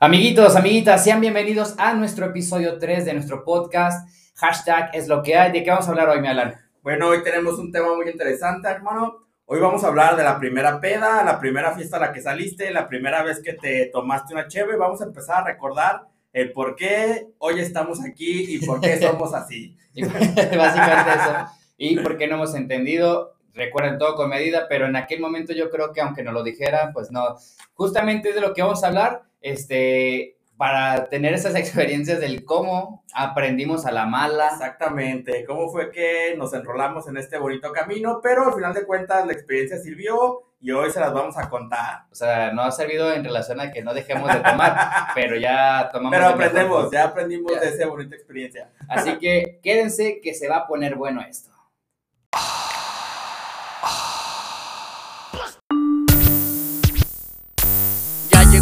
Amiguitos, 0.00 0.54
amiguitas, 0.54 1.02
sean 1.02 1.20
bienvenidos 1.20 1.74
a 1.76 1.92
nuestro 1.92 2.26
episodio 2.26 2.78
3 2.78 3.04
de 3.04 3.14
nuestro 3.14 3.42
podcast. 3.42 4.08
Hashtag 4.36 4.90
es 4.94 5.08
lo 5.08 5.24
que 5.24 5.36
hay. 5.36 5.50
¿De 5.50 5.64
qué 5.64 5.70
vamos 5.70 5.88
a 5.88 5.90
hablar 5.90 6.08
hoy, 6.10 6.20
mi 6.20 6.28
Alan? 6.28 6.54
Bueno, 6.84 7.08
hoy 7.08 7.24
tenemos 7.24 7.58
un 7.58 7.72
tema 7.72 7.92
muy 7.96 8.08
interesante, 8.08 8.68
hermano. 8.68 9.26
Hoy 9.46 9.58
vamos 9.58 9.82
a 9.82 9.88
hablar 9.88 10.16
de 10.16 10.22
la 10.22 10.38
primera 10.38 10.80
peda, 10.80 11.24
la 11.24 11.40
primera 11.40 11.74
fiesta 11.74 11.96
a 11.96 12.00
la 12.00 12.12
que 12.12 12.22
saliste, 12.22 12.70
la 12.70 12.86
primera 12.86 13.24
vez 13.24 13.42
que 13.42 13.54
te 13.54 13.86
tomaste 13.86 14.34
una 14.34 14.46
cheve. 14.46 14.76
Vamos 14.76 15.00
a 15.00 15.06
empezar 15.06 15.38
a 15.38 15.46
recordar 15.46 16.06
el 16.32 16.52
por 16.52 16.76
qué 16.76 17.30
hoy 17.38 17.58
estamos 17.58 17.98
aquí 18.00 18.54
y 18.54 18.64
por 18.64 18.80
qué 18.80 19.00
somos 19.00 19.34
así. 19.34 19.76
Básicamente 19.96 21.10
eso. 21.10 21.46
Y 21.76 21.98
por 21.98 22.16
qué 22.16 22.28
no 22.28 22.36
hemos 22.36 22.54
entendido. 22.54 23.34
Recuerden 23.58 23.98
todo 23.98 24.14
con 24.14 24.30
medida, 24.30 24.66
pero 24.68 24.86
en 24.86 24.94
aquel 24.94 25.20
momento 25.20 25.52
yo 25.52 25.68
creo 25.68 25.92
que 25.92 26.00
aunque 26.00 26.22
nos 26.22 26.32
lo 26.32 26.44
dijeran, 26.44 26.92
pues 26.92 27.10
no. 27.10 27.36
Justamente 27.74 28.32
de 28.32 28.40
lo 28.40 28.54
que 28.54 28.62
vamos 28.62 28.84
a 28.84 28.86
hablar 28.86 29.22
este, 29.40 30.38
para 30.56 31.06
tener 31.06 31.34
esas 31.34 31.54
experiencias 31.56 32.20
del 32.20 32.44
cómo 32.44 33.04
aprendimos 33.12 33.84
a 33.84 33.90
la 33.90 34.06
mala. 34.06 34.50
Exactamente, 34.52 35.44
cómo 35.44 35.70
fue 35.70 35.90
que 35.90 36.34
nos 36.36 36.54
enrolamos 36.54 37.08
en 37.08 37.16
este 37.16 37.36
bonito 37.36 37.72
camino, 37.72 38.20
pero 38.22 38.46
al 38.46 38.54
final 38.54 38.72
de 38.74 38.86
cuentas 38.86 39.26
la 39.26 39.32
experiencia 39.32 39.78
sirvió 39.78 40.44
y 40.60 40.70
hoy 40.70 40.92
se 40.92 41.00
las 41.00 41.12
vamos 41.12 41.36
a 41.36 41.50
contar. 41.50 42.04
O 42.12 42.14
sea, 42.14 42.52
no 42.52 42.62
ha 42.62 42.70
servido 42.70 43.12
en 43.12 43.24
relación 43.24 43.60
a 43.60 43.72
que 43.72 43.82
no 43.82 43.92
dejemos 43.92 44.32
de 44.32 44.38
tomar, 44.38 45.08
pero 45.16 45.34
ya 45.34 45.88
tomamos. 45.92 46.16
Pero 46.16 46.28
aprendemos, 46.28 46.90
ya 46.92 47.04
aprendimos 47.06 47.60
de 47.60 47.68
esa 47.68 47.88
bonita 47.88 48.14
experiencia. 48.14 48.70
Así 48.88 49.18
que 49.18 49.58
quédense 49.64 50.20
que 50.20 50.32
se 50.32 50.48
va 50.48 50.58
a 50.58 50.66
poner 50.68 50.94
bueno 50.94 51.22
esto. 51.22 51.50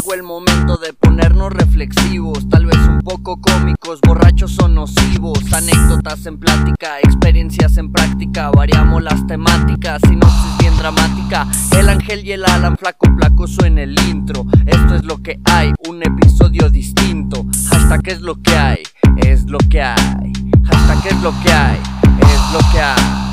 Llegó 0.07 0.13
el 0.13 0.23
momento 0.23 0.77
de 0.77 0.93
ponernos 0.93 1.51
reflexivos, 1.51 2.47
tal 2.49 2.65
vez 2.65 2.77
un 2.77 2.99
poco 2.99 3.41
cómicos, 3.41 3.99
borrachos 4.01 4.57
o 4.59 4.67
nocivos, 4.67 5.39
anécdotas 5.51 6.25
en 6.25 6.39
plática, 6.39 6.99
experiencias 6.99 7.77
en 7.77 7.91
práctica, 7.91 8.51
variamos 8.51 9.03
las 9.03 9.25
temáticas, 9.27 10.01
sinopsis 10.07 10.57
bien 10.59 10.75
dramática, 10.77 11.47
el 11.77 11.89
ángel 11.89 12.25
y 12.25 12.33
el 12.33 12.45
Alan 12.45 12.77
flaco 12.77 13.07
flacoso 13.17 13.65
en 13.65 13.77
el 13.79 13.99
intro, 14.07 14.45
esto 14.65 14.95
es 14.95 15.03
lo 15.03 15.21
que 15.21 15.39
hay, 15.45 15.73
un 15.87 16.01
episodio 16.03 16.69
distinto, 16.69 17.45
hasta 17.71 17.99
qué 17.99 18.11
es 18.11 18.21
lo 18.21 18.41
que 18.41 18.55
hay, 18.55 18.83
es 19.17 19.45
lo 19.45 19.57
que 19.57 19.81
hay, 19.81 20.33
hasta 20.69 21.01
qué 21.01 21.09
es 21.09 21.21
lo 21.21 21.33
que 21.41 21.51
hay, 21.51 21.79
es 22.21 22.53
lo 22.53 22.59
que 22.71 22.79
hay. 22.79 23.26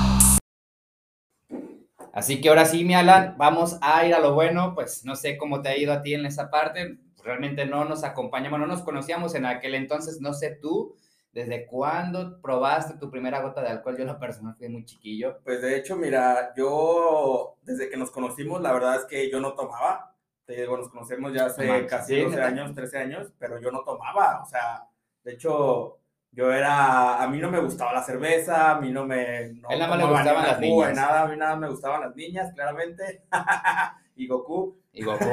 Así 2.15 2.41
que 2.41 2.48
ahora 2.48 2.65
sí, 2.65 2.84
mi 2.84 2.95
Alan, 2.95 3.34
vamos 3.37 3.77
a 3.81 4.07
ir 4.07 4.15
a 4.15 4.20
lo 4.20 4.34
bueno. 4.34 4.73
Pues 4.77 5.05
no 5.05 5.17
sé 5.17 5.37
cómo 5.37 5.62
te 5.62 5.69
ha 5.69 5.77
ido 5.77 5.93
a 5.93 6.01
ti 6.01 6.15
en 6.15 6.27
esa 6.27 6.48
parte. 6.48 6.97
Realmente 7.25 7.67
no 7.67 7.84
nos 7.84 8.05
acompañamos, 8.05 8.61
no 8.61 8.69
nos 8.69 8.83
conocíamos 8.83 9.34
en 9.34 9.47
aquel 9.47 9.75
entonces. 9.75 10.20
No 10.20 10.33
sé 10.33 10.57
tú, 10.62 10.95
¿desde 11.33 11.67
cuándo 11.67 12.41
probaste 12.41 12.98
tu 12.98 13.11
primera 13.11 13.42
gota 13.42 13.62
de 13.62 13.70
alcohol? 13.70 13.98
Yo, 13.98 14.05
la 14.05 14.20
persona, 14.20 14.55
fui 14.55 14.69
muy 14.69 14.85
chiquillo. 14.85 15.41
Pues 15.42 15.61
de 15.61 15.77
hecho, 15.77 15.97
mira, 15.97 16.53
yo 16.57 17.57
desde 17.62 17.91
que 17.91 17.97
nos 17.97 18.12
conocimos, 18.12 18.62
la 18.62 18.73
verdad 18.73 18.95
es 18.95 19.05
que 19.07 19.29
yo 19.29 19.41
no 19.41 19.55
tomaba. 19.55 20.15
Te 20.45 20.55
digo, 20.55 20.77
nos 20.77 20.91
conocemos 20.91 21.33
ya 21.33 21.47
hace 21.47 21.87
casi 21.87 22.20
12 22.20 22.41
años, 22.41 22.75
13 22.75 22.98
años, 22.98 23.33
pero 23.41 23.61
yo 23.61 23.73
no 23.73 23.83
tomaba. 23.83 24.41
O 24.41 24.47
sea, 24.47 24.87
de 25.25 25.33
hecho, 25.33 25.98
yo 26.34 26.52
era, 26.52 27.22
a 27.22 27.28
mí 27.28 27.38
no 27.38 27.50
me 27.50 27.60
gustaba 27.60 27.92
la 27.92 28.02
cerveza, 28.02 28.72
a 28.72 28.80
mí 28.80 28.90
no 28.90 29.06
me... 29.06 29.52
No 29.54 29.70
Él 29.70 29.78
nada 29.78 29.88
más 29.88 29.98
le 29.98 30.04
gustaban 30.04 30.46
las 30.46 30.60
niñas. 30.60 30.94
Nada, 30.96 31.22
a 31.22 31.28
mí 31.28 31.36
nada 31.36 31.56
me 31.56 31.68
gustaban 31.68 32.00
las 32.00 32.16
niñas, 32.16 32.52
claramente. 32.52 33.22
y 34.16 34.27
Goku. 34.27 34.77
Y 34.92 35.05
Goku. 35.05 35.24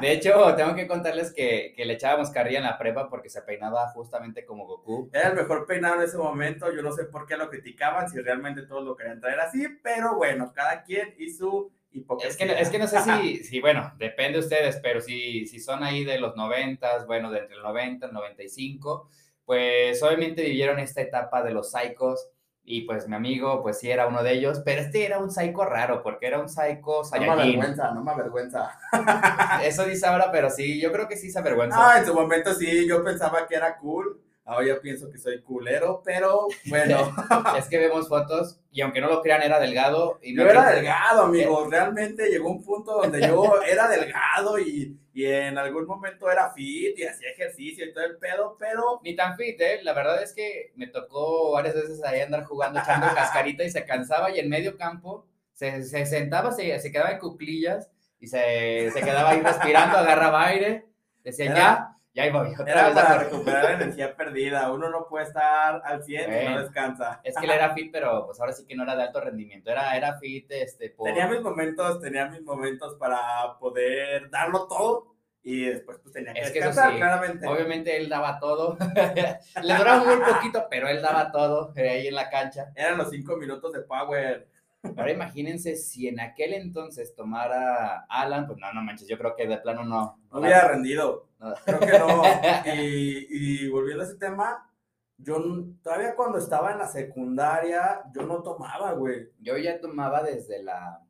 De 0.00 0.12
hecho, 0.12 0.54
tengo 0.56 0.74
que 0.74 0.86
contarles 0.86 1.32
que, 1.34 1.74
que, 1.76 1.84
le 1.84 1.94
echábamos 1.94 2.30
carrilla 2.30 2.58
en 2.58 2.64
la 2.64 2.78
prepa 2.78 3.10
porque 3.10 3.28
se 3.28 3.42
peinaba 3.42 3.88
justamente 3.88 4.46
como 4.46 4.66
Goku. 4.66 5.10
Era 5.12 5.28
el 5.28 5.34
mejor 5.34 5.66
peinado 5.66 5.96
en 5.96 6.02
ese 6.02 6.16
momento, 6.16 6.72
yo 6.74 6.80
no 6.80 6.92
sé 6.92 7.04
por 7.04 7.26
qué 7.26 7.36
lo 7.36 7.50
criticaban, 7.50 8.08
si 8.08 8.18
realmente 8.20 8.62
todos 8.62 8.82
lo 8.82 8.96
querían 8.96 9.20
traer 9.20 9.40
así, 9.40 9.62
pero 9.82 10.16
bueno, 10.16 10.52
cada 10.54 10.82
quien 10.84 11.14
y 11.18 11.28
su 11.28 11.70
hipocresía. 11.92 12.30
Es 12.30 12.36
que, 12.36 12.62
es 12.62 12.70
que 12.70 12.78
no 12.78 12.86
sé 12.86 13.00
si, 13.00 13.36
si, 13.44 13.60
bueno, 13.60 13.92
depende 13.98 14.38
de 14.38 14.44
ustedes, 14.44 14.80
pero 14.82 15.02
si, 15.02 15.46
si 15.46 15.60
son 15.60 15.84
ahí 15.84 16.02
de 16.04 16.18
los 16.18 16.34
noventas, 16.34 17.06
bueno, 17.06 17.30
de 17.30 17.40
entre 17.40 17.56
el 17.56 17.62
90 17.62 18.06
y 18.06 18.08
el 18.08 18.14
95 18.14 19.10
pues 19.46 20.02
obviamente 20.02 20.42
vivieron 20.42 20.78
esta 20.78 21.00
etapa 21.00 21.42
de 21.42 21.52
los 21.52 21.70
psicos 21.70 22.28
y 22.68 22.82
pues 22.82 23.06
mi 23.08 23.14
amigo 23.14 23.62
pues 23.62 23.78
sí 23.78 23.88
era 23.88 24.08
uno 24.08 24.24
de 24.24 24.32
ellos, 24.32 24.60
pero 24.64 24.82
este 24.82 25.06
era 25.06 25.18
un 25.18 25.30
psico 25.30 25.64
raro 25.64 26.02
porque 26.02 26.26
era 26.26 26.40
un 26.40 26.48
psico 26.48 27.02
No 27.12 27.20
me 27.20 27.30
avergüenza, 27.30 27.92
no 27.92 28.02
me 28.02 28.10
avergüenza. 28.10 28.76
Eso 29.62 29.84
dice 29.86 30.04
ahora, 30.04 30.32
pero 30.32 30.50
sí, 30.50 30.80
yo 30.80 30.90
creo 30.92 31.06
que 31.06 31.16
sí 31.16 31.30
se 31.30 31.38
avergüenza. 31.38 31.76
Ah, 31.78 31.98
en 32.00 32.06
su 32.06 32.12
momento 32.12 32.52
sí, 32.54 32.86
yo 32.88 33.04
pensaba 33.04 33.46
que 33.46 33.54
era 33.54 33.78
cool. 33.78 34.20
Ahora 34.44 34.66
ya 34.66 34.80
pienso 34.80 35.10
que 35.10 35.18
soy 35.18 35.42
culero, 35.42 36.02
pero 36.04 36.46
bueno. 36.66 37.12
es 37.58 37.68
que 37.68 37.78
vemos 37.78 38.08
fotos 38.08 38.60
y 38.70 38.80
aunque 38.80 39.00
no 39.00 39.08
lo 39.08 39.22
crean, 39.22 39.42
era 39.42 39.60
delgado. 39.60 40.18
Y 40.22 40.36
yo 40.36 40.42
era 40.42 40.70
delgado, 40.70 41.22
amigo. 41.22 41.66
Realmente 41.70 42.28
llegó 42.28 42.50
un 42.50 42.62
punto 42.62 43.00
donde 43.00 43.20
yo 43.20 43.60
era 43.62 43.88
delgado 43.88 44.58
y, 44.58 44.96
y, 45.16 45.24
en 45.24 45.56
algún 45.56 45.86
momento 45.86 46.30
era 46.30 46.50
fit 46.50 46.98
y 46.98 47.04
hacía 47.04 47.30
ejercicio 47.30 47.86
y 47.86 47.92
todo 47.92 48.04
el 48.04 48.18
pedo, 48.18 48.56
pero... 48.60 49.00
Ni 49.02 49.16
tan 49.16 49.36
fit, 49.36 49.60
¿eh? 49.60 49.80
La 49.82 49.94
verdad 49.94 50.22
es 50.22 50.34
que 50.34 50.72
me 50.76 50.88
tocó 50.88 51.52
varias 51.52 51.74
veces 51.74 52.04
ahí 52.04 52.20
andar 52.20 52.44
jugando, 52.44 52.80
echando 52.80 53.06
cascarita 53.14 53.64
y 53.64 53.70
se 53.70 53.86
cansaba 53.86 54.30
y 54.30 54.38
en 54.38 54.48
medio 54.50 54.76
campo 54.76 55.26
se, 55.52 55.82
se 55.84 56.04
sentaba, 56.04 56.52
se, 56.52 56.78
se, 56.78 56.92
quedaba 56.92 57.12
en 57.12 57.18
cuclillas 57.18 57.90
y 58.20 58.26
se, 58.26 58.90
se 58.90 59.00
quedaba 59.00 59.30
ahí 59.30 59.40
respirando, 59.40 59.96
agarraba 59.96 60.46
aire. 60.46 60.86
Decía, 61.24 61.46
ya 61.46 61.95
ya 62.16 62.22
ahí 62.22 62.30
voy. 62.30 62.48
Otra 62.58 62.72
era 62.72 62.94
para 62.94 63.18
recuperar 63.18 63.72
energía 63.72 64.16
perdida. 64.16 64.72
Uno 64.72 64.88
no 64.88 65.06
puede 65.06 65.26
estar 65.26 65.82
al 65.84 66.02
100 66.02 66.42
y 66.42 66.48
no 66.48 66.60
descansa. 66.62 67.20
Es 67.22 67.36
que 67.36 67.44
él 67.44 67.50
era 67.50 67.74
fit, 67.74 67.92
pero 67.92 68.24
pues 68.24 68.40
ahora 68.40 68.54
sí 68.54 68.64
que 68.66 68.74
no 68.74 68.84
era 68.84 68.96
de 68.96 69.02
alto 69.02 69.20
rendimiento. 69.20 69.70
Era, 69.70 69.94
era 69.94 70.18
fit, 70.18 70.50
este, 70.50 70.96
Tenía 71.04 71.28
mis 71.28 71.42
momentos, 71.42 72.00
tenía 72.00 72.26
mis 72.26 72.40
momentos 72.40 72.94
para 72.94 73.58
poder 73.60 74.30
darlo 74.30 74.66
todo. 74.66 75.14
Y 75.42 75.66
después 75.66 75.98
pues 76.02 76.12
tenía 76.12 76.32
que, 76.32 76.40
es 76.40 76.50
que 76.50 76.58
descansar, 76.58 76.96
claramente. 76.96 77.46
Obviamente 77.46 77.96
él 77.96 78.08
daba 78.08 78.40
todo. 78.40 78.78
Le 79.62 79.76
duraba 79.76 80.02
muy 80.02 80.16
poquito, 80.16 80.66
pero 80.70 80.88
él 80.88 81.02
daba 81.02 81.30
todo 81.30 81.72
eh, 81.76 81.88
ahí 81.88 82.06
en 82.08 82.14
la 82.14 82.30
cancha. 82.30 82.72
Eran 82.74 82.96
los 82.96 83.10
cinco 83.10 83.36
minutos 83.36 83.74
de 83.74 83.82
power. 83.82 84.48
Ahora 84.96 85.12
imagínense 85.12 85.76
si 85.76 86.08
en 86.08 86.20
aquel 86.20 86.54
entonces 86.54 87.14
tomara 87.14 88.06
Alan, 88.08 88.46
pues 88.46 88.58
no, 88.58 88.72
no 88.72 88.82
manches, 88.82 89.08
yo 89.08 89.18
creo 89.18 89.34
que 89.34 89.46
de 89.46 89.58
plano 89.58 89.84
no. 89.84 90.18
No 90.30 90.40
hubiera 90.40 90.68
rendido. 90.68 91.28
Creo 91.64 91.80
que 91.80 91.98
no. 91.98 92.22
Y, 92.74 93.26
y, 93.30 93.68
volviendo 93.68 94.02
a 94.02 94.06
ese 94.06 94.16
tema, 94.16 94.70
yo 95.18 95.42
todavía 95.82 96.14
cuando 96.14 96.38
estaba 96.38 96.72
en 96.72 96.78
la 96.78 96.86
secundaria, 96.86 98.02
yo 98.14 98.22
no 98.22 98.42
tomaba, 98.42 98.92
güey. 98.92 99.30
Yo 99.40 99.56
ya 99.56 99.80
tomaba 99.80 100.22
desde 100.22 100.62
la. 100.62 101.02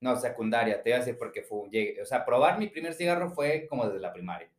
No, 0.00 0.16
secundaria, 0.16 0.82
te 0.82 0.90
iba 0.90 0.96
a 0.96 1.00
decir 1.00 1.16
porque 1.18 1.42
fue. 1.42 1.68
Llegué, 1.70 2.02
o 2.02 2.06
sea, 2.06 2.24
probar 2.24 2.58
mi 2.58 2.68
primer 2.68 2.94
cigarro 2.94 3.30
fue 3.30 3.66
como 3.68 3.86
desde 3.86 4.00
la 4.00 4.12
primaria. 4.12 4.50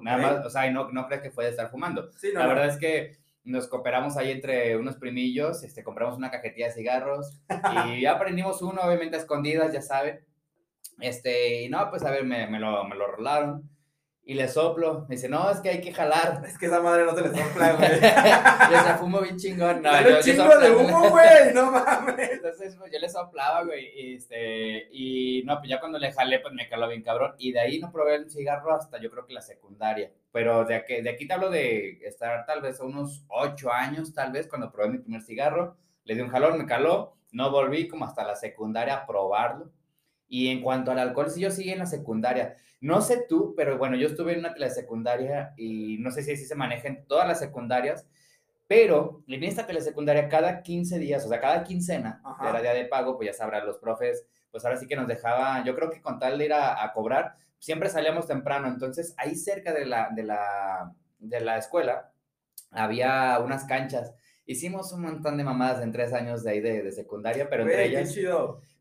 Nada 0.00 0.18
más, 0.18 0.46
o 0.46 0.50
sea, 0.50 0.68
no, 0.70 0.90
no 0.90 1.06
crees 1.06 1.22
que 1.22 1.30
fue 1.30 1.44
de 1.44 1.50
estar 1.50 1.70
fumando. 1.70 2.10
Sí, 2.16 2.30
no, 2.34 2.40
la 2.40 2.46
verdad 2.46 2.66
es 2.66 2.78
que 2.78 3.16
nos 3.44 3.68
cooperamos 3.68 4.16
ahí 4.16 4.30
entre 4.30 4.76
unos 4.76 4.96
primillos, 4.96 5.62
este, 5.62 5.84
compramos 5.84 6.16
una 6.16 6.30
cajetilla 6.30 6.66
de 6.66 6.72
cigarros 6.72 7.40
y 7.88 8.02
ya 8.02 8.12
aprendimos 8.12 8.62
uno, 8.62 8.80
obviamente 8.82 9.16
a 9.16 9.20
escondidas, 9.20 9.72
ya 9.72 9.82
saben. 9.82 10.24
Este, 11.00 11.62
y 11.62 11.68
no, 11.68 11.90
pues 11.90 12.04
a 12.04 12.10
ver, 12.10 12.24
me, 12.24 12.46
me, 12.46 12.58
lo, 12.58 12.84
me 12.84 12.96
lo 12.96 13.06
rolaron 13.06 13.73
y 14.26 14.34
le 14.34 14.48
soplo. 14.48 15.04
Me 15.08 15.16
dice, 15.16 15.28
no, 15.28 15.50
es 15.50 15.60
que 15.60 15.68
hay 15.68 15.80
que 15.80 15.92
jalar. 15.92 16.42
Es 16.46 16.58
que 16.58 16.66
esa 16.66 16.80
madre 16.80 17.04
no 17.04 17.14
se 17.14 17.22
le 17.22 17.28
sopla, 17.28 17.72
güey. 17.76 18.00
yo 18.70 18.82
se 18.82 18.94
fumo 18.94 19.20
bien 19.20 19.36
chingón. 19.36 19.82
No, 19.82 20.00
yo, 20.02 20.20
chingo 20.20 20.58
de 20.58 20.70
humo, 20.70 21.10
güey, 21.10 21.52
no 21.54 21.70
mames. 21.70 22.30
Entonces, 22.32 22.76
pues, 22.76 22.90
yo 22.92 22.98
le 22.98 23.08
soplaba, 23.08 23.64
güey. 23.64 23.90
Y, 23.94 24.14
este, 24.16 24.88
y 24.90 25.42
no, 25.44 25.58
pues 25.58 25.68
ya 25.68 25.80
cuando 25.80 25.98
le 25.98 26.12
jalé, 26.12 26.40
pues 26.40 26.54
me 26.54 26.68
caló 26.68 26.88
bien 26.88 27.02
cabrón. 27.02 27.34
Y 27.38 27.52
de 27.52 27.60
ahí 27.60 27.78
no 27.78 27.92
probé 27.92 28.16
el 28.16 28.30
cigarro 28.30 28.74
hasta 28.74 28.98
yo 29.00 29.10
creo 29.10 29.26
que 29.26 29.34
la 29.34 29.42
secundaria. 29.42 30.10
Pero 30.32 30.64
de 30.64 30.76
aquí, 30.76 31.00
de 31.00 31.10
aquí 31.10 31.26
te 31.26 31.34
hablo 31.34 31.50
de 31.50 31.98
estar 32.02 32.46
tal 32.46 32.62
vez 32.62 32.80
unos 32.80 33.24
ocho 33.28 33.72
años, 33.72 34.14
tal 34.14 34.32
vez, 34.32 34.48
cuando 34.48 34.72
probé 34.72 34.90
mi 34.90 34.98
primer 34.98 35.22
cigarro. 35.22 35.76
Le 36.04 36.14
di 36.14 36.20
un 36.20 36.30
jalón, 36.30 36.58
me 36.58 36.66
caló. 36.66 37.16
No 37.32 37.50
volví 37.50 37.88
como 37.88 38.04
hasta 38.04 38.24
la 38.24 38.36
secundaria 38.36 38.94
a 38.94 39.06
probarlo. 39.06 39.70
Y 40.34 40.48
en 40.48 40.62
cuanto 40.62 40.90
al 40.90 40.98
alcohol, 40.98 41.30
sí, 41.30 41.40
yo 41.40 41.52
sigo 41.52 41.72
en 41.72 41.78
la 41.78 41.86
secundaria. 41.86 42.56
No 42.80 43.00
sé 43.02 43.24
tú, 43.28 43.54
pero 43.56 43.78
bueno, 43.78 43.94
yo 43.94 44.08
estuve 44.08 44.32
en 44.32 44.40
una 44.40 44.52
telesecundaria 44.52 45.54
y 45.56 45.98
no 45.98 46.10
sé 46.10 46.24
si 46.24 46.32
así 46.32 46.44
se 46.44 46.56
maneja 46.56 46.88
en 46.88 47.06
todas 47.06 47.28
las 47.28 47.38
secundarias, 47.38 48.04
pero 48.66 49.22
en 49.28 49.44
esta 49.44 49.64
telesecundaria 49.64 50.28
cada 50.28 50.60
15 50.62 50.98
días, 50.98 51.24
o 51.24 51.28
sea, 51.28 51.38
cada 51.38 51.62
quincena, 51.62 52.20
de 52.42 52.48
era 52.48 52.60
día 52.60 52.74
de 52.74 52.86
pago, 52.86 53.16
pues 53.16 53.28
ya 53.28 53.32
sabrán 53.32 53.64
los 53.64 53.78
profes, 53.78 54.26
pues 54.50 54.64
ahora 54.64 54.76
sí 54.76 54.88
que 54.88 54.96
nos 54.96 55.06
dejaban, 55.06 55.64
yo 55.64 55.76
creo 55.76 55.88
que 55.88 56.02
con 56.02 56.18
tal 56.18 56.36
de 56.36 56.46
ir 56.46 56.52
a, 56.52 56.90
cobrar, 56.92 57.36
siempre 57.60 57.88
salíamos 57.88 58.26
temprano, 58.26 58.66
entonces 58.66 59.14
ahí 59.18 59.36
cerca 59.36 59.72
de 59.72 59.86
la, 59.86 60.08
de 60.16 60.24
la, 60.24 60.92
de 61.20 61.40
la 61.42 61.58
escuela 61.58 62.10
había 62.72 63.38
unas 63.38 63.66
canchas. 63.66 64.12
Hicimos 64.46 64.92
un 64.92 65.02
montón 65.02 65.36
de 65.36 65.44
mamadas 65.44 65.80
en 65.80 65.92
tres 65.92 66.12
años 66.12 66.42
de 66.42 66.50
ahí 66.50 66.60
de, 66.60 66.90
secundaria, 66.90 67.48
pero 67.48 67.62
entre 67.62 67.84
ellas... 67.84 68.12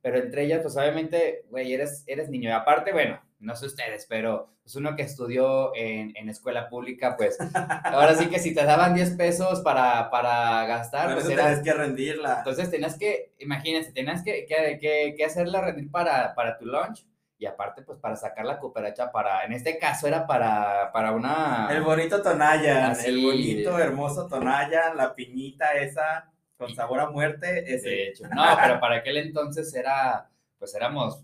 Pero 0.04 0.18
entre 0.18 0.44
ellas, 0.44 0.60
pues 0.62 0.76
obviamente, 0.76 1.46
güey, 1.50 1.74
eres, 1.74 2.04
eres 2.08 2.30
niño. 2.30 2.50
Y 2.50 2.52
aparte, 2.52 2.92
bueno, 2.92 3.22
no 3.40 3.56
sé 3.56 3.68
ustedes, 3.68 4.06
pero 4.08 4.54
pues 4.62 4.76
uno 4.76 4.98
que 4.98 5.04
estudió 5.04 5.74
en, 5.76 6.12
en 6.18 6.28
escuela 6.28 6.68
pública, 6.68 7.16
pues 7.16 7.38
ahora 7.86 8.14
sí 8.14 8.28
que 8.28 8.40
si 8.40 8.54
te 8.54 8.66
daban 8.66 8.96
10 8.96 9.12
pesos 9.12 9.62
para, 9.62 10.10
para 10.10 10.66
gastar, 10.66 11.14
pues 11.14 11.26
tenías 11.26 11.62
que 11.62 11.74
rendirla. 11.74 12.40
Entonces 12.40 12.70
tenías 12.70 12.98
que, 12.98 13.34
imagínense, 13.40 13.94
tenías 13.94 14.24
que, 14.24 14.46
que, 14.46 15.16
que, 15.18 15.26
hacerla 15.26 15.62
rendir 15.62 15.90
para, 15.90 16.36
para 16.36 16.58
tu 16.58 16.66
lunch 16.66 17.06
y 17.38 17.46
aparte 17.46 17.82
pues 17.82 17.98
para 18.00 18.18
sacar 18.18 18.46
la 18.46 18.60
cooperacha 18.60 19.10
para, 19.10 19.46
en 19.46 19.54
este 19.54 19.78
caso 19.78 20.06
era 20.06 20.28
para, 20.28 20.92
para 20.92 21.14
una... 21.14 21.70
El 21.72 21.82
bonito 21.82 22.22
Tonaya, 22.22 22.92
el 23.06 23.24
bonito, 23.24 23.80
hermoso 23.80 24.28
Tonaya, 24.28 24.94
la 24.94 25.16
piñita 25.16 25.72
esa 25.74 26.33
con 26.66 26.76
sabor 26.76 27.00
a 27.00 27.10
muerte, 27.10 27.74
ese. 27.74 27.90
De 27.90 28.08
hecho, 28.10 28.28
no, 28.28 28.44
pero 28.62 28.80
para 28.80 28.98
aquel 28.98 29.18
entonces 29.18 29.74
era, 29.74 30.30
pues 30.58 30.74
éramos 30.76 31.24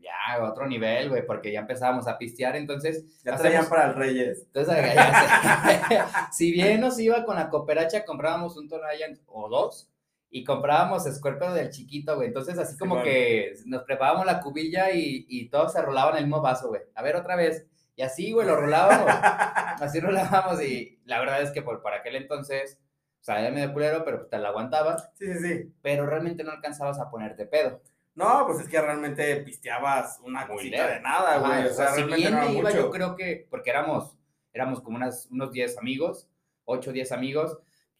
ya 0.00 0.42
otro 0.42 0.66
nivel, 0.66 1.10
güey, 1.10 1.26
porque 1.26 1.52
ya 1.52 1.60
empezábamos 1.60 2.06
a 2.08 2.16
pistear, 2.16 2.56
entonces... 2.56 3.04
Ya 3.24 3.36
traían 3.36 3.68
para 3.68 3.88
el 3.88 3.94
Reyes. 3.94 4.44
Entonces, 4.46 4.76
si 6.32 6.52
bien 6.52 6.80
nos 6.80 6.98
iba 6.98 7.24
con 7.24 7.36
la 7.36 7.50
cooperacha, 7.50 8.04
comprábamos 8.04 8.56
un 8.56 8.68
Tonaya 8.68 9.06
o 9.26 9.48
dos, 9.48 9.90
y 10.30 10.44
comprábamos 10.44 11.06
escuerpeo 11.06 11.52
del 11.54 11.70
chiquito, 11.70 12.16
güey. 12.16 12.28
Entonces, 12.28 12.58
así 12.58 12.76
como 12.76 13.02
que 13.02 13.54
nos 13.64 13.82
preparábamos 13.84 14.26
la 14.26 14.40
cubilla 14.40 14.90
y, 14.92 15.26
y 15.28 15.48
todos 15.48 15.72
se 15.72 15.82
rolaban 15.82 16.16
el 16.16 16.24
mismo 16.24 16.42
vaso, 16.42 16.68
güey. 16.68 16.82
A 16.94 17.02
ver, 17.02 17.16
otra 17.16 17.34
vez. 17.34 17.66
Y 17.96 18.02
así, 18.02 18.32
güey, 18.32 18.46
lo 18.46 18.56
rolábamos. 18.56 19.08
así 19.80 20.00
rolábamos 20.00 20.62
y 20.62 20.98
la 21.04 21.18
verdad 21.18 21.42
es 21.42 21.50
que 21.50 21.62
por, 21.62 21.82
para 21.82 21.96
aquel 21.96 22.16
entonces, 22.16 22.78
o 23.20 23.24
sea, 23.24 23.40
era 23.40 23.50
medio 23.50 23.72
culero, 23.72 24.04
pero 24.04 24.26
te 24.26 24.38
la 24.38 24.48
aguantabas. 24.48 25.10
Sí, 25.14 25.26
sí, 25.32 25.38
sí. 25.38 25.72
Pero 25.82 26.06
realmente 26.06 26.44
no 26.44 26.52
alcanzabas 26.52 26.98
a 26.98 27.10
ponerte 27.10 27.46
pedo. 27.46 27.82
No, 28.14 28.44
pues 28.46 28.60
es 28.60 28.68
que 28.68 28.80
realmente 28.80 29.36
pisteabas 29.36 30.20
una 30.24 30.46
cosita 30.46 30.88
de 30.88 31.00
nada, 31.00 31.38
güey. 31.38 31.66
o 31.66 31.72
sea, 31.72 31.92
si 31.92 32.02
bien 32.02 32.34
me 32.34 32.52
iba, 32.52 32.70
yo 32.72 32.90
creo 32.90 33.14
que, 33.14 33.46
porque 33.48 33.70
éramos, 33.70 34.16
éramos 34.52 34.80
como 34.80 34.96
unas, 34.96 35.26
unos 35.30 35.52
10 35.52 35.78
amigos, 35.78 36.28
8 36.64 36.90
o 36.90 36.92
10 36.92 37.12
amigos, 37.12 37.58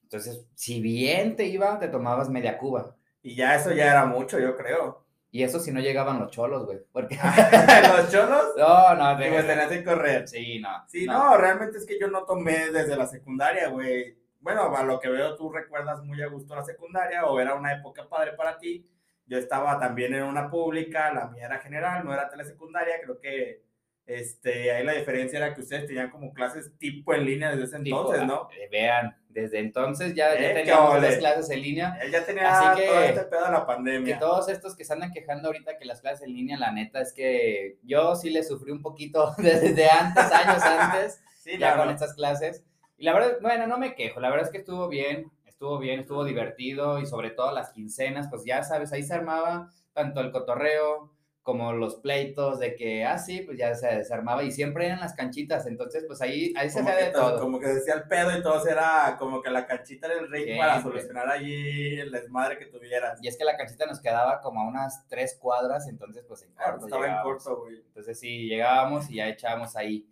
entonces, 0.09 0.43
si 0.55 0.81
bien 0.81 1.37
te 1.37 1.45
iba, 1.45 1.79
te 1.79 1.89
tomabas 1.89 2.31
media 2.31 2.57
cuba. 2.57 2.97
Y 3.23 3.35
ya 3.35 3.55
eso 3.55 3.73
ya 3.73 3.91
era 3.91 4.07
mucho, 4.07 4.39
yo 4.39 4.57
creo. 4.57 5.05
Y 5.31 5.43
eso 5.43 5.61
si 5.61 5.71
no 5.71 5.81
llegaban 5.81 6.19
los 6.19 6.31
cholos, 6.31 6.65
güey. 6.65 6.79
Porque... 6.91 7.15
¿Los 7.97 8.11
cholos? 8.11 8.43
No, 8.57 8.95
no. 8.95 9.19
Te 9.19 9.25
tenías 9.25 9.69
que 9.69 9.85
correr. 9.85 10.27
Sí, 10.27 10.61
no. 10.61 10.71
Sí, 10.89 11.05
no. 11.05 11.37
realmente 11.37 11.77
es 11.77 11.85
que 11.85 12.01
yo 12.01 12.09
no 12.09 12.25
tomé 12.25 12.71
desde 12.71 12.97
la 12.97 13.07
secundaria, 13.07 13.69
güey. 13.69 14.17
Bueno, 14.41 14.75
a 14.77 14.83
lo 14.83 15.01
que 15.01 15.09
veo, 15.09 15.37
tú 15.37 15.51
recuerdas 15.51 16.03
muy 16.03 16.23
a 16.23 16.29
gusto 16.29 16.55
la 16.55 16.65
secundaria 16.65 17.27
o 17.27 17.41
era 17.41 17.55
una 17.55 17.73
época 17.73 18.09
padre 18.09 18.33
para 18.33 18.59
ti. 18.59 18.89
Yo 19.27 19.37
estaba 19.37 19.79
también 19.79 20.15
en 20.15 20.23
una 20.23 20.49
pública, 20.49 21.13
la 21.13 21.27
mía 21.27 21.47
era 21.47 21.59
general, 21.59 22.05
no 22.05 22.15
era 22.15 22.29
telesecundaria. 22.29 23.01
Creo 23.03 23.19
que 23.19 23.63
este, 24.09 24.73
ahí 24.73 24.85
la 24.85 24.93
diferencia 24.93 25.37
era 25.39 25.55
que 25.55 25.61
ustedes 25.61 25.87
tenían 25.87 26.09
como 26.09 26.33
clases 26.33 26.73
tipo 26.79 27.13
en 27.13 27.27
línea 27.27 27.51
desde 27.51 27.65
ese 27.65 27.77
entonces, 27.77 28.25
¿no? 28.25 28.49
Eh, 28.59 28.67
vean, 28.71 29.15
desde 29.29 29.59
entonces 29.59 30.15
ya, 30.15 30.33
ya 30.35 30.51
eh, 30.51 30.55
teníamos 30.55 31.03
las 31.03 31.17
clases 31.17 31.51
en 31.51 31.61
línea. 31.61 31.99
Él 32.01 32.11
ya 32.11 32.25
tenía 32.25 32.59
Así 32.59 32.81
que, 32.81 32.87
todo 32.87 33.03
este 33.03 33.21
pedo 33.25 33.45
de 33.45 33.53
la 33.53 33.67
pandemia. 33.67 34.15
Que 34.15 34.19
todos 34.19 34.49
estos 34.49 34.75
que 34.75 34.87
se 34.87 34.95
andan 34.95 35.13
quejando 35.13 35.49
ahorita 35.49 35.77
que 35.77 35.85
las 35.85 36.01
clases 36.01 36.27
en 36.27 36.33
línea, 36.33 36.57
la 36.57 36.73
neta 36.73 37.03
es 37.03 37.13
que 37.13 37.77
yo 37.83 38.17
sí 38.17 38.31
le 38.31 38.43
sufrí 38.45 38.73
un 38.73 38.81
poquito 38.81 39.35
desde 39.39 39.91
antes, 39.91 40.25
años 40.33 40.63
antes, 40.63 41.21
ya 41.59 41.77
con 41.77 41.91
estas 41.91 42.15
clases. 42.15 42.65
Y 42.99 43.05
la 43.05 43.15
verdad, 43.15 43.39
bueno, 43.41 43.67
no 43.67 43.79
me 43.79 43.95
quejo, 43.95 44.21
la 44.21 44.29
verdad 44.29 44.47
es 44.47 44.53
que 44.53 44.59
estuvo 44.59 44.89
bien, 44.89 45.33
estuvo 45.47 45.79
bien, 45.79 46.01
estuvo 46.01 46.25
divertido 46.25 46.99
y 46.99 47.07
sobre 47.07 47.31
todo 47.31 47.53
las 47.53 47.71
quincenas, 47.71 48.29
pues 48.29 48.45
ya 48.45 48.63
sabes, 48.63 48.93
ahí 48.93 49.03
se 49.03 49.15
armaba 49.15 49.71
tanto 49.93 50.21
el 50.21 50.31
cotorreo, 50.31 51.11
como 51.49 51.73
los 51.73 51.95
pleitos 51.95 52.59
de 52.59 52.77
que, 52.77 53.07
ah, 53.07 53.17
sí, 53.17 53.41
pues 53.41 53.57
ya 53.57 53.75
se 53.75 53.87
desarmaba 53.87 54.43
y 54.43 54.53
siempre 54.53 54.85
eran 54.85 55.01
las 55.01 55.15
canchitas, 55.15 55.67
entonces 55.67 56.05
pues 56.07 56.21
ahí, 56.21 56.53
ahí 56.55 56.69
se 56.69 56.81
hacía 56.81 56.95
de 56.95 57.11
todo. 57.11 57.41
Como 57.41 57.59
que 57.59 57.69
decía 57.69 57.95
el 57.95 58.03
pedo 58.03 58.37
y 58.37 58.43
todo 58.43 58.69
era 58.69 59.17
como 59.19 59.41
que 59.41 59.49
la 59.49 59.67
canchita 59.67 60.09
era 60.09 60.21
el 60.21 60.31
rey 60.31 60.59
para 60.59 60.83
solucionar 60.83 61.31
allí 61.31 61.99
el 62.01 62.11
desmadre 62.11 62.59
que 62.59 62.67
tuvieras. 62.67 63.19
Y 63.23 63.29
es 63.29 63.39
que 63.39 63.45
la 63.45 63.57
canchita 63.57 63.87
nos 63.87 63.99
quedaba 63.99 64.43
como 64.43 64.61
a 64.61 64.69
unas 64.69 65.09
tres 65.09 65.39
cuadras, 65.41 65.89
entonces 65.89 66.23
pues 66.29 66.43
en 66.43 66.53
corto. 66.53 66.85
estaba 66.85 67.07
en 67.07 67.23
corto, 67.23 67.63
güey. 67.63 67.77
Entonces 67.77 68.21
sí, 68.21 68.47
llegábamos 68.47 69.09
y 69.09 69.15
ya 69.15 69.29
echábamos 69.29 69.75
ahí. 69.75 70.07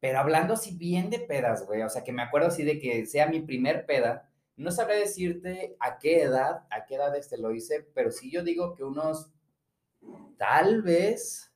Pero 0.00 0.18
hablando 0.18 0.54
así 0.54 0.74
bien 0.76 1.10
de 1.10 1.18
pedas, 1.18 1.66
güey, 1.66 1.82
o 1.82 1.88
sea 1.90 2.02
que 2.02 2.12
me 2.12 2.22
acuerdo 2.22 2.48
así 2.48 2.64
de 2.64 2.78
que 2.78 3.06
sea 3.06 3.26
mi 3.26 3.40
primer 3.40 3.84
peda, 3.86 4.30
no 4.56 4.70
sabré 4.70 4.98
decirte 4.98 5.76
a 5.78 5.98
qué 5.98 6.22
edad, 6.22 6.64
a 6.70 6.84
qué 6.86 6.96
edad 6.96 7.14
este 7.16 7.38
lo 7.38 7.52
hice, 7.52 7.86
pero 7.94 8.10
sí 8.10 8.30
yo 8.30 8.42
digo 8.42 8.74
que 8.74 8.84
unos 8.84 9.30
tal 10.36 10.82
vez, 10.82 11.52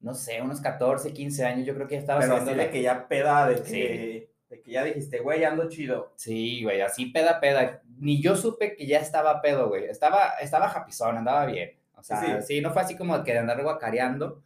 no 0.00 0.14
sé, 0.14 0.40
unos 0.40 0.60
14, 0.60 1.12
15 1.12 1.44
años, 1.44 1.66
yo 1.66 1.74
creo 1.74 1.86
que 1.86 1.94
ya 1.96 2.00
estaba 2.00 2.20
Pero 2.20 2.36
así 2.36 2.54
de 2.54 2.70
que 2.70 2.82
ya 2.82 3.08
peda, 3.08 3.48
de 3.48 3.62
que, 3.62 4.32
de 4.48 4.62
que 4.62 4.70
ya 4.70 4.84
dijiste, 4.84 5.18
güey, 5.20 5.44
ando 5.44 5.68
chido. 5.68 6.12
Sí, 6.16 6.62
güey, 6.62 6.80
así 6.80 7.06
peda, 7.06 7.40
peda. 7.40 7.82
Ni 7.98 8.22
yo 8.22 8.36
supe 8.36 8.74
que 8.74 8.86
ya 8.86 9.00
estaba 9.00 9.42
pedo, 9.42 9.68
güey. 9.68 9.84
Estaba, 9.84 10.34
estaba 10.40 10.68
japizón, 10.68 11.18
andaba 11.18 11.46
bien. 11.46 11.78
O 11.94 12.02
sea, 12.02 12.40
sí, 12.42 12.60
no 12.60 12.72
fue 12.72 12.82
así 12.82 12.96
como 12.96 13.22
que 13.24 13.32
de 13.32 13.38
andar 13.38 13.62
guacareando, 13.62 14.42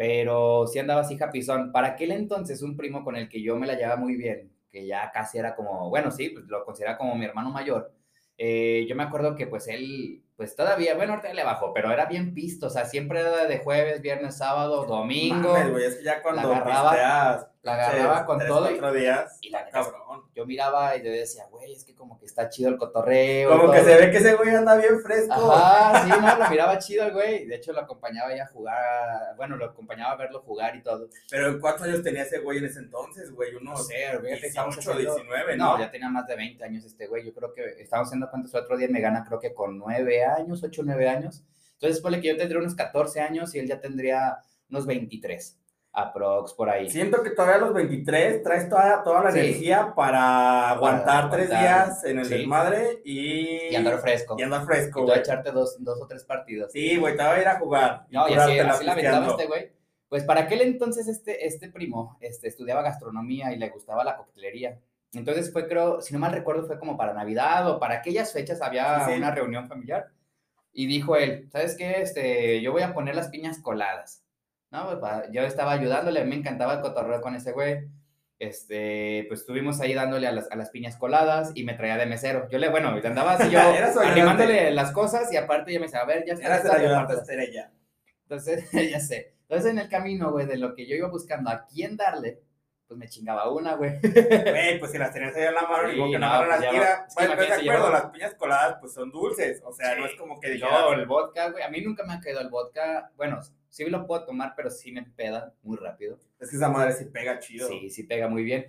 pero 0.00 0.66
sí 0.66 0.78
andaba 0.78 1.02
así 1.02 1.18
japizón. 1.18 1.72
Para 1.72 1.88
aquel 1.88 2.12
entonces, 2.12 2.62
un 2.62 2.74
primo 2.74 3.04
con 3.04 3.16
el 3.16 3.28
que 3.28 3.42
yo 3.42 3.56
me 3.56 3.66
la 3.66 3.74
llevaba 3.74 3.96
muy 3.96 4.16
bien, 4.16 4.50
que 4.72 4.86
ya 4.86 5.10
casi 5.12 5.36
era 5.36 5.54
como, 5.54 5.90
bueno, 5.90 6.10
sí, 6.10 6.30
pues 6.30 6.46
lo 6.46 6.64
consideraba 6.64 6.96
como 6.96 7.14
mi 7.16 7.26
hermano 7.26 7.50
mayor. 7.50 7.92
Eh, 8.38 8.86
yo 8.88 8.96
me 8.96 9.02
acuerdo 9.02 9.36
que 9.36 9.46
pues 9.46 9.68
él 9.68 10.22
pues 10.40 10.56
todavía, 10.56 10.94
bueno, 10.94 11.12
ahorita 11.12 11.34
le 11.34 11.44
bajó, 11.44 11.74
pero 11.74 11.92
era 11.92 12.06
bien 12.06 12.32
pisto, 12.32 12.68
o 12.68 12.70
sea, 12.70 12.86
siempre 12.86 13.20
era 13.20 13.44
de 13.44 13.58
jueves, 13.58 14.00
viernes, 14.00 14.38
sábado, 14.38 14.86
domingo. 14.86 15.52
Mames, 15.52 15.70
güey, 15.70 15.84
es 15.84 15.96
que 15.96 16.04
ya 16.04 16.22
cuando 16.22 16.48
la 16.48 16.56
agarraba, 16.56 17.50
la 17.60 17.74
agarraba 17.74 18.24
con 18.24 18.38
todo. 18.46 18.62
Cuatro 18.62 18.94
días, 18.94 19.36
y 19.42 19.50
la 19.50 19.68
cabrón. 19.68 20.00
Yo 20.34 20.46
miraba 20.46 20.96
y 20.96 21.02
le 21.02 21.10
decía, 21.10 21.44
güey, 21.50 21.74
es 21.74 21.84
que 21.84 21.94
como 21.94 22.18
que 22.18 22.24
está 22.24 22.48
chido 22.48 22.70
el 22.70 22.78
cotorreo. 22.78 23.50
Como 23.50 23.70
que 23.70 23.82
se 23.82 23.94
ve 23.96 24.10
que 24.10 24.16
ese 24.16 24.34
güey 24.34 24.54
anda 24.54 24.76
bien 24.76 25.00
fresco. 25.00 25.52
Ajá, 25.52 26.04
sí, 26.04 26.08
no, 26.08 26.38
lo 26.38 26.48
miraba 26.48 26.78
chido 26.78 27.04
el 27.04 27.12
güey. 27.12 27.44
De 27.44 27.56
hecho, 27.56 27.74
lo 27.74 27.80
acompañaba 27.80 28.34
ya 28.34 28.44
a 28.44 28.46
jugar, 28.46 29.36
bueno, 29.36 29.56
lo 29.56 29.66
acompañaba 29.66 30.12
a 30.12 30.16
verlo 30.16 30.40
jugar 30.40 30.74
y 30.76 30.82
todo. 30.82 31.08
Pero 31.30 31.60
¿cuántos 31.60 31.82
años 31.82 32.02
tenía 32.02 32.22
ese 32.22 32.38
güey 32.38 32.58
en 32.58 32.64
ese 32.64 32.78
entonces, 32.78 33.30
güey? 33.32 33.54
Uno, 33.56 33.72
no 33.72 33.76
sé, 33.76 34.18
18, 34.22 34.94
19, 34.94 35.56
¿no? 35.58 35.76
No, 35.76 35.78
ya 35.78 35.90
tenía 35.90 36.08
más 36.08 36.26
de 36.26 36.36
20 36.36 36.64
años 36.64 36.84
este 36.86 37.06
güey. 37.08 37.26
Yo 37.26 37.34
creo 37.34 37.52
que 37.52 37.82
estábamos 37.82 38.08
haciendo 38.08 38.30
cuántos 38.30 38.54
el 38.54 38.60
otro 38.60 38.78
día 38.78 38.88
me 38.90 39.00
gana, 39.00 39.24
creo 39.26 39.38
que 39.38 39.52
con 39.52 39.76
9 39.76 40.24
años, 40.34 40.62
8, 40.62 40.82
9 40.84 41.08
años. 41.08 41.44
Entonces, 41.74 42.00
ponle 42.00 42.20
que 42.20 42.28
yo 42.28 42.36
tendría 42.36 42.60
unos 42.60 42.74
14 42.74 43.20
años 43.20 43.54
y 43.54 43.58
él 43.58 43.66
ya 43.66 43.80
tendría 43.80 44.38
unos 44.68 44.86
23 44.86 45.60
aprox 45.92 46.54
por 46.54 46.70
ahí. 46.70 46.88
Siento 46.88 47.22
que 47.22 47.30
todavía 47.30 47.56
a 47.56 47.58
los 47.58 47.74
23 47.74 48.42
traes 48.42 48.68
toda, 48.68 49.02
toda 49.02 49.24
la 49.24 49.30
energía 49.30 49.92
para 49.94 50.70
aguantar 50.70 51.30
tres 51.30 51.48
días 51.48 52.04
en 52.04 52.20
el 52.20 52.28
desmadre 52.28 53.00
y... 53.04 53.72
Y 53.72 53.74
andar 53.74 53.98
fresco. 53.98 54.36
Y 54.38 54.42
andar 54.42 54.64
fresco, 54.64 55.04
Y 55.06 55.18
echarte 55.18 55.50
dos, 55.50 55.76
dos 55.80 56.00
o 56.00 56.06
tres 56.06 56.24
partidos. 56.24 56.72
Sí, 56.72 56.96
güey, 56.96 57.16
te 57.16 57.22
voy 57.22 57.32
a 57.32 57.40
ir 57.40 57.48
a 57.48 57.58
jugar. 57.58 58.06
No, 58.10 58.28
y 58.28 58.34
así, 58.34 58.58
así 58.58 58.84
la 58.84 58.92
aventaba 58.92 59.26
este 59.28 59.46
güey. 59.46 59.72
Pues 60.08 60.24
para 60.24 60.42
aquel 60.42 60.60
entonces 60.62 61.06
este, 61.06 61.46
este 61.46 61.70
primo 61.70 62.18
este, 62.20 62.48
estudiaba 62.48 62.82
gastronomía 62.82 63.52
y 63.52 63.58
le 63.58 63.68
gustaba 63.68 64.04
la 64.04 64.16
coctelería. 64.16 64.78
Entonces 65.12 65.52
fue, 65.52 65.68
creo, 65.68 66.00
si 66.00 66.12
no 66.12 66.20
mal 66.20 66.32
recuerdo, 66.32 66.66
fue 66.66 66.78
como 66.78 66.96
para 66.96 67.14
Navidad 67.14 67.68
o 67.68 67.80
para 67.80 67.96
aquellas 67.96 68.32
fechas 68.32 68.60
había 68.62 69.06
una 69.16 69.30
reunión 69.32 69.68
familiar. 69.68 70.10
Y 70.72 70.86
dijo 70.86 71.16
él, 71.16 71.48
¿sabes 71.50 71.76
qué? 71.76 72.00
Este, 72.00 72.60
yo 72.62 72.72
voy 72.72 72.82
a 72.82 72.94
poner 72.94 73.14
las 73.14 73.28
piñas 73.28 73.58
coladas. 73.58 74.24
No, 74.70 74.98
pues, 75.00 75.12
yo 75.32 75.42
estaba 75.42 75.72
ayudándole, 75.72 76.24
me 76.24 76.36
encantaba 76.36 76.74
el 76.74 76.80
cotorreo 76.80 77.20
con 77.20 77.34
ese 77.34 77.52
güey. 77.52 77.88
Este, 78.38 79.26
pues 79.28 79.40
estuvimos 79.40 79.80
ahí 79.80 79.92
dándole 79.92 80.26
a 80.26 80.32
las, 80.32 80.50
a 80.50 80.56
las 80.56 80.70
piñas 80.70 80.96
coladas 80.96 81.52
y 81.54 81.64
me 81.64 81.74
traía 81.74 81.98
de 81.98 82.06
mesero. 82.06 82.48
Yo 82.48 82.58
le, 82.58 82.70
bueno, 82.70 82.88
andaba 82.88 83.32
así 83.32 83.50
yo 83.52 83.60
animándole 84.00 84.70
las 84.70 84.92
cosas 84.92 85.30
y 85.32 85.36
aparte 85.36 85.72
ya 85.72 85.78
me 85.78 85.86
decía, 85.86 86.00
a 86.00 86.06
ver, 86.06 86.24
ya 86.26 86.34
está. 86.34 86.46
Entonces, 88.22 88.70
ya 88.90 89.00
sé. 89.00 89.34
Entonces 89.42 89.72
en 89.72 89.78
el 89.78 89.88
camino, 89.88 90.30
güey, 90.30 90.46
de 90.46 90.56
lo 90.56 90.74
que 90.74 90.86
yo 90.86 90.94
iba 90.94 91.08
buscando 91.08 91.50
a 91.50 91.66
quién 91.66 91.96
darle, 91.96 92.40
pues 92.90 92.98
me 92.98 93.08
chingaba 93.08 93.48
una, 93.48 93.74
güey. 93.76 94.00
Güey, 94.00 94.80
pues 94.80 94.90
si 94.90 94.98
las 94.98 95.12
tenías 95.12 95.32
ahí 95.36 95.44
en 95.44 95.54
la 95.54 95.62
mano, 95.62 95.92
y 95.92 96.10
que 96.10 96.18
no, 96.18 96.28
pues 96.38 96.48
las 96.48 96.70
tira. 96.70 97.06
Bueno, 97.14 97.34
pues 97.36 97.48
de 97.48 97.54
acuerdo, 97.54 97.92
las 97.92 98.06
piñas 98.06 98.34
coladas 98.34 98.78
pues 98.80 98.92
son 98.92 99.12
dulces, 99.12 99.62
o 99.64 99.72
sea, 99.72 99.94
no 99.94 100.06
es 100.06 100.16
como 100.16 100.40
que 100.40 100.50
dijeras... 100.50 100.80
No, 100.80 100.92
el 100.94 101.06
vodka, 101.06 101.50
güey, 101.50 101.62
a 101.62 101.68
mí 101.68 101.80
nunca 101.82 102.02
me 102.02 102.14
ha 102.14 102.20
caído 102.20 102.40
el 102.40 102.48
vodka, 102.48 103.12
bueno, 103.16 103.38
sí 103.68 103.84
lo 103.84 104.04
puedo 104.08 104.24
tomar, 104.24 104.54
pero 104.56 104.72
sí 104.72 104.90
me 104.90 105.04
peda 105.04 105.54
muy 105.62 105.76
rápido. 105.76 106.18
Es 106.40 106.50
que 106.50 106.56
esa 106.56 106.68
madre 106.68 106.92
sí 106.94 107.04
pega 107.04 107.38
chido. 107.38 107.68
Sí, 107.68 107.90
sí 107.90 108.02
pega 108.02 108.26
muy 108.26 108.42
bien. 108.42 108.66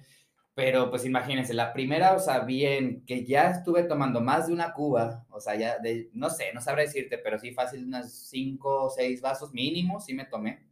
Pero 0.54 0.92
pues 0.92 1.04
imagínense, 1.04 1.56
la 1.56 1.74
primera, 1.74 2.14
o 2.14 2.20
sea, 2.20 2.42
bien, 2.42 3.04
que 3.08 3.26
ya 3.26 3.50
estuve 3.50 3.86
tomando 3.86 4.22
más 4.22 4.46
de 4.46 4.54
una 4.54 4.72
cuba, 4.72 5.26
o 5.32 5.40
sea, 5.40 5.56
ya, 5.56 5.80
de, 5.80 6.12
no 6.14 6.30
sé, 6.30 6.54
no 6.54 6.62
sabré 6.62 6.84
decirte, 6.84 7.18
pero 7.18 7.40
sí 7.40 7.54
fácil, 7.54 7.86
unas 7.88 8.14
cinco 8.30 8.84
o 8.84 8.90
seis 8.92 9.20
vasos 9.20 9.52
mínimo, 9.52 10.00
sí 10.00 10.14
me 10.14 10.26
tomé. 10.26 10.64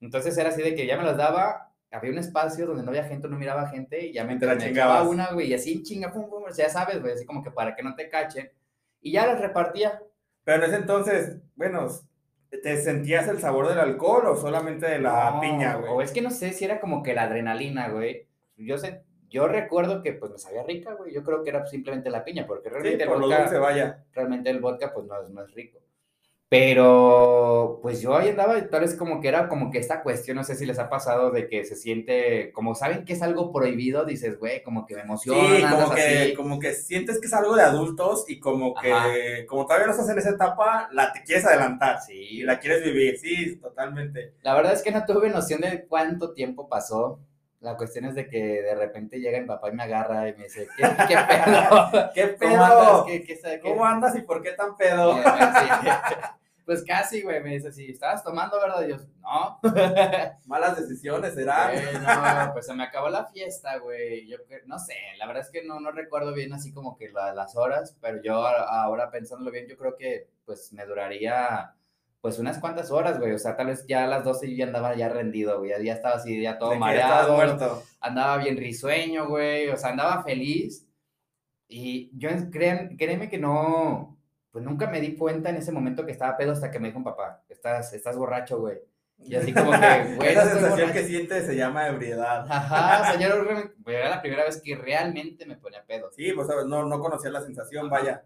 Entonces 0.00 0.38
era 0.38 0.50
así 0.50 0.62
de 0.62 0.76
que 0.76 0.86
ya 0.86 0.96
me 0.96 1.02
las 1.02 1.16
daba, 1.16 1.71
había 1.92 2.10
un 2.10 2.18
espacio 2.18 2.66
donde 2.66 2.82
no 2.82 2.90
había 2.90 3.04
gente, 3.04 3.28
no 3.28 3.38
miraba 3.38 3.68
gente, 3.68 4.06
y 4.06 4.12
ya 4.12 4.24
me, 4.24 4.36
me 4.36 4.68
echaba 4.68 5.02
una, 5.02 5.32
güey, 5.32 5.48
y 5.48 5.54
así 5.54 5.82
chinga, 5.82 6.12
pum, 6.12 6.28
pum, 6.28 6.44
ya 6.56 6.68
sabes, 6.68 7.00
güey, 7.00 7.12
así 7.12 7.24
como 7.24 7.42
que 7.42 7.50
para 7.50 7.74
que 7.74 7.82
no 7.82 7.94
te 7.94 8.08
cachen, 8.08 8.50
y 9.00 9.12
ya 9.12 9.26
las 9.26 9.40
repartía. 9.40 10.02
Pero 10.44 10.64
en 10.64 10.70
ese 10.70 10.80
entonces, 10.80 11.38
bueno, 11.54 11.88
¿Te 12.60 12.76
sentías 12.82 13.26
el 13.28 13.38
sabor 13.38 13.68
del 13.68 13.78
alcohol 13.78 14.26
o 14.26 14.36
solamente 14.36 14.86
de 14.86 14.98
la 14.98 15.38
piña, 15.40 15.76
güey? 15.76 15.90
O 15.90 16.02
es 16.02 16.12
que 16.12 16.20
no 16.20 16.30
sé 16.30 16.52
si 16.52 16.66
era 16.66 16.80
como 16.80 17.02
que 17.02 17.14
la 17.14 17.22
adrenalina, 17.22 17.88
güey. 17.88 18.26
Yo 18.56 18.76
sé, 18.76 19.04
yo 19.30 19.48
recuerdo 19.48 20.02
que 20.02 20.12
pues 20.12 20.30
me 20.30 20.38
sabía 20.38 20.62
rica, 20.62 20.92
güey. 20.92 21.14
Yo 21.14 21.24
creo 21.24 21.42
que 21.42 21.48
era 21.48 21.64
simplemente 21.66 22.10
la 22.10 22.22
piña, 22.22 22.46
porque 22.46 22.68
realmente 22.68 23.04
el 23.04 23.08
vodka, 23.08 23.58
vaya. 23.58 24.04
realmente 24.12 24.50
el 24.50 24.60
vodka 24.60 24.92
pues 24.92 25.06
no 25.06 25.22
es, 25.22 25.30
no 25.30 25.42
es 25.42 25.54
rico. 25.54 25.78
Pero 26.52 27.78
pues 27.80 28.02
yo 28.02 28.14
ahí 28.14 28.28
andaba 28.28 28.58
y 28.58 28.68
tal 28.68 28.82
vez 28.82 28.94
como 28.94 29.22
que 29.22 29.28
era 29.28 29.48
como 29.48 29.70
que 29.70 29.78
esta 29.78 30.02
cuestión, 30.02 30.36
no 30.36 30.44
sé 30.44 30.54
si 30.54 30.66
les 30.66 30.78
ha 30.78 30.90
pasado 30.90 31.30
de 31.30 31.48
que 31.48 31.64
se 31.64 31.76
siente, 31.76 32.52
como 32.52 32.74
saben 32.74 33.06
que 33.06 33.14
es 33.14 33.22
algo 33.22 33.50
prohibido, 33.50 34.04
dices, 34.04 34.38
güey, 34.38 34.62
como 34.62 34.84
que 34.84 34.94
me 34.94 35.00
emociona. 35.00 35.56
Sí, 35.56 35.62
como 35.62 35.94
que, 35.94 36.34
como 36.36 36.58
que 36.60 36.74
sientes 36.74 37.18
que 37.20 37.26
es 37.26 37.32
algo 37.32 37.56
de 37.56 37.62
adultos 37.62 38.26
y 38.28 38.38
como 38.38 38.74
que, 38.74 39.46
como 39.48 39.64
todavía 39.64 39.86
no 39.86 39.92
estás 39.92 40.10
en 40.10 40.18
esa 40.18 40.28
etapa, 40.28 40.90
la 40.92 41.10
te 41.14 41.22
quieres 41.22 41.46
adelantar. 41.46 42.02
Sí. 42.02 42.18
Y 42.18 42.42
la 42.42 42.58
quieres 42.58 42.84
vivir, 42.84 43.18
sí, 43.18 43.56
totalmente. 43.56 44.34
La 44.42 44.54
verdad 44.54 44.74
es 44.74 44.82
que 44.82 44.92
no 44.92 45.06
tuve 45.06 45.30
noción 45.30 45.62
de 45.62 45.86
cuánto 45.86 46.34
tiempo 46.34 46.68
pasó. 46.68 47.18
La 47.60 47.78
cuestión 47.78 48.04
es 48.04 48.14
de 48.14 48.28
que 48.28 48.60
de 48.60 48.74
repente 48.74 49.20
llega 49.20 49.40
mi 49.40 49.46
papá 49.46 49.70
y 49.70 49.72
me 49.72 49.84
agarra 49.84 50.28
y 50.28 50.34
me 50.34 50.44
dice, 50.44 50.68
¿qué, 50.76 50.84
qué 51.08 51.16
pedo? 51.16 52.10
¿Qué 52.14 52.26
pedo? 52.26 52.50
¿Cómo 52.50 52.64
andas? 52.64 53.04
¿Qué, 53.06 53.22
qué, 53.22 53.60
¿Cómo 53.62 53.86
andas 53.86 54.16
y 54.16 54.20
por 54.20 54.42
qué 54.42 54.52
tan 54.52 54.76
pedo? 54.76 55.16
Pues 56.64 56.84
casi, 56.84 57.22
güey, 57.22 57.42
me 57.42 57.54
dice, 57.54 57.72
si 57.72 57.90
estabas 57.90 58.22
tomando, 58.22 58.60
¿verdad? 58.60 58.86
Y 58.86 58.90
yo, 58.90 58.96
no. 59.20 59.58
Malas 60.46 60.76
decisiones, 60.76 61.34
¿será? 61.34 61.72
no, 62.46 62.52
pues 62.52 62.66
se 62.66 62.74
me 62.74 62.84
acabó 62.84 63.08
la 63.08 63.26
fiesta, 63.26 63.78
güey. 63.78 64.28
Yo 64.28 64.36
no 64.66 64.78
sé, 64.78 64.94
la 65.18 65.26
verdad 65.26 65.42
es 65.42 65.50
que 65.50 65.64
no, 65.64 65.80
no 65.80 65.90
recuerdo 65.90 66.32
bien 66.32 66.52
así 66.52 66.72
como 66.72 66.96
que 66.96 67.10
las 67.10 67.56
horas, 67.56 67.96
pero 68.00 68.22
yo 68.22 68.46
ahora 68.46 69.10
pensándolo 69.10 69.50
bien, 69.50 69.66
yo 69.66 69.76
creo 69.76 69.96
que 69.96 70.28
pues 70.44 70.72
me 70.72 70.86
duraría 70.86 71.74
pues 72.22 72.38
unas 72.38 72.58
cuantas 72.60 72.90
horas, 72.92 73.18
güey. 73.18 73.32
O 73.32 73.38
sea, 73.38 73.56
tal 73.56 73.66
vez 73.66 73.84
ya 73.86 74.04
a 74.04 74.06
las 74.06 74.24
12 74.24 74.48
yo 74.48 74.56
ya 74.56 74.66
andaba 74.66 74.94
ya 74.94 75.08
rendido, 75.08 75.58
güey. 75.58 75.72
Ya, 75.84 75.92
estaba 75.92 76.14
así, 76.14 76.40
ya 76.40 76.56
todo 76.56 76.76
mareado. 76.76 77.34
Muerto. 77.34 77.82
Andaba 78.00 78.38
bien 78.38 78.56
risueño, 78.56 79.26
güey. 79.26 79.68
O 79.68 79.76
sea, 79.76 79.90
andaba 79.90 80.22
feliz. 80.22 80.86
Y 81.66 82.16
yo, 82.16 82.28
créan, 82.52 82.96
créeme 82.96 83.28
que 83.28 83.38
no, 83.38 84.11
pues 84.52 84.64
nunca 84.64 84.86
me 84.86 85.00
di 85.00 85.16
cuenta 85.16 85.50
en 85.50 85.56
ese 85.56 85.72
momento 85.72 86.04
que 86.04 86.12
estaba 86.12 86.36
pedo 86.36 86.52
hasta 86.52 86.70
que 86.70 86.78
me 86.78 86.88
dijo 86.88 86.98
un 86.98 87.04
papá, 87.04 87.42
estás, 87.48 87.92
estás 87.94 88.16
borracho, 88.16 88.60
güey. 88.60 88.78
Y 89.24 89.34
así 89.34 89.52
como 89.52 89.70
que, 89.70 90.14
güey. 90.16 90.28
Esa 90.28 90.50
sensación 90.50 90.92
que 90.92 91.04
sientes 91.04 91.46
se 91.46 91.56
llama 91.56 91.88
ebriedad. 91.88 92.44
Ajá, 92.48 93.18
yo 93.18 93.28
era 93.86 94.10
la 94.10 94.20
primera 94.20 94.44
vez 94.44 94.60
que 94.62 94.76
realmente 94.76 95.46
me 95.46 95.56
ponía 95.56 95.84
pedo. 95.84 96.10
Sí, 96.12 96.32
pues 96.32 96.46
no, 96.66 96.84
no 96.84 97.00
conocía 97.00 97.30
la 97.30 97.40
sensación, 97.40 97.88
vaya. 97.88 98.24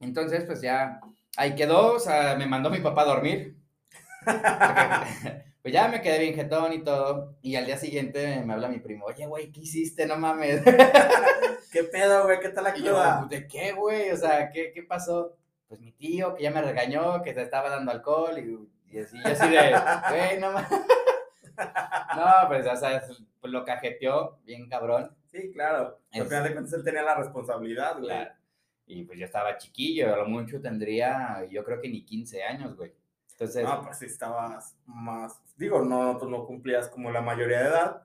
Entonces, 0.00 0.44
pues 0.44 0.62
ya, 0.62 1.00
ahí 1.36 1.54
quedó, 1.54 1.94
o 1.94 2.00
sea, 2.00 2.34
me 2.36 2.46
mandó 2.46 2.70
mi 2.70 2.78
papá 2.78 3.02
a 3.02 3.06
dormir. 3.06 3.56
pues 5.62 5.74
ya 5.74 5.88
me 5.88 6.00
quedé 6.00 6.20
bien 6.20 6.34
jetón 6.34 6.72
y 6.72 6.82
todo. 6.82 7.36
Y 7.42 7.56
al 7.56 7.66
día 7.66 7.76
siguiente 7.76 8.42
me 8.44 8.52
habla 8.52 8.68
mi 8.68 8.78
primo, 8.78 9.06
oye, 9.06 9.26
güey, 9.26 9.52
¿qué 9.52 9.60
hiciste? 9.60 10.06
No 10.06 10.16
mames. 10.16 10.62
¿Qué 11.72 11.84
pedo, 11.84 12.24
güey? 12.24 12.40
¿Qué 12.40 12.48
tal 12.48 12.64
la 12.64 12.74
cruda? 12.74 13.26
¿De 13.28 13.46
qué, 13.46 13.72
güey? 13.72 14.10
O 14.10 14.16
sea, 14.16 14.50
¿qué, 14.50 14.72
¿qué 14.72 14.82
pasó? 14.82 15.36
Pues 15.68 15.80
mi 15.80 15.92
tío 15.92 16.34
que 16.34 16.42
ya 16.42 16.50
me 16.50 16.62
regañó, 16.62 17.22
que 17.22 17.32
te 17.32 17.42
estaba 17.42 17.70
dando 17.70 17.92
alcohol 17.92 18.38
y, 18.38 18.96
y 18.96 19.00
así, 19.00 19.16
yo 19.22 19.30
así 19.30 19.48
de, 19.48 19.70
güey, 20.10 20.40
no 20.40 20.52
mames. 20.52 20.70
No, 22.16 22.48
pues, 22.48 22.66
o 22.66 22.74
sea, 22.74 23.02
pues 23.38 23.52
lo 23.52 23.66
cajeteó 23.66 24.38
bien 24.44 24.66
cabrón. 24.66 25.14
Sí, 25.26 25.52
claro. 25.52 26.00
Al 26.10 26.24
final 26.24 26.44
de 26.44 26.52
cuentas 26.52 26.72
él 26.72 26.82
tenía 26.82 27.02
la 27.02 27.16
responsabilidad, 27.16 27.98
güey. 27.98 28.08
Claro. 28.08 28.30
Y 28.86 29.04
pues 29.04 29.18
yo 29.18 29.26
estaba 29.26 29.58
chiquillo, 29.58 30.12
a 30.12 30.16
lo 30.16 30.26
mucho 30.26 30.60
tendría, 30.60 31.46
yo 31.50 31.62
creo 31.62 31.80
que 31.80 31.88
ni 31.88 32.04
15 32.04 32.42
años, 32.42 32.76
güey. 32.76 32.92
Entonces. 33.40 33.64
No, 33.64 33.82
pues 33.82 33.98
sí 33.98 34.04
estabas 34.04 34.76
más. 34.84 35.40
Digo, 35.56 35.82
no, 35.82 36.18
tú 36.18 36.28
no 36.28 36.44
cumplías 36.44 36.88
como 36.88 37.10
la 37.10 37.22
mayoría 37.22 37.60
de 37.60 37.68
edad. 37.68 38.02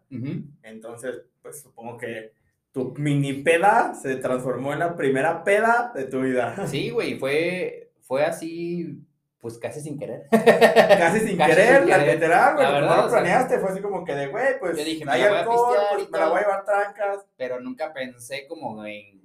Entonces, 0.63 1.23
pues 1.41 1.61
supongo 1.61 1.97
que 1.97 2.31
tu 2.71 2.93
mini 2.97 3.33
peda 3.33 3.93
se 3.95 4.15
transformó 4.15 4.71
en 4.71 4.79
la 4.79 4.95
primera 4.95 5.43
peda 5.43 5.91
de 5.93 6.05
tu 6.05 6.21
vida. 6.21 6.55
Sí, 6.67 6.89
güey, 6.89 7.19
fue, 7.19 7.91
fue 7.99 8.23
así, 8.23 9.05
pues 9.39 9.57
casi 9.57 9.81
sin 9.81 9.99
querer. 9.99 10.27
casi 10.29 11.19
sin 11.19 11.37
querer, 11.45 11.85
la 11.85 11.97
literal, 11.97 12.55
güey. 12.55 12.67
No 12.67 13.03
lo 13.03 13.09
planeaste, 13.09 13.59
fue 13.59 13.71
así 13.71 13.81
como 13.81 14.05
que 14.05 14.15
de, 14.15 14.27
güey, 14.27 14.57
pues. 14.57 14.77
Yo 14.77 14.85
dije, 14.85 15.03
hay 15.05 15.21
alcohol, 15.23 15.77
pues 15.95 16.09
me 16.11 16.17
la 16.17 16.29
voy 16.29 16.37
a 16.37 16.41
llevar 16.41 16.63
trancas. 16.63 17.25
Pero 17.35 17.59
nunca 17.59 17.93
pensé 17.93 18.47
como 18.47 18.85
en. 18.85 19.21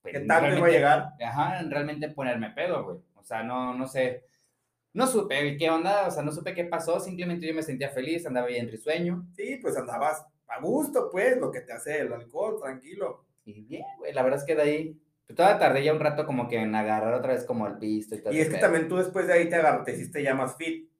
Pues, 0.00 0.14
¿Qué 0.14 0.20
tal 0.20 0.56
iba 0.56 0.66
a 0.66 0.70
llegar? 0.70 1.12
Ajá, 1.22 1.60
en 1.60 1.70
realmente 1.70 2.08
ponerme 2.08 2.50
pedo, 2.50 2.84
güey. 2.84 2.98
O 3.16 3.22
sea, 3.22 3.42
no, 3.42 3.74
no 3.74 3.86
sé. 3.86 4.24
No 4.94 5.06
supe 5.06 5.56
qué 5.56 5.70
onda, 5.70 6.08
o 6.08 6.10
sea, 6.10 6.22
no 6.22 6.32
supe 6.32 6.54
qué 6.54 6.64
pasó, 6.64 7.00
simplemente 7.00 7.46
yo 7.46 7.54
me 7.54 7.62
sentía 7.62 7.88
feliz, 7.90 8.26
andaba 8.26 8.46
bien 8.46 8.70
risueño. 8.70 9.26
Sí, 9.34 9.58
pues 9.62 9.76
andabas 9.76 10.24
a 10.48 10.60
gusto, 10.60 11.08
pues, 11.10 11.38
lo 11.38 11.50
que 11.50 11.62
te 11.62 11.72
hace 11.72 12.00
el 12.00 12.12
alcohol, 12.12 12.58
tranquilo. 12.60 13.24
Y 13.44 13.62
bien, 13.62 13.84
güey, 13.98 14.12
la 14.12 14.22
verdad 14.22 14.40
es 14.40 14.44
que 14.44 14.54
de 14.54 14.62
ahí, 14.62 15.00
pues, 15.26 15.36
toda 15.36 15.58
tardé 15.58 15.82
ya 15.82 15.94
un 15.94 16.00
rato 16.00 16.26
como 16.26 16.46
que 16.46 16.56
en 16.56 16.74
agarrar 16.74 17.14
otra 17.14 17.32
vez 17.32 17.44
como 17.44 17.66
el 17.66 17.78
pisto 17.78 18.14
y 18.14 18.22
todo. 18.22 18.34
Y 18.34 18.40
es 18.40 18.50
que 18.50 18.58
también 18.58 18.88
tú 18.88 18.96
después 18.96 19.26
de 19.26 19.32
ahí 19.32 19.48
te 19.48 19.56
agarraste, 19.56 19.92
te 19.92 19.98
hiciste 19.98 20.22
ya 20.22 20.34
más 20.34 20.56
fit. 20.56 20.90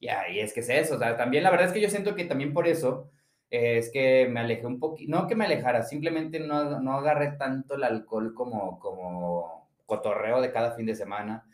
Ya, 0.00 0.28
y 0.28 0.40
es 0.40 0.52
que 0.52 0.60
es 0.60 0.68
eso, 0.68 0.96
o 0.96 0.98
sea, 0.98 1.16
también 1.16 1.44
la 1.44 1.50
verdad 1.50 1.68
es 1.68 1.72
que 1.72 1.80
yo 1.80 1.88
siento 1.88 2.16
que 2.16 2.24
también 2.24 2.52
por 2.52 2.66
eso 2.66 3.08
es 3.50 3.88
que 3.90 4.26
me 4.28 4.40
alejé 4.40 4.66
un 4.66 4.80
poquito, 4.80 5.08
no 5.12 5.28
que 5.28 5.36
me 5.36 5.44
alejara, 5.44 5.84
simplemente 5.84 6.40
no, 6.40 6.80
no 6.80 6.94
agarré 6.94 7.36
tanto 7.38 7.74
el 7.76 7.84
alcohol 7.84 8.34
como, 8.34 8.80
como 8.80 9.70
cotorreo 9.86 10.40
de 10.40 10.50
cada 10.50 10.72
fin 10.72 10.86
de 10.86 10.96
semana 10.96 11.46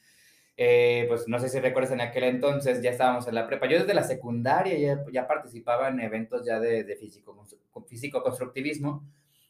eh, 0.61 1.05
pues 1.07 1.29
no 1.29 1.39
sé 1.39 1.49
si 1.49 1.61
recuerdas 1.61 1.93
en 1.93 2.01
aquel 2.01 2.25
entonces, 2.25 2.83
ya 2.83 2.91
estábamos 2.91 3.29
en 3.29 3.37
la 3.37 3.47
prepa. 3.47 3.69
Yo 3.69 3.79
desde 3.79 3.95
la 3.95 4.03
secundaria 4.03 4.77
ya, 4.77 5.05
ya 5.13 5.29
participaba 5.29 5.87
en 5.87 6.01
eventos 6.01 6.45
ya 6.45 6.59
de, 6.59 6.83
de 6.83 6.97
físico, 6.97 7.47
físico 7.87 8.25
constructivismo. 8.25 9.05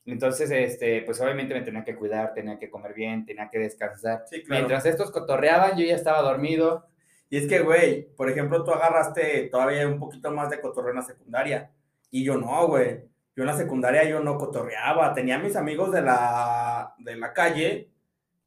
Entonces, 0.04 0.50
este, 0.50 1.00
pues 1.02 1.18
obviamente 1.22 1.54
me 1.54 1.62
tenía 1.62 1.82
que 1.82 1.96
cuidar, 1.96 2.34
tenía 2.34 2.58
que 2.58 2.68
comer 2.68 2.92
bien, 2.92 3.24
tenía 3.24 3.48
que 3.48 3.58
descansar. 3.58 4.24
Mientras 4.48 4.84
estos 4.84 5.10
cotorreaban, 5.10 5.78
yo 5.78 5.86
ya 5.86 5.94
estaba 5.94 6.20
dormido. 6.20 6.86
Y 7.30 7.38
es 7.38 7.46
que, 7.46 7.60
güey, 7.60 8.14
por 8.14 8.28
ejemplo, 8.28 8.62
tú 8.62 8.72
agarraste 8.72 9.48
todavía 9.50 9.88
un 9.88 9.98
poquito 9.98 10.30
más 10.30 10.50
de 10.50 10.60
cotorreo 10.60 10.90
en 10.90 10.96
la 10.96 11.02
secundaria. 11.02 11.70
Y 12.10 12.22
yo 12.22 12.36
no, 12.36 12.66
güey. 12.66 13.00
Yo 13.34 13.44
en 13.44 13.46
la 13.46 13.56
secundaria 13.56 14.04
yo 14.04 14.20
no 14.20 14.36
cotorreaba. 14.36 15.14
Tenía 15.14 15.38
mis 15.38 15.56
amigos 15.56 15.90
de 15.90 16.02
la, 16.02 16.94
de 16.98 17.16
la 17.16 17.32
calle 17.32 17.88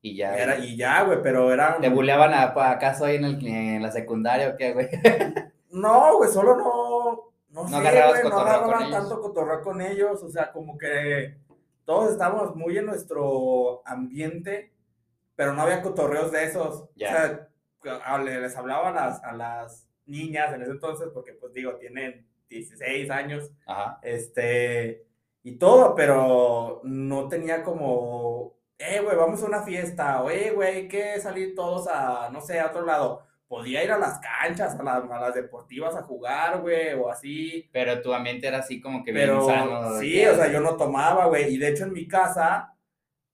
y 0.02 0.16
ya. 0.16 0.36
Era, 0.36 0.58
y 0.58 0.76
ya, 0.76 1.04
güey, 1.04 1.22
pero 1.22 1.54
eran. 1.54 1.80
¿Te 1.80 1.90
buleaban 1.90 2.34
a, 2.34 2.54
acaso 2.72 3.06
ahí 3.06 3.18
en, 3.18 3.26
el, 3.26 3.48
en 3.48 3.84
la 3.84 3.92
secundaria 3.92 4.50
o 4.50 4.58
qué, 4.58 4.74
güey? 4.74 4.90
no, 5.72 6.18
güey, 6.18 6.32
solo 6.32 6.56
no. 6.56 7.32
No, 7.50 7.64
no 7.64 7.68
sé, 7.68 8.02
güey, 8.08 8.24
no 8.30 8.40
agarraban 8.40 8.90
tanto 8.90 9.22
cotorreo 9.22 9.62
con 9.62 9.82
ellos. 9.82 10.24
O 10.24 10.30
sea, 10.30 10.52
como 10.52 10.78
que 10.78 11.36
todos 11.86 12.12
estábamos 12.12 12.56
muy 12.56 12.78
en 12.78 12.86
nuestro 12.86 13.86
ambiente, 13.86 14.74
pero 15.36 15.54
no 15.54 15.64
había 15.64 15.82
cotorreos 15.82 16.32
de 16.32 16.46
esos. 16.46 16.86
Ya. 16.96 17.50
O 17.84 17.86
sea, 17.86 18.18
les 18.20 18.56
hablaba 18.56 18.90
a 18.90 18.94
las, 18.94 19.24
a 19.24 19.34
las 19.34 19.88
niñas 20.06 20.54
en 20.54 20.62
ese 20.64 20.72
entonces, 20.72 21.10
porque, 21.14 21.34
pues 21.34 21.54
digo, 21.54 21.76
tienen 21.76 22.26
16 22.50 23.12
años. 23.12 23.52
Ajá. 23.66 24.00
Este. 24.02 25.06
Y 25.44 25.58
todo, 25.58 25.94
pero 25.96 26.82
no 26.84 27.28
tenía 27.28 27.64
como 27.64 28.61
eh, 28.82 29.02
güey, 29.02 29.16
vamos 29.16 29.42
a 29.44 29.46
una 29.46 29.64
fiesta, 29.64 30.22
o 30.22 30.30
eh, 30.30 30.52
güey, 30.52 30.76
hay 30.76 30.88
que 30.88 31.20
salir 31.20 31.56
todos 31.56 31.88
a, 31.88 32.30
no 32.32 32.42
sé, 32.42 32.60
a 32.60 32.68
otro 32.68 32.86
lado. 32.86 33.24
Podía 33.48 33.84
ir 33.84 33.92
a 33.92 33.98
las 33.98 34.20
canchas, 34.20 34.80
a, 34.80 34.84
las, 34.84 35.04
a 35.04 35.20
las 35.20 35.36
deportivas 35.36 35.96
a 35.96 36.04
jugar, 36.04 36.62
güey, 36.62 36.94
o 36.94 37.10
así. 37.10 37.70
Pero 37.74 38.02
tu 38.02 38.14
ambiente 38.14 38.48
era 38.48 38.60
así 38.60 38.80
como 38.80 39.04
que 39.04 39.12
bien 39.12 39.30
sano. 39.42 40.00
Sí, 40.00 40.26
o 40.26 40.36
sea, 40.36 40.52
yo 40.52 40.62
no 40.62 40.78
tomaba, 40.78 41.26
güey, 41.26 41.54
y 41.54 41.58
de 41.58 41.70
hecho 41.70 41.84
en 41.84 41.94
mi 41.94 42.08
casa 42.08 42.76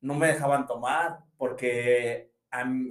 no 0.01 0.15
me 0.15 0.27
dejaban 0.27 0.65
tomar, 0.65 1.19
porque, 1.37 2.31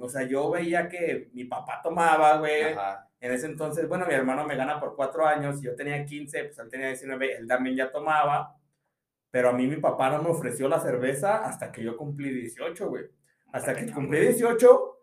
o 0.01 0.09
sea, 0.09 0.23
yo 0.23 0.49
veía 0.51 0.87
que 0.87 1.29
mi 1.33 1.43
papá 1.45 1.81
tomaba, 1.81 2.37
güey. 2.37 2.75
En 3.19 3.31
ese 3.31 3.47
entonces, 3.47 3.87
bueno, 3.87 4.05
mi 4.05 4.13
hermano 4.13 4.45
me 4.45 4.55
gana 4.55 4.79
por 4.79 4.95
cuatro 4.95 5.25
años, 5.25 5.61
yo 5.61 5.75
tenía 5.75 6.05
15, 6.05 6.43
pues 6.45 6.59
él 6.59 6.69
tenía 6.69 6.87
19, 6.87 7.37
él 7.37 7.47
también 7.47 7.75
ya 7.75 7.91
tomaba. 7.91 8.56
Pero 9.31 9.49
a 9.49 9.53
mí 9.53 9.67
mi 9.67 9.77
papá 9.77 10.09
no 10.09 10.21
me 10.23 10.29
ofreció 10.29 10.67
la 10.67 10.79
cerveza 10.79 11.45
hasta 11.45 11.71
que 11.71 11.83
yo 11.83 11.97
cumplí 11.97 12.31
18, 12.31 12.89
güey. 12.89 13.05
Hasta 13.51 13.75
que 13.75 13.91
cumplí 13.91 14.19
18, 14.19 14.97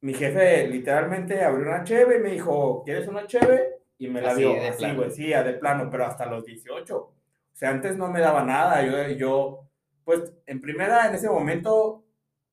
mi 0.00 0.14
jefe 0.14 0.68
literalmente 0.68 1.42
abrió 1.42 1.66
una 1.68 1.84
cheve 1.84 2.16
y 2.16 2.20
me 2.20 2.30
dijo, 2.30 2.82
¿quieres 2.84 3.08
una 3.08 3.26
cheve? 3.26 3.80
Y 3.98 4.08
me 4.08 4.20
la 4.20 4.34
dio. 4.34 4.52
así, 4.62 4.94
güey, 4.94 5.10
sí, 5.10 5.28
de 5.28 5.54
plano, 5.54 5.88
pero 5.90 6.06
hasta 6.06 6.26
los 6.26 6.44
18. 6.44 6.96
O 6.96 7.14
sea, 7.52 7.70
antes 7.70 7.96
no 7.96 8.08
me 8.10 8.20
daba 8.20 8.44
nada. 8.44 8.82
Yo, 8.84 9.08
yo, 9.16 9.68
pues, 10.04 10.32
en 10.46 10.60
primera, 10.60 11.08
en 11.08 11.14
ese 11.14 11.28
momento, 11.28 12.04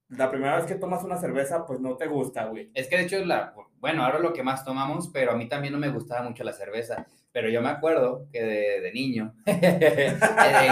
la 0.10 0.30
primera 0.30 0.58
vez 0.58 0.66
que 0.66 0.76
tomas 0.76 1.04
una 1.04 1.18
cerveza, 1.18 1.66
pues 1.66 1.80
no 1.80 1.98
te 1.98 2.08
gusta, 2.08 2.46
güey. 2.46 2.70
Es 2.74 2.88
que 2.88 2.98
de 2.98 3.04
hecho, 3.04 3.26
la, 3.26 3.54
bueno, 3.80 4.04
ahora 4.04 4.20
lo 4.20 4.34
que 4.34 4.44
más 4.44 4.64
tomamos, 4.64 5.10
pero 5.10 5.32
a 5.32 5.36
mí 5.36 5.48
también 5.48 5.74
no 5.74 5.80
me 5.80 5.90
gustaba 5.90 6.28
mucho 6.28 6.44
la 6.44 6.54
cerveza. 6.54 7.06
Pero 7.32 7.50
yo 7.50 7.62
me 7.62 7.70
acuerdo 7.70 8.28
que 8.32 8.42
de, 8.44 8.92
niño, 8.94 9.34
de 9.46 10.18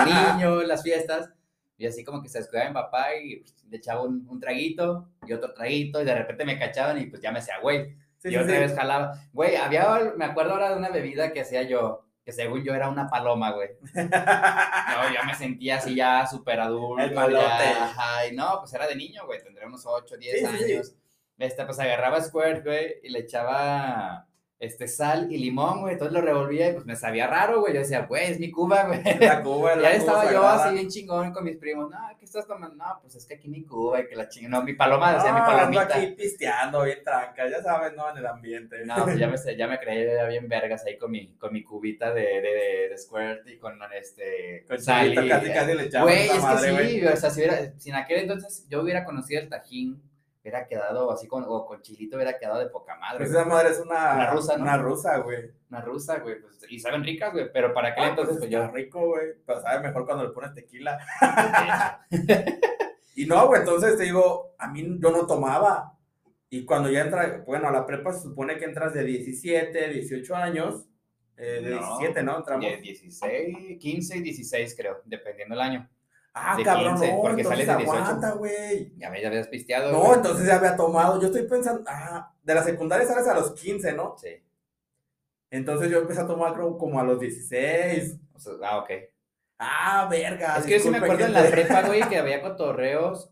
niño, 0.05 0.61
las 0.63 0.81
fiestas, 0.81 1.29
y 1.77 1.85
así 1.85 2.03
como 2.03 2.21
que 2.21 2.29
se 2.29 2.39
descuidaba 2.39 2.69
mi 2.69 2.73
papá 2.73 3.15
y 3.15 3.43
le 3.69 3.77
echaba 3.77 4.03
un, 4.03 4.39
traguito 4.39 5.09
y 5.27 5.33
otro 5.33 5.53
traguito, 5.53 6.01
y 6.01 6.05
de 6.05 6.15
repente 6.15 6.45
me 6.45 6.57
cachaban 6.57 6.99
y 7.01 7.07
pues 7.07 7.21
ya 7.21 7.31
me 7.31 7.39
hacía 7.39 7.59
güey. 7.59 7.97
y 8.23 8.35
otra 8.35 8.59
vez 8.59 8.73
jalaba. 8.73 9.13
Güey, 9.33 9.57
había, 9.57 10.13
me 10.15 10.25
acuerdo 10.25 10.53
ahora 10.53 10.69
de 10.69 10.77
una 10.77 10.89
bebida 10.89 11.33
que 11.33 11.41
hacía 11.41 11.63
yo, 11.63 12.02
que 12.23 12.31
según 12.31 12.63
yo 12.63 12.73
era 12.73 12.89
una 12.89 13.07
paloma, 13.09 13.51
güey. 13.51 13.69
yo 13.93 15.13
ya 15.13 15.23
me 15.25 15.35
sentía 15.35 15.77
así 15.77 15.95
ya 15.95 16.25
súper 16.25 16.59
adulto. 16.59 17.03
El 17.03 17.13
malote. 17.13 17.45
ajá, 17.45 18.27
y 18.27 18.35
no, 18.35 18.59
pues 18.59 18.73
era 18.73 18.87
de 18.87 18.95
niño, 18.95 19.25
güey, 19.25 19.41
tendría 19.41 19.67
unos 19.67 19.85
8, 19.85 20.17
10 20.17 20.45
años. 20.45 20.95
Este, 21.37 21.65
pues 21.65 21.79
agarraba 21.79 22.21
Squirt, 22.21 22.63
güey, 22.63 22.99
y 23.03 23.09
le 23.09 23.19
echaba 23.19 24.27
este, 24.63 24.87
sal 24.87 25.29
y 25.29 25.37
limón, 25.37 25.81
güey, 25.81 25.93
entonces 25.93 26.13
lo 26.13 26.21
revolvía 26.21 26.69
y 26.69 26.73
pues 26.73 26.85
me 26.85 26.95
sabía 26.95 27.27
raro, 27.27 27.59
güey, 27.59 27.73
yo 27.73 27.81
decía, 27.81 28.05
güey, 28.05 28.31
es 28.31 28.39
mi 28.39 28.49
Cuba, 28.49 28.85
güey. 28.85 29.03
La 29.19 29.43
Cuba, 29.43 29.75
la 29.75 29.91
Ya 29.91 29.97
estaba 29.97 30.31
yo 30.31 30.41
así 30.47 30.73
bien 30.73 30.87
chingón 30.87 31.33
con 31.33 31.43
mis 31.43 31.57
primos, 31.57 31.91
no, 31.91 31.97
¿qué 32.17 32.23
estás 32.23 32.47
tomando? 32.47 32.75
No, 32.75 32.99
pues 33.01 33.15
es 33.15 33.25
que 33.25 33.33
aquí 33.33 33.49
mi 33.49 33.65
Cuba, 33.65 33.99
y 33.99 34.07
que 34.07 34.15
la 34.15 34.29
chingón, 34.29 34.51
no, 34.51 34.63
mi 34.63 34.73
paloma, 34.73 35.15
decía 35.15 35.33
mi 35.33 35.41
palomita. 35.41 35.97
aquí 35.97 36.07
pisteando, 36.15 36.83
bien 36.83 37.03
tranca, 37.03 37.49
ya 37.49 37.61
sabes, 37.61 37.93
¿no? 37.93 38.09
En 38.09 38.17
el 38.17 38.25
ambiente. 38.25 38.85
No, 38.85 39.03
pues 39.03 39.19
ya 39.19 39.27
me, 39.27 39.35
ya 39.57 39.67
me 39.67 39.79
creía 39.79 40.25
bien 40.27 40.47
vergas 40.47 40.85
ahí 40.85 40.97
con 40.97 41.11
mi, 41.11 41.35
con 41.35 41.51
mi 41.51 41.61
cubita 41.61 42.13
de, 42.13 42.21
de, 42.21 42.87
de, 42.89 42.97
squirt 42.97 43.45
y 43.47 43.57
con 43.57 43.77
este... 43.93 44.63
Con 44.65 44.79
sal 44.79 45.11
y, 45.11 45.27
casi, 45.27 45.51
casi 45.51 45.73
le 45.73 45.83
echaba 45.83 46.05
Güey, 46.05 46.29
es 46.29 46.31
que 46.31 46.87
sí, 46.87 47.05
o 47.05 47.17
sea, 47.17 47.29
si, 47.29 47.41
hubiera, 47.41 47.73
si 47.77 47.89
en 47.89 47.95
aquel 47.95 48.19
entonces 48.19 48.65
yo 48.69 48.81
hubiera 48.81 49.03
conocido 49.03 49.41
el 49.41 49.49
tajín, 49.49 50.01
hubiera 50.43 50.67
quedado 50.67 51.09
así 51.09 51.25
con, 51.25 51.45
o 51.47 51.65
con 51.65 51.81
chilito 51.81 52.17
hubiera 52.17 52.37
quedado 52.37 52.59
de 52.59 52.67
poca 52.67 52.97
madre. 52.97 53.19
Pues 53.19 53.29
esa 53.29 53.45
madre 53.45 53.69
es 53.69 53.79
una, 53.79 54.15
una 54.15 54.31
rusa, 54.31 54.57
¿no? 54.57 54.63
Una 54.63 54.77
rusa, 54.77 55.17
güey. 55.19 55.51
Una 55.69 55.81
rusa, 55.81 56.19
güey. 56.19 56.41
Pues, 56.41 56.59
y 56.69 56.79
saben 56.79 57.03
ricas, 57.03 57.31
güey. 57.31 57.49
Pero 57.51 57.73
para 57.73 57.95
qué 57.95 58.01
ah, 58.01 58.09
entonces, 58.09 58.37
pues, 58.39 58.51
pues 58.51 58.73
rico, 58.73 59.07
güey. 59.07 59.27
Pero 59.45 59.61
sabe 59.61 59.87
mejor 59.87 60.05
cuando 60.05 60.25
le 60.25 60.31
pones 60.31 60.53
tequila. 60.53 60.99
y 63.15 63.25
no, 63.25 63.47
güey, 63.47 63.61
entonces 63.61 63.97
te 63.97 64.03
digo, 64.03 64.53
a 64.57 64.67
mí 64.67 64.97
yo 64.99 65.11
no 65.11 65.25
tomaba. 65.25 65.97
Y 66.49 66.65
cuando 66.65 66.91
ya 66.91 67.01
entra, 67.01 67.41
bueno, 67.47 67.69
a 67.69 67.71
la 67.71 67.85
prepa 67.85 68.11
se 68.11 68.23
supone 68.23 68.57
que 68.57 68.65
entras 68.65 68.93
de 68.93 69.05
17, 69.05 69.89
18 69.89 70.35
años. 70.35 70.85
Eh, 71.37 71.61
de 71.63 71.69
17, 71.69 72.21
¿no? 72.21 72.37
Entramos. 72.39 72.65
De 72.65 72.77
16, 72.77 73.79
15 73.79 74.17
y 74.17 74.21
16, 74.21 74.75
creo, 74.75 75.01
dependiendo 75.05 75.55
del 75.55 75.61
año. 75.61 75.89
Ah, 76.35 76.57
cabrón, 76.63 76.99
no, 76.99 77.21
porque 77.21 77.43
sales 77.43 77.67
de 77.67 77.75
18. 77.77 78.37
güey. 78.37 78.91
Ya 78.97 79.11
me 79.11 79.21
ya 79.21 79.27
habías 79.27 79.47
pisteado. 79.47 79.91
No, 79.91 80.15
entonces 80.15 80.47
ya 80.47 80.55
había 80.55 80.75
tomado. 80.75 81.21
Yo 81.21 81.27
estoy 81.27 81.43
pensando, 81.43 81.83
ah, 81.87 82.33
de 82.41 82.55
la 82.55 82.63
secundaria 82.63 83.05
sales 83.07 83.27
a 83.27 83.35
los 83.35 83.51
15, 83.51 83.93
¿no? 83.93 84.15
Sí. 84.17 84.43
Entonces 85.51 85.91
yo 85.91 85.99
empecé 85.99 86.21
a 86.21 86.27
tomar 86.27 86.53
creo 86.53 86.75
como 86.79 86.99
a 86.99 87.03
los 87.03 87.19
16. 87.19 88.19
ah, 88.63 88.79
ok. 88.79 88.89
Ah, 89.59 90.07
verga. 90.09 90.57
Es 90.57 90.65
que 90.65 90.73
yo 90.73 90.79
sí 90.79 90.89
me 90.89 90.97
acuerdo 90.97 91.25
en 91.25 91.33
la 91.33 91.43
prepa, 91.43 91.83
güey, 91.85 92.01
que 92.09 92.17
había 92.17 92.41
cotorreos, 92.41 93.29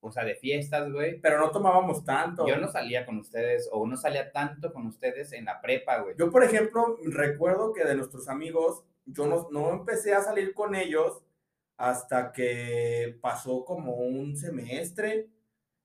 o 0.00 0.10
sea, 0.10 0.24
de 0.24 0.34
fiestas, 0.34 0.90
güey. 0.90 1.20
Pero 1.20 1.38
no 1.38 1.50
tomábamos 1.50 2.02
tanto. 2.06 2.46
Yo 2.46 2.56
no 2.56 2.68
salía 2.68 3.04
con 3.04 3.18
ustedes, 3.18 3.68
o 3.70 3.86
no 3.86 3.98
salía 3.98 4.32
tanto 4.32 4.72
con 4.72 4.86
ustedes 4.86 5.34
en 5.34 5.44
la 5.44 5.60
prepa, 5.60 5.98
güey. 5.98 6.14
Yo, 6.18 6.30
por 6.30 6.42
ejemplo, 6.42 6.96
recuerdo 7.04 7.74
que 7.74 7.84
de 7.84 7.94
nuestros 7.96 8.28
amigos, 8.28 8.82
yo 9.04 9.26
no, 9.26 9.48
no 9.50 9.70
empecé 9.72 10.14
a 10.14 10.22
salir 10.22 10.54
con 10.54 10.74
ellos 10.74 11.22
hasta 11.80 12.30
que 12.30 13.18
pasó 13.22 13.64
como 13.64 13.94
un 13.94 14.36
semestre, 14.36 15.30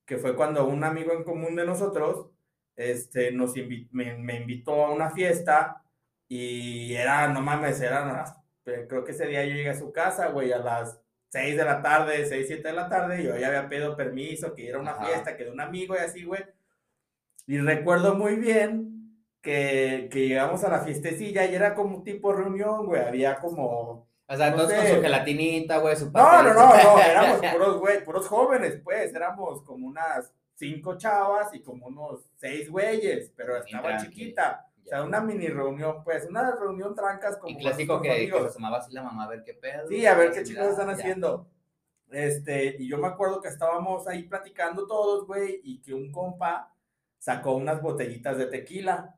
que 0.05 0.17
fue 0.17 0.35
cuando 0.35 0.67
un 0.67 0.83
amigo 0.83 1.13
en 1.13 1.23
común 1.23 1.55
de 1.55 1.65
nosotros 1.65 2.31
este, 2.75 3.31
nos 3.31 3.53
me, 3.91 4.35
invitó 4.35 4.85
a 4.85 4.93
una 4.93 5.11
fiesta 5.11 5.81
y 6.27 6.93
era, 6.95 7.29
no 7.29 7.41
mames, 7.41 7.79
eran 7.79 8.09
las, 8.09 8.35
creo 8.63 9.05
que 9.05 9.13
ese 9.13 9.27
día 9.27 9.45
yo 9.45 9.55
llegué 9.55 9.69
a 9.69 9.79
su 9.79 9.93
casa, 9.93 10.27
güey, 10.31 10.51
a 10.51 10.57
las 10.57 11.01
6 11.29 11.55
de 11.55 11.63
la 11.63 11.81
tarde, 11.81 12.25
6, 12.25 12.45
7 12.45 12.67
de 12.67 12.73
la 12.73 12.89
tarde, 12.89 13.23
yo 13.23 13.37
ya 13.37 13.47
había 13.47 13.69
pedido 13.69 13.95
permiso, 13.95 14.53
que 14.53 14.67
era 14.67 14.79
una 14.79 14.95
fiesta, 14.95 15.37
que 15.37 15.45
de 15.45 15.51
un 15.51 15.61
amigo 15.61 15.95
y 15.95 15.99
así, 15.99 16.25
güey. 16.25 16.43
Y 17.47 17.57
recuerdo 17.59 18.15
muy 18.15 18.35
bien 18.35 19.23
que, 19.41 20.09
que 20.11 20.27
llegamos 20.27 20.65
a 20.65 20.69
la 20.69 20.81
fiestecilla 20.81 21.45
y 21.45 21.55
era 21.55 21.73
como 21.73 21.99
un 21.99 22.03
tipo 22.03 22.33
reunión, 22.33 22.85
güey, 22.85 23.01
había 23.01 23.37
como 23.39 24.09
o 24.27 24.35
sea, 24.35 24.55
todos 24.55 24.73
con 24.73 24.87
su 24.87 25.01
gelatinita, 25.01 25.77
güey, 25.77 25.95
su 25.95 26.11
No, 26.11 26.43
no, 26.43 26.53
no, 26.53 26.83
no, 26.83 26.99
éramos 26.99 27.39
puros, 27.53 27.79
güey, 27.79 28.03
puros 28.03 28.27
jóvenes, 28.27 28.79
pues, 28.83 29.13
éramos 29.13 29.61
como 29.61 29.87
unas 29.87 30.33
cinco 30.55 30.97
chavas 30.97 31.53
y 31.53 31.61
como 31.61 31.87
unos 31.87 32.21
seis 32.35 32.69
güeyes, 32.69 33.31
pero 33.35 33.57
estaba 33.57 33.97
chiquita. 33.97 34.67
O 34.83 34.87
sea, 34.87 35.03
una 35.03 35.19
mini 35.19 35.47
reunión, 35.47 36.03
pues, 36.03 36.25
una 36.25 36.51
reunión 36.51 36.93
trancas 36.95 37.37
como. 37.37 37.57
Y 37.57 37.61
clásico 37.61 38.01
que, 38.01 38.29
que 38.29 38.49
se 38.49 38.63
así 38.63 38.93
la 38.93 39.03
mamá 39.03 39.25
a 39.25 39.29
ver 39.29 39.43
qué 39.43 39.53
pedo. 39.53 39.87
Sí, 39.87 40.05
a 40.05 40.15
ver 40.15 40.31
qué 40.31 40.43
chicos 40.43 40.67
están 40.67 40.89
haciendo. 40.89 41.47
Este, 42.11 42.75
y 42.79 42.87
yo 42.87 42.97
me 42.97 43.07
acuerdo 43.07 43.41
que 43.41 43.47
estábamos 43.47 44.07
ahí 44.07 44.23
platicando 44.23 44.87
todos, 44.87 45.25
güey, 45.25 45.59
y 45.63 45.81
que 45.81 45.93
un 45.93 46.11
compa 46.11 46.71
sacó 47.17 47.53
unas 47.53 47.81
botellitas 47.81 48.37
de 48.37 48.45
tequila. 48.45 49.15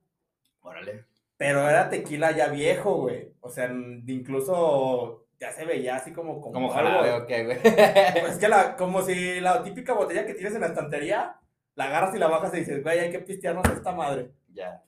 Órale. 0.61 1.05
Pero 1.37 1.69
era 1.69 1.89
tequila 1.89 2.31
ya 2.31 2.47
viejo, 2.47 2.95
güey. 3.01 3.33
O 3.41 3.49
sea, 3.49 3.71
incluso 4.07 5.27
ya 5.39 5.51
se 5.51 5.65
veía 5.65 5.95
así 5.95 6.11
como 6.11 6.41
como, 6.41 6.53
como 6.53 6.69
jarabe, 6.69 7.13
ok, 7.13 7.27
güey. 7.45 7.61
Pues 7.61 8.33
es 8.33 8.37
que 8.39 8.47
la, 8.47 8.75
como 8.75 9.03
si 9.03 9.39
la 9.39 9.63
típica 9.63 9.93
botella 9.93 10.25
que 10.25 10.33
tienes 10.33 10.55
en 10.55 10.61
la 10.61 10.67
estantería, 10.67 11.39
la 11.75 11.85
agarras 11.85 12.15
y 12.15 12.19
la 12.19 12.27
bajas 12.27 12.53
y 12.55 12.59
dices, 12.59 12.81
güey, 12.81 12.99
hay 12.99 13.11
que 13.11 13.19
pistearnos 13.19 13.67
esta 13.69 13.91
madre. 13.91 14.31
Ya. 14.51 14.83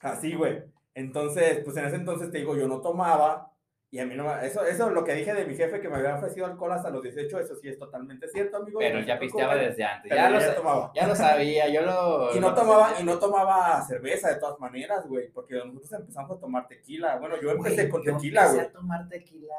Así, 0.00 0.34
güey. 0.34 0.62
Entonces, 0.94 1.60
pues 1.64 1.76
en 1.78 1.86
ese 1.86 1.96
entonces 1.96 2.30
te 2.30 2.38
digo, 2.38 2.56
yo 2.56 2.68
no 2.68 2.80
tomaba, 2.82 3.53
y 3.94 4.00
a 4.00 4.06
mí 4.06 4.16
no, 4.16 4.36
eso, 4.40 4.64
eso 4.64 4.90
lo 4.90 5.04
que 5.04 5.14
dije 5.14 5.32
de 5.32 5.46
mi 5.46 5.54
jefe 5.54 5.80
que 5.80 5.88
me 5.88 5.98
había 5.98 6.16
ofrecido 6.16 6.46
alcohol 6.46 6.72
hasta 6.72 6.90
los 6.90 7.00
18, 7.00 7.38
eso 7.38 7.54
sí 7.54 7.68
es 7.68 7.78
totalmente 7.78 8.26
cierto, 8.26 8.56
amigo. 8.56 8.80
Pero 8.80 8.98
ya 8.98 9.20
pisteaba 9.20 9.54
desde 9.54 9.84
antes. 9.84 10.10
Ya, 10.10 10.30
lo, 10.30 10.40
tomaba. 10.52 10.90
ya 10.96 11.06
lo 11.06 11.14
sabía, 11.14 11.68
yo 11.68 11.82
lo. 11.82 12.34
Y 12.34 12.40
no 12.40 12.52
tomaba, 12.52 13.00
y 13.00 13.04
no 13.04 13.20
tomaba 13.20 13.80
cerveza 13.86 14.30
de 14.30 14.40
todas 14.40 14.58
maneras, 14.58 15.06
güey, 15.06 15.28
porque 15.30 15.54
nosotros 15.64 15.92
empezamos 15.92 16.36
a 16.36 16.40
tomar 16.40 16.66
tequila. 16.66 17.18
Bueno, 17.18 17.40
yo 17.40 17.52
empecé 17.52 17.88
con 17.88 18.02
tequila, 18.02 18.46
güey. 18.46 18.58
Empecé 18.58 18.68
a 18.68 18.80
tomar 18.80 19.08
tequila 19.08 19.54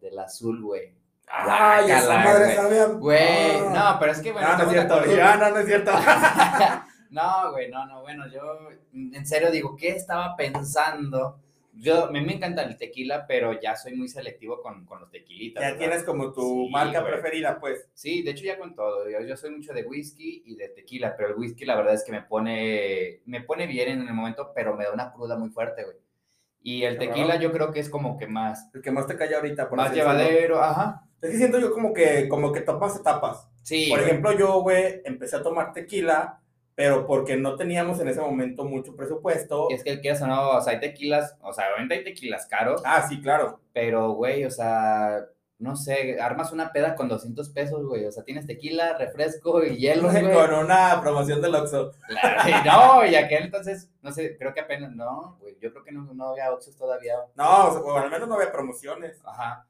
del 0.00 0.16
azul, 0.16 0.62
güey. 0.62 0.94
Ay, 1.26 1.90
esa 1.90 2.18
madre 2.18 2.54
sabía. 2.54 2.86
Güey, 2.86 3.62
no, 3.62 3.96
pero 3.98 4.12
es 4.12 4.20
que 4.20 4.30
bueno. 4.30 4.48
No, 4.48 4.58
no 4.58 4.62
es 4.62 4.70
cierto, 4.70 5.04
ya, 5.06 5.36
no, 5.38 5.50
no 5.50 5.58
es 5.58 5.66
cierto. 5.66 5.90
no, 7.10 7.50
güey, 7.50 7.68
no, 7.68 7.84
no, 7.86 8.02
bueno, 8.02 8.28
yo 8.28 8.68
en 8.92 9.26
serio 9.26 9.50
digo, 9.50 9.74
¿qué 9.74 9.88
estaba 9.88 10.36
pensando? 10.36 11.40
Yo, 11.78 12.06
a 12.06 12.10
mí 12.10 12.20
me 12.22 12.34
encanta 12.34 12.62
el 12.62 12.78
tequila, 12.78 13.26
pero 13.26 13.60
ya 13.60 13.76
soy 13.76 13.94
muy 13.94 14.08
selectivo 14.08 14.62
con, 14.62 14.86
con 14.86 15.00
los 15.00 15.10
tequilitas. 15.10 15.62
Ya 15.62 15.76
tienes 15.76 16.04
como 16.04 16.32
tu 16.32 16.68
marca 16.70 17.04
preferida, 17.04 17.60
pues. 17.60 17.88
Sí, 17.92 18.22
de 18.22 18.30
hecho 18.30 18.44
ya 18.44 18.58
con 18.58 18.74
todo. 18.74 19.08
Yo, 19.10 19.20
yo, 19.20 19.36
soy 19.36 19.50
mucho 19.50 19.74
de 19.74 19.84
whisky 19.84 20.42
y 20.46 20.56
de 20.56 20.70
tequila, 20.70 21.14
pero 21.16 21.30
el 21.30 21.36
whisky 21.36 21.66
la 21.66 21.76
verdad 21.76 21.94
es 21.94 22.02
que 22.02 22.12
me 22.12 22.22
pone, 22.22 23.20
me 23.26 23.42
pone 23.42 23.66
bien 23.66 23.90
en 23.90 24.08
el 24.08 24.14
momento, 24.14 24.52
pero 24.54 24.74
me 24.74 24.84
da 24.84 24.92
una 24.92 25.12
cruda 25.12 25.36
muy 25.36 25.50
fuerte, 25.50 25.84
güey. 25.84 25.96
Y 26.62 26.84
el 26.84 26.98
tequila 26.98 27.36
yo 27.36 27.52
creo 27.52 27.70
que 27.70 27.80
es 27.80 27.90
como 27.90 28.16
que 28.16 28.26
más... 28.26 28.70
El 28.74 28.82
que 28.82 28.90
más 28.90 29.06
te 29.06 29.16
calla 29.16 29.36
ahorita. 29.36 29.68
Por 29.68 29.76
más 29.76 29.92
llevadero, 29.92 30.62
ajá. 30.62 31.06
Es 31.20 31.30
que 31.30 31.36
siento 31.36 31.60
yo 31.60 31.72
como 31.72 31.92
que, 31.92 32.26
como 32.26 32.52
que 32.52 32.60
topas 32.60 32.96
etapas. 32.96 33.48
Sí. 33.62 33.86
Por 33.88 34.00
ejemplo, 34.00 34.32
yo, 34.32 34.62
güey, 34.62 35.02
empecé 35.04 35.36
a 35.36 35.42
tomar 35.42 35.72
tequila 35.72 36.40
pero 36.76 37.06
porque 37.06 37.38
no 37.38 37.56
teníamos 37.56 37.98
en 38.00 38.08
ese 38.08 38.20
momento 38.20 38.66
mucho 38.66 38.94
presupuesto. 38.94 39.66
Y 39.70 39.74
es 39.74 39.82
que 39.82 39.98
quieras 39.98 40.20
o 40.20 40.26
no, 40.26 40.50
o 40.50 40.60
sea, 40.60 40.74
hay 40.74 40.80
tequilas, 40.80 41.34
o 41.40 41.52
sea, 41.52 41.64
obviamente 41.70 41.94
hay 41.94 42.04
tequilas 42.04 42.46
caros. 42.46 42.82
Ah, 42.84 43.06
sí, 43.08 43.20
claro. 43.22 43.60
Pero, 43.72 44.12
güey, 44.12 44.44
o 44.44 44.50
sea, 44.50 45.24
no 45.58 45.74
sé, 45.74 46.20
armas 46.20 46.52
una 46.52 46.72
peda 46.72 46.94
con 46.94 47.08
200 47.08 47.48
pesos, 47.48 47.86
güey. 47.86 48.04
O 48.04 48.12
sea, 48.12 48.24
tienes 48.24 48.46
tequila, 48.46 48.98
refresco 48.98 49.64
y 49.64 49.78
hielo, 49.78 50.02
güey. 50.10 50.30
Con 50.30 50.52
una 50.52 51.00
promoción 51.00 51.40
del 51.40 51.54
Oxxo. 51.54 51.92
Claro, 52.08 53.00
no, 53.00 53.06
y 53.06 53.14
aquel 53.14 53.44
entonces, 53.44 53.90
no 54.02 54.12
sé, 54.12 54.36
creo 54.36 54.52
que 54.52 54.60
apenas, 54.60 54.94
no, 54.94 55.38
güey, 55.40 55.56
yo 55.58 55.72
creo 55.72 55.82
que 55.82 55.92
no, 55.92 56.12
no 56.12 56.28
había 56.28 56.52
Oxxos 56.52 56.76
todavía. 56.76 57.14
No, 57.36 57.68
o, 57.68 57.96
al 57.96 58.10
menos 58.10 58.28
no 58.28 58.34
había 58.34 58.52
promociones. 58.52 59.18
Ajá. 59.24 59.66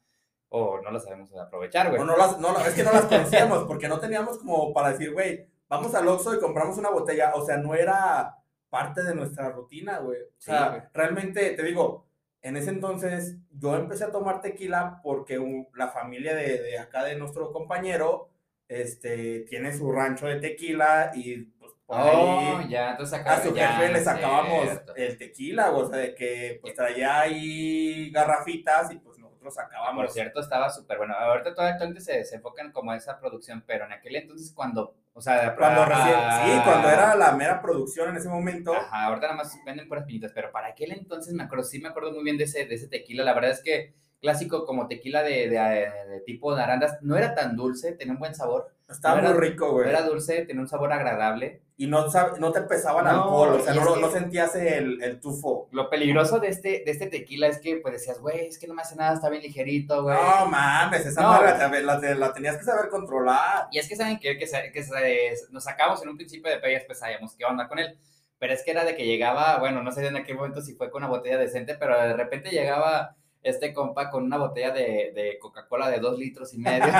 O 0.49 0.81
no 0.81 0.91
lo 0.91 0.99
sabemos 0.99 1.33
aprovechar, 1.37 1.89
güey. 1.89 2.01
O 2.01 2.05
no 2.05 2.17
las, 2.17 2.41
no, 2.41 2.59
es 2.59 2.75
que 2.75 2.83
no 2.83 2.93
las 2.93 3.05
conocíamos, 3.05 3.65
porque 3.65 3.87
no 3.87 4.01
teníamos 4.01 4.39
como 4.39 4.73
para 4.73 4.91
decir, 4.91 5.13
güey, 5.13 5.47
vamos 5.69 5.95
al 5.95 6.09
Oxxo 6.09 6.35
y 6.35 6.41
compramos 6.41 6.79
una 6.79 6.91
botella. 6.91 7.35
O 7.35 7.45
sea, 7.45 7.57
no 7.57 7.75
era 7.75 8.37
parte 8.71 9.03
de 9.03 9.15
nuestra 9.15 9.51
rutina, 9.51 9.99
güey. 9.99 10.21
O 10.23 10.41
sea, 10.41 10.91
realmente, 10.93 11.51
te 11.51 11.63
digo, 11.63 12.07
en 12.43 12.57
ese 12.57 12.71
entonces 12.71 13.37
yo 13.51 13.77
empecé 13.77 14.05
a 14.05 14.13
tomar 14.13 14.41
tequila 14.41 15.01
porque 15.03 15.41
la 15.75 15.89
familia 15.89 16.35
de, 16.35 16.63
de, 16.63 16.79
acá 16.79 17.05
de 17.05 17.17
nuestro 17.17 17.53
compañero 17.53 18.29
este, 18.69 19.41
tiene 19.49 19.73
su 19.73 19.91
rancho 19.93 20.27
de 20.27 20.41
tequila 20.41 21.13
y 21.15 21.39
pues 21.39 21.73
por 21.87 21.99
oh, 22.01 22.61
ya, 22.69 22.91
entonces 22.93 23.19
acá, 23.19 23.37
a 23.37 23.43
su 23.43 23.55
jefe 23.55 23.93
le 23.93 24.03
sacábamos 24.03 24.69
el 24.97 25.17
tequila, 25.17 25.71
o 25.71 25.89
sea, 25.89 25.99
de 25.99 26.15
que 26.17 26.59
pues 26.61 26.75
traía 26.75 27.21
ahí 27.21 28.11
garrafitas 28.11 28.91
y 28.91 28.97
pues 28.99 29.17
acabamos. 29.59 30.05
Por 30.05 30.13
cierto, 30.13 30.41
estaba 30.41 30.71
súper 30.71 30.99
bueno. 30.99 31.15
Ahorita 31.15 31.55
todo 31.55 31.67
actualmente 31.67 32.01
se, 32.01 32.25
se 32.25 32.37
enfocan 32.37 32.73
como 32.73 32.93
esa 32.93 33.19
producción, 33.19 33.63
pero 33.67 33.87
en 33.87 33.93
aquel 33.93 34.17
entonces 34.17 34.53
cuando, 34.53 34.95
o 35.17 35.23
sea, 35.23 35.57
cuando 35.57 35.83
sí, 35.87 36.61
cuando 36.63 36.91
era 36.91 37.17
la 37.17 37.33
mera 37.33 37.63
producción 37.63 38.11
en 38.11 38.17
ese 38.17 38.29
momento. 38.29 38.75
Ajá, 38.75 39.05
ahorita 39.05 39.29
nada 39.29 39.39
más 39.39 39.59
venden 39.65 39.89
puras 39.89 40.05
pinitas, 40.05 40.31
pero 40.35 40.53
para 40.53 40.69
aquel 40.69 40.93
entonces 40.93 41.33
me 41.33 41.45
acuerdo, 41.45 41.65
sí 41.65 41.81
me 41.81 41.89
acuerdo 41.89 42.13
muy 42.13 42.23
bien 42.23 42.37
de 42.37 42.45
ese, 42.45 42.67
de 42.67 42.75
ese 42.75 42.87
tequila. 42.87 43.25
La 43.25 43.33
verdad 43.33 43.53
es 43.53 43.63
que 43.63 43.95
clásico 44.21 44.67
como 44.67 44.89
tequila 44.89 45.23
de, 45.23 45.49
de, 45.49 46.21
tipo 46.27 46.55
de 46.55 46.63
arandas, 46.63 46.99
no 47.01 47.17
era 47.17 47.35
tan 47.35 47.57
dulce, 47.57 47.93
tenía 47.93 48.13
un 48.13 48.19
buen 48.19 48.35
sabor. 48.35 48.71
Estaba 48.91 49.23
muy 49.23 49.33
rico, 49.41 49.73
güey. 49.73 49.89
era 49.89 50.03
dulce, 50.03 50.45
tenía 50.45 50.61
un 50.61 50.69
sabor 50.69 50.93
agradable. 50.93 51.63
Y 51.79 51.87
no, 51.87 52.07
no 52.39 52.53
te 52.53 52.63
pesaban 52.63 53.07
alcohol, 53.07 53.61
o 53.61 53.61
sea, 53.61 53.75
no, 53.75 53.97
no, 53.97 54.11
sentías 54.11 54.55
el, 54.55 55.03
el, 55.03 55.21
tufo. 55.21 55.69
Lo 55.73 55.91
peligroso 55.91 56.41
de 56.41 56.49
este, 56.49 56.83
de 56.87 56.91
este 56.91 57.07
tequila 57.07 57.49
es 57.49 57.59
que, 57.59 57.77
pues 57.77 57.93
decías, 57.93 58.19
güey, 58.19 58.47
es 58.47 58.59
que 58.59 58.67
no 58.67 58.73
me 58.73 58.81
hace 58.81 58.97
nada, 58.97 59.13
está 59.13 59.29
bien 59.29 59.43
ligerito, 59.43 60.03
güey. 60.03 60.17
No 60.17 60.47
mames, 60.47 61.05
esa 61.05 61.21
madre 61.21 61.83
la, 61.83 61.99
la, 61.99 62.33
tenías 62.33 62.57
que 62.57 62.65
saber 62.65 62.89
controlar. 62.89 63.69
Y 63.71 63.79
es 63.79 63.89
que 63.89 63.97
saben 63.97 64.19
que, 64.19 64.39
que, 64.39 64.47
que, 64.47 65.35
nos 65.51 65.65
sacamos 65.65 66.03
en 66.03 66.09
un 66.09 66.17
principio 66.17 66.51
de 66.51 66.59
peyas, 66.59 66.85
pues 66.87 66.99
sabíamos 66.99 67.37
qué 67.37 67.45
onda 67.45 67.69
con 67.69 67.79
él. 67.79 67.99
Pero 68.39 68.55
es 68.55 68.63
que 68.63 68.71
era 68.71 68.85
de 68.85 68.97
que 68.97 69.05
llegaba, 69.05 69.59
bueno, 69.59 69.83
no 69.83 69.93
sé 69.93 70.07
en 70.07 70.25
qué 70.25 70.35
momento 70.35 70.63
si 70.63 70.75
fue 70.75 70.91
con 70.91 71.03
una 71.03 71.11
botella 71.11 71.37
decente, 71.37 71.75
pero 71.75 71.99
de 71.99 72.15
repente 72.15 72.51
llegaba 72.51 73.17
este 73.43 73.73
compa 73.73 74.11
con 74.11 74.25
una 74.25 74.39
botella 74.39 74.73
de, 74.73 75.13
de 75.15 75.39
Coca-Cola 75.41 75.89
de 75.89 76.01
dos 76.01 76.19
litros 76.19 76.53
y 76.55 76.59
medio. 76.59 76.87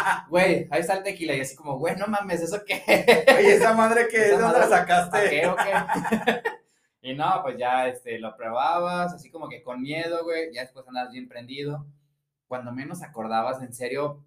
Güey, 0.28 0.66
ahí 0.70 0.80
está 0.80 0.94
el 0.94 1.02
tequila. 1.02 1.34
Y 1.34 1.40
así 1.40 1.54
como, 1.54 1.78
güey, 1.78 1.96
no 1.96 2.06
mames, 2.06 2.40
¿eso 2.40 2.62
qué? 2.66 2.82
Oye, 3.36 3.54
esa 3.54 3.74
madre 3.74 4.08
que 4.08 4.18
¿de 4.18 4.38
dónde 4.38 4.58
la 4.58 4.68
sacaste? 4.68 5.30
¿Qué 5.30 5.46
o 5.46 5.56
qué? 5.56 6.42
y 7.02 7.14
no, 7.14 7.40
pues 7.42 7.56
ya 7.58 7.88
este, 7.88 8.18
lo 8.18 8.36
probabas, 8.36 9.12
así 9.12 9.30
como 9.30 9.48
que 9.48 9.62
con 9.62 9.82
miedo, 9.82 10.24
güey. 10.24 10.52
Ya 10.52 10.62
después 10.62 10.86
andabas 10.86 11.12
bien 11.12 11.28
prendido. 11.28 11.86
Cuando 12.46 12.72
menos 12.72 13.02
acordabas, 13.02 13.62
en 13.62 13.72
serio, 13.72 14.24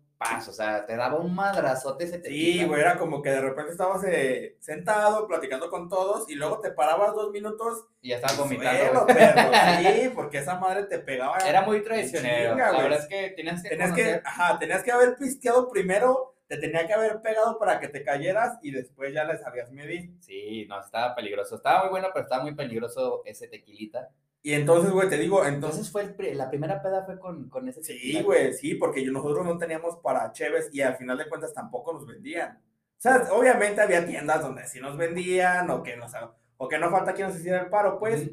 o 0.48 0.52
sea, 0.52 0.86
te 0.86 0.96
daba 0.96 1.18
un 1.18 1.34
madrazote 1.34 2.06
ese 2.06 2.20
tequila. 2.20 2.64
Sí, 2.64 2.68
güey, 2.68 2.82
era 2.82 2.98
como 2.98 3.22
que 3.22 3.30
de 3.30 3.42
repente 3.42 3.72
estabas 3.72 4.04
eh, 4.06 4.56
sentado 4.60 5.28
platicando 5.28 5.70
con 5.70 5.90
todos 5.90 6.30
y 6.30 6.36
luego 6.36 6.60
te 6.60 6.72
parabas 6.72 7.14
dos 7.14 7.32
minutos 7.32 7.86
y 8.02 8.10
ya 8.10 8.16
estabas 8.16 8.38
vomitando. 8.38 9.06
sí, 9.80 10.12
porque 10.14 10.40
esa 10.40 10.60
madre 10.60 10.84
te 10.84 11.00
pegaba. 11.00 11.38
Era 11.38 11.62
muy 11.62 11.84
traicionero. 11.84 12.56
la 12.56 12.72
verdad 12.72 13.00
es 13.00 13.08
que 13.08 13.32
tenías 13.32 13.62
que 13.62 13.70
tenías 13.70 13.94
que, 13.94 14.22
ajá, 14.24 14.60
tenías 14.60 14.84
que 14.84 14.92
haber 14.92 15.18
pisteado 15.18 15.70
primero, 15.70 16.36
te 16.48 16.58
tenía 16.58 16.88
que 16.88 16.94
haber 16.94 17.22
pegado 17.22 17.58
para 17.60 17.80
que 17.80 17.88
te 17.88 18.04
cayeras 18.04 18.60
y 18.62 18.72
después 18.72 19.14
ya 19.14 19.24
le 19.24 19.38
sabías 19.38 19.72
medir. 19.72 20.12
Sí, 20.20 20.66
no, 20.68 20.80
estaba 20.80 21.16
peligroso. 21.16 21.56
Estaba 21.56 21.82
muy 21.82 21.90
bueno, 21.90 22.10
pero 22.14 22.24
estaba 22.24 22.44
muy 22.44 22.56
peligroso 22.56 23.24
ese 23.26 23.48
tequilita. 23.48 24.10
Y 24.46 24.54
entonces, 24.54 24.92
güey, 24.92 25.08
te 25.08 25.18
digo, 25.18 25.46
entonces... 25.46 25.90
fue 25.90 26.14
la 26.34 26.50
primera 26.50 26.82
peda 26.84 27.06
fue 27.06 27.18
con, 27.18 27.50
con 27.50 27.66
ese 27.70 27.82
Sí, 27.82 28.22
güey, 28.22 28.54
sí, 28.54 28.76
porque 28.76 29.02
nosotros 29.06 29.46
no 29.46 29.58
teníamos 29.58 29.96
para 30.04 30.34
Cheves 30.34 30.70
y 30.74 30.82
al 30.82 30.98
final 30.98 31.18
de 31.18 31.30
cuentas 31.30 31.54
tampoco 31.54 31.94
nos 31.94 32.06
vendían. 32.06 32.60
O 32.98 33.02
sea, 33.02 33.26
obviamente 33.32 33.80
había 33.80 34.06
tiendas 34.06 34.42
donde 34.42 34.68
sí 34.68 34.82
nos 34.82 34.98
vendían 34.98 35.70
o 35.70 35.82
que, 35.82 35.96
nos, 35.96 36.12
o 36.58 36.68
que 36.68 36.78
no 36.78 36.92
falta 36.92 37.14
quien 37.14 37.28
nos 37.30 37.40
hiciera 37.40 37.62
el 37.62 37.70
paro, 37.70 37.98
pues. 37.98 38.32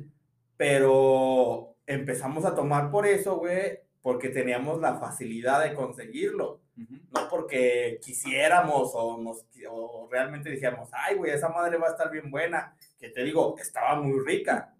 Pero 0.57 1.77
empezamos 1.87 2.45
a 2.45 2.57
tomar 2.57 2.91
por 2.91 3.07
eso, 3.07 3.37
güey, 3.37 3.79
porque 4.03 4.31
teníamos 4.31 4.81
la 4.81 4.97
facilidad 4.97 5.63
de 5.63 5.75
conseguirlo. 5.75 6.61
No 6.75 7.29
porque 7.31 8.01
quisiéramos 8.03 8.91
o, 8.95 9.17
nos, 9.19 9.47
o 9.71 10.09
realmente 10.11 10.51
decíamos, 10.51 10.89
ay, 10.93 11.15
güey, 11.15 11.31
esa 11.31 11.51
madre 11.51 11.77
va 11.77 11.87
a 11.87 11.91
estar 11.91 12.11
bien 12.11 12.33
buena. 12.33 12.75
Que 12.99 13.11
te 13.11 13.23
digo, 13.23 13.55
estaba 13.61 13.95
muy 13.95 14.19
rica 14.27 14.75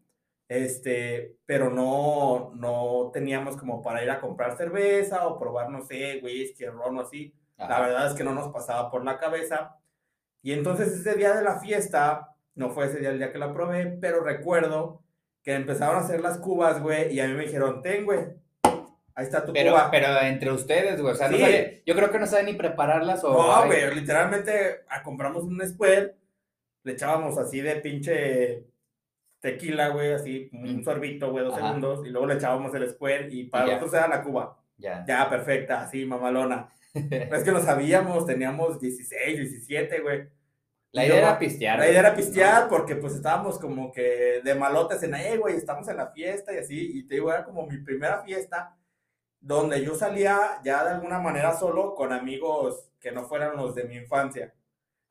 este, 0.51 1.37
pero 1.47 1.71
no, 1.71 2.51
no 2.57 3.13
teníamos 3.13 3.57
como 3.57 3.81
para 3.83 4.03
ir 4.03 4.11
a 4.11 4.19
comprar 4.19 4.57
cerveza 4.57 5.29
o 5.29 5.39
probar, 5.39 5.71
no 5.71 5.85
sé, 5.85 6.21
whisky, 6.25 6.67
ron 6.67 6.99
o 6.99 7.03
así. 7.03 7.33
La 7.57 7.81
verdad 7.81 8.09
es 8.09 8.15
que 8.15 8.25
no 8.25 8.35
nos 8.35 8.49
pasaba 8.49 8.91
por 8.91 9.05
la 9.05 9.17
cabeza. 9.21 9.77
Y 10.43 10.53
entonces 10.53 10.89
ese 10.89 11.15
día 11.15 11.37
de 11.37 11.45
la 11.45 11.61
fiesta, 11.61 12.35
no 12.57 12.71
fue 12.71 12.87
ese 12.87 12.99
día 12.99 13.11
el 13.11 13.19
día 13.19 13.31
que 13.31 13.39
la 13.39 13.55
probé, 13.55 13.97
pero 14.01 14.25
recuerdo 14.25 15.05
que 15.45 15.55
empezaron 15.55 15.95
a 15.95 16.01
hacer 16.01 16.21
las 16.21 16.39
cubas, 16.39 16.83
güey, 16.83 17.15
y 17.15 17.21
a 17.21 17.29
mí 17.29 17.35
me 17.35 17.45
dijeron, 17.45 17.81
ten, 17.81 18.05
güey, 18.05 18.19
ahí 19.15 19.25
está 19.25 19.45
tu 19.45 19.53
pero, 19.53 19.71
cuba. 19.71 19.89
Pero 19.93 20.21
entre 20.21 20.51
ustedes, 20.51 21.01
güey, 21.01 21.13
o 21.13 21.17
sea, 21.17 21.29
no 21.29 21.39
yo 21.39 21.95
creo 21.95 22.11
que 22.11 22.19
no 22.19 22.27
saben 22.27 22.47
ni 22.47 22.55
prepararlas 22.55 23.23
o... 23.23 23.31
No, 23.31 23.67
güey, 23.67 23.95
literalmente 23.95 24.81
ah, 24.89 25.05
compramos 25.05 25.45
un 25.45 25.65
square, 25.65 26.17
le 26.83 26.93
echábamos 26.93 27.39
así 27.39 27.61
de 27.61 27.77
pinche 27.77 28.70
tequila, 29.41 29.89
güey, 29.89 30.13
así, 30.13 30.51
un 30.53 30.85
sorbito, 30.85 31.31
güey, 31.31 31.45
dos 31.45 31.55
segundos, 31.55 32.07
y 32.07 32.11
luego 32.11 32.27
le 32.27 32.35
echábamos 32.35 32.75
el 32.75 32.89
square 32.91 33.29
y 33.31 33.45
para 33.45 33.67
nosotros 33.67 33.95
era 33.95 34.09
la 34.09 34.23
cuba. 34.23 34.59
Ya. 34.77 35.05
Ya, 35.07 35.29
perfecta, 35.29 35.83
así, 35.83 36.05
mamalona. 36.05 36.69
es 36.95 37.43
que 37.45 37.53
lo 37.53 37.61
sabíamos, 37.61 38.27
teníamos 38.27 38.81
16, 38.81 39.39
17, 39.39 40.01
güey. 40.01 40.29
La 40.93 41.07
idea 41.07 41.19
era 41.19 41.39
pistear. 41.39 41.79
La 41.79 41.89
idea 41.89 42.01
era 42.01 42.15
pistear 42.15 42.69
porque 42.69 42.97
pues 42.97 43.15
estábamos 43.15 43.59
como 43.59 43.93
que 43.93 44.41
de 44.43 44.55
malotes 44.55 45.03
en 45.03 45.15
ahí, 45.15 45.37
güey, 45.37 45.57
estamos 45.57 45.87
en 45.89 45.97
la 45.97 46.09
fiesta 46.09 46.53
y 46.53 46.59
así, 46.59 46.99
y 46.99 47.07
te 47.07 47.15
digo, 47.15 47.33
era 47.33 47.45
como 47.45 47.67
mi 47.67 47.79
primera 47.79 48.23
fiesta 48.23 48.77
donde 49.41 49.83
yo 49.83 49.95
salía 49.95 50.61
ya 50.63 50.85
de 50.85 50.91
alguna 50.91 51.19
manera 51.19 51.57
solo 51.57 51.95
con 51.95 52.13
amigos 52.13 52.91
que 53.01 53.11
no 53.11 53.25
fueran 53.25 53.57
los 53.57 53.75
de 53.75 53.85
mi 53.85 53.97
infancia. 53.97 54.55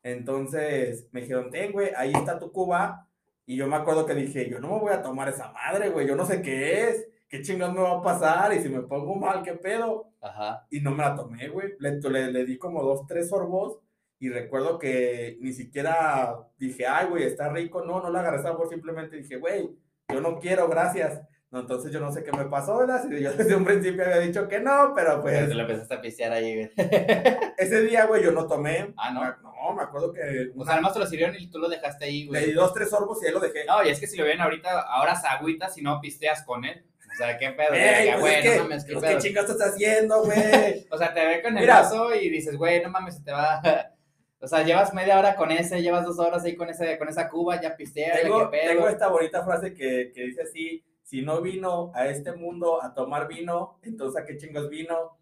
Entonces 0.03 1.07
me 1.11 1.21
dijeron, 1.21 1.49
ten, 1.49 1.71
güey, 1.71 1.91
ahí 1.95 2.13
está 2.13 2.37
tu 2.37 2.51
cuba, 2.51 3.08
y 3.49 3.55
yo 3.55 3.65
me 3.65 3.77
acuerdo 3.77 4.05
que 4.05 4.13
dije, 4.13 4.47
yo 4.47 4.59
no 4.59 4.67
me 4.67 4.79
voy 4.79 4.93
a 4.93 5.01
tomar 5.01 5.27
esa 5.27 5.51
madre, 5.51 5.89
güey, 5.89 6.05
yo 6.07 6.15
no 6.15 6.23
sé 6.23 6.39
qué 6.43 6.87
es, 6.87 7.07
qué 7.27 7.41
chingados 7.41 7.73
me 7.73 7.81
va 7.81 7.93
a 7.93 8.01
pasar, 8.03 8.53
y 8.53 8.61
si 8.61 8.69
me 8.69 8.81
pongo 8.81 9.15
mal, 9.15 9.41
qué 9.41 9.53
pedo. 9.53 10.11
Ajá. 10.21 10.67
Y 10.69 10.81
no 10.81 10.91
me 10.91 10.99
la 10.99 11.15
tomé, 11.15 11.47
güey. 11.47 11.73
Le, 11.79 12.31
le, 12.31 12.45
di 12.45 12.59
como 12.59 12.83
dos, 12.83 13.07
tres 13.07 13.29
sorbos, 13.29 13.79
y 14.19 14.29
recuerdo 14.29 14.77
que 14.77 15.39
ni 15.41 15.51
siquiera 15.51 16.37
dije, 16.59 16.85
ay, 16.85 17.07
güey, 17.07 17.23
está 17.23 17.49
rico. 17.49 17.83
No, 17.83 17.99
no 17.99 18.11
la 18.11 18.19
agarré 18.19 18.43
sabor, 18.43 18.69
simplemente 18.69 19.17
dije, 19.17 19.37
güey, 19.37 19.75
yo 20.09 20.21
no 20.21 20.37
quiero, 20.37 20.67
gracias. 20.67 21.19
No, 21.49 21.61
entonces 21.61 21.91
yo 21.91 21.99
no 21.99 22.11
sé 22.11 22.23
qué 22.23 22.31
me 22.31 22.45
pasó, 22.45 22.77
¿verdad? 22.77 23.09
Yo 23.09 23.33
desde 23.33 23.55
un 23.55 23.65
principio 23.65 24.03
había 24.03 24.19
dicho 24.19 24.47
que 24.47 24.59
no, 24.59 24.93
pero 24.95 25.23
pues. 25.23 25.33
Pero 25.33 25.47
te 25.47 25.55
lo 25.55 25.61
empezaste 25.61 25.95
a 25.95 26.01
pistear 26.01 26.33
ahí, 26.33 26.53
güey. 26.53 26.71
Ese 27.57 27.81
día, 27.81 28.05
güey, 28.05 28.23
yo 28.23 28.31
no 28.31 28.45
tomé. 28.45 28.93
Ah, 28.95 29.11
no. 29.11 29.48
No, 29.69 29.75
me 29.75 29.83
acuerdo 29.83 30.13
que. 30.13 30.51
O 30.57 30.63
sea, 30.63 30.73
además 30.73 30.93
te 30.93 30.99
lo 30.99 31.05
sirvieron 31.05 31.35
y 31.37 31.49
tú 31.49 31.59
lo 31.59 31.69
dejaste 31.69 32.05
ahí, 32.05 32.25
güey. 32.25 32.41
Le 32.41 32.47
di 32.47 32.53
dos, 32.53 32.73
tres 32.73 32.89
sorbos 32.89 33.21
y 33.21 33.27
ahí 33.27 33.31
lo 33.31 33.39
dejé. 33.39 33.65
No, 33.65 33.83
y 33.83 33.89
es 33.89 33.99
que 33.99 34.07
si 34.07 34.17
lo 34.17 34.25
ven 34.25 34.41
ahorita, 34.41 34.81
ahora 34.81 35.15
se 35.15 35.27
agüita 35.27 35.69
si 35.69 35.81
no 35.81 35.99
pisteas 36.01 36.43
con 36.43 36.65
él. 36.65 36.85
O 37.11 37.15
sea, 37.15 37.37
qué 37.37 37.51
pedo. 37.51 37.73
Ey, 37.73 38.11
pues 38.19 38.19
güey, 38.19 38.57
no 38.57 38.63
mames, 38.63 38.85
qué 38.85 38.93
pedo. 38.93 39.01
¿Qué 39.01 39.17
chingados 39.17 39.51
estás 39.51 39.73
haciendo, 39.73 40.23
güey? 40.25 40.87
o 40.89 40.97
sea, 40.97 41.13
te 41.13 41.25
ve 41.25 41.41
con 41.41 41.57
el 41.57 41.67
vaso 41.67 42.13
y 42.15 42.29
dices, 42.29 42.55
güey, 42.55 42.81
no 42.81 42.89
mames, 42.89 43.17
se 43.17 43.23
te 43.23 43.31
va. 43.31 43.61
O 44.41 44.47
sea, 44.47 44.63
llevas 44.63 44.93
media 44.93 45.19
hora 45.19 45.35
con 45.35 45.51
ese, 45.51 45.81
llevas 45.81 46.05
dos 46.05 46.17
horas 46.17 46.45
ahí 46.45 46.55
con, 46.55 46.69
ese, 46.69 46.97
con 46.97 47.09
esa 47.09 47.27
cuba, 47.27 47.59
ya 47.59 47.75
pisteas, 47.75 48.21
tengo, 48.21 48.49
Tengo 48.49 48.87
esta 48.87 49.09
bonita 49.09 49.43
frase 49.43 49.73
que, 49.73 50.13
que 50.15 50.27
dice 50.27 50.43
así, 50.43 50.85
si 51.03 51.21
no 51.21 51.41
vino 51.41 51.91
a 51.93 52.07
este 52.07 52.31
mundo 52.31 52.81
a 52.81 52.93
tomar 52.93 53.27
vino, 53.27 53.79
entonces 53.83 54.21
¿a 54.21 54.25
qué 54.25 54.37
chingos 54.37 54.69
vino? 54.69 55.17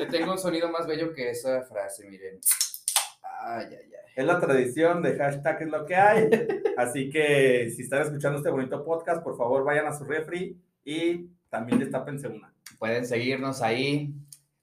Yo 0.00 0.08
tengo 0.08 0.32
un 0.32 0.38
sonido 0.38 0.68
más 0.68 0.86
bello 0.86 1.12
que 1.12 1.30
esa 1.30 1.62
frase, 1.62 2.08
miren. 2.08 2.40
Ay, 3.42 3.66
ay, 3.70 3.72
ay. 3.72 4.12
Es 4.16 4.24
la 4.24 4.38
tradición 4.38 5.02
de 5.02 5.16
hashtag 5.16 5.62
es 5.62 5.68
lo 5.68 5.86
que 5.86 5.96
hay. 5.96 6.28
Así 6.76 7.10
que 7.10 7.70
si 7.74 7.82
están 7.82 8.02
escuchando 8.02 8.38
este 8.38 8.50
bonito 8.50 8.84
podcast, 8.84 9.22
por 9.22 9.36
favor 9.36 9.64
vayan 9.64 9.86
a 9.86 9.96
su 9.96 10.04
refri 10.04 10.60
y 10.84 11.30
también 11.48 11.78
destapense 11.78 12.28
una. 12.28 12.52
Pueden 12.78 13.06
seguirnos 13.06 13.62
ahí 13.62 14.12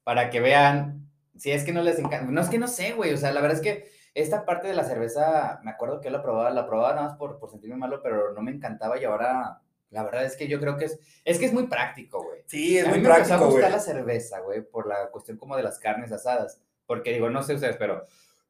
para 0.04 0.30
que 0.30 0.42
vean. 0.42 1.10
Si 1.38 1.52
es 1.52 1.64
que 1.64 1.74
no 1.74 1.82
les 1.82 1.98
encanta. 2.00 2.32
No 2.32 2.42
es 2.42 2.50
que 2.50 2.60
no 2.60 2.68
sé, 2.68 2.94
güey. 2.94 3.14
O 3.14 3.18
sea, 3.18 3.32
la 3.32 3.42
verdad 3.42 3.58
es 3.58 3.64
que 3.64 3.90
esta 4.14 4.46
parte 4.46 4.68
de 4.68 4.74
la 4.74 4.84
cerveza, 4.84 5.60
me 5.64 5.72
acuerdo 5.72 6.00
que 6.00 6.06
yo 6.06 6.12
la 6.12 6.24
probaba, 6.24 6.50
la 6.50 6.68
probaba 6.68 6.94
nada 6.96 7.08
más 7.10 7.18
por, 7.18 7.40
por 7.40 7.50
sentirme 7.50 7.78
malo, 7.78 8.02
pero 8.02 8.34
no 8.34 8.42
me 8.42 8.52
encantaba 8.52 9.00
y 9.00 9.06
ahora 9.06 9.62
la 9.90 10.04
verdad 10.04 10.26
es 10.26 10.36
que 10.36 10.48
yo 10.48 10.60
creo 10.60 10.78
que 10.78 10.86
es, 10.86 11.00
es 11.24 11.40
que 11.40 11.46
es 11.46 11.54
muy 11.54 11.68
práctico, 11.68 12.24
güey. 12.24 12.42
Sí, 12.46 12.78
es 12.78 12.86
a 12.86 12.90
muy 12.90 12.98
mí 12.98 13.04
me 13.04 13.10
práctico, 13.10 13.50
güey. 13.50 13.64
Me 13.64 13.70
la 13.70 13.80
cerveza, 13.80 14.40
güey, 14.40 14.62
por 14.62 14.88
la 14.88 15.10
cuestión 15.12 15.38
como 15.38 15.56
de 15.56 15.64
las 15.64 15.80
carnes 15.80 16.12
asadas. 16.12 16.62
Porque 16.86 17.14
digo, 17.14 17.30
no 17.30 17.44
sé 17.44 17.56
ustedes, 17.56 17.78
pero, 17.78 18.06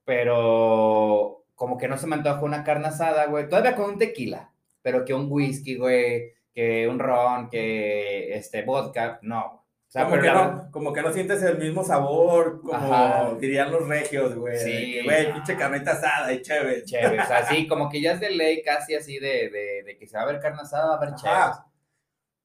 pero 0.07 1.43
como 1.53 1.77
que 1.77 1.89
no 1.89 1.97
se 1.97 2.07
me 2.07 2.15
antoja 2.15 2.41
una 2.41 2.63
carne 2.63 2.87
asada, 2.87 3.25
güey. 3.25 3.49
Todavía 3.49 3.75
con 3.75 3.91
un 3.91 3.97
tequila, 3.97 4.53
pero 4.81 5.03
que 5.03 5.13
un 5.13 5.27
whisky, 5.29 5.75
güey, 5.75 6.33
que 6.53 6.87
un 6.87 6.97
ron, 6.97 7.49
que 7.49 8.33
este 8.33 8.63
vodka, 8.63 9.19
no 9.21 9.67
como, 9.93 10.21
que 10.21 10.31
no, 10.31 10.69
como 10.71 10.93
que 10.93 11.01
no 11.01 11.11
sientes 11.11 11.41
el 11.43 11.57
mismo 11.57 11.83
sabor, 11.83 12.61
como 12.61 13.35
dirían 13.35 13.71
los 13.71 13.87
regios, 13.87 14.35
güey. 14.35 14.57
Sí. 14.57 15.01
Güey, 15.03 15.33
pinche 15.33 15.55
carnita 15.55 15.91
asada 15.91 16.31
y 16.31 16.41
chévere. 16.41 16.83
Chévere, 16.83 17.21
o 17.21 17.25
sea, 17.25 17.45
sí, 17.49 17.67
como 17.67 17.89
que 17.89 18.01
ya 18.01 18.13
es 18.13 18.19
de 18.19 18.31
ley 18.31 18.61
casi 18.61 18.95
así 18.95 19.19
de, 19.19 19.49
de, 19.49 19.83
de 19.85 19.97
que 19.97 20.07
se 20.07 20.17
va 20.17 20.23
a 20.23 20.27
ver 20.27 20.39
carne 20.39 20.61
asada, 20.61 20.87
va 20.87 20.93
a 20.93 20.97
haber 20.97 21.15
chévere. 21.15 21.67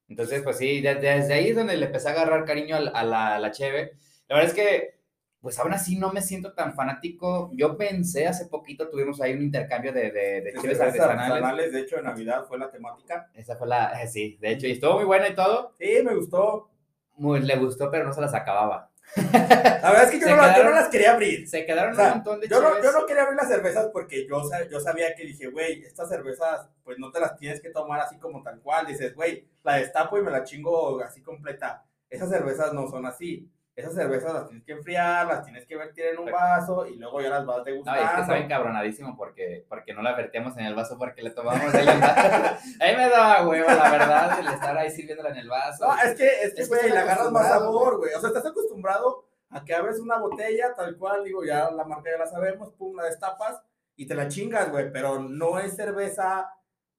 Entonces, 0.07 0.41
pues 0.41 0.57
sí, 0.57 0.81
desde, 0.81 1.33
ahí 1.33 1.49
es 1.49 1.55
donde 1.55 1.77
le 1.77 1.85
empecé 1.85 2.09
a 2.09 2.11
agarrar 2.11 2.45
cariño 2.45 2.75
a, 2.75 3.03
la, 3.03 3.35
a 3.35 3.39
la 3.39 3.51
cheve. 3.51 3.93
La 4.27 4.35
verdad 4.35 4.51
es 4.51 4.55
que, 4.55 4.99
pues 5.43 5.59
aún 5.59 5.73
así 5.73 5.97
no 5.97 6.13
me 6.13 6.21
siento 6.21 6.53
tan 6.53 6.73
fanático. 6.73 7.51
Yo 7.53 7.77
pensé 7.77 8.27
hace 8.27 8.45
poquito, 8.45 8.89
tuvimos 8.89 9.19
ahí 9.19 9.33
un 9.33 9.41
intercambio 9.41 9.91
de, 9.91 10.09
de, 10.09 10.41
de 10.41 10.53
cheves 10.53 10.79
artesanales. 10.79 11.73
De 11.73 11.81
hecho, 11.81 11.97
en 11.97 12.05
Navidad 12.05 12.45
fue 12.47 12.57
la 12.57 12.71
temática. 12.71 13.29
Esa 13.33 13.57
fue 13.57 13.67
la, 13.67 13.93
sí, 14.07 14.37
de 14.39 14.51
hecho, 14.51 14.67
y 14.67 14.71
estuvo 14.71 14.95
muy 14.95 15.03
buena 15.03 15.27
y 15.27 15.35
todo. 15.35 15.73
Sí, 15.77 15.97
me 16.01 16.15
gustó 16.15 16.71
muy, 17.17 17.41
le 17.41 17.57
gustó, 17.57 17.91
pero 17.91 18.05
no 18.05 18.13
se 18.13 18.21
las 18.21 18.33
acababa. 18.33 18.89
La 19.17 19.89
verdad 19.91 20.03
es 20.05 20.11
que 20.11 20.19
yo, 20.21 20.27
no, 20.63 20.69
las 20.71 20.87
quería 20.87 21.11
abrir. 21.11 21.45
Se 21.49 21.65
quedaron 21.65 21.99
un 21.99 22.09
montón 22.09 22.39
de 22.39 22.47
yo 22.47 22.61
no, 22.61 22.81
yo 22.81 22.93
no 22.93 23.05
quería 23.05 23.23
abrir 23.23 23.35
las 23.35 23.49
cervezas 23.49 23.89
porque 23.91 24.25
yo, 24.25 24.41
yo 24.71 24.79
sabía 24.79 25.13
que 25.13 25.25
dije, 25.25 25.47
güey, 25.47 25.83
estas 25.83 26.07
cervezas, 26.07 26.69
pues 26.85 26.97
no 26.99 27.11
te 27.11 27.19
las 27.19 27.35
tienes 27.35 27.59
que 27.59 27.69
tomar 27.69 27.99
así 27.99 28.17
como 28.17 28.41
tal 28.43 28.61
cual. 28.61 28.87
Dices, 28.87 29.13
güey, 29.13 29.45
la 29.61 29.75
destapo 29.75 30.17
y 30.17 30.21
me 30.21 30.31
la 30.31 30.45
chingo 30.45 31.01
así 31.01 31.21
completa. 31.21 31.83
Esas 32.09 32.29
cervezas 32.29 32.71
no 32.71 32.87
son 32.87 33.05
así. 33.05 33.51
Esas 33.75 33.95
cervezas 33.95 34.33
las 34.33 34.47
tienes 34.47 34.65
que 34.65 34.73
enfriar, 34.73 35.25
las 35.25 35.43
tienes 35.43 35.65
que 35.65 35.75
vertir 35.75 36.05
en 36.05 36.19
un 36.19 36.31
vaso 36.31 36.85
y 36.85 36.95
luego 36.95 37.21
ya 37.21 37.29
las 37.29 37.45
vas 37.45 37.63
degustando. 37.63 37.99
No, 37.99 38.07
es 38.07 38.13
que 38.13 38.21
está 38.21 38.37
encabronadísimo 38.37 39.17
porque, 39.17 39.65
porque 39.67 39.93
no 39.93 40.03
la 40.03 40.15
vertíamos 40.15 40.55
en 40.57 40.65
el 40.65 40.75
vaso 40.75 40.97
porque 40.97 41.23
le 41.23 41.31
tomamos 41.31 41.73
el. 41.73 41.87
Ahí 42.79 42.95
me 42.95 43.09
daba 43.09 43.47
huevo, 43.47 43.67
la 43.67 43.89
verdad, 43.89 44.39
el 44.39 44.47
estar 44.47 44.77
ahí 44.77 44.91
sirviéndola 44.91 45.29
en 45.29 45.37
el 45.37 45.49
vaso. 45.49 45.87
No, 45.87 45.97
es 45.97 46.15
que, 46.15 46.27
es 46.43 46.53
que, 46.53 46.65
güey, 46.65 46.89
le 46.89 46.97
agarras 46.97 47.31
más 47.31 47.47
sabor, 47.47 47.97
güey. 47.97 48.13
O 48.13 48.19
sea, 48.19 48.29
estás 48.29 48.45
acostumbrado 48.45 49.25
a 49.49 49.63
que 49.63 49.73
abres 49.73 49.99
una 49.99 50.17
botella, 50.17 50.73
tal 50.75 50.95
cual, 50.97 51.23
digo, 51.23 51.43
ya 51.43 51.71
la 51.71 51.83
marca 51.83 52.11
ya 52.11 52.17
la 52.17 52.27
sabemos, 52.27 52.71
pum, 52.73 52.95
la 52.95 53.05
destapas 53.05 53.61
y 53.95 54.07
te 54.07 54.15
la 54.15 54.27
chingas, 54.27 54.71
güey, 54.71 54.91
pero 54.91 55.19
no 55.19 55.59
es 55.59 55.75
cerveza 55.75 56.49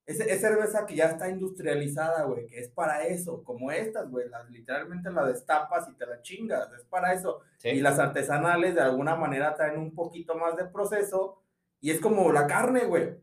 es, 0.07 0.21
es, 0.21 0.41
cerveza 0.41 0.85
que 0.87 0.97
ya 0.97 1.07
está 1.07 1.29
industrializada, 1.29 2.25
güey, 2.25 2.47
que 2.47 2.61
es 2.61 2.69
para 2.69 3.05
eso, 3.05 3.43
como 3.43 3.71
estas, 3.71 4.11
güey, 4.11 4.29
las, 4.29 4.49
literalmente 4.51 5.11
la 5.11 5.25
destapas 5.25 5.89
y 5.89 5.95
te 5.95 6.07
la 6.07 6.21
chingas, 6.21 6.71
es 6.73 6.85
para 6.85 7.15
eso. 7.15 7.41
Y 7.63 7.81
las 7.81 7.99
artesanales 7.99 8.75
de 8.75 8.83
alguna 8.83 9.17
manera 9.17 9.55
traen 9.55 9.79
un 9.79 9.95
poquito 9.95 10.35
más 10.37 10.57
de 10.57 10.67
proceso 10.67 11.43
y 11.81 11.91
es 11.91 12.01
como 12.01 12.33
la 12.33 12.47
carne, 12.47 12.85
güey. 12.85 13.17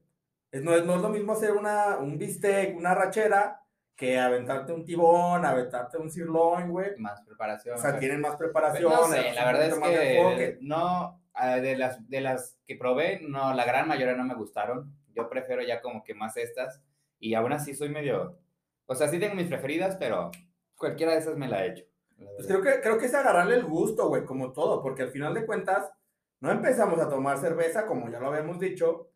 Es, 0.51 0.63
no, 0.63 0.73
es, 0.73 0.83
no 0.83 0.95
es 0.95 1.01
lo 1.01 1.09
mismo 1.09 1.33
hacer 1.33 1.51
una, 1.51 1.97
un 1.97 2.17
bistec, 2.17 2.75
una 2.75 2.95
rachera, 2.95 3.61
que 3.95 4.19
aventarte 4.19 4.73
un 4.73 4.83
tibón, 4.83 5.45
aventarte 5.45 5.99
un 5.99 6.09
sirloin, 6.09 6.71
güey. 6.71 6.97
Más 6.97 7.21
preparación. 7.21 7.75
O 7.75 7.77
sea, 7.77 7.99
tienen 7.99 8.19
más 8.19 8.35
preparación. 8.35 8.91
No 8.91 9.07
la 9.07 9.45
verdad 9.45 9.67
es 9.67 9.75
que 9.75 10.57
no, 10.61 11.21
ah, 11.35 11.57
de 11.57 11.77
las, 11.77 12.09
de 12.09 12.21
las 12.21 12.57
que 12.65 12.75
probé, 12.75 13.19
no, 13.21 13.53
la 13.53 13.63
gran 13.63 13.87
mayoría 13.87 14.15
no 14.15 14.23
me 14.23 14.33
gustaron 14.33 14.95
yo 15.15 15.29
prefiero 15.29 15.61
ya 15.61 15.81
como 15.81 16.03
que 16.03 16.13
más 16.13 16.37
estas. 16.37 16.81
Y 17.19 17.33
aún 17.33 17.53
así 17.53 17.73
soy 17.73 17.89
medio. 17.89 18.37
O 18.85 18.95
sea, 18.95 19.07
sí 19.07 19.19
tengo 19.19 19.35
mis 19.35 19.47
preferidas, 19.47 19.95
pero 19.97 20.31
cualquiera 20.75 21.13
de 21.13 21.19
esas 21.19 21.37
me 21.37 21.47
la 21.47 21.65
he 21.65 21.69
hecho. 21.69 21.85
Pues 22.35 22.47
creo 22.47 22.61
que, 22.61 22.81
creo 22.81 22.97
que 22.97 23.05
es 23.05 23.13
agarrarle 23.13 23.55
el 23.55 23.65
gusto, 23.65 24.07
güey, 24.09 24.25
como 24.25 24.51
todo, 24.51 24.81
porque 24.81 25.03
al 25.03 25.11
final 25.11 25.33
de 25.33 25.45
cuentas, 25.45 25.91
no 26.39 26.51
empezamos 26.51 26.99
a 26.99 27.09
tomar 27.09 27.37
cerveza, 27.37 27.85
como 27.85 28.09
ya 28.09 28.19
lo 28.19 28.27
habíamos 28.27 28.59
dicho. 28.59 29.11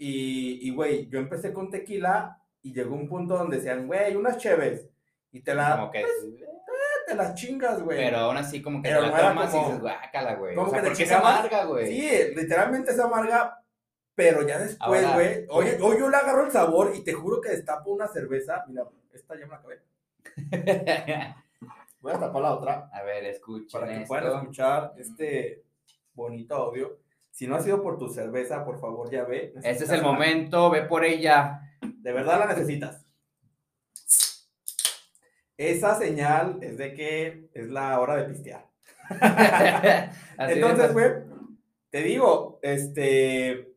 Y, 0.00 0.70
güey, 0.70 1.08
yo 1.08 1.18
empecé 1.18 1.52
con 1.52 1.70
tequila 1.70 2.40
y 2.62 2.72
llegó 2.72 2.94
un 2.94 3.08
punto 3.08 3.36
donde 3.36 3.56
decían, 3.56 3.86
güey, 3.86 4.14
unas 4.14 4.38
cheves. 4.38 4.88
Y 5.32 5.40
te 5.42 5.54
la. 5.54 5.76
Como 5.76 5.90
que 5.90 6.00
pues, 6.00 6.40
eh, 6.40 6.46
te 7.06 7.14
las 7.16 7.34
chingas, 7.34 7.82
güey. 7.82 7.98
Pero 7.98 8.18
aún 8.18 8.36
así, 8.36 8.62
como 8.62 8.80
que 8.80 8.88
te 8.88 9.00
la 9.00 9.16
tomas 9.16 9.52
y 9.52 9.58
dices, 9.58 9.80
guácala, 9.80 10.34
güey. 10.36 10.54
Como 10.54 10.72
que 10.72 10.80
porque 10.80 11.02
es 11.02 11.12
amarga, 11.12 11.64
güey. 11.64 11.86
Sí, 11.88 12.34
literalmente 12.36 12.92
es 12.92 13.00
amarga, 13.00 13.60
pero 14.18 14.44
ya 14.44 14.58
después, 14.58 15.14
güey, 15.14 15.46
hoy, 15.48 15.68
hoy, 15.80 15.96
yo 15.96 16.10
le 16.10 16.16
agarro 16.16 16.44
el 16.44 16.50
sabor 16.50 16.90
y 16.92 17.04
te 17.04 17.12
juro 17.12 17.40
que 17.40 17.50
destapo 17.50 17.92
una 17.92 18.08
cerveza. 18.08 18.64
Mira, 18.66 18.82
esta 19.12 19.38
ya 19.38 19.46
me 19.46 19.52
la 19.52 19.58
acabé. 19.58 19.80
Voy 22.00 22.12
a 22.12 22.18
tapar 22.18 22.42
la 22.42 22.54
otra. 22.54 22.90
A 22.92 23.04
ver, 23.04 23.26
escucha. 23.26 23.78
Para 23.78 23.96
que 23.96 24.04
puedan 24.06 24.40
escuchar 24.40 24.92
este 24.98 25.62
bonito 26.14 26.56
audio. 26.56 26.98
Si 27.30 27.46
no 27.46 27.54
ha 27.54 27.60
sido 27.60 27.80
por 27.80 27.96
tu 27.96 28.08
cerveza, 28.08 28.64
por 28.64 28.80
favor, 28.80 29.08
ya 29.08 29.22
ve. 29.22 29.54
Este 29.62 29.84
es 29.84 29.90
el 29.90 30.02
momento, 30.02 30.68
ve 30.68 30.82
por 30.82 31.04
ella. 31.04 31.60
De 31.80 32.12
verdad 32.12 32.40
la 32.40 32.46
necesitas. 32.46 33.06
Esa 35.56 35.94
señal 35.94 36.58
es 36.60 36.76
de 36.76 36.92
que 36.92 37.50
es 37.54 37.68
la 37.70 38.00
hora 38.00 38.16
de 38.16 38.24
pistear. 38.24 38.66
Entonces, 40.38 40.92
güey, 40.92 41.12
te 41.90 42.02
digo, 42.02 42.58
este, 42.62 43.67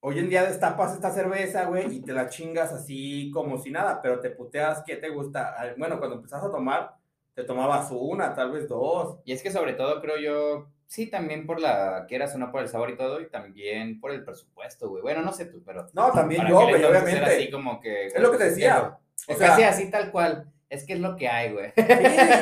Hoy 0.00 0.20
en 0.20 0.28
día 0.28 0.44
destapas 0.44 0.94
esta 0.94 1.10
cerveza, 1.10 1.64
güey, 1.64 1.96
y 1.96 2.00
te 2.00 2.12
la 2.12 2.28
chingas 2.28 2.72
así 2.72 3.32
como 3.34 3.58
si 3.58 3.70
nada, 3.70 4.00
pero 4.00 4.20
te 4.20 4.30
puteas, 4.30 4.82
¿qué 4.86 4.96
te 4.96 5.08
gusta? 5.08 5.56
Bueno, 5.76 5.98
cuando 5.98 6.16
empezás 6.16 6.44
a 6.44 6.52
tomar, 6.52 6.94
te 7.34 7.42
tomabas 7.42 7.90
una, 7.90 8.32
tal 8.32 8.52
vez 8.52 8.68
dos. 8.68 9.18
Y 9.24 9.32
es 9.32 9.42
que 9.42 9.50
sobre 9.50 9.72
todo 9.72 10.00
creo 10.00 10.16
yo, 10.16 10.68
sí, 10.86 11.08
también 11.08 11.46
por 11.46 11.60
la, 11.60 12.06
quieras 12.06 12.32
o 12.36 12.38
no 12.38 12.52
por 12.52 12.62
el 12.62 12.68
sabor 12.68 12.90
y 12.90 12.96
todo, 12.96 13.20
y 13.20 13.28
también 13.28 14.00
por 14.00 14.12
el 14.12 14.24
presupuesto, 14.24 14.88
güey. 14.88 15.02
Bueno, 15.02 15.22
no 15.22 15.32
sé 15.32 15.46
tú, 15.46 15.64
pero... 15.66 15.88
No, 15.92 16.12
también 16.12 16.46
yo, 16.46 16.60
güey, 16.60 16.84
obviamente. 16.84 17.24
Así 17.24 17.50
como 17.50 17.80
que... 17.80 18.06
Es 18.06 18.20
lo 18.20 18.30
que 18.30 18.38
te 18.38 18.50
decía. 18.50 18.98
O 19.26 19.34
sea, 19.34 19.48
casi 19.48 19.62
así 19.64 19.90
tal 19.90 20.12
cual. 20.12 20.48
Es 20.68 20.84
que 20.84 20.92
es 20.92 21.00
lo 21.00 21.16
que 21.16 21.28
hay, 21.28 21.52
güey. 21.52 21.72
Sí, 21.74 21.82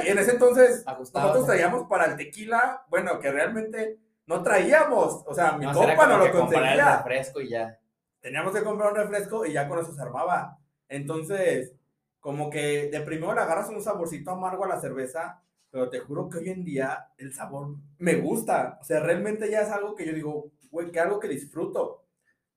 en 0.09 0.19
ese 0.19 0.33
entonces 0.33 0.85
nosotros 1.15 1.47
traíamos 1.47 1.89
para 1.89 2.07
el 2.07 2.17
tequila, 2.17 2.85
bueno, 2.89 3.19
que 3.19 3.31
realmente 3.31 3.99
no 4.27 4.43
traíamos, 4.43 5.23
o 5.27 5.35
sea, 5.35 5.53
mi 5.53 5.67
compa 5.67 6.07
no 6.07 6.19
lo 6.19 6.33
conseguía. 6.33 6.99
refresco 6.99 7.41
y 7.41 7.51
ya. 7.51 7.79
Teníamos 8.21 8.55
que 8.55 8.65
comprar 8.65 8.91
un 8.91 8.99
refresco 8.99 9.47
y 9.47 9.53
ya 9.53 9.69
con 9.69 9.79
eso 9.79 9.95
se 9.95 10.03
armaba. 10.03 10.59
Entonces, 10.89 11.75
como 12.21 12.51
que 12.51 12.89
de 12.91 13.01
primero 13.03 13.35
le 13.35 13.41
agarras 13.41 13.69
un 13.69 13.81
saborcito 13.81 14.33
amargo 14.33 14.65
a 14.65 14.69
la 14.69 14.81
cerveza, 14.81 15.43
pero 15.71 15.89
te 15.89 16.01
juro 16.01 16.29
que 16.29 16.39
hoy 16.39 16.49
en 16.49 16.65
día 16.65 17.09
el 17.19 17.33
sabor 17.33 17.77
me 17.99 18.17
gusta. 18.17 18.79
O 18.81 18.85
sea, 18.85 19.01
realmente 19.01 19.49
ya 19.51 19.61
es 19.61 19.71
algo 19.71 19.95
que 19.95 20.07
yo 20.07 20.13
digo, 20.13 20.51
güey, 20.71 20.91
que 20.91 20.99
algo 20.99 21.21
que 21.21 21.29
disfruto. 21.29 22.03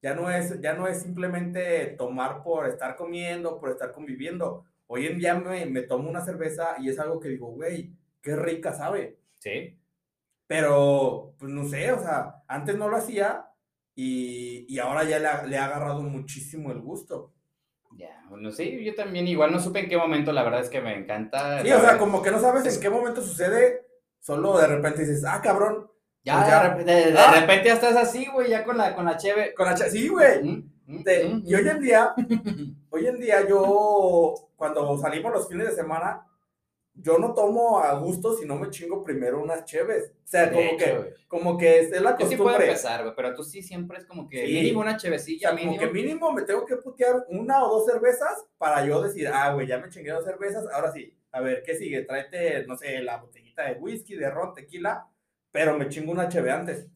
Ya 0.01 0.15
no 0.15 0.31
es, 0.31 0.59
ya 0.61 0.73
no 0.73 0.87
es 0.87 1.01
simplemente 1.01 1.87
tomar 1.97 2.41
por 2.41 2.67
estar 2.67 2.95
comiendo, 2.95 3.59
por 3.59 3.69
estar 3.69 3.91
conviviendo. 3.91 4.65
Hoy 4.87 5.05
en 5.05 5.19
día 5.19 5.35
me, 5.35 5.65
me 5.67 5.81
tomo 5.83 6.09
una 6.09 6.21
cerveza 6.21 6.75
y 6.79 6.89
es 6.89 6.97
algo 6.97 7.19
que 7.19 7.29
digo, 7.29 7.47
güey, 7.47 7.91
qué 8.21 8.35
rica 8.35 8.73
sabe. 8.73 9.19
Sí. 9.39 9.78
Pero, 10.49 11.35
pues 11.37 11.51
no 11.51 11.63
sé, 11.63 11.91
o 11.91 12.01
sea, 12.01 12.41
antes 12.47 12.75
no 12.75 12.89
lo 12.89 12.97
hacía 12.97 13.45
y, 13.93 14.65
y 14.67 14.79
ahora 14.79 15.03
ya 15.03 15.19
le 15.19 15.27
ha, 15.27 15.43
le 15.43 15.57
ha, 15.59 15.65
agarrado 15.65 16.01
muchísimo 16.01 16.71
el 16.71 16.81
gusto. 16.81 17.35
Ya, 17.95 18.25
bueno, 18.31 18.49
sí, 18.51 18.83
yo 18.83 18.95
también 18.95 19.27
igual 19.27 19.51
no 19.51 19.59
supe 19.59 19.81
en 19.81 19.89
qué 19.89 19.95
momento, 19.95 20.31
la 20.31 20.41
verdad 20.41 20.61
es 20.61 20.69
que 20.69 20.81
me 20.81 20.97
encanta. 20.97 21.61
Sí, 21.61 21.71
o 21.71 21.79
sea, 21.79 21.99
como 21.99 22.23
que 22.23 22.31
no 22.31 22.39
sabes 22.39 22.65
en 22.65 22.81
qué 22.81 22.89
momento 22.89 23.21
sucede, 23.21 23.85
solo 24.19 24.57
de 24.57 24.65
repente 24.65 25.01
dices, 25.01 25.23
ah, 25.23 25.39
cabrón. 25.39 25.87
Ya, 26.23 26.37
pues 26.37 26.47
ya. 26.47 26.63
De, 26.63 26.69
repente, 26.69 27.11
de, 27.11 27.19
ah. 27.19 27.41
repente 27.41 27.67
ya 27.67 27.73
estás 27.75 27.95
así, 27.95 28.25
güey, 28.33 28.49
ya 28.49 28.63
con 28.63 28.75
la, 28.75 28.95
con 28.95 29.05
la 29.05 29.17
cheve. 29.17 29.53
Con 29.53 29.67
la 29.67 29.75
cheve, 29.75 29.91
sí, 29.91 30.07
güey. 30.07 30.43
Mm, 30.87 31.43
y 31.45 31.53
hoy 31.53 31.69
en 31.69 31.79
día, 31.79 32.15
hoy 32.89 33.05
en 33.05 33.19
día 33.19 33.47
yo, 33.47 34.33
cuando 34.55 34.97
salimos 34.97 35.31
los 35.31 35.47
fines 35.47 35.67
de 35.67 35.75
semana, 35.75 36.25
yo 37.01 37.17
no 37.17 37.33
tomo 37.33 37.79
a 37.79 37.93
gusto 37.99 38.35
si 38.35 38.45
no 38.45 38.55
me 38.55 38.69
chingo 38.69 39.03
primero 39.03 39.41
unas 39.41 39.65
cheves. 39.65 40.11
O 40.11 40.27
sea, 40.27 40.51
como 40.51 40.77
que, 40.77 41.13
como 41.27 41.57
que 41.57 41.79
es 41.79 41.89
la 42.01 42.15
costumbre. 42.15 42.25
Yo 42.25 42.29
sí 42.29 42.35
puedo 42.37 42.59
empezar, 42.59 43.01
güey, 43.03 43.15
pero 43.15 43.35
tú 43.35 43.43
sí 43.43 43.61
siempre 43.61 43.97
es 43.97 44.05
como 44.05 44.27
que 44.27 44.43
mínimo 44.43 44.81
una 44.81 44.97
chevecilla, 44.97 45.51
o 45.51 45.57
sea, 45.57 45.65
Como 45.65 45.79
que 45.79 45.87
mínimo 45.87 46.31
me 46.31 46.43
tengo 46.43 46.65
que 46.65 46.75
putear 46.75 47.25
una 47.29 47.63
o 47.63 47.69
dos 47.69 47.85
cervezas 47.85 48.45
para 48.57 48.85
yo 48.85 49.01
decir, 49.01 49.27
ah, 49.27 49.53
güey, 49.53 49.67
ya 49.67 49.79
me 49.79 49.89
chingué 49.89 50.11
dos 50.11 50.25
cervezas, 50.25 50.65
ahora 50.71 50.91
sí. 50.91 51.15
A 51.31 51.41
ver, 51.41 51.63
¿qué 51.63 51.75
sigue? 51.75 52.03
Tráete, 52.03 52.65
no 52.65 52.75
sé, 52.75 53.01
la 53.01 53.17
botellita 53.17 53.63
de 53.63 53.79
whisky, 53.79 54.15
de 54.15 54.29
ron, 54.29 54.53
tequila, 54.53 55.07
pero 55.51 55.77
me 55.77 55.87
chingo 55.89 56.11
una 56.11 56.27
cheve 56.27 56.51
antes. 56.51 56.87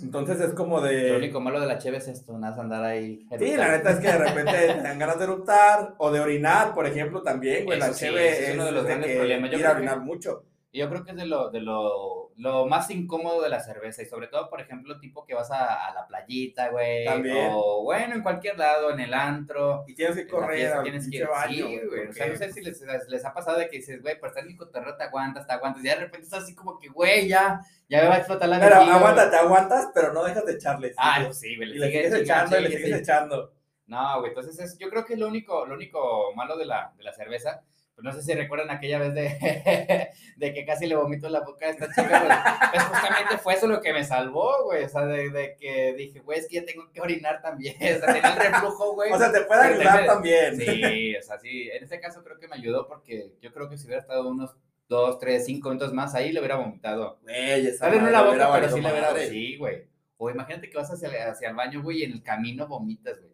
Entonces 0.00 0.40
es 0.40 0.52
como 0.52 0.80
de. 0.80 1.10
Lo 1.10 1.18
único 1.18 1.40
malo 1.40 1.60
de 1.60 1.66
la 1.66 1.78
cheve 1.78 1.98
es 1.98 2.08
esto, 2.08 2.38
nada 2.38 2.60
andar 2.60 2.84
ahí. 2.84 3.26
Sí, 3.38 3.56
la 3.56 3.70
neta 3.72 3.90
es 3.90 3.98
que 3.98 4.06
de 4.08 4.18
repente 4.18 4.52
te 4.52 4.66
dan 4.82 4.98
ganas 4.98 5.18
de 5.18 5.24
eruptar 5.24 5.94
o 5.98 6.10
de 6.10 6.20
orinar, 6.20 6.74
por 6.74 6.86
ejemplo, 6.86 7.22
también, 7.22 7.64
güey. 7.64 7.78
La 7.78 7.92
cheve 7.92 8.48
es, 8.48 8.54
uno 8.54 8.66
de 8.66 8.72
los 8.72 8.84
grandes 8.84 9.16
problemas. 9.16 9.50
Yo 9.50 9.58
ir 9.58 9.66
a 9.66 9.72
orinar 9.72 10.00
mucho. 10.00 10.44
Yo 10.76 10.88
creo 10.90 11.04
que 11.04 11.12
es 11.12 11.16
de 11.16 11.26
lo, 11.26 11.50
de 11.50 11.60
lo, 11.60 12.32
lo, 12.36 12.66
más 12.66 12.90
incómodo 12.90 13.40
de 13.42 13.48
la 13.48 13.60
cerveza 13.60 14.02
y 14.02 14.06
sobre 14.06 14.28
todo, 14.28 14.50
por 14.50 14.60
ejemplo, 14.60 15.00
tipo 15.00 15.24
que 15.24 15.34
vas 15.34 15.50
a, 15.50 15.88
a 15.88 15.94
la 15.94 16.06
playita, 16.06 16.68
güey. 16.68 17.04
También. 17.04 17.48
O 17.52 17.82
bueno, 17.82 18.14
en 18.14 18.22
cualquier 18.22 18.58
lado, 18.58 18.90
en 18.90 19.00
el 19.00 19.14
antro. 19.14 19.84
Y 19.86 19.94
tienes 19.94 20.16
que 20.16 20.26
correr, 20.26 20.82
tienes 20.82 21.08
que 21.08 21.16
ir. 21.16 21.26
Baño, 21.26 21.66
sí, 21.66 21.80
güey. 21.88 22.08
O 22.08 22.12
sea, 22.12 22.26
no 22.26 22.36
sé 22.36 22.52
si 22.52 22.60
les, 22.60 22.82
les, 23.08 23.24
ha 23.24 23.32
pasado 23.32 23.58
de 23.58 23.68
que 23.68 23.78
dices, 23.78 24.02
güey, 24.02 24.20
por 24.20 24.28
estar 24.28 24.44
en 24.44 24.50
el 24.50 24.56
cotorreo 24.56 24.96
te 24.96 25.04
aguantas, 25.04 25.46
te 25.46 25.52
aguantas. 25.54 25.82
Y 25.82 25.88
de 25.88 25.94
repente 25.94 26.24
estás 26.24 26.44
así 26.44 26.54
como 26.54 26.78
que, 26.78 26.88
güey, 26.88 27.26
ya, 27.26 27.60
ya 27.88 28.02
me 28.02 28.08
va 28.08 28.14
a 28.16 28.18
explotar 28.18 28.48
la 28.48 28.60
Pero 28.60 28.76
aguanta, 28.76 29.30
te 29.30 29.36
aguantas, 29.36 29.88
pero 29.94 30.12
no 30.12 30.24
dejas 30.24 30.44
de 30.44 30.52
echarle. 30.52 30.92
Ah, 30.98 31.20
pues 31.24 31.40
sí, 31.40 31.56
güey. 31.56 31.70
Le, 31.70 31.78
le 31.78 31.86
sigues 31.86 32.14
echando, 32.14 32.60
le 32.60 32.70
sigues 32.70 33.00
echando. 33.00 33.52
No, 33.86 34.18
güey, 34.18 34.30
entonces 34.30 34.58
es, 34.58 34.78
yo 34.78 34.90
creo 34.90 35.04
que 35.06 35.14
es 35.14 35.18
lo 35.18 35.28
único, 35.28 35.64
lo 35.64 35.74
único 35.74 36.34
malo 36.34 36.56
de 36.56 36.66
la, 36.66 36.92
de 36.98 37.04
la 37.04 37.12
cerveza 37.12 37.62
pues 37.75 37.75
no 38.02 38.12
sé 38.12 38.22
si 38.22 38.34
recuerdan 38.34 38.70
aquella 38.70 38.98
vez 38.98 39.14
de, 39.14 40.10
de 40.36 40.54
que 40.54 40.64
casi 40.66 40.86
le 40.86 40.96
vomito 40.96 41.28
la 41.28 41.40
boca 41.40 41.66
a 41.66 41.70
esta 41.70 41.88
chica, 41.88 42.70
pues, 42.70 42.70
pues, 42.72 42.82
justamente 42.84 43.38
fue 43.38 43.54
eso 43.54 43.66
lo 43.66 43.80
que 43.80 43.92
me 43.92 44.04
salvó, 44.04 44.64
güey, 44.64 44.84
o 44.84 44.88
sea, 44.88 45.06
de, 45.06 45.30
de, 45.30 45.56
que 45.56 45.94
dije, 45.94 46.20
güey, 46.20 46.40
es 46.40 46.46
que 46.46 46.56
ya 46.56 46.64
tengo 46.64 46.90
que 46.92 47.00
orinar 47.00 47.40
también, 47.40 47.74
o 47.80 47.98
sea, 47.98 48.12
tenía 48.12 48.34
el 48.34 48.52
reflujo, 48.52 48.94
güey. 48.94 49.12
O 49.12 49.18
sea, 49.18 49.32
te 49.32 49.40
puede 49.42 49.62
ayudar 49.62 50.06
también. 50.06 50.56
Sí, 50.58 51.16
o 51.16 51.22
sea, 51.22 51.38
sí, 51.38 51.70
en 51.70 51.82
este 51.82 52.00
caso 52.00 52.22
creo 52.22 52.38
que 52.38 52.48
me 52.48 52.56
ayudó 52.56 52.86
porque 52.86 53.32
yo 53.40 53.52
creo 53.52 53.68
que 53.68 53.78
si 53.78 53.86
hubiera 53.86 54.02
estado 54.02 54.28
unos 54.28 54.54
dos, 54.88 55.18
tres, 55.18 55.46
cinco 55.46 55.70
minutos 55.70 55.92
más 55.92 56.14
ahí, 56.14 56.32
le 56.32 56.40
hubiera 56.40 56.56
vomitado. 56.56 57.18
Güey, 57.22 57.66
esa 57.66 57.90
Tal 57.90 58.02
no 58.02 58.10
la 58.10 58.22
boca, 58.22 58.50
pero 58.52 58.68
sí 58.68 58.80
le 58.80 58.90
hubiera, 58.90 59.16
sí, 59.16 59.56
güey. 59.56 59.84
O 60.18 60.30
imagínate 60.30 60.70
que 60.70 60.76
vas 60.76 60.90
hacia, 60.90 61.30
hacia 61.30 61.50
el 61.50 61.56
baño, 61.56 61.82
güey, 61.82 62.00
y 62.00 62.04
en 62.04 62.12
el 62.12 62.22
camino 62.22 62.66
vomitas, 62.66 63.18
güey. 63.20 63.32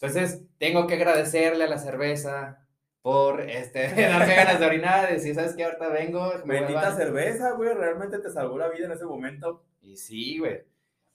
Entonces, 0.00 0.42
tengo 0.58 0.86
que 0.86 0.94
agradecerle 0.94 1.64
a 1.64 1.68
la 1.68 1.78
cerveza, 1.78 2.63
por 3.04 3.42
este, 3.42 3.88
darme 4.08 4.34
ganas 4.34 4.58
de 4.58 4.64
orinar, 4.64 5.12
y 5.14 5.20
si 5.20 5.34
sabes 5.34 5.54
que 5.54 5.62
ahorita 5.62 5.90
vengo. 5.90 6.32
Bendita 6.46 6.96
cerveza, 6.96 7.50
güey, 7.50 7.74
realmente 7.74 8.18
te 8.18 8.30
salvó 8.30 8.56
la 8.56 8.70
vida 8.70 8.86
en 8.86 8.92
ese 8.92 9.04
momento. 9.04 9.62
Y 9.82 9.98
sí, 9.98 10.38
güey. 10.38 10.62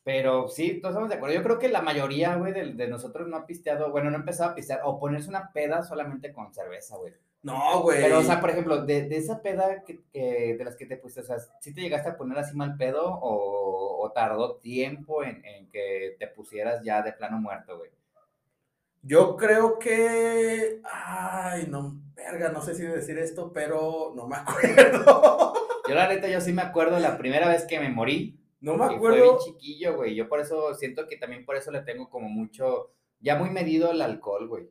Pero 0.03 0.47
sí, 0.49 0.79
todos 0.79 0.93
estamos 0.93 1.09
de 1.09 1.15
acuerdo. 1.15 1.33
Yo 1.33 1.41
creo 1.41 1.57
que 1.57 1.67
la 1.67 1.81
mayoría, 1.81 2.35
güey, 2.35 2.53
de, 2.53 2.73
de, 2.73 2.87
nosotros 2.87 3.27
no 3.27 3.37
ha 3.37 3.47
pisteado, 3.47 3.89
bueno, 3.89 4.11
no 4.11 4.17
ha 4.17 4.19
empezado 4.19 4.51
a 4.51 4.55
pistear 4.55 4.81
o 4.83 4.99
ponerse 4.99 5.29
una 5.29 5.51
peda 5.51 5.81
solamente 5.81 6.31
con 6.31 6.53
cerveza, 6.53 6.95
güey. 6.95 7.13
No, 7.41 7.81
güey. 7.81 8.03
Pero, 8.03 8.19
o 8.19 8.23
sea, 8.23 8.39
por 8.39 8.51
ejemplo, 8.51 8.85
de, 8.85 9.09
de 9.09 9.17
esa 9.17 9.41
peda 9.41 9.83
que, 9.83 9.99
que, 10.13 10.55
de 10.59 10.63
las 10.63 10.75
que 10.75 10.85
te 10.85 10.95
pusiste, 10.95 11.21
o 11.21 11.23
sea, 11.23 11.39
¿sí 11.59 11.73
te 11.73 11.81
llegaste 11.81 12.09
a 12.09 12.17
poner 12.17 12.37
así 12.37 12.55
mal 12.55 12.77
pedo 12.77 13.03
o, 13.03 14.05
o 14.05 14.11
tardó 14.11 14.57
tiempo 14.57 15.23
en, 15.23 15.43
en, 15.43 15.71
que 15.71 16.17
te 16.19 16.27
pusieras 16.27 16.83
ya 16.83 17.01
de 17.01 17.13
plano 17.13 17.39
muerto, 17.39 17.79
güey? 17.79 17.89
Yo 19.01 19.37
creo 19.37 19.79
que. 19.79 20.81
Ay, 20.83 21.67
no, 21.69 22.01
verga, 22.15 22.49
no 22.49 22.61
sé 22.61 22.75
si 22.75 22.83
decir 22.83 23.17
esto, 23.17 23.51
pero 23.53 24.13
no 24.15 24.27
me 24.27 24.35
acuerdo. 24.37 25.53
Yo, 25.87 25.95
la 25.95 26.07
neta, 26.07 26.27
yo 26.27 26.41
sí 26.41 26.51
me 26.53 26.61
acuerdo 26.61 26.99
la 26.99 27.17
primera 27.17 27.47
vez 27.47 27.65
que 27.65 27.79
me 27.79 27.89
morí. 27.89 28.39
No 28.61 28.75
me 28.75 28.85
acuerdo. 28.85 28.99
Fue 29.17 29.21
bien 29.21 29.37
chiquillo, 29.37 29.95
güey. 29.95 30.15
Yo 30.15 30.27
por 30.27 30.39
eso 30.39 30.73
siento 30.75 31.07
que 31.07 31.17
también 31.17 31.45
por 31.45 31.55
eso 31.55 31.71
le 31.71 31.81
tengo 31.81 32.09
como 32.09 32.27
mucho. 32.29 32.91
Ya 33.21 33.35
muy 33.37 33.49
medido 33.49 33.91
el 33.91 34.01
alcohol, 34.01 34.47
güey. 34.47 34.69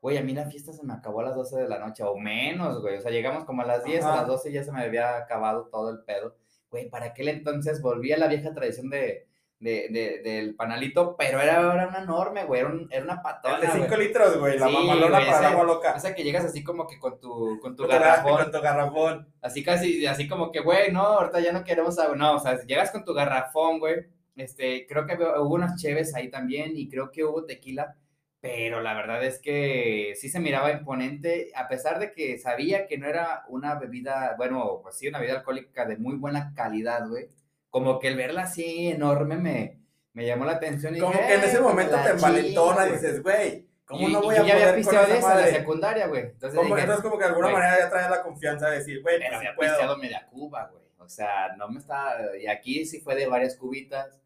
Güey, 0.00 0.16
a 0.16 0.22
mí 0.22 0.32
la 0.32 0.46
fiesta 0.46 0.72
se 0.72 0.82
me 0.84 0.94
acabó 0.94 1.20
a 1.20 1.24
las 1.24 1.34
12 1.36 1.58
de 1.58 1.68
la 1.68 1.78
noche, 1.78 2.02
o 2.02 2.16
menos, 2.16 2.80
güey. 2.80 2.96
O 2.96 3.00
sea, 3.00 3.10
llegamos 3.10 3.44
como 3.44 3.62
a 3.62 3.66
las 3.66 3.84
10, 3.84 4.04
Ajá. 4.04 4.12
a 4.14 4.16
las 4.18 4.26
12 4.28 4.52
ya 4.52 4.64
se 4.64 4.72
me 4.72 4.82
había 4.82 5.16
acabado 5.18 5.68
todo 5.70 5.90
el 5.90 6.00
pedo. 6.04 6.36
Güey, 6.70 6.88
para 6.88 7.06
aquel 7.06 7.28
entonces 7.28 7.82
volví 7.82 8.12
a 8.12 8.18
la 8.18 8.28
vieja 8.28 8.54
tradición 8.54 8.88
de, 8.88 9.26
de, 9.60 9.88
de, 9.90 10.22
del 10.28 10.54
panalito, 10.56 11.14
pero 11.16 11.40
era, 11.40 11.60
era 11.60 11.88
una 11.88 11.98
enorme, 11.98 12.44
güey, 12.44 12.60
era, 12.62 12.70
un, 12.70 12.88
era 12.90 13.04
una 13.04 13.22
patona. 13.22 13.56
El 13.56 13.60
de 13.60 13.86
5 13.86 13.96
litros, 13.96 14.38
güey, 14.38 14.58
la 14.58 14.66
sí, 14.66 14.72
mamalona 14.72 15.18
güey, 15.18 15.30
para 15.30 15.38
ese, 15.38 15.46
agua 15.46 15.64
loca. 15.64 15.92
Esa 15.96 16.14
que 16.14 16.24
llegas 16.24 16.44
así 16.44 16.64
como 16.64 16.86
que 16.86 16.98
con 16.98 17.20
tu, 17.20 17.60
con 17.60 17.76
tu 17.76 17.82
con 17.84 17.92
garrafón. 17.92 18.42
Con 18.42 18.52
tu 18.52 18.60
garrafón. 18.60 19.28
Así 19.40 19.62
casi, 19.62 20.06
así 20.06 20.26
como 20.26 20.50
que, 20.50 20.60
güey, 20.60 20.90
no, 20.90 21.02
ahorita 21.02 21.40
ya 21.40 21.52
no 21.52 21.62
queremos 21.62 21.98
agua. 21.98 22.16
No, 22.16 22.34
o 22.36 22.40
sea, 22.40 22.60
llegas 22.62 22.90
con 22.90 23.04
tu 23.04 23.14
garrafón, 23.14 23.78
güey. 23.78 24.06
Este, 24.34 24.86
creo 24.88 25.06
que 25.06 25.14
hubo 25.14 25.54
unas 25.54 25.80
cheves 25.80 26.14
ahí 26.14 26.30
también 26.30 26.72
y 26.74 26.88
creo 26.88 27.10
que 27.10 27.24
hubo 27.24 27.44
tequila 27.44 27.96
pero 28.40 28.80
la 28.80 28.94
verdad 28.94 29.22
es 29.22 29.38
que 29.38 30.14
sí 30.16 30.30
se 30.30 30.40
miraba 30.40 30.72
imponente, 30.72 31.52
a 31.54 31.68
pesar 31.68 31.98
de 31.98 32.10
que 32.12 32.38
sabía 32.38 32.86
que 32.86 32.96
no 32.96 33.06
era 33.06 33.44
una 33.48 33.74
bebida, 33.74 34.34
bueno, 34.38 34.80
pues 34.82 34.96
sí, 34.96 35.08
una 35.08 35.18
bebida 35.18 35.38
alcohólica 35.38 35.84
de 35.84 35.98
muy 35.98 36.16
buena 36.16 36.54
calidad, 36.54 37.06
güey. 37.06 37.28
Como 37.70 37.98
que 37.98 38.08
el 38.08 38.16
verla 38.16 38.42
así 38.42 38.88
enorme 38.88 39.36
me, 39.36 39.80
me 40.12 40.26
llamó 40.26 40.44
la 40.44 40.52
atención. 40.52 40.96
Y 40.96 40.98
como 40.98 41.12
dije, 41.12 41.26
que 41.26 41.34
en 41.34 41.44
ese 41.44 41.56
eh, 41.58 41.60
momento 41.60 41.96
te 42.02 42.10
envalentona 42.10 42.88
y 42.88 42.92
dices, 42.92 43.22
güey, 43.22 43.66
¿cómo 43.84 44.08
y, 44.08 44.12
no 44.12 44.22
voy 44.22 44.34
y 44.34 44.38
a 44.38 44.40
había 44.40 44.54
poder 44.54 44.84
con 44.84 45.16
esa 45.16 45.28
madre? 45.28 45.50
secundaria, 45.52 46.06
güey. 46.08 46.22
Entonces, 46.22 46.58
Como, 46.58 46.74
dije, 46.74 46.80
entonces 46.80 47.02
como 47.04 47.18
que 47.18 47.24
de 47.24 47.30
alguna 47.30 47.48
manera 47.50 47.78
ya 47.78 47.90
traes 47.90 48.10
la 48.10 48.22
confianza 48.22 48.70
de 48.70 48.78
decir, 48.78 49.02
güey, 49.02 49.18
pero 49.18 49.36
había 49.36 49.54
puedo. 49.54 49.70
pisteado 49.70 49.98
media 49.98 50.26
cuba, 50.30 50.68
güey. 50.72 50.84
O 50.98 51.08
sea, 51.08 51.54
no 51.56 51.68
me 51.68 51.78
estaba. 51.80 52.36
Y 52.36 52.46
aquí 52.46 52.84
sí 52.84 53.00
fue 53.00 53.14
de 53.14 53.26
varias 53.26 53.56
cubitas. 53.56 54.20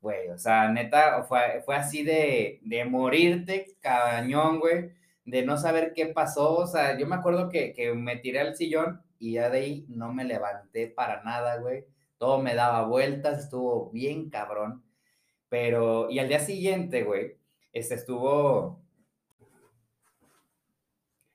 Güey, 0.00 0.28
o 0.28 0.38
sea, 0.38 0.68
neta, 0.68 1.24
fue, 1.24 1.60
fue 1.64 1.74
así 1.74 2.04
de, 2.04 2.60
de 2.62 2.84
morirte 2.84 3.76
cañón, 3.80 4.60
güey, 4.60 4.92
de 5.24 5.42
no 5.42 5.56
saber 5.58 5.92
qué 5.92 6.06
pasó. 6.06 6.54
O 6.56 6.66
sea, 6.68 6.96
yo 6.96 7.06
me 7.08 7.16
acuerdo 7.16 7.48
que, 7.48 7.72
que 7.72 7.92
me 7.94 8.16
tiré 8.16 8.40
al 8.40 8.54
sillón 8.56 9.02
y 9.18 9.32
ya 9.34 9.50
de 9.50 9.58
ahí 9.58 9.86
no 9.88 10.12
me 10.12 10.22
levanté 10.24 10.86
para 10.86 11.22
nada, 11.24 11.56
güey. 11.56 11.84
Todo 12.18 12.42
me 12.42 12.54
daba 12.54 12.86
vueltas, 12.86 13.44
estuvo 13.44 13.90
bien 13.90 14.28
cabrón. 14.30 14.84
Pero, 15.48 16.10
y 16.10 16.18
al 16.18 16.28
día 16.28 16.40
siguiente, 16.40 17.04
güey, 17.04 17.38
este 17.72 17.94
estuvo. 17.94 18.82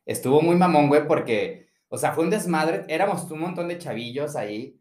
Estuvo 0.06 0.42
muy 0.42 0.56
mamón, 0.56 0.90
güey, 0.90 1.08
porque, 1.08 1.70
o 1.88 1.98
sea, 1.98 2.12
fue 2.12 2.26
un 2.26 2.30
desmadre. 2.30 2.86
Éramos 2.90 3.30
un 3.32 3.40
montón 3.40 3.70
de 3.70 3.78
chavillos 3.78 4.36
ahí. 4.36 4.80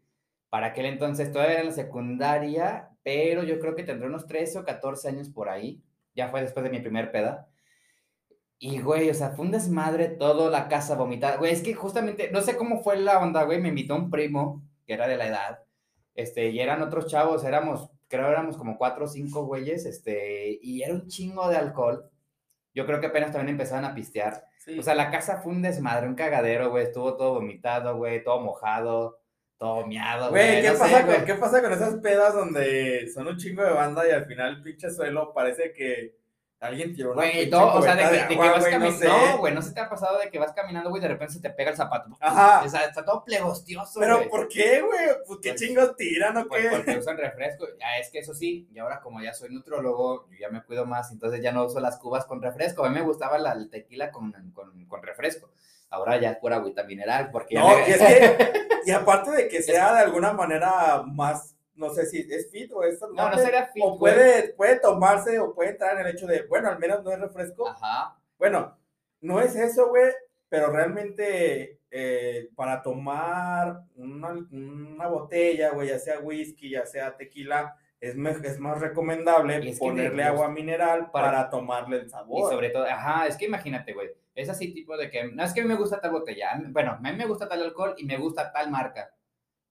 Para 0.49 0.67
aquel 0.67 0.85
entonces 0.85 1.31
todavía 1.31 1.53
era 1.53 1.61
en 1.61 1.67
la 1.69 1.73
secundaria, 1.73 2.89
pero 3.03 3.43
yo 3.43 3.59
creo 3.59 3.75
que 3.75 3.83
tendré 3.83 4.07
unos 4.07 4.27
13 4.27 4.59
o 4.59 4.65
14 4.65 5.07
años 5.09 5.29
por 5.29 5.49
ahí. 5.49 5.81
Ya 6.15 6.29
fue 6.29 6.41
después 6.41 6.63
de 6.63 6.69
mi 6.69 6.79
primer 6.79 7.11
peda. 7.11 7.47
Y, 8.59 8.79
güey, 8.79 9.09
o 9.09 9.13
sea, 9.13 9.31
fue 9.31 9.45
un 9.45 9.51
desmadre 9.51 10.07
todo, 10.07 10.49
la 10.49 10.69
casa 10.69 10.95
vomitada. 10.95 11.37
Güey, 11.37 11.51
es 11.51 11.61
que 11.63 11.73
justamente, 11.73 12.31
no 12.31 12.41
sé 12.41 12.55
cómo 12.55 12.81
fue 12.83 12.97
la 12.97 13.19
onda, 13.19 13.43
güey, 13.43 13.59
me 13.59 13.69
invitó 13.69 13.95
un 13.95 14.09
primo, 14.09 14.63
que 14.85 14.93
era 14.93 15.07
de 15.07 15.17
la 15.17 15.27
edad, 15.27 15.59
este, 16.15 16.49
y 16.49 16.59
eran 16.59 16.81
otros 16.81 17.07
chavos, 17.07 17.43
éramos, 17.43 17.89
creo 18.07 18.29
éramos 18.29 18.57
como 18.57 18.77
cuatro 18.77 19.05
o 19.05 19.07
cinco 19.07 19.45
güeyes, 19.45 19.85
este, 19.85 20.59
y 20.61 20.83
era 20.83 20.93
un 20.93 21.07
chingo 21.07 21.49
de 21.49 21.57
alcohol. 21.57 22.09
Yo 22.75 22.85
creo 22.85 22.99
que 22.99 23.07
apenas 23.07 23.31
también 23.31 23.49
empezaban 23.49 23.85
a 23.85 23.93
pistear. 23.93 24.45
Sí. 24.57 24.79
O 24.79 24.83
sea, 24.83 24.95
la 24.95 25.11
casa 25.11 25.41
fue 25.41 25.51
un 25.51 25.61
desmadre, 25.61 26.07
un 26.07 26.15
cagadero, 26.15 26.69
güey, 26.69 26.85
estuvo 26.85 27.15
todo 27.15 27.35
vomitado, 27.35 27.97
güey, 27.97 28.23
todo 28.23 28.39
mojado, 28.39 29.19
todo 29.57 29.85
miado, 29.85 30.29
güey. 30.29 30.61
¿qué, 30.61 30.71
no 30.71 30.79
pasa 30.79 30.97
sé, 30.97 31.05
con, 31.05 31.13
güey. 31.13 31.25
¿qué 31.25 31.35
pasa 31.35 31.61
con 31.61 31.73
esas 31.73 31.95
pedas 31.95 32.33
donde 32.33 33.09
son 33.13 33.27
un 33.27 33.37
chingo 33.37 33.63
de 33.63 33.73
banda 33.73 34.07
y 34.07 34.11
al 34.11 34.25
final 34.25 34.55
el 34.55 34.63
pinche 34.63 34.89
suelo 34.89 35.33
parece 35.33 35.73
que 35.73 36.15
alguien 36.63 36.95
tiró 36.95 37.11
una 37.13 37.21
Güey, 37.23 37.49
todo, 37.49 37.73
o 37.75 37.81
sea, 37.81 37.95
de, 37.95 38.03
que- 38.03 38.09
de 38.11 38.27
que 38.27 38.33
agua, 38.35 38.51
vas 38.53 38.63
no 38.63 38.69
caminando. 38.69 38.97
sé. 38.99 39.07
No, 39.07 39.37
güey, 39.37 39.53
no 39.53 39.61
se 39.61 39.73
te 39.73 39.79
ha 39.81 39.89
pasado 39.89 40.17
de 40.19 40.29
que 40.29 40.39
vas 40.39 40.53
caminando, 40.53 40.89
güey, 40.89 41.01
de 41.01 41.07
repente 41.09 41.33
se 41.33 41.41
te 41.41 41.49
pega 41.49 41.71
el 41.71 41.77
zapato. 41.77 42.09
Ajá. 42.19 42.63
O 42.65 42.69
sea, 42.69 42.85
está 42.85 43.03
todo 43.05 43.23
plegostioso, 43.23 43.99
Pero. 43.99 44.29
¿por 44.29 44.47
qué, 44.47 44.81
güey? 44.81 44.99
Pues 45.27 45.39
qué 45.41 45.55
chingos 45.55 45.95
tiran 45.95 46.37
o 46.37 46.47
Pues 46.47 46.61
qué. 46.63 46.69
porque 46.75 46.97
usan 46.97 47.17
refresco. 47.17 47.65
Ah, 47.83 47.99
es 47.99 48.09
que 48.09 48.19
eso 48.19 48.33
sí, 48.33 48.67
y 48.73 48.79
ahora 48.79 48.99
como 49.01 49.21
ya 49.21 49.33
soy 49.33 49.49
nutrólogo, 49.53 50.27
yo 50.31 50.37
ya 50.39 50.49
me 50.49 50.63
cuido 50.63 50.85
más, 50.85 51.11
entonces 51.11 51.41
ya 51.41 51.51
no 51.51 51.65
uso 51.65 51.79
las 51.79 51.97
cubas 51.97 52.25
con 52.25 52.41
refresco. 52.41 52.85
A 52.85 52.89
mí 52.89 52.95
me 52.95 53.01
gustaba 53.01 53.37
la, 53.37 53.51
el 53.53 53.69
tequila 53.69 54.11
con, 54.11 54.31
con, 54.53 54.85
con 54.85 55.03
refresco. 55.03 55.49
Ahora 55.89 56.17
ya 56.19 56.31
es 56.31 56.37
pura 56.37 56.55
agüita 56.55 56.83
mineral, 56.83 57.29
porque 57.31 57.53
ya 57.55 57.61
No, 57.61 57.67
me- 57.75 57.87
y 57.87 57.91
es 57.91 57.97
que, 58.01 58.53
y 58.85 58.91
aparte 58.91 59.29
de 59.31 59.47
que 59.47 59.61
sea 59.61 59.93
de 59.93 59.99
alguna 59.99 60.33
manera 60.33 61.03
más, 61.05 61.52
no 61.75 61.89
sé 61.89 62.05
si 62.05 62.19
es 62.29 62.49
fit 62.51 62.71
o 62.73 62.83
es 62.83 62.99
No, 63.01 63.29
no 63.29 63.37
sería 63.37 63.65
fit, 63.67 63.83
O 63.85 63.97
puede, 63.97 64.53
puede 64.53 64.79
tomarse 64.79 65.39
o 65.39 65.53
puede 65.53 65.71
entrar 65.71 65.99
en 65.99 66.05
el 66.07 66.15
hecho 66.15 66.27
de, 66.27 66.43
bueno, 66.43 66.69
al 66.69 66.79
menos 66.79 67.03
no 67.03 67.11
es 67.11 67.19
refresco. 67.19 67.67
Ajá. 67.67 68.17
Bueno, 68.37 68.77
no 69.21 69.41
es 69.41 69.55
eso, 69.55 69.89
güey, 69.89 70.11
pero 70.49 70.67
realmente 70.71 71.79
eh, 71.89 72.49
para 72.55 72.81
tomar 72.81 73.81
una, 73.95 74.29
una 74.51 75.07
botella, 75.07 75.71
güey, 75.71 75.89
ya 75.89 75.99
sea 75.99 76.19
whisky, 76.19 76.69
ya 76.71 76.85
sea 76.85 77.15
tequila, 77.15 77.75
es, 77.99 78.15
es 78.43 78.59
más 78.59 78.79
recomendable 78.81 79.59
Y 79.63 79.69
es 79.69 79.79
ponerle 79.79 80.23
agua 80.23 80.49
mineral 80.49 81.09
para- 81.11 81.27
para, 81.31 81.49
tomarle 81.49 81.97
el 81.97 82.05
Y 82.07 82.09
sabor. 82.09 82.51
sobre 82.51 82.69
todo, 82.69 82.83
ajá, 82.85 83.27
es 83.27 83.37
que 83.37 83.45
imagínate, 83.45 83.93
güey, 83.93 84.09
es 84.35 84.49
así 84.49 84.73
tipo 84.73 84.97
de 84.97 85.09
que, 85.09 85.23
no 85.31 85.43
es 85.43 85.53
que 85.53 85.61
a 85.61 85.63
mí 85.63 85.69
me 85.69 85.75
gusta 85.77 86.01
tal 86.01 86.11
botella, 86.11 86.59
bueno, 86.69 86.91
a 86.91 86.99
mí 86.99 87.13
me 87.17 87.25
gusta 87.27 87.47
tal 87.47 87.61
alcohol 87.63 87.95
y 87.97 88.03
me 88.05 88.17
gusta 88.17 88.51
tal 88.51 88.69
marca, 88.71 89.13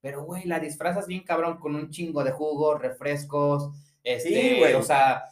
pero, 0.03 0.23
güey, 0.25 0.43
la 0.43 0.59
disfrazas 0.59 1.07
bien 1.07 1.23
cabrón 1.23 1.57
con 1.59 1.73
un 1.75 1.89
chingo 1.89 2.23
de 2.25 2.31
jugos, 2.31 2.81
refrescos, 2.81 3.69
este, 4.03 4.29
Sí, 4.29 4.59
güey. 4.59 4.73
o 4.73 4.83
sea, 4.83 5.23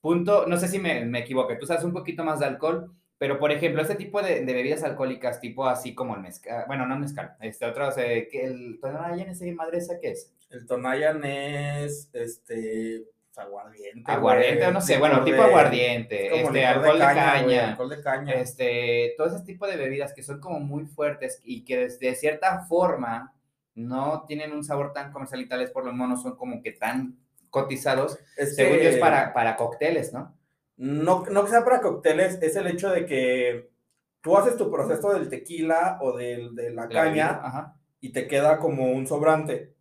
punto, 0.00 0.46
no 0.46 0.56
sé 0.56 0.66
si 0.66 0.78
me, 0.80 1.04
me 1.04 1.20
equivoqué, 1.20 1.54
tú 1.56 1.64
sabes 1.66 1.84
un 1.84 1.92
poquito 1.92 2.24
más 2.24 2.40
de 2.40 2.46
alcohol, 2.46 2.92
pero, 3.18 3.38
por 3.38 3.50
ejemplo, 3.52 3.80
este 3.82 3.94
tipo 3.94 4.20
de, 4.20 4.44
de 4.44 4.52
bebidas 4.52 4.82
alcohólicas, 4.82 5.40
tipo 5.40 5.66
así 5.66 5.94
como 5.94 6.14
el 6.16 6.22
mezcal, 6.22 6.64
bueno, 6.66 6.86
no 6.86 6.98
mezcal, 6.98 7.36
este, 7.40 7.66
otros, 7.66 7.96
eh, 7.98 8.28
que 8.30 8.44
el, 8.46 8.80
¿en 9.18 9.28
ese 9.28 9.52
madre 9.52 9.78
esa 9.78 9.98
qué 10.00 10.10
es? 10.10 10.32
El 10.50 10.66
Tonayan 10.66 11.24
es, 11.24 12.10
este, 12.14 13.04
aguardiente. 13.36 14.10
Aguardiente, 14.10 14.56
güey, 14.58 14.68
o 14.70 14.72
no 14.72 14.80
sé, 14.80 14.98
bueno, 14.98 15.22
tipo 15.24 15.36
de- 15.36 15.42
aguardiente, 15.48 16.26
es 16.40 16.46
este, 16.46 16.66
alcohol 16.66 16.98
de 16.98 17.04
güey, 17.04 17.14
caña. 17.14 17.68
alcohol 17.70 17.88
de 17.90 18.02
caña. 18.02 18.32
este, 18.34 19.14
todo 19.16 19.28
ese 19.28 19.44
tipo 19.44 19.66
de 19.68 19.76
bebidas 19.76 20.12
que 20.12 20.24
son 20.24 20.40
como 20.40 20.58
muy 20.58 20.86
fuertes 20.86 21.40
y 21.44 21.64
que 21.64 21.76
de, 21.76 21.98
de 21.98 22.14
cierta 22.16 22.64
forma 22.66 23.32
no 23.78 24.24
tienen 24.26 24.52
un 24.52 24.64
sabor 24.64 24.92
tan 24.92 25.12
comercial 25.12 25.40
y 25.40 25.48
tales 25.48 25.70
por 25.70 25.84
los 25.84 25.94
monos 25.94 26.22
son 26.22 26.36
como 26.36 26.62
que 26.62 26.72
tan 26.72 27.16
cotizados, 27.50 28.18
Es 28.36 28.54
según 28.56 28.78
que- 28.78 28.84
yo 28.84 28.90
es 28.90 28.96
para, 28.98 29.32
para 29.32 29.56
cócteles, 29.56 30.12
¿no? 30.12 30.36
No, 30.76 31.24
no 31.30 31.44
que 31.44 31.50
sea 31.50 31.64
para 31.64 31.80
cócteles, 31.80 32.38
es 32.42 32.54
el 32.56 32.66
hecho 32.68 32.90
de 32.90 33.04
que 33.06 33.70
tú 34.20 34.36
haces 34.36 34.56
tu 34.56 34.70
proceso 34.70 35.12
del 35.12 35.28
tequila 35.28 35.98
o 36.00 36.16
del, 36.16 36.54
de 36.54 36.70
la 36.70 36.82
La 36.82 36.88
caña 36.88 37.74
y 38.00 38.12
te 38.12 38.28
queda 38.28 38.58
como 38.58 38.92
un 38.92 39.06
sobrante. 39.06 39.74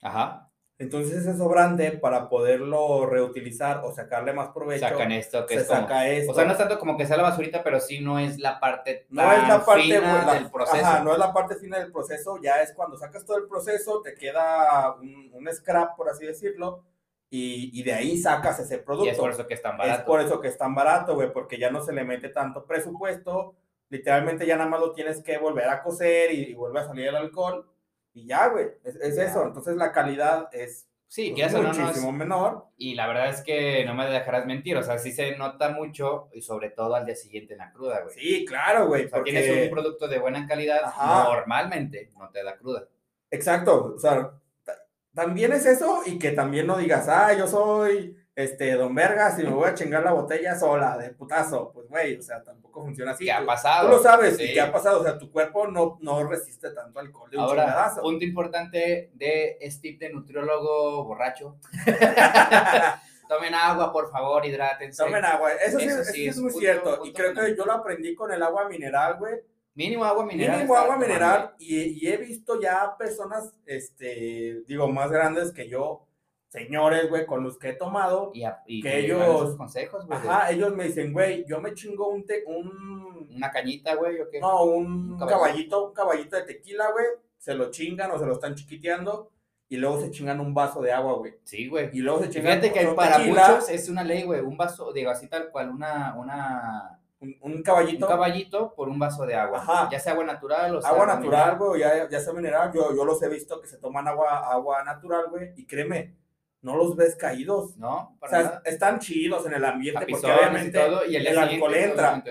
ajá, 0.00 0.47
Entonces 0.80 1.12
ese 1.18 1.36
sobrante 1.36 1.90
para 1.92 2.28
poderlo 2.28 3.04
reutilizar 3.06 3.80
o 3.84 3.90
sacarle 3.92 4.32
más 4.32 4.50
provecho, 4.50 4.88
sacan 4.88 5.10
esto 5.10 5.44
que 5.44 5.54
se 5.56 5.60
es 5.62 5.66
como, 5.66 5.80
saca 5.80 6.08
esto. 6.08 6.30
o 6.30 6.34
sea, 6.36 6.44
no 6.44 6.52
es 6.52 6.58
tanto 6.58 6.78
como 6.78 6.96
que 6.96 7.04
sea 7.04 7.16
la 7.16 7.24
basurita, 7.24 7.64
pero 7.64 7.80
sí 7.80 8.00
no 8.00 8.18
es 8.20 8.38
la 8.38 8.60
parte 8.60 9.06
No 9.10 9.22
tan 9.22 9.42
es 9.42 9.48
la 9.48 9.64
parte 9.64 9.82
fina 9.82 10.24
la- 10.24 10.34
del 10.34 10.50
proceso. 10.52 10.86
ajá, 10.86 11.00
no 11.02 11.12
es 11.12 11.18
la 11.18 11.32
parte 11.32 11.56
fina 11.56 11.78
del 11.80 11.90
proceso, 11.90 12.38
ya 12.40 12.62
es 12.62 12.72
cuando 12.74 12.96
sacas 12.96 13.24
todo 13.24 13.38
el 13.38 13.48
proceso, 13.48 14.00
te 14.02 14.14
queda 14.14 14.94
un, 15.00 15.32
un 15.34 15.52
scrap, 15.52 15.96
por 15.96 16.08
así 16.10 16.24
decirlo, 16.26 16.84
y, 17.28 17.70
y 17.78 17.82
de 17.82 17.92
ahí 17.94 18.16
sacas 18.16 18.60
ese 18.60 18.78
producto. 18.78 19.06
y 19.06 19.10
es 19.10 19.18
por 19.18 19.30
eso 19.32 19.46
que 19.48 19.54
es 19.54 19.62
tan 19.62 19.72
Es 19.72 19.78
barato. 19.78 20.04
por 20.06 20.20
eso 20.20 20.40
que 20.40 20.46
es 20.48 20.56
tan 20.56 20.76
barato, 20.76 21.14
güey, 21.16 21.32
porque 21.32 21.58
ya 21.58 21.70
no 21.70 21.82
se 21.82 21.92
le 21.92 22.04
mete 22.04 22.28
tanto 22.28 22.64
presupuesto. 22.64 23.54
Literalmente 23.90 24.46
ya 24.46 24.56
nada 24.56 24.68
más 24.70 24.80
lo 24.80 24.92
tienes 24.92 25.22
que 25.22 25.38
volver 25.38 25.68
a 25.68 25.82
cocer 25.82 26.30
y, 26.32 26.50
y 26.50 26.54
vuelve 26.54 26.80
a 26.80 26.86
salir 26.86 27.08
el 27.08 27.16
alcohol. 27.16 27.66
Y 28.14 28.26
ya, 28.26 28.48
güey, 28.48 28.66
es, 28.84 28.96
es 28.96 29.18
eso. 29.18 29.44
Entonces 29.46 29.76
la 29.76 29.92
calidad 29.92 30.48
es 30.52 30.86
Sí, 31.10 31.30
pues, 31.30 31.40
que 31.40 31.46
eso 31.48 31.56
no, 31.62 31.68
no 31.68 31.70
es- 31.72 31.78
muchísimo 31.78 32.12
menor. 32.12 32.66
Y 32.76 32.94
la 32.94 33.06
verdad 33.06 33.30
es 33.30 33.40
que 33.42 33.84
no 33.86 33.94
me 33.94 34.04
dejarás 34.10 34.44
mentir, 34.44 34.76
o 34.76 34.82
sea, 34.82 34.98
sí 34.98 35.10
se 35.12 35.36
nota 35.36 35.70
mucho 35.70 36.28
y 36.34 36.42
sobre 36.42 36.68
todo 36.70 36.94
al 36.94 37.06
día 37.06 37.16
siguiente 37.16 37.54
en 37.54 37.60
la 37.60 37.72
cruda, 37.72 38.00
güey. 38.02 38.14
Sí, 38.14 38.44
claro, 38.44 38.88
güey. 38.88 39.06
O 39.06 39.08
sea, 39.08 39.18
porque- 39.18 39.30
tienes 39.32 39.64
un 39.64 39.70
producto 39.70 40.06
de 40.06 40.18
buena 40.18 40.46
calidad, 40.46 40.80
Ajá. 40.84 41.24
normalmente 41.24 42.10
no 42.18 42.28
te 42.30 42.42
da 42.44 42.56
cruda. 42.58 42.86
Exacto. 43.30 43.94
O 43.94 43.98
sea, 43.98 44.32
ta- 44.64 44.82
también 45.14 45.52
es 45.52 45.64
eso 45.64 46.02
y 46.04 46.18
que 46.18 46.32
también 46.32 46.66
no 46.66 46.76
digas, 46.76 47.08
ah, 47.08 47.32
yo 47.32 47.46
soy 47.46 48.14
este, 48.38 48.70
don 48.74 48.94
Vergas, 48.94 49.36
y 49.40 49.42
me 49.42 49.50
voy 49.50 49.68
a 49.68 49.74
chingar 49.74 50.04
la 50.04 50.12
botella 50.12 50.56
sola, 50.56 50.96
de 50.96 51.10
putazo. 51.10 51.72
Pues, 51.72 51.88
güey, 51.88 52.16
o 52.18 52.22
sea, 52.22 52.40
tampoco 52.40 52.84
funciona 52.84 53.10
así. 53.10 53.24
¿Qué 53.24 53.32
ha 53.32 53.44
pasado? 53.44 53.88
Tú 53.90 53.96
lo 53.96 54.00
sabes, 54.00 54.38
y 54.38 54.52
qué 54.52 54.60
ha 54.60 54.70
pasado, 54.70 55.00
o 55.00 55.02
sea, 55.02 55.18
tu 55.18 55.32
cuerpo 55.32 55.66
no, 55.66 55.98
no 56.02 56.24
resiste 56.24 56.70
tanto 56.70 57.00
alcohol 57.00 57.28
de 57.28 57.36
un 57.36 57.42
Ahora, 57.42 57.92
punto 58.00 58.24
importante 58.24 59.10
de 59.12 59.58
este 59.60 59.96
de 59.98 60.10
nutriólogo 60.10 61.02
borracho. 61.02 61.56
Tomen 63.28 63.54
agua, 63.56 63.92
por 63.92 64.08
favor, 64.08 64.46
hidrátense. 64.46 65.02
Tomen 65.02 65.24
agua, 65.24 65.54
eso 65.54 65.80
sí, 65.80 66.28
es, 66.28 66.38
muy 66.38 66.52
cierto. 66.52 67.00
y 67.04 67.12
creo 67.12 67.34
que 67.34 67.56
yo 67.56 67.66
lo 67.66 67.72
aprendí 67.72 68.14
con 68.14 68.30
el 68.30 68.40
agua 68.40 68.68
mineral, 68.68 69.16
güey. 69.18 69.34
Mínimo 69.74 70.04
agua 70.04 70.24
mineral. 70.24 70.58
Mínimo 70.58 70.76
agua 70.76 70.96
mineral. 70.96 71.54
Y, 71.58 72.06
y, 72.06 72.08
he 72.08 72.16
visto 72.16 72.60
ya 72.60 72.96
personas, 72.96 73.52
este, 73.66 74.62
digo, 74.68 74.86
más 74.86 75.10
grandes 75.10 75.50
que 75.50 75.68
yo, 75.68 76.07
señores, 76.48 77.08
güey, 77.08 77.26
con 77.26 77.44
los 77.44 77.58
que 77.58 77.70
he 77.70 77.72
tomado. 77.74 78.32
Y, 78.34 78.82
que, 78.82 79.00
ellos. 79.00 79.56
consejos, 79.56 80.06
güey. 80.06 80.18
Ajá, 80.18 80.50
ellos 80.50 80.74
me 80.74 80.84
dicen, 80.84 81.12
güey, 81.12 81.44
yo 81.46 81.60
me 81.60 81.74
chingo 81.74 82.08
un. 82.08 82.26
un 82.46 83.28
Una 83.36 83.50
cañita, 83.50 83.94
güey, 83.94 84.20
o 84.20 84.28
qué. 84.28 84.40
No, 84.40 84.64
un, 84.64 85.18
caballito, 85.18 85.88
un 85.88 85.94
caballito 85.94 86.36
de 86.36 86.42
tequila, 86.42 86.90
güey. 86.90 87.06
Se 87.36 87.54
lo 87.54 87.70
chingan 87.70 88.10
o 88.10 88.18
se 88.18 88.26
lo 88.26 88.32
están 88.32 88.54
chiquiteando. 88.54 89.30
Y 89.70 89.76
luego 89.76 90.00
se 90.00 90.10
chingan 90.10 90.40
un 90.40 90.54
vaso 90.54 90.80
de 90.80 90.92
agua, 90.92 91.12
güey. 91.14 91.34
Sí, 91.44 91.68
güey. 91.68 91.90
Y 91.92 92.00
luego 92.00 92.22
se 92.22 92.30
chingan. 92.30 92.60
Fíjate 92.60 92.72
que 92.72 92.86
para 92.94 93.18
muchos 93.18 93.68
es 93.68 93.88
una 93.88 94.02
ley, 94.02 94.22
güey. 94.22 94.40
Un 94.40 94.56
vaso, 94.56 94.92
digo, 94.92 95.10
así 95.10 95.28
tal 95.28 95.50
cual, 95.50 95.70
una. 95.70 96.14
una 96.16 96.94
un, 97.20 97.62
caballito. 97.62 98.06
Un 98.06 98.12
caballito 98.12 98.74
por 98.74 98.88
un 98.88 98.98
vaso 98.98 99.26
de 99.26 99.34
agua. 99.34 99.58
Ajá. 99.58 99.88
Ya 99.90 99.98
sea 99.98 100.12
agua 100.12 100.24
natural 100.24 100.76
o 100.76 100.80
sea 100.80 100.90
Agua 100.90 101.04
natural, 101.04 101.58
güey, 101.58 101.80
ya, 101.80 102.08
ya 102.08 102.20
sea 102.20 102.32
mineral. 102.32 102.72
Yo, 102.72 102.94
yo 102.94 103.04
los 103.04 103.20
he 103.22 103.28
visto 103.28 103.60
que 103.60 103.66
se 103.66 103.76
toman 103.78 104.06
agua, 104.08 104.50
agua 104.50 104.84
natural, 104.84 105.26
güey. 105.28 105.52
Y 105.56 105.66
créeme, 105.66 106.14
no 106.62 106.76
los 106.76 106.96
ves 106.96 107.14
caídos. 107.16 107.76
No, 107.76 108.16
o 108.20 108.28
sea, 108.28 108.60
están 108.64 108.98
chidos 108.98 109.46
en 109.46 109.54
el 109.54 109.64
ambiente 109.64 110.06
porque 110.08 110.26
obviamente 110.26 110.80
y 111.08 111.16
el, 111.16 111.38
alcohol 111.38 111.74
entra. 111.74 112.22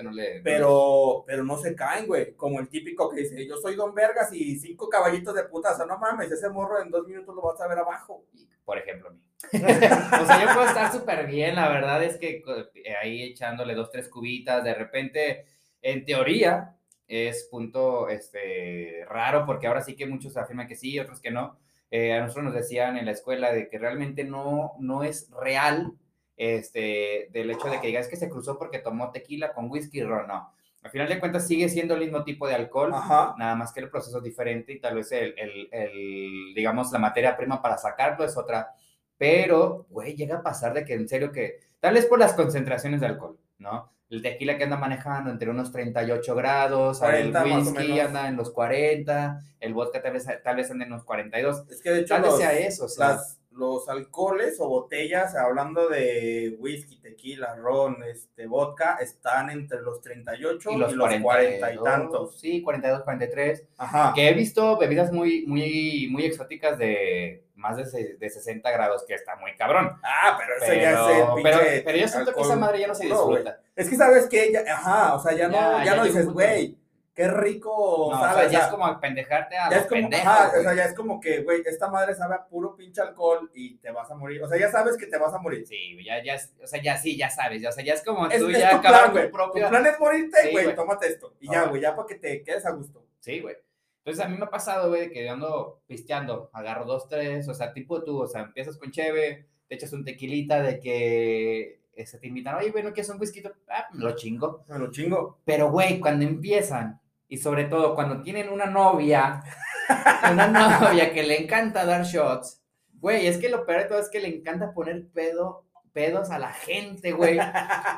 pero, 0.42 1.24
pero 1.26 1.44
no 1.44 1.58
se 1.58 1.74
caen, 1.74 2.06
güey. 2.06 2.34
Como 2.34 2.60
el 2.60 2.68
típico 2.68 3.08
que 3.08 3.22
dice, 3.22 3.46
yo 3.46 3.56
soy 3.56 3.74
Don 3.74 3.94
Vergas 3.94 4.32
y 4.32 4.58
cinco 4.58 4.88
caballitos 4.88 5.34
de 5.34 5.44
puta. 5.44 5.72
O 5.72 5.76
sea, 5.76 5.86
no 5.86 5.98
mames, 5.98 6.30
ese 6.30 6.48
morro 6.50 6.80
en 6.82 6.90
dos 6.90 7.06
minutos 7.06 7.34
lo 7.34 7.42
vas 7.42 7.60
a 7.60 7.68
ver 7.68 7.78
abajo. 7.78 8.24
Por 8.64 8.78
ejemplo, 8.78 9.10
o 9.52 10.26
sea, 10.26 10.44
yo 10.44 10.52
puedo 10.52 10.66
estar 10.66 10.92
súper 10.92 11.26
bien, 11.26 11.54
la 11.54 11.70
verdad 11.70 12.04
es 12.04 12.18
que 12.18 12.42
eh, 12.74 12.94
ahí 13.02 13.22
echándole 13.22 13.74
dos, 13.74 13.90
tres 13.90 14.10
cubitas, 14.10 14.62
de 14.62 14.74
repente, 14.74 15.46
en 15.80 16.04
teoría, 16.04 16.74
es 17.06 17.44
punto 17.44 18.10
este, 18.10 19.06
raro, 19.08 19.46
porque 19.46 19.66
ahora 19.66 19.80
sí 19.80 19.96
que 19.96 20.04
muchos 20.04 20.36
afirman 20.36 20.68
que 20.68 20.76
sí, 20.76 20.98
otros 21.00 21.18
que 21.18 21.30
no 21.30 21.56
eh, 21.90 22.12
a 22.12 22.20
nosotros 22.20 22.46
nos 22.46 22.54
decían 22.54 22.96
en 22.96 23.06
la 23.06 23.12
escuela 23.12 23.52
de 23.52 23.68
que 23.68 23.78
realmente 23.78 24.24
no, 24.24 24.74
no 24.78 25.02
es 25.02 25.30
real 25.30 25.94
este, 26.36 27.28
del 27.32 27.50
hecho 27.50 27.68
de 27.68 27.80
que 27.80 27.88
digas 27.88 28.08
que 28.08 28.16
se 28.16 28.28
cruzó 28.28 28.58
porque 28.58 28.78
tomó 28.78 29.10
tequila 29.10 29.52
con 29.52 29.70
whisky, 29.70 30.02
ron, 30.02 30.28
no. 30.28 30.52
Al 30.82 30.90
final 30.90 31.08
de 31.08 31.18
cuentas 31.18 31.46
sigue 31.46 31.68
siendo 31.68 31.94
el 31.94 32.00
mismo 32.00 32.22
tipo 32.22 32.46
de 32.46 32.54
alcohol, 32.54 32.90
nada 32.90 33.56
más 33.56 33.72
que 33.72 33.80
el 33.80 33.90
proceso 33.90 34.18
es 34.18 34.24
diferente 34.24 34.72
y 34.72 34.80
tal 34.80 34.94
vez 34.94 35.10
el, 35.10 35.34
el, 35.36 35.68
el, 35.72 36.54
digamos, 36.54 36.92
la 36.92 37.00
materia 37.00 37.36
prima 37.36 37.60
para 37.60 37.76
sacarlo 37.76 38.24
es 38.24 38.36
otra. 38.36 38.70
Pero, 39.16 39.86
güey, 39.90 40.14
llega 40.14 40.38
a 40.38 40.42
pasar 40.42 40.74
de 40.74 40.84
que 40.84 40.94
en 40.94 41.08
serio 41.08 41.32
que, 41.32 41.58
tal 41.80 41.94
vez 41.94 42.06
por 42.06 42.20
las 42.20 42.34
concentraciones 42.34 43.00
de 43.00 43.06
alcohol, 43.06 43.38
¿no? 43.58 43.90
El 44.10 44.22
tequila 44.22 44.56
que 44.56 44.64
anda 44.64 44.76
manejando 44.76 45.30
entre 45.30 45.50
unos 45.50 45.70
38 45.70 46.34
grados, 46.34 47.02
el 47.02 47.34
whisky 47.36 48.00
anda 48.00 48.28
en 48.28 48.36
los 48.36 48.50
40, 48.50 49.40
el 49.60 49.74
vodka 49.74 50.02
tal 50.02 50.12
vez, 50.14 50.26
tal 50.42 50.56
vez 50.56 50.70
anda 50.70 50.84
en 50.84 50.90
los 50.90 51.04
42. 51.04 51.68
Es 51.70 51.82
que 51.82 51.90
de 51.90 52.00
hecho 52.00 52.14
tal 52.14 52.32
sea 52.32 52.52
eso, 52.58 52.86
o 52.86 52.88
sea, 52.88 53.18
los 53.58 53.88
alcoholes 53.88 54.60
o 54.60 54.68
botellas, 54.68 55.34
hablando 55.34 55.88
de 55.88 56.56
whisky, 56.60 56.96
tequila, 57.00 57.56
ron, 57.56 58.02
este, 58.04 58.46
vodka, 58.46 58.98
están 59.00 59.50
entre 59.50 59.82
los 59.82 60.00
38 60.00 60.70
y 60.70 60.76
los, 60.76 60.94
40 60.94 61.72
y 61.74 61.78
tantos. 61.82 62.38
Sí, 62.38 62.62
42, 62.62 63.02
43. 63.02 63.66
Ajá. 63.76 64.12
Que 64.14 64.28
he 64.28 64.34
visto 64.34 64.78
bebidas 64.78 65.12
muy, 65.12 65.44
muy, 65.46 66.08
muy 66.10 66.24
exóticas 66.24 66.78
de 66.78 67.44
más 67.58 67.76
de, 67.76 68.14
de 68.14 68.30
60 68.30 68.70
grados, 68.70 69.04
que 69.06 69.14
está 69.14 69.34
muy 69.36 69.56
cabrón. 69.56 69.90
Ah, 70.02 70.38
pero 70.38 70.56
eso 70.56 70.80
ya 70.80 71.10
es 71.10 71.18
el 71.18 71.34
pinche 71.34 71.82
Pero, 71.84 71.98
yo 71.98 72.08
siento 72.08 72.32
que 72.32 72.40
esa 72.40 72.56
madre 72.56 72.78
ya 72.78 72.86
no 72.86 72.94
se 72.94 73.06
disfruta. 73.06 73.60
es 73.74 73.90
que 73.90 73.96
sabes 73.96 74.28
que, 74.28 74.52
ya, 74.52 74.60
ajá, 74.72 75.14
o 75.14 75.18
sea, 75.18 75.32
ya, 75.32 75.48
no, 75.48 75.84
ya, 75.84 75.96
no 75.96 76.04
dices, 76.04 76.26
güey, 76.26 76.78
qué 77.18 77.26
rico, 77.26 78.10
no. 78.12 78.16
O 78.16 78.32
sea, 78.32 78.46
ya 78.46 78.60
es 78.60 78.66
como 78.68 79.00
pendejarte 79.00 79.56
a 79.56 79.68
ya 79.68 79.78
es 79.78 79.86
como, 79.86 80.08
ajá, 80.08 80.52
o 80.56 80.62
sea, 80.62 80.72
ya 80.72 80.84
es 80.84 80.94
como 80.94 81.20
que, 81.20 81.42
güey, 81.42 81.62
esta 81.66 81.88
madre 81.88 82.14
sabe 82.14 82.36
a 82.36 82.46
puro 82.46 82.76
pinche 82.76 83.00
alcohol 83.00 83.50
y 83.54 83.76
te 83.78 83.90
vas 83.90 84.08
a 84.08 84.14
morir. 84.14 84.40
O 84.40 84.46
sea, 84.46 84.56
ya 84.56 84.70
sabes 84.70 84.96
que 84.96 85.08
te 85.08 85.18
vas 85.18 85.34
a 85.34 85.38
morir. 85.38 85.66
Sí, 85.66 85.98
ya, 86.04 86.22
ya, 86.22 86.36
o 86.62 86.66
sea, 86.68 86.80
ya 86.80 86.96
sí, 86.96 87.16
ya 87.16 87.28
sabes, 87.28 87.60
ya, 87.60 87.70
o 87.70 87.72
sea, 87.72 87.84
ya 87.84 87.94
es 87.94 88.04
como 88.04 88.28
tú 88.28 88.52
ya 88.52 88.76
acabas 88.76 89.12
tu 89.12 89.32
propio... 89.32 89.64
Tu 89.64 89.68
plan 89.68 89.84
es 89.84 89.98
morirte, 89.98 90.52
güey, 90.52 90.76
tómate 90.76 91.08
esto. 91.08 91.34
Y 91.40 91.50
ya, 91.50 91.64
güey, 91.64 91.82
ya 91.82 91.96
para 91.96 92.06
que 92.06 92.14
te 92.14 92.44
quedes 92.44 92.64
a 92.64 92.70
gusto. 92.70 93.04
Sí, 93.18 93.40
güey. 93.40 93.56
Entonces 94.04 94.24
a 94.24 94.28
mí 94.28 94.38
me 94.38 94.44
ha 94.44 94.50
pasado, 94.50 94.90
güey, 94.90 95.10
que 95.10 95.28
ando 95.28 95.82
pisteando, 95.88 96.50
agarro 96.52 96.84
dos, 96.84 97.08
tres, 97.08 97.48
o 97.48 97.54
sea, 97.54 97.72
tipo 97.72 98.04
tú, 98.04 98.22
o 98.22 98.28
sea, 98.28 98.42
empiezas 98.42 98.78
con 98.78 98.92
cheve, 98.92 99.48
te 99.66 99.74
echas 99.74 99.92
un 99.92 100.04
tequilita 100.04 100.62
de 100.62 100.78
que 100.78 101.80
se 102.06 102.18
te 102.18 102.28
invitan, 102.28 102.54
oye, 102.54 102.70
güey, 102.70 102.84
¿no 102.84 102.92
quieres 102.92 103.10
un 103.10 103.20
whisky? 103.20 103.42
Ah, 103.68 103.88
lo 103.94 104.14
chingo. 104.14 104.64
Me 104.68 104.78
lo 104.78 104.92
chingo. 104.92 105.40
Pero, 105.44 105.72
güey, 105.72 105.98
cuando 105.98 106.24
empiezan, 106.24 107.00
y 107.28 107.36
sobre 107.36 107.64
todo 107.64 107.94
cuando 107.94 108.22
tienen 108.22 108.48
una 108.48 108.66
novia, 108.66 109.42
una 110.32 110.48
novia 110.48 111.12
que 111.12 111.22
le 111.22 111.42
encanta 111.42 111.84
dar 111.84 112.04
shots, 112.04 112.62
güey, 112.94 113.26
es 113.26 113.38
que 113.38 113.48
lo 113.48 113.64
peor 113.66 113.82
de 113.82 113.88
todo 113.88 113.98
es 113.98 114.08
que 114.08 114.20
le 114.20 114.28
encanta 114.28 114.72
poner 114.72 115.08
pedo, 115.12 115.66
pedos 115.92 116.30
a 116.30 116.38
la 116.38 116.52
gente, 116.52 117.12
güey. 117.12 117.38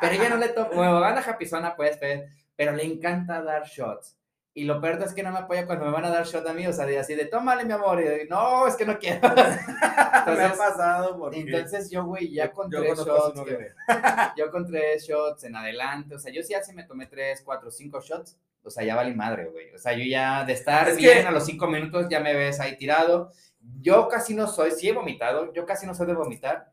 Pero 0.00 0.14
ella 0.14 0.28
no 0.28 0.36
le 0.36 0.48
toma, 0.48 0.68
bueno, 0.74 1.00
banda 1.00 1.22
japizona, 1.22 1.76
pues, 1.76 1.98
pero 2.56 2.72
le 2.72 2.84
encanta 2.84 3.42
dar 3.42 3.64
shots. 3.64 4.16
Y 4.52 4.64
lo 4.64 4.80
peor 4.80 5.00
es 5.00 5.14
que 5.14 5.22
no 5.22 5.30
me 5.30 5.38
apoya 5.38 5.64
cuando 5.64 5.84
me 5.84 5.92
van 5.92 6.04
a 6.04 6.10
dar 6.10 6.26
shot 6.26 6.46
a 6.46 6.52
mí, 6.52 6.66
o 6.66 6.72
sea, 6.72 6.84
de 6.84 6.98
así 6.98 7.14
de, 7.14 7.26
tómale, 7.26 7.64
mi 7.64 7.72
amor, 7.72 8.02
y 8.02 8.28
no, 8.28 8.66
es 8.66 8.74
que 8.74 8.84
no 8.84 8.98
quiero. 8.98 9.28
entonces, 9.28 9.60
me 10.26 10.44
ha 10.44 10.54
pasado 10.54 11.16
porque... 11.16 11.40
Entonces 11.40 11.88
yo, 11.88 12.04
güey, 12.04 12.32
ya 12.32 12.50
con 12.50 12.68
tres 12.68 12.98
shots, 12.98 13.40
yo 14.36 14.50
con 14.50 14.66
tres 14.66 15.06
shots 15.06 15.44
en 15.44 15.54
adelante, 15.54 16.16
o 16.16 16.18
sea, 16.18 16.32
yo 16.32 16.42
sí 16.42 16.54
así 16.54 16.72
me 16.72 16.82
tomé 16.82 17.06
tres, 17.06 17.42
cuatro, 17.44 17.70
cinco 17.70 18.00
shots, 18.00 18.36
o 18.62 18.70
sea, 18.70 18.84
ya 18.84 18.96
vale 18.96 19.14
madre, 19.14 19.46
güey. 19.46 19.72
O 19.74 19.78
sea, 19.78 19.92
yo 19.92 20.04
ya 20.04 20.44
de 20.44 20.52
estar 20.52 20.94
bien 20.96 21.26
a 21.26 21.30
los 21.30 21.46
cinco 21.46 21.66
minutos 21.66 22.06
ya 22.10 22.20
me 22.20 22.34
ves 22.34 22.60
ahí 22.60 22.76
tirado. 22.76 23.30
Yo 23.80 24.08
casi 24.08 24.34
no 24.34 24.46
soy, 24.46 24.70
sí 24.70 24.88
he 24.88 24.92
vomitado, 24.92 25.52
yo 25.52 25.66
casi 25.66 25.86
no 25.86 25.94
soy 25.94 26.06
de 26.06 26.14
vomitar, 26.14 26.70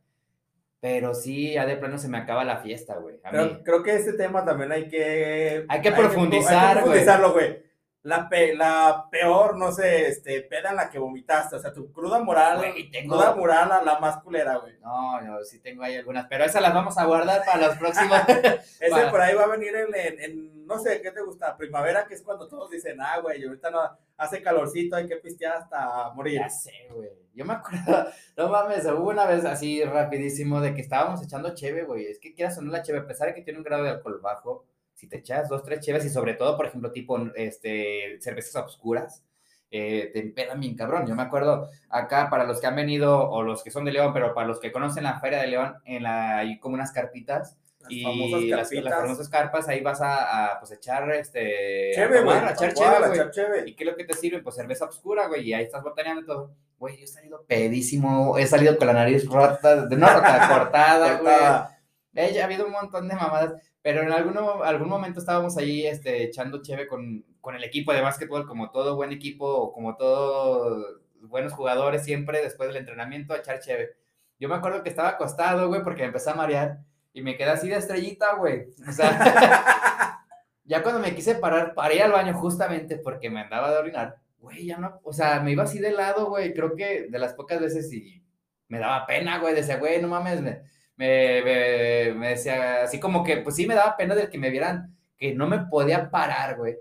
pero 0.80 1.14
sí, 1.14 1.54
ya 1.54 1.66
de 1.66 1.78
plano 1.78 1.98
se 1.98 2.08
me 2.08 2.18
acaba 2.18 2.46
la 2.46 2.58
fiesta, 2.58 2.96
güey. 2.98 3.20
Creo, 3.64 3.84
que 3.84 3.96
este 3.96 4.14
tema 4.14 4.46
también 4.46 4.72
hay 4.72 4.88
que... 4.88 5.66
Hay 5.68 5.82
que 5.82 5.92
profundizar, 5.92 6.70
hay 6.70 6.74
que 6.76 6.82
profundizarlo, 6.82 7.34
güey 7.34 7.67
la, 8.04 8.30
la 8.56 9.08
peor, 9.12 9.58
no 9.58 9.72
sé, 9.72 10.08
este, 10.08 10.42
peda 10.44 10.70
en 10.70 10.78
la 10.78 10.90
que 10.90 11.00
vomitaste, 11.00 11.56
o 11.56 11.60
sea, 11.60 11.74
tu 11.74 11.92
cruda 11.92 12.20
moral, 12.20 12.62
tengo... 12.92 13.16
cruda 13.16 13.36
moral 13.36 13.72
a 13.72 13.84
la 13.84 14.00
más 14.00 14.22
culera, 14.24 14.58
güey. 14.58 14.78
No, 14.80 15.20
no, 15.22 15.44
sí 15.44 15.60
tengo 15.60 15.84
ahí 15.84 15.96
algunas, 15.96 16.26
pero 16.28 16.46
esas 16.46 16.62
las 16.62 16.74
vamos 16.74 16.98
a 16.98 17.06
guardar 17.06 17.44
para 17.46 17.68
los 17.68 17.78
próximos. 17.78 18.20
Ese 18.80 19.08
por 19.10 19.20
ahí 19.20 19.36
va 19.36 19.44
a 19.44 19.48
venir 19.48 19.76
en, 19.76 20.22
en, 20.22 20.66
no 20.66 20.80
sé, 20.80 21.02
¿qué 21.02 21.12
te 21.12 21.22
gusta? 21.22 21.58
Primavera, 21.58 22.06
que 22.08 22.14
es 22.14 22.22
cuando 22.22 22.48
todos 22.48 22.70
dicen, 22.70 23.00
ah, 23.02 23.20
güey, 23.20 23.44
ahorita 23.44 23.72
no, 23.72 23.80
hace 24.18 24.42
calorcito, 24.42 24.96
hay 24.96 25.08
que 25.08 25.18
pistear 25.18 25.58
hasta 25.58 26.10
morir. 26.14 26.40
Ya 26.40 26.50
sé, 26.50 26.88
güey. 26.92 27.10
Yo 27.34 27.46
me 27.46 27.54
acuerdo, 27.54 28.08
no 28.38 28.50
mames, 28.50 28.86
hubo 28.86 29.10
una 29.10 29.26
vez 29.26 29.46
así 29.46 29.84
rapidísimo 29.84 30.62
de 30.62 30.74
que 30.74 30.82
estábamos 30.82 31.22
echando 31.24 31.54
cheve, 31.54 31.84
güey. 31.84 32.06
Es 32.08 32.20
que 32.20 32.34
quieras 32.34 32.58
o 32.58 32.62
no 32.62 32.72
la 32.72 32.82
cheve, 32.82 33.00
a 33.00 33.08
pesar 33.08 33.28
de 33.28 33.36
que 33.36 33.42
tiene 33.42 33.60
un 33.60 33.66
grado 33.66 33.84
de 33.84 33.90
alcohol 33.90 34.20
bajo, 34.22 34.66
si 34.98 35.08
te 35.08 35.20
echas 35.20 35.48
dos, 35.48 35.64
tres 35.64 35.80
cheves 35.80 36.04
y 36.06 36.10
sobre 36.10 36.34
todo, 36.34 36.58
por 36.58 36.66
ejemplo, 36.66 36.92
tipo 36.92 37.20
este, 37.36 38.20
cervezas 38.20 38.66
oscuras, 38.66 39.24
eh, 39.70 40.10
te 40.12 40.20
empedan 40.20 40.60
bien 40.60 40.76
cabrón. 40.76 41.06
Yo 41.06 41.14
me 41.14 41.22
acuerdo 41.22 41.70
acá, 41.88 42.32
para 42.32 42.46
los 42.46 42.60
que 42.60 42.66
han 42.66 42.76
venido, 42.76 43.30
o 43.30 43.44
los 43.44 43.64
que 43.64 43.70
son 43.70 43.86
de 43.86 43.92
León, 43.92 44.12
pero 44.12 44.34
para 44.34 44.48
los 44.48 44.60
que 44.60 44.72
conocen 44.72 45.04
la 45.04 45.20
Feria 45.20 45.40
de 45.40 45.48
León, 45.48 45.76
en 45.86 46.02
la, 46.02 46.40
hay 46.40 46.60
como 46.60 46.74
unas 46.74 46.92
carpitas. 46.92 47.58
Las 47.80 47.92
y 47.92 48.04
famosas 48.04 48.44
las, 48.44 48.96
famosas 48.96 49.30
carpas, 49.30 49.68
ahí 49.68 49.82
vas 49.82 50.00
a, 50.02 50.58
pues 50.60 50.72
echar 50.72 51.12
este. 51.12 51.92
Cheve, 51.94 52.24
güey. 52.24 52.36
A, 52.36 52.52
echar 52.52 52.74
cheve, 52.74 53.64
¿Y 53.68 53.76
qué 53.76 53.84
es 53.84 53.90
lo 53.92 53.96
que 53.96 54.04
te 54.04 54.16
sirve? 54.16 54.42
Pues 54.42 54.56
cerveza 54.56 54.86
oscura, 54.86 55.28
güey, 55.28 55.48
y 55.48 55.54
ahí 55.54 55.64
estás 55.64 55.84
botaneando 55.84 56.26
todo. 56.26 56.56
Güey, 56.80 56.98
yo 56.98 57.04
he 57.04 57.08
salido 57.08 57.46
pedísimo, 57.46 58.36
he 58.40 58.48
salido 58.48 58.76
con 58.80 58.88
la 58.88 58.94
nariz 58.94 59.28
rota, 59.28 59.88
no 59.92 60.08
rota, 60.08 60.48
cortada, 60.54 61.20
güey. 61.20 61.77
Ha 62.18 62.46
habido 62.46 62.66
un 62.66 62.72
montón 62.72 63.08
de 63.08 63.16
mamadas. 63.16 63.54
Pero 63.82 64.02
en 64.02 64.12
algún, 64.12 64.38
algún 64.64 64.90
momento 64.90 65.20
estábamos 65.20 65.58
ahí 65.58 65.86
este, 65.86 66.24
echando 66.24 66.62
cheve 66.62 66.88
con, 66.88 67.24
con 67.40 67.56
el 67.56 67.64
equipo 67.64 67.94
de 67.94 68.02
básquetbol, 68.02 68.46
como 68.46 68.72
todo 68.72 68.96
buen 68.96 69.12
equipo, 69.12 69.72
como 69.72 69.96
todos 69.96 71.00
buenos 71.22 71.54
jugadores, 71.54 72.04
siempre 72.04 72.42
después 72.42 72.68
del 72.68 72.78
entrenamiento 72.78 73.34
a 73.34 73.38
echar 73.38 73.60
cheve. 73.60 73.96
Yo 74.40 74.50
me 74.50 74.56
acuerdo 74.56 74.84
que 74.84 74.90
estaba 74.90 75.10
acostado, 75.10 75.68
güey, 75.68 75.84
porque 75.84 76.02
me 76.02 76.08
empecé 76.08 76.30
a 76.30 76.36
marear 76.36 76.80
y 77.14 77.22
me 77.22 77.36
quedé 77.36 77.50
así 77.50 77.68
de 77.68 77.78
estrellita, 77.78 78.36
güey. 78.36 78.68
O 78.88 78.92
sea, 78.92 80.22
ya 80.66 80.84
cuando 80.84 81.00
me 81.00 81.16
quise 81.16 81.36
parar, 81.36 81.74
paré 81.74 82.02
al 82.02 82.12
baño 82.12 82.34
justamente 82.34 82.98
porque 82.98 83.30
me 83.30 83.42
andaba 83.42 83.72
de 83.72 83.78
orinar. 83.78 84.18
Güey, 84.40 84.66
ya 84.68 84.78
no, 84.78 85.00
o 85.04 85.14
sea, 85.14 85.40
me 85.40 85.52
iba 85.52 85.64
así 85.64 85.80
de 85.80 85.92
lado, 85.92 86.30
güey. 86.30 86.54
Creo 86.54 86.76
que 86.76 87.08
de 87.10 87.20
las 87.20 87.34
pocas 87.34 87.60
veces 87.60 87.92
y 87.92 88.24
me 88.68 88.78
daba 88.80 89.06
pena, 89.08 89.40
güey. 89.40 89.56
Decía, 89.56 89.78
güey, 89.78 90.02
no 90.02 90.08
mames, 90.08 90.42
me, 90.42 90.62
me, 90.98 92.14
me, 92.16 92.30
decía 92.30 92.84
así 92.84 93.00
como 93.00 93.24
que, 93.24 93.38
pues 93.38 93.56
sí 93.56 93.66
me 93.66 93.76
daba 93.76 93.96
pena 93.96 94.16
de 94.16 94.30
que 94.30 94.38
me 94.38 94.50
vieran 94.50 94.96
que 95.18 95.34
no 95.34 95.48
me 95.48 95.60
podía 95.60 96.10
parar, 96.10 96.58
güey. 96.58 96.76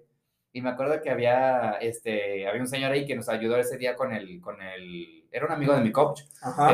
Y 0.52 0.62
me 0.62 0.70
acuerdo 0.70 1.02
que 1.02 1.10
había, 1.10 1.76
este, 1.80 2.48
había 2.48 2.62
un 2.62 2.68
señor 2.68 2.90
ahí 2.90 3.06
que 3.06 3.14
nos 3.14 3.28
ayudó 3.28 3.58
ese 3.58 3.76
día 3.76 3.94
con 3.94 4.14
el, 4.14 4.40
con 4.40 4.60
el, 4.62 5.26
era 5.30 5.44
un 5.44 5.52
amigo 5.52 5.74
de 5.74 5.82
mi 5.82 5.92
coach, 5.92 6.22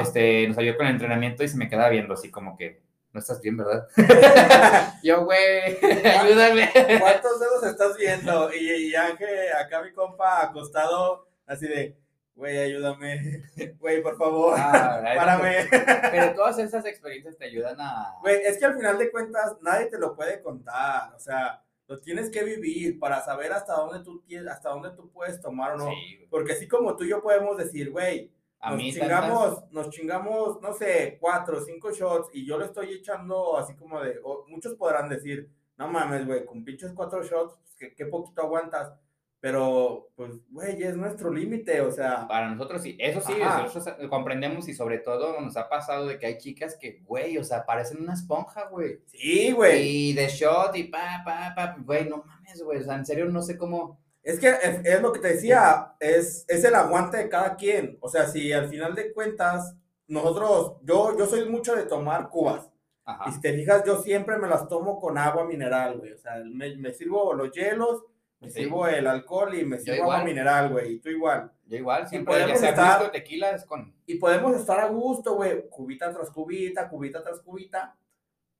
este, 0.00 0.46
nos 0.46 0.56
ayudó 0.56 0.76
con 0.76 0.86
el 0.86 0.92
entrenamiento 0.92 1.42
y 1.42 1.48
se 1.48 1.56
me 1.56 1.68
quedaba 1.68 1.88
viendo 1.88 2.14
así 2.14 2.30
como 2.30 2.56
que, 2.56 2.80
no 3.12 3.18
estás 3.20 3.40
bien, 3.42 3.56
¿verdad? 3.56 3.88
Yo, 5.02 5.24
güey, 5.24 5.78
ayúdame. 5.82 6.70
¿Cuántos 7.00 7.40
dedos 7.40 7.64
estás 7.64 7.96
viendo? 7.98 8.54
Y, 8.54 8.88
y 8.88 8.94
Ángel, 8.94 9.52
acá 9.60 9.82
mi 9.82 9.92
compa 9.92 10.44
acostado, 10.44 11.26
así 11.46 11.66
de, 11.66 11.96
güey, 12.34 12.58
ayúdame, 12.58 13.42
güey, 13.78 14.02
por 14.02 14.16
favor, 14.16 14.54
ah, 14.58 15.02
párame. 15.16 15.68
Pero 16.10 16.34
todas 16.34 16.58
esas 16.58 16.84
experiencias 16.86 17.36
te 17.36 17.46
ayudan 17.46 17.80
a... 17.80 18.14
Güey, 18.20 18.42
es 18.44 18.58
que 18.58 18.64
al 18.64 18.76
final 18.76 18.98
de 18.98 19.10
cuentas 19.10 19.56
nadie 19.60 19.86
te 19.86 19.98
lo 19.98 20.14
puede 20.14 20.42
contar, 20.42 21.14
o 21.14 21.18
sea 21.18 21.62
lo 21.92 22.00
tienes 22.00 22.30
que 22.30 22.42
vivir 22.42 22.98
para 22.98 23.20
saber 23.22 23.52
hasta 23.52 23.74
dónde 23.74 24.02
tú, 24.02 24.22
hasta 24.50 24.70
dónde 24.70 24.92
tú 24.92 25.10
puedes 25.10 25.40
tomar 25.42 25.72
o 25.72 25.76
no. 25.76 25.90
Porque 26.30 26.52
así 26.52 26.66
como 26.66 26.96
tú 26.96 27.04
y 27.04 27.10
yo 27.10 27.20
podemos 27.20 27.58
decir, 27.58 27.90
güey, 27.90 28.32
nos 28.62 28.80
chingamos, 28.80 29.70
nos 29.70 29.90
chingamos, 29.90 30.60
no 30.62 30.72
sé, 30.72 31.18
cuatro 31.20 31.58
o 31.58 31.60
cinco 31.60 31.90
shots 31.90 32.30
y 32.32 32.46
yo 32.46 32.56
lo 32.56 32.64
estoy 32.64 32.94
echando 32.94 33.58
así 33.58 33.74
como 33.74 34.00
de, 34.00 34.20
muchos 34.48 34.74
podrán 34.74 35.08
decir, 35.08 35.50
no 35.76 35.88
mames, 35.88 36.26
güey, 36.26 36.46
con 36.46 36.64
pinches 36.64 36.92
cuatro 36.94 37.22
shots, 37.22 37.56
pues, 37.60 37.92
¿qué, 37.94 38.06
poquito 38.06 38.42
aguantas. 38.42 38.92
Pero, 39.42 40.12
pues, 40.14 40.34
güey, 40.50 40.80
es 40.84 40.96
nuestro 40.96 41.28
límite, 41.28 41.80
o 41.80 41.90
sea. 41.90 42.28
Para 42.28 42.48
nosotros 42.48 42.80
sí, 42.80 42.96
eso 43.00 43.20
sí, 43.20 43.32
nosotros 43.40 43.96
comprendemos 44.08 44.68
y 44.68 44.72
sobre 44.72 44.98
todo 44.98 45.40
nos 45.40 45.56
ha 45.56 45.68
pasado 45.68 46.06
de 46.06 46.16
que 46.16 46.26
hay 46.26 46.38
chicas 46.38 46.78
que, 46.80 47.00
güey, 47.02 47.36
o 47.38 47.42
sea, 47.42 47.66
parecen 47.66 48.00
una 48.00 48.14
esponja, 48.14 48.68
güey. 48.68 49.00
Sí, 49.06 49.50
güey. 49.50 50.10
Y 50.10 50.12
de 50.12 50.28
shot 50.28 50.76
y 50.76 50.84
pa, 50.84 51.24
pa, 51.24 51.52
pa, 51.56 51.76
güey, 51.84 52.08
no 52.08 52.18
mames, 52.18 52.62
güey, 52.62 52.78
o 52.78 52.84
sea, 52.84 52.94
en 52.94 53.04
serio 53.04 53.24
no 53.24 53.42
sé 53.42 53.58
cómo. 53.58 53.98
Es 54.22 54.38
que 54.38 54.54
es, 54.62 55.02
lo 55.02 55.12
que 55.12 55.18
te 55.18 55.34
decía, 55.34 55.96
es, 55.98 56.44
es 56.46 56.62
el 56.62 56.76
aguante 56.76 57.16
de 57.16 57.28
cada 57.28 57.56
quien. 57.56 57.98
O 58.00 58.08
sea, 58.08 58.28
si 58.28 58.52
al 58.52 58.68
final 58.68 58.94
de 58.94 59.12
cuentas, 59.12 59.74
nosotros, 60.06 60.76
yo, 60.84 61.18
yo 61.18 61.26
soy 61.26 61.48
mucho 61.48 61.74
de 61.74 61.86
tomar 61.86 62.30
cubas. 62.30 62.70
Ajá. 63.04 63.28
Y 63.28 63.32
si 63.32 63.40
te 63.40 63.52
fijas, 63.54 63.82
yo 63.84 64.00
siempre 64.02 64.38
me 64.38 64.46
las 64.46 64.68
tomo 64.68 65.00
con 65.00 65.18
agua 65.18 65.44
mineral, 65.44 65.98
güey. 65.98 66.12
O 66.12 66.18
sea, 66.18 66.34
me, 66.44 66.76
me 66.76 66.92
sirvo 66.92 67.34
los 67.34 67.50
hielos 67.50 68.04
me 68.42 68.50
sirvo 68.50 68.88
el 68.88 69.06
alcohol 69.06 69.54
y 69.54 69.64
me 69.64 69.78
sirvo 69.78 70.02
agua 70.02 70.24
mineral, 70.24 70.70
güey. 70.70 70.94
Y 70.94 70.98
tú 70.98 71.08
igual. 71.10 71.52
Yo 71.64 71.76
igual, 71.76 72.08
siempre. 72.08 72.34
podemos 72.34 72.60
estar, 72.60 73.10
tequila 73.12 73.52
es 73.52 73.64
con... 73.64 73.94
Y 74.04 74.16
podemos 74.16 74.56
estar 74.56 74.80
a 74.80 74.88
gusto, 74.88 75.36
güey. 75.36 75.68
Cubita 75.70 76.12
tras 76.12 76.28
cubita, 76.30 76.88
cubita 76.88 77.22
tras 77.22 77.38
cubita. 77.40 77.96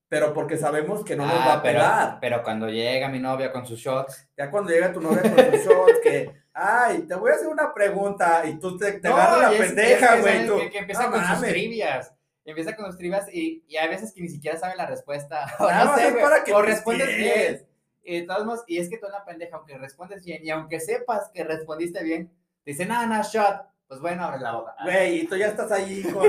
Pero 0.09 0.33
porque 0.33 0.57
sabemos 0.57 1.05
que 1.05 1.17
no 1.17 1.27
nos 1.27 1.35
ah, 1.35 1.47
va 1.49 1.53
a 1.55 1.63
pegar. 1.63 2.19
Pero 2.21 2.45
cuando 2.45 2.69
llega 2.69 3.09
mi 3.09 3.19
novia 3.19 3.51
con 3.51 3.67
sus 3.67 3.81
shots. 3.81 4.29
Ya 4.37 4.51
cuando 4.51 4.71
llega 4.71 4.93
tu 4.93 5.01
novia 5.01 5.23
con 5.23 5.33
sus 5.37 5.67
shots, 5.67 6.01
que, 6.01 6.33
ay, 6.53 7.03
te 7.03 7.17
voy 7.17 7.33
a 7.33 7.35
hacer 7.35 7.49
una 7.49 7.75
pregunta 7.75 8.45
y 8.47 8.61
tú 8.61 8.79
te, 8.79 8.93
te 8.93 9.09
agarras 9.09 9.53
la 9.53 9.59
pendeja, 9.59 10.21
güey. 10.21 10.47
Que, 10.47 10.71
que, 10.71 10.79
empieza 10.79 11.11
con 11.11 11.25
sus 11.25 11.41
trivias. 11.41 12.15
Empieza 12.45 12.77
con 12.77 12.87
sus 12.87 12.97
trivias 12.99 13.27
y, 13.35 13.65
y 13.67 13.77
hay 13.77 13.89
veces 13.89 14.13
que 14.13 14.21
ni 14.21 14.29
siquiera 14.29 14.57
sabe 14.57 14.77
la 14.77 14.87
respuesta. 14.87 15.45
O 15.59 15.69
no 15.69 15.97
sé, 15.97 16.13
para 16.13 16.45
que 16.45 16.53
o 16.53 16.63
respondes 16.63 17.17
bien. 17.17 17.72
Y, 18.05 18.27
todos 18.27 18.65
y 18.67 18.79
es 18.79 18.89
que 18.89 18.99
tú 18.99 19.07
la 19.11 19.25
pendeja, 19.25 19.57
aunque 19.57 19.79
respondes 19.79 20.25
bien 20.25 20.45
y 20.45 20.51
aunque 20.51 20.81
sepas 20.81 21.31
que 21.33 21.45
respondiste 21.45 22.03
bien, 22.03 22.29
te 22.65 22.73
dice, 22.73 22.87
nada, 22.87 23.07
nada, 23.07 23.23
shot. 23.23 23.67
Pues 23.87 24.01
bueno, 24.01 24.25
abre 24.25 24.41
la 24.41 24.53
boca. 24.53 24.75
Güey, 24.85 25.21
y 25.21 25.27
tú 25.27 25.37
ya 25.37 25.49
estás 25.49 25.71
ahí 25.71 26.03
con 26.13 26.29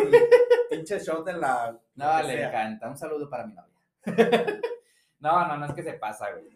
pinche 0.70 1.00
shot 1.00 1.28
en 1.28 1.40
la. 1.40 1.80
No, 1.96 2.22
le 2.24 2.44
encanta. 2.44 2.90
Un 2.90 2.98
saludo 2.98 3.30
para 3.30 3.46
mi 3.48 3.54
novia. 3.54 3.74
no, 5.20 5.48
no, 5.48 5.58
no 5.58 5.66
es 5.66 5.74
que 5.74 5.84
se 5.84 5.94
pasa, 5.94 6.32
güey. 6.32 6.50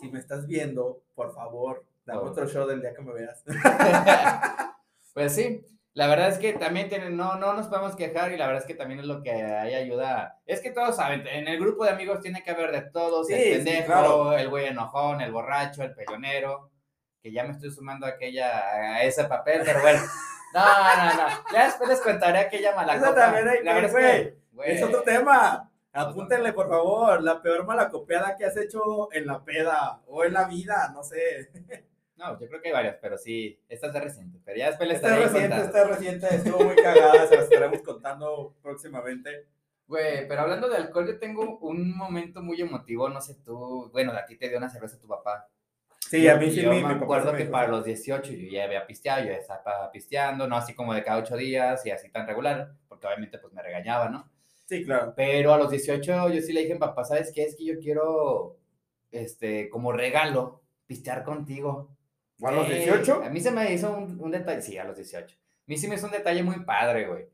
Si 0.00 0.08
me 0.10 0.18
estás 0.18 0.46
viendo, 0.46 1.02
por 1.14 1.34
favor, 1.34 1.84
dame 2.04 2.20
otro 2.20 2.46
shot 2.46 2.70
el 2.70 2.80
día 2.80 2.94
que 2.94 3.02
me 3.02 3.12
veas. 3.12 3.42
pues 5.14 5.34
sí, 5.34 5.64
la 5.94 6.06
verdad 6.06 6.28
es 6.28 6.38
que 6.38 6.54
también 6.54 6.88
tienen, 6.88 7.16
no, 7.16 7.36
no 7.36 7.52
nos 7.52 7.66
podemos 7.66 7.94
quejar 7.96 8.32
y 8.32 8.38
la 8.38 8.46
verdad 8.46 8.62
es 8.62 8.66
que 8.66 8.74
también 8.74 9.00
es 9.00 9.06
lo 9.06 9.22
que 9.22 9.30
hay 9.30 9.74
ayuda. 9.74 10.40
Es 10.46 10.60
que 10.60 10.70
todos 10.70 10.96
saben, 10.96 11.26
en 11.26 11.48
el 11.48 11.60
grupo 11.60 11.84
de 11.84 11.90
amigos 11.90 12.20
tiene 12.20 12.42
que 12.42 12.50
haber 12.50 12.72
de 12.72 12.82
todos, 12.90 13.28
el 13.28 13.62
pendejo, 13.64 14.32
el 14.32 14.48
güey 14.48 14.66
enojón, 14.66 15.20
el 15.20 15.32
borracho, 15.32 15.82
el 15.82 15.94
pellonero, 15.94 16.70
que 17.22 17.30
ya 17.30 17.44
me 17.44 17.52
estoy 17.52 17.70
sumando 17.70 18.06
a 18.06 18.10
aquella, 18.10 18.94
a 18.94 19.02
ese 19.02 19.24
papel, 19.24 19.62
pero 19.64 19.80
bueno. 19.80 20.00
No, 20.54 20.60
no, 20.60 21.14
no. 21.14 21.28
Ya 21.50 21.64
después 21.64 21.88
les 21.88 22.00
contaré 22.02 22.40
aquella 22.40 22.76
mala 22.76 22.96
Eso 22.96 23.14
también 23.14 23.48
hay, 23.48 23.64
la 23.64 23.78
es, 23.78 23.94
es 24.66 24.82
otro 24.82 25.02
tema. 25.02 25.70
Apúntenle, 25.94 26.52
por 26.52 26.68
favor, 26.68 27.22
la 27.22 27.40
peor 27.40 27.64
malacopeada 27.66 28.36
que 28.36 28.44
has 28.44 28.56
hecho 28.58 29.10
en 29.12 29.26
la 29.26 29.42
peda 29.42 30.02
o 30.06 30.24
en 30.24 30.34
la 30.34 30.44
vida, 30.44 30.90
no 30.92 31.02
sé. 31.02 31.50
No, 32.22 32.38
yo 32.38 32.48
creo 32.48 32.62
que 32.62 32.68
hay 32.68 32.74
varias, 32.74 32.98
pero 33.02 33.18
sí, 33.18 33.58
esta 33.68 33.88
es 33.88 33.92
de 33.92 34.00
reciente. 34.00 34.38
Pero 34.44 34.58
ya 34.58 34.68
después 34.68 34.88
les 34.88 34.96
Esta 34.96 35.18
es 35.18 35.32
reciente, 35.32 35.56
esta 35.56 35.82
es 35.82 35.88
reciente, 35.88 36.34
estuvo 36.36 36.64
muy 36.64 36.76
cagada, 36.76 37.26
se 37.26 37.34
las 37.34 37.44
estaremos 37.44 37.82
contando 37.82 38.54
próximamente. 38.62 39.48
Güey, 39.88 40.28
pero 40.28 40.42
hablando 40.42 40.68
de 40.68 40.76
alcohol, 40.76 41.08
yo 41.08 41.18
tengo 41.18 41.58
un 41.58 41.96
momento 41.96 42.40
muy 42.40 42.60
emotivo, 42.60 43.08
no 43.08 43.20
sé 43.20 43.34
tú, 43.44 43.90
bueno, 43.92 44.12
a 44.12 44.24
ti 44.24 44.36
te 44.36 44.48
dio 44.48 44.58
una 44.58 44.70
cerveza 44.70 45.00
tu 45.00 45.08
papá. 45.08 45.48
Sí, 45.98 46.28
a 46.28 46.36
mí 46.36 46.50
sí, 46.50 46.62
yo 46.62 46.70
me 46.70 46.94
acuerdo 46.94 47.34
que 47.34 47.46
para 47.46 47.68
los 47.68 47.84
18 47.84 48.32
yo 48.32 48.50
ya 48.50 48.64
había 48.64 48.86
pisteado, 48.86 49.24
yo 49.24 49.32
ya 49.32 49.38
estaba 49.38 49.90
pisteando, 49.90 50.46
no 50.46 50.56
así 50.56 50.74
como 50.74 50.94
de 50.94 51.02
cada 51.02 51.18
ocho 51.18 51.36
días 51.36 51.84
y 51.86 51.90
así 51.90 52.08
tan 52.10 52.26
regular, 52.26 52.72
porque 52.88 53.06
obviamente 53.06 53.38
pues 53.38 53.52
me 53.52 53.62
regañaba, 53.62 54.08
¿no? 54.08 54.30
Sí, 54.66 54.84
claro. 54.84 55.12
Pero 55.16 55.52
a 55.52 55.58
los 55.58 55.70
18 55.70 56.28
yo 56.28 56.40
sí 56.40 56.52
le 56.52 56.62
dije, 56.62 56.76
papá, 56.76 57.04
¿sabes 57.04 57.32
qué? 57.34 57.42
Es 57.44 57.56
que 57.56 57.64
yo 57.64 57.78
quiero, 57.80 58.58
este, 59.10 59.68
como 59.68 59.92
regalo, 59.92 60.62
pistear 60.86 61.24
contigo. 61.24 61.91
¿A 62.42 62.50
los 62.50 62.68
18? 62.68 63.22
A 63.24 63.30
mí 63.30 63.40
se 63.40 63.50
me 63.50 63.72
hizo 63.72 63.92
un, 63.92 64.30
detalle, 64.30 64.62
sí, 64.62 64.76
a 64.78 64.84
los 64.84 64.96
18. 64.96 65.36
A 65.36 65.38
mí 65.66 65.76
sí 65.76 65.88
me 65.88 65.94
hizo 65.94 66.06
un 66.06 66.12
detalle 66.12 66.42
muy 66.42 66.64
padre, 66.64 67.06
güey. 67.06 67.26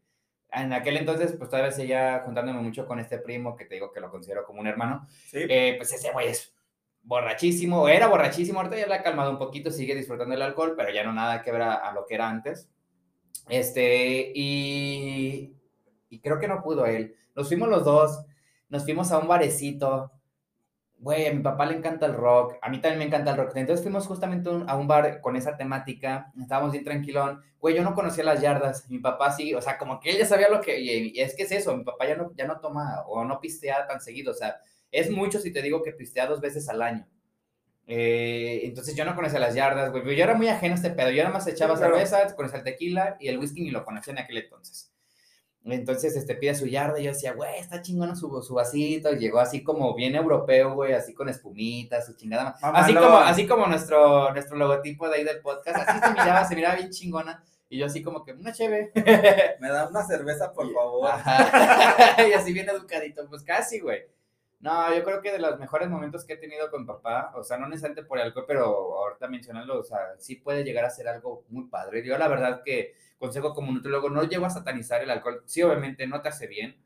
En 0.51 0.73
aquel 0.73 0.97
entonces, 0.97 1.33
pues 1.33 1.51
todavía 1.51 1.73
seguía 1.73 2.23
juntándome 2.25 2.61
mucho 2.61 2.87
con 2.87 2.99
este 2.99 3.19
primo, 3.19 3.57
que 3.57 3.65
te 3.65 3.75
digo 3.75 3.93
que 3.93 4.01
lo 4.01 4.11
considero 4.11 4.45
como 4.45 4.61
un 4.61 4.67
hermano. 4.67 5.07
Sí. 5.27 5.41
Eh, 5.49 5.75
pues 5.77 5.93
ese 5.93 6.11
güey 6.13 6.29
es 6.29 6.55
borrachísimo, 7.03 7.89
era 7.89 8.07
borrachísimo, 8.07 8.59
ahorita 8.59 8.79
ya 8.79 8.87
le 8.87 8.95
ha 8.95 9.03
calmado 9.03 9.31
un 9.31 9.39
poquito, 9.39 9.71
sigue 9.71 9.95
disfrutando 9.95 10.33
del 10.33 10.43
alcohol, 10.43 10.75
pero 10.77 10.91
ya 10.91 11.05
no 11.05 11.13
nada 11.13 11.43
que 11.43 11.53
ver 11.53 11.63
a, 11.63 11.93
lo 11.93 12.07
que 12.07 12.15
era 12.15 12.29
antes. 12.29 12.69
Este, 13.49 14.33
y, 14.35 15.55
y 16.11 16.21
creo 16.21 16.39
que 16.39 16.49
no 16.49 16.63
pudo 16.63 16.87
él. 16.87 17.15
Nos 17.35 17.49
fuimos 17.49 17.69
los 17.69 17.85
dos, 17.85 18.25
nos 18.69 18.85
fuimos 18.85 19.11
a 19.13 19.19
un 19.19 19.29
barecito, 19.29 20.13
güey, 21.01 21.27
a 21.27 21.33
mi 21.33 21.43
papá 21.43 21.67
le 21.67 21.77
encanta 21.77 22.07
el 22.07 22.15
rock, 22.15 22.57
a 22.61 22.69
mí 22.69 22.81
también 22.81 22.99
me 22.99 23.05
encanta 23.07 23.31
el 23.31 23.37
rock. 23.37 23.57
Entonces 23.57 23.83
fuimos 23.83 24.07
justamente 24.07 24.51
a 24.67 24.77
un 24.77 24.89
bar 24.89 25.21
con 25.21 25.37
esa 25.37 25.57
temática, 25.57 26.33
estábamos 26.41 26.73
bien 26.73 26.85
tranquilón. 26.85 27.43
Güey, 27.61 27.77
yo 27.77 27.83
no 27.83 27.95
conocía 27.95 28.25
las 28.25 28.41
yardas, 28.41 28.89
mi 28.91 28.99
papá 28.99 29.33
sí, 29.33 29.55
o 29.55 29.63
sea, 29.63 29.79
como 29.79 30.01
que 30.01 30.11
él 30.11 30.19
ya 30.19 30.27
sabía 30.27 30.49
lo 30.49 30.61
que, 30.61 30.79
y, 30.79 31.21
es 31.21 31.35
que 31.35 31.43
es 31.45 31.53
eso, 31.53 31.77
mi 31.77 31.85
papá 31.85 32.07
ya 32.07 32.17
no, 32.17 32.33
ya 32.37 32.47
no 32.47 32.61
toma 32.61 33.03
o 33.07 33.25
no 33.25 33.41
pistea 33.41 33.87
tan 33.87 34.01
seguido, 34.01 34.33
o 34.33 34.35
sea, 34.35 34.61
es 34.93 35.11
mucho 35.11 35.41
si 35.41 35.53
te 35.53 35.63
digo 35.63 35.83
que 35.83 35.93
pistea 35.93 36.27
dos 36.27 36.41
veces 36.41 36.69
al 36.69 36.83
año. 36.83 37.07
Eh, 37.87 38.61
entonces 38.65 38.95
yo 38.95 39.05
no 39.05 39.17
conocía 39.17 39.39
las 39.39 39.55
yardas, 39.55 39.91
güey, 39.91 40.17
yo 40.17 40.23
era 40.23 40.35
muy 40.35 40.49
ajeno 40.49 40.75
a 40.75 40.77
este 40.77 40.91
pedo, 40.91 41.11
yo 41.11 41.23
nada 41.23 41.35
más 41.35 41.47
echaba 41.47 41.77
cerveza, 41.77 42.35
conocía 42.37 42.59
el 42.59 42.65
tequila 42.65 43.17
y 43.19 43.29
el 43.29 43.39
whisky 43.39 43.63
ni 43.63 43.71
lo 43.71 43.85
conocía 43.85 44.13
en 44.13 44.19
aquel 44.19 44.39
entonces. 44.39 44.93
Entonces, 45.73 46.17
este, 46.17 46.35
pide 46.35 46.55
su 46.55 46.67
yarda 46.67 47.01
y 47.01 47.05
yo 47.05 47.13
decía, 47.13 47.33
güey, 47.33 47.59
está 47.59 47.83
chingón 47.83 48.17
su, 48.17 48.43
su 48.43 48.55
vasito. 48.55 49.13
Y 49.13 49.19
llegó 49.19 49.41
así 49.41 49.63
como 49.63 49.95
bien 49.95 50.15
europeo, 50.15 50.75
güey, 50.75 50.93
así 50.93 51.15
con 51.15 51.29
espumitas, 51.29 52.07
su 52.07 52.15
chingada. 52.15 52.55
Así 52.61 52.95
como, 52.95 53.17
así 53.19 53.47
como 53.47 53.67
nuestro, 53.67 54.33
nuestro 54.33 54.57
logotipo 54.57 55.09
de 55.09 55.17
ahí 55.17 55.25
del 55.25 55.41
podcast. 55.41 55.89
Así 55.89 56.01
se 56.01 56.11
miraba, 56.11 56.45
se 56.45 56.55
miraba 56.57 56.77
bien 56.77 56.91
chingona. 56.91 57.43
Y 57.69 57.79
yo 57.79 57.87
así 57.87 58.03
como 58.03 58.25
que, 58.25 58.33
una 58.33 58.53
cheve. 58.53 58.93
Me 59.61 59.69
da 59.69 59.89
una 59.89 60.05
cerveza, 60.05 60.53
por 60.53 60.73
favor. 60.73 61.11
y 62.29 62.33
así 62.33 62.53
bien 62.53 62.69
educadito, 62.69 63.29
pues 63.29 63.43
casi, 63.43 63.81
güey. 63.81 64.03
No, 64.61 64.93
yo 64.93 65.05
creo 65.05 65.23
que 65.23 65.31
de 65.31 65.39
los 65.39 65.59
mejores 65.59 65.89
momentos 65.89 66.25
que 66.25 66.33
he 66.33 66.37
tenido 66.37 66.69
con 66.69 66.85
papá, 66.85 67.33
o 67.37 67.45
sea, 67.45 67.59
no 67.59 67.69
necesariamente 67.69 68.09
por 68.09 68.19
alcohol, 68.19 68.45
pero 68.47 68.65
ahorita 68.99 69.29
mencionando, 69.29 69.79
o 69.79 69.85
sea, 69.85 69.99
sí 70.19 70.35
puede 70.35 70.65
llegar 70.65 70.85
a 70.85 70.91
ser 70.91 71.07
algo 71.07 71.45
muy 71.49 71.67
padre. 71.67 72.05
Yo 72.05 72.19
la 72.19 72.27
verdad 72.27 72.63
que 72.65 72.95
consejo 73.19 73.55
como 73.55 73.73
nutrólogo, 73.73 74.11
no 74.11 74.25
llego 74.25 74.47
a 74.47 74.51
satanizar 74.51 75.03
el 75.03 75.11
alcohol, 75.11 75.43
sí 75.47 75.63
obviamente 75.63 76.07
no 76.07 76.23
te 76.23 76.29
hace 76.29 76.47
bien, 76.47 76.77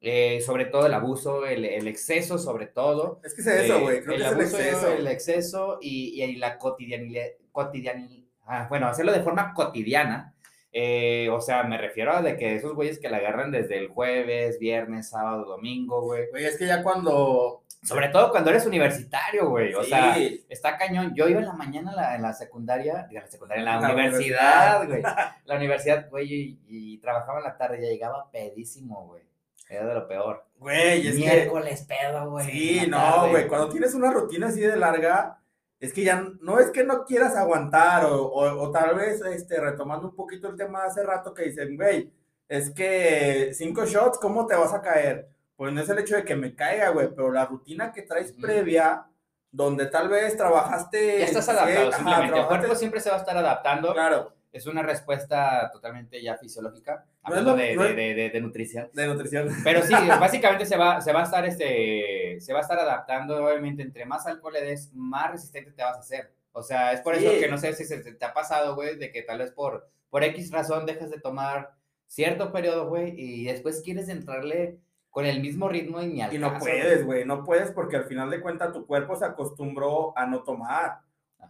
eh, 0.00 0.40
sobre 0.40 0.66
todo 0.66 0.86
el 0.86 0.94
abuso, 0.94 1.46
el, 1.46 1.64
el, 1.64 1.88
exceso 1.88 2.38
sobre 2.38 2.66
todo. 2.66 3.20
Es 3.24 3.34
que 3.34 3.42
es 3.42 3.46
eso, 3.46 3.80
güey, 3.80 3.98
el 3.98 4.22
es 4.22 4.32
el 4.32 4.40
exceso. 4.40 4.92
El 4.92 5.06
exceso 5.06 5.78
y, 5.80 6.22
y 6.22 6.36
la 6.36 6.58
cotidianidad, 6.58 7.26
cotidianidad 7.52 8.24
ah, 8.46 8.66
bueno, 8.68 8.86
hacerlo 8.86 9.12
de 9.12 9.22
forma 9.22 9.52
cotidiana 9.52 10.34
eh, 10.72 11.28
o 11.30 11.40
sea, 11.40 11.64
me 11.64 11.78
refiero 11.78 12.12
a 12.12 12.22
de 12.22 12.36
que 12.36 12.54
esos 12.54 12.74
güeyes 12.74 13.00
que 13.00 13.08
la 13.08 13.16
agarran 13.16 13.50
desde 13.50 13.78
el 13.78 13.88
jueves, 13.88 14.58
viernes, 14.58 15.10
sábado, 15.10 15.44
domingo, 15.44 16.02
güey. 16.02 16.30
Güey, 16.30 16.44
es 16.44 16.56
que 16.56 16.66
ya 16.66 16.82
cuando... 16.82 17.64
Sobre 17.82 18.08
todo 18.08 18.30
cuando 18.30 18.50
eres 18.50 18.66
universitario, 18.66 19.48
güey. 19.48 19.72
O 19.74 19.82
sea, 19.82 20.16
está 20.48 20.76
cañón. 20.76 21.14
Yo 21.14 21.28
iba 21.28 21.40
en 21.40 21.46
la 21.46 21.54
mañana 21.54 21.90
en 21.90 21.96
la, 21.96 22.14
en 22.16 22.22
la 22.22 22.32
secundaria, 22.34 23.06
diga, 23.08 23.22
la 23.22 23.26
secundaria, 23.26 23.60
en 23.60 23.80
la, 23.82 23.92
universidad, 23.92 24.86
güey. 24.86 25.02
La 25.46 25.56
universidad, 25.56 26.08
güey, 26.10 26.58
y, 26.68 26.98
trabajaba 26.98 27.38
en 27.38 27.44
la 27.44 27.56
tarde, 27.56 27.80
ya 27.80 27.88
llegaba 27.88 28.30
pedísimo, 28.30 29.06
güey. 29.06 29.22
Era 29.68 29.86
de 29.86 29.94
lo 29.94 30.06
peor. 30.06 30.44
Güey, 30.58 31.06
es 31.06 31.14
Miércoles 31.16 31.86
pedo, 31.88 32.30
güey. 32.30 32.46
Sí, 32.46 32.86
no, 32.88 33.30
güey. 33.30 33.48
Cuando 33.48 33.68
tienes 33.70 33.94
una 33.94 34.10
rutina 34.10 34.48
así 34.48 34.60
de 34.60 34.76
larga, 34.76 35.40
es 35.78 35.94
que 35.94 36.04
ya 36.04 36.22
no 36.40 36.58
es 36.58 36.70
que 36.70 36.84
no 36.84 37.04
quieras 37.06 37.34
aguantar 37.34 38.04
o, 38.04 38.30
o, 38.30 38.70
tal 38.70 38.94
vez 38.94 39.22
este, 39.22 39.58
retomando 39.58 40.08
un 40.08 40.14
poquito 40.14 40.48
el 40.48 40.56
tema 40.56 40.82
de 40.82 40.88
hace 40.88 41.02
rato 41.02 41.32
que 41.32 41.44
dicen, 41.44 41.74
güey, 41.76 42.12
es 42.48 42.70
que 42.70 43.52
cinco 43.54 43.86
shots, 43.86 44.18
¿cómo 44.18 44.46
te 44.46 44.56
vas 44.56 44.74
a 44.74 44.82
caer? 44.82 45.30
Pues 45.60 45.74
no 45.74 45.82
es 45.82 45.88
el 45.90 45.98
hecho 45.98 46.16
de 46.16 46.24
que 46.24 46.34
me 46.34 46.54
caiga, 46.54 46.88
güey, 46.88 47.08
pero 47.14 47.30
la 47.30 47.44
rutina 47.44 47.92
que 47.92 48.00
traes 48.00 48.32
previa, 48.32 49.04
donde 49.50 49.84
tal 49.84 50.08
vez 50.08 50.34
trabajaste... 50.34 51.18
Ya 51.18 51.26
estás 51.26 51.50
adaptado, 51.50 51.92
simplemente. 51.92 52.38
el 52.38 52.46
cuerpo 52.46 52.74
siempre 52.74 52.98
se 53.00 53.10
va 53.10 53.16
a 53.16 53.18
estar 53.18 53.36
adaptando. 53.36 53.92
Claro 53.92 54.40
es 54.52 54.66
una 54.66 54.82
respuesta 54.82 55.70
totalmente 55.72 56.20
ya 56.20 56.36
fisiológica, 56.36 57.06
hablando 57.22 57.54
de, 57.54 57.76
de, 57.76 58.30
de, 58.30 58.40
nutrición. 58.40 58.90
De 58.92 59.06
nutrición. 59.06 59.48
Pero 59.62 59.82
sí, 59.82 59.94
básicamente 60.20 60.66
se 60.66 60.76
va, 60.76 61.00
se 61.00 61.12
va 61.12 61.20
a 61.20 61.24
estar 61.24 61.46
este, 61.46 62.40
se 62.40 62.52
va 62.52 62.58
a 62.58 62.62
estar 62.62 62.78
adaptando, 62.78 63.44
obviamente, 63.44 63.82
entre 63.82 64.06
más 64.06 64.26
alcohol 64.26 64.54
le 64.54 64.62
des, 64.62 64.92
más 64.92 65.30
resistente 65.30 65.72
te 65.72 65.82
vas 65.82 65.96
a 65.96 66.00
hacer. 66.00 66.32
O 66.52 66.62
sea, 66.62 66.92
es 66.92 67.00
por 67.00 67.14
eso 67.14 67.30
que 67.38 67.48
no 67.48 67.58
sé 67.58 67.72
si 67.74 67.84
se 67.84 67.98
te 67.98 68.24
ha 68.24 68.34
pasado, 68.34 68.74
güey, 68.74 68.96
de 68.96 69.12
que 69.12 69.22
tal 69.22 69.38
vez 69.38 69.52
por, 69.52 69.88
por 70.08 70.24
X 70.24 70.50
razón 70.50 70.84
dejas 70.84 71.10
de 71.10 71.20
tomar 71.20 71.74
cierto 72.08 72.50
periodo, 72.50 72.88
güey, 72.88 73.14
y 73.16 73.44
después 73.44 73.82
quieres 73.84 74.08
entrarle 74.08 74.80
con 75.10 75.26
el 75.26 75.40
mismo 75.40 75.68
ritmo 75.68 76.00
y 76.00 76.06
ni 76.06 76.20
Y 76.22 76.38
no 76.38 76.58
puedes, 76.58 77.04
güey, 77.04 77.24
no 77.24 77.44
puedes 77.44 77.72
porque 77.72 77.96
al 77.96 78.04
final 78.04 78.30
de 78.30 78.40
cuentas 78.40 78.72
tu 78.72 78.86
cuerpo 78.86 79.16
se 79.16 79.24
acostumbró 79.24 80.16
a 80.16 80.26
no 80.26 80.42
tomar. 80.42 81.00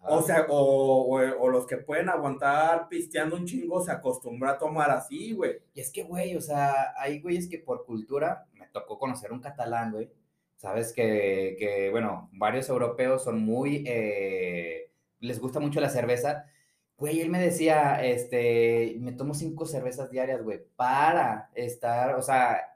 O 0.02 0.22
sea, 0.22 0.46
o, 0.48 1.18
o, 1.18 1.48
los 1.48 1.66
que 1.66 1.76
pueden 1.76 2.08
aguantar 2.08 2.88
pisteando 2.88 3.36
un 3.36 3.44
chingo 3.44 3.84
se 3.84 3.90
acostumbra 3.90 4.52
a 4.52 4.58
tomar 4.58 4.90
así, 4.90 5.32
güey. 5.32 5.58
Y 5.74 5.80
es 5.80 5.92
que, 5.92 6.04
güey, 6.04 6.36
o 6.36 6.40
sea, 6.40 6.94
hay 6.96 7.20
güeyes 7.20 7.48
que 7.48 7.58
por 7.58 7.84
cultura, 7.84 8.46
me 8.54 8.66
tocó 8.68 8.98
conocer 8.98 9.32
un 9.32 9.40
catalán, 9.40 9.92
güey. 9.92 10.10
Sabes 10.56 10.92
que, 10.92 11.56
que 11.58 11.90
bueno, 11.90 12.30
varios 12.32 12.68
europeos 12.68 13.24
son 13.24 13.42
muy, 13.42 13.84
eh, 13.86 14.90
les 15.18 15.40
gusta 15.40 15.60
mucho 15.60 15.80
la 15.80 15.90
cerveza. 15.90 16.46
Güey, 16.96 17.20
él 17.20 17.30
me 17.30 17.40
decía, 17.40 18.02
este, 18.04 18.96
me 19.00 19.12
tomo 19.12 19.34
cinco 19.34 19.66
cervezas 19.66 20.10
diarias, 20.10 20.42
güey, 20.42 20.60
para 20.76 21.50
estar, 21.54 22.14
o 22.14 22.22
sea, 22.22 22.70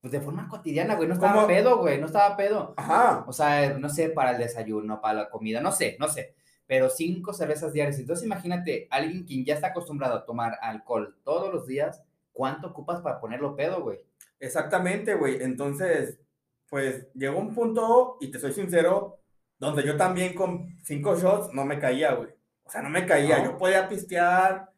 pues 0.00 0.12
de 0.12 0.20
forma 0.20 0.48
cotidiana, 0.48 0.94
güey, 0.94 1.08
no 1.08 1.14
estaba 1.14 1.46
pedo, 1.46 1.78
güey, 1.78 1.98
no 1.98 2.06
estaba 2.06 2.36
pedo. 2.36 2.74
Ajá. 2.76 3.24
O 3.26 3.32
sea, 3.32 3.78
no 3.78 3.88
sé, 3.88 4.10
para 4.10 4.32
el 4.32 4.38
desayuno, 4.38 5.00
para 5.00 5.22
la 5.22 5.30
comida, 5.30 5.60
no 5.60 5.72
sé, 5.72 5.96
no 5.98 6.08
sé 6.08 6.34
pero 6.68 6.90
cinco 6.90 7.32
cervezas 7.32 7.72
diarias. 7.72 7.98
Entonces 7.98 8.24
imagínate, 8.26 8.86
alguien 8.90 9.24
quien 9.24 9.44
ya 9.44 9.54
está 9.54 9.68
acostumbrado 9.68 10.16
a 10.16 10.26
tomar 10.26 10.58
alcohol 10.60 11.16
todos 11.24 11.52
los 11.52 11.66
días, 11.66 12.04
¿cuánto 12.30 12.68
ocupas 12.68 13.00
para 13.00 13.18
ponerlo 13.18 13.56
pedo, 13.56 13.82
güey? 13.82 13.98
Exactamente, 14.38 15.14
güey. 15.14 15.42
Entonces, 15.42 16.20
pues 16.68 17.10
llegó 17.14 17.38
un 17.38 17.54
punto, 17.54 18.18
y 18.20 18.30
te 18.30 18.38
soy 18.38 18.52
sincero, 18.52 19.18
donde 19.58 19.82
yo 19.82 19.96
también 19.96 20.34
con 20.34 20.78
cinco 20.84 21.16
shots 21.16 21.54
no 21.54 21.64
me 21.64 21.78
caía, 21.78 22.12
güey. 22.12 22.28
O 22.64 22.70
sea, 22.70 22.82
no 22.82 22.90
me 22.90 23.06
caía. 23.06 23.42
Yo 23.42 23.56
podía 23.56 23.88
pistear, 23.88 24.70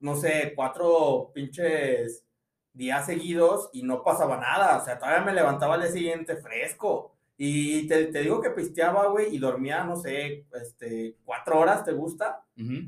no 0.00 0.14
sé, 0.16 0.52
cuatro 0.54 1.32
pinches 1.34 2.26
días 2.74 3.06
seguidos 3.06 3.70
y 3.72 3.82
no 3.82 4.02
pasaba 4.02 4.38
nada. 4.38 4.78
O 4.78 4.84
sea, 4.84 4.98
todavía 4.98 5.24
me 5.24 5.32
levantaba 5.32 5.74
al 5.74 5.82
día 5.82 5.90
siguiente 5.90 6.36
fresco. 6.36 7.12
Y 7.36 7.86
te, 7.88 8.06
te 8.06 8.20
digo 8.20 8.40
que 8.40 8.50
pisteaba, 8.50 9.08
güey, 9.08 9.34
y 9.34 9.38
dormía, 9.38 9.82
no 9.84 9.96
sé, 9.96 10.46
este, 10.52 11.16
cuatro 11.24 11.58
horas, 11.58 11.84
¿te 11.84 11.92
gusta? 11.92 12.44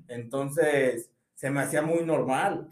Entonces, 0.06 1.10
se 1.34 1.50
me 1.50 1.60
hacía 1.60 1.82
muy 1.82 2.04
normal. 2.04 2.68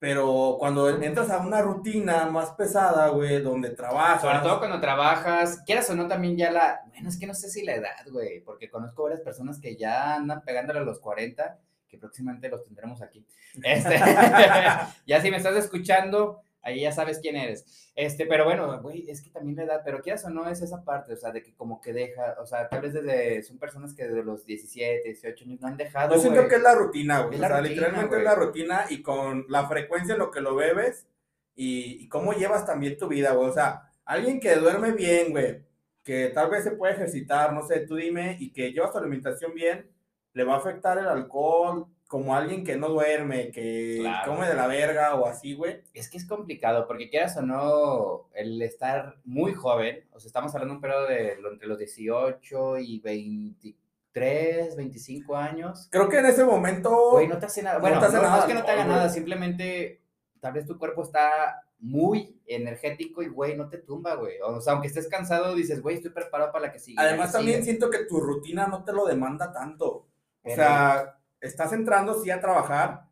Pero 0.00 0.56
cuando 0.58 0.88
entras 0.88 1.28
a 1.28 1.46
una 1.46 1.60
rutina 1.60 2.24
más 2.24 2.52
pesada, 2.52 3.08
güey, 3.08 3.42
donde 3.42 3.68
trabajas. 3.68 4.22
Sobre 4.22 4.38
todo 4.38 4.58
cuando 4.58 4.80
trabajas, 4.80 5.62
quieras 5.66 5.90
o 5.90 5.94
no, 5.94 6.08
también 6.08 6.38
ya 6.38 6.50
la. 6.50 6.80
Bueno, 6.88 7.10
es 7.10 7.18
que 7.18 7.26
no 7.26 7.34
sé 7.34 7.50
si 7.50 7.62
la 7.62 7.74
edad, 7.74 8.10
güey, 8.10 8.40
porque 8.40 8.70
conozco 8.70 9.02
varias 9.02 9.20
personas 9.20 9.60
que 9.60 9.76
ya 9.76 10.14
andan 10.14 10.42
pegándole 10.42 10.80
a 10.80 10.84
los 10.84 11.00
40, 11.00 11.58
que 11.86 11.98
próximamente 11.98 12.48
los 12.48 12.64
tendremos 12.64 13.02
aquí. 13.02 13.26
Este, 13.62 13.98
ya 15.06 15.20
si 15.20 15.30
me 15.30 15.36
estás 15.36 15.56
escuchando, 15.56 16.40
ahí 16.62 16.80
ya 16.80 16.92
sabes 16.92 17.18
quién 17.20 17.36
eres. 17.36 17.90
Este, 17.94 18.26
pero 18.26 18.44
bueno, 18.44 18.80
güey, 18.80 19.08
es 19.10 19.22
que 19.22 19.30
también 19.30 19.56
la 19.56 19.64
edad, 19.64 19.82
pero 19.84 20.00
quieras 20.00 20.24
o 20.24 20.30
no, 20.30 20.48
es 20.48 20.62
esa 20.62 20.84
parte, 20.84 21.14
o 21.14 21.16
sea, 21.16 21.32
de 21.32 21.42
que 21.42 21.54
como 21.54 21.80
que 21.80 21.92
deja, 21.92 22.36
o 22.40 22.46
sea, 22.46 22.68
tal 22.68 22.82
vez 22.82 22.92
desde, 22.94 23.42
son 23.42 23.58
personas 23.58 23.94
que 23.94 24.04
desde 24.04 24.22
los 24.22 24.44
17, 24.44 25.02
18 25.04 25.44
años 25.44 25.60
no 25.60 25.68
han 25.68 25.76
dejado. 25.76 26.14
Yo 26.14 26.20
siento 26.20 26.48
que 26.48 26.56
es 26.56 26.62
la 26.62 26.74
rutina, 26.74 27.20
güey. 27.22 27.36
O 27.36 27.38
sea, 27.38 27.60
literalmente 27.60 28.16
es 28.16 28.24
la 28.24 28.34
rutina 28.34 28.84
y 28.88 29.02
con 29.02 29.46
la 29.48 29.68
frecuencia 29.68 30.14
en 30.14 30.20
lo 30.20 30.30
que 30.30 30.40
lo 30.40 30.54
bebes 30.54 31.06
y, 31.54 32.04
y 32.04 32.08
cómo 32.08 32.32
llevas 32.32 32.66
también 32.66 32.96
tu 32.96 33.08
vida, 33.08 33.32
güey. 33.32 33.48
O 33.48 33.52
sea, 33.52 33.90
alguien 34.04 34.40
que 34.40 34.56
duerme 34.56 34.92
bien, 34.92 35.30
güey, 35.30 35.62
que 36.02 36.28
tal 36.28 36.50
vez 36.50 36.64
se 36.64 36.72
puede 36.72 36.94
ejercitar, 36.94 37.52
no 37.52 37.66
sé, 37.66 37.80
tú 37.80 37.96
dime, 37.96 38.36
y 38.40 38.52
que 38.52 38.72
lleva 38.72 38.90
su 38.90 38.98
alimentación 38.98 39.54
bien, 39.54 39.90
le 40.32 40.44
va 40.44 40.54
a 40.54 40.58
afectar 40.58 40.98
el 40.98 41.06
alcohol, 41.06 41.86
como 42.10 42.34
alguien 42.34 42.64
que 42.64 42.76
no 42.76 42.88
duerme, 42.88 43.52
que 43.52 44.04
come 44.26 44.48
de 44.48 44.56
la 44.56 44.66
verga 44.66 45.14
o 45.14 45.26
así, 45.28 45.54
güey. 45.54 45.84
Es 45.94 46.10
que 46.10 46.18
es 46.18 46.26
complicado, 46.26 46.88
porque 46.88 47.08
quieras 47.08 47.36
o 47.36 47.42
no, 47.42 48.28
el 48.34 48.60
estar 48.62 49.18
muy 49.22 49.54
joven, 49.54 50.08
o 50.10 50.18
sea, 50.18 50.26
estamos 50.26 50.52
hablando 50.52 50.74
de 50.74 50.76
un 50.78 50.80
periodo 50.80 51.06
de 51.06 51.38
entre 51.52 51.68
los 51.68 51.78
18 51.78 52.78
y 52.78 52.98
23, 52.98 54.74
25 54.74 55.36
años. 55.36 55.86
Creo 55.88 56.08
que 56.08 56.18
en 56.18 56.26
ese 56.26 56.42
momento... 56.42 57.12
Güey, 57.12 57.28
no 57.28 57.38
te 57.38 57.46
hace 57.46 57.62
nada. 57.62 57.78
Bueno, 57.78 58.00
no, 58.00 58.38
es 58.38 58.44
que 58.44 58.54
no 58.54 58.64
te 58.64 58.72
haga 58.72 58.84
nada, 58.86 59.08
simplemente 59.08 60.02
tal 60.40 60.54
vez 60.54 60.66
tu 60.66 60.76
cuerpo 60.78 61.04
está 61.04 61.62
muy 61.78 62.40
energético 62.44 63.22
y, 63.22 63.28
güey, 63.28 63.56
no 63.56 63.68
te 63.68 63.78
tumba, 63.78 64.16
güey. 64.16 64.34
O 64.42 64.60
sea, 64.60 64.72
aunque 64.72 64.88
estés 64.88 65.06
cansado, 65.06 65.54
dices, 65.54 65.80
güey, 65.80 65.94
estoy 65.94 66.10
preparado 66.10 66.50
para 66.50 66.66
la 66.66 66.72
que 66.72 66.80
sigue. 66.80 67.00
Además, 67.00 67.30
también 67.30 67.62
siento 67.62 67.88
que 67.88 68.04
tu 68.06 68.18
rutina 68.18 68.66
no 68.66 68.82
te 68.82 68.92
lo 68.92 69.06
demanda 69.06 69.52
tanto. 69.52 70.08
O 70.42 70.50
sea 70.50 71.19
estás 71.40 71.72
entrando 71.72 72.14
sí 72.14 72.30
a 72.30 72.40
trabajar, 72.40 73.08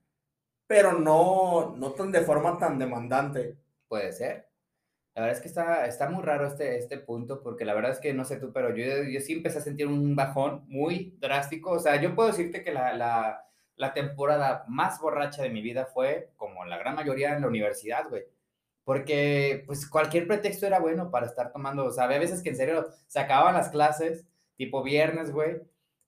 pero 0.66 0.92
no, 0.92 1.74
no 1.76 1.92
tan 1.92 2.12
de 2.12 2.22
forma 2.22 2.58
tan 2.58 2.78
demandante. 2.78 3.58
Puede 3.88 4.12
ser. 4.12 4.48
La 5.14 5.22
verdad 5.22 5.36
es 5.36 5.42
que 5.42 5.48
está, 5.48 5.86
está 5.86 6.08
muy 6.10 6.22
raro 6.22 6.46
este, 6.46 6.78
este 6.78 6.98
punto, 6.98 7.42
porque 7.42 7.64
la 7.64 7.74
verdad 7.74 7.92
es 7.92 8.00
que 8.00 8.14
no 8.14 8.24
sé 8.24 8.36
tú, 8.36 8.52
pero 8.52 8.74
yo, 8.74 9.02
yo 9.04 9.20
sí 9.20 9.32
empecé 9.32 9.58
a 9.58 9.62
sentir 9.62 9.86
un 9.86 10.14
bajón 10.14 10.64
muy 10.68 11.16
drástico. 11.18 11.72
O 11.72 11.78
sea, 11.80 12.00
yo 12.00 12.14
puedo 12.14 12.28
decirte 12.28 12.62
que 12.62 12.72
la, 12.72 12.92
la, 12.94 13.44
la 13.76 13.94
temporada 13.94 14.64
más 14.68 15.00
borracha 15.00 15.42
de 15.42 15.50
mi 15.50 15.62
vida 15.62 15.86
fue, 15.86 16.32
como 16.36 16.64
la 16.64 16.78
gran 16.78 16.94
mayoría, 16.94 17.34
en 17.34 17.42
la 17.42 17.48
universidad, 17.48 18.08
güey 18.08 18.24
porque 18.88 19.64
pues 19.66 19.86
cualquier 19.86 20.26
pretexto 20.26 20.66
era 20.66 20.78
bueno 20.80 21.10
para 21.10 21.26
estar 21.26 21.52
tomando, 21.52 21.84
o 21.84 21.90
sea, 21.90 22.04
había 22.04 22.18
veces 22.18 22.42
que 22.42 22.48
en 22.48 22.56
serio 22.56 22.86
se 23.06 23.20
acababan 23.20 23.52
las 23.52 23.68
clases, 23.68 24.26
tipo 24.56 24.82
viernes, 24.82 25.30
güey, 25.30 25.60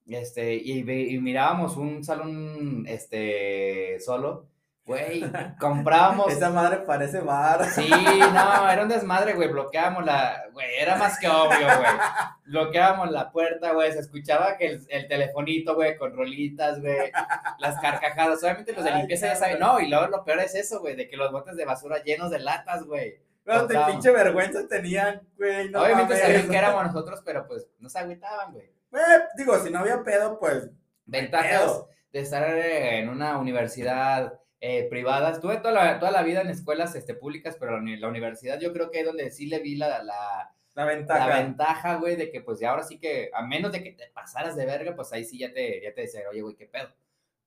este, 0.06 0.54
y, 0.54 0.80
y, 0.80 1.20
mirábamos 1.20 1.76
un 1.76 2.02
salón, 2.02 2.84
este, 2.86 3.98
solo, 4.00 4.46
güey, 4.84 5.22
comprábamos. 5.60 6.32
Esa 6.32 6.50
madre 6.50 6.78
parece 6.78 7.20
bar. 7.20 7.64
Sí, 7.70 7.88
no, 7.88 8.70
era 8.70 8.82
un 8.82 8.88
desmadre, 8.88 9.34
güey, 9.34 9.48
bloqueábamos 9.48 10.04
la, 10.04 10.44
güey, 10.52 10.66
era 10.78 10.96
más 10.96 11.18
que 11.18 11.28
obvio, 11.28 11.66
güey. 11.66 11.90
Bloqueábamos 12.46 13.10
la 13.10 13.30
puerta, 13.30 13.72
güey, 13.72 13.92
se 13.92 14.00
escuchaba 14.00 14.56
que 14.56 14.66
el, 14.66 14.86
el 14.88 15.06
telefonito, 15.06 15.74
güey, 15.74 15.96
con 15.96 16.16
rolitas, 16.16 16.80
güey, 16.80 17.12
las 17.58 17.80
carcajadas, 17.80 18.42
obviamente 18.42 18.72
los 18.72 18.84
de 18.84 18.92
limpieza 18.92 19.28
ya 19.28 19.36
saben, 19.36 19.60
no, 19.60 19.80
y 19.80 19.88
luego 19.88 20.08
lo 20.08 20.24
peor 20.24 20.40
es 20.40 20.54
eso, 20.54 20.80
güey, 20.80 20.96
de 20.96 21.08
que 21.08 21.16
los 21.16 21.30
botes 21.30 21.56
de 21.56 21.64
basura 21.64 22.02
llenos 22.02 22.30
de 22.30 22.40
latas, 22.40 22.84
güey. 22.84 23.20
No, 23.44 23.66
de 23.66 23.78
pinche 23.86 24.10
vergüenza 24.10 24.66
tenían, 24.68 25.22
güey. 25.36 25.70
No 25.70 25.82
Obviamente 25.82 26.16
sabían 26.16 26.48
que 26.48 26.56
éramos 26.56 26.84
nosotros, 26.84 27.20
pero 27.24 27.46
pues 27.46 27.66
no 27.78 27.88
se 27.88 27.98
agüitaban, 27.98 28.52
güey. 28.52 28.70
Eh, 28.92 29.20
digo, 29.36 29.58
si 29.58 29.70
no 29.70 29.80
había 29.80 30.02
pedo, 30.02 30.38
pues. 30.38 30.70
Ventajas 31.06 31.84
de 32.12 32.20
estar 32.20 32.48
en 32.56 33.08
una 33.08 33.38
universidad 33.38 34.38
eh, 34.60 34.86
privada. 34.88 35.30
Estuve 35.30 35.56
toda 35.56 35.72
la, 35.72 35.98
toda 35.98 36.12
la 36.12 36.22
vida 36.22 36.40
en 36.42 36.50
escuelas 36.50 36.94
este, 36.94 37.14
públicas, 37.14 37.56
pero 37.58 37.80
la, 37.80 37.96
la 37.96 38.08
universidad 38.08 38.60
yo 38.60 38.72
creo 38.72 38.90
que 38.90 39.00
es 39.00 39.06
donde 39.06 39.30
sí 39.30 39.46
le 39.46 39.60
vi 39.60 39.76
la, 39.76 40.02
la, 40.02 40.52
la 40.74 40.84
ventaja. 40.84 41.28
La 41.28 41.42
ventaja, 41.42 41.96
güey, 41.96 42.16
de 42.16 42.30
que 42.30 42.40
pues 42.40 42.60
ya 42.60 42.70
ahora 42.70 42.82
sí 42.82 42.98
que, 42.98 43.30
a 43.32 43.42
menos 43.42 43.72
de 43.72 43.82
que 43.82 43.92
te 43.92 44.06
pasaras 44.08 44.56
de 44.56 44.66
verga, 44.66 44.94
pues 44.94 45.12
ahí 45.12 45.24
sí 45.24 45.38
ya 45.38 45.52
te, 45.52 45.80
ya 45.82 45.94
te 45.94 46.02
decía, 46.02 46.22
oye, 46.30 46.42
güey, 46.42 46.56
qué 46.56 46.66
pedo. 46.66 46.88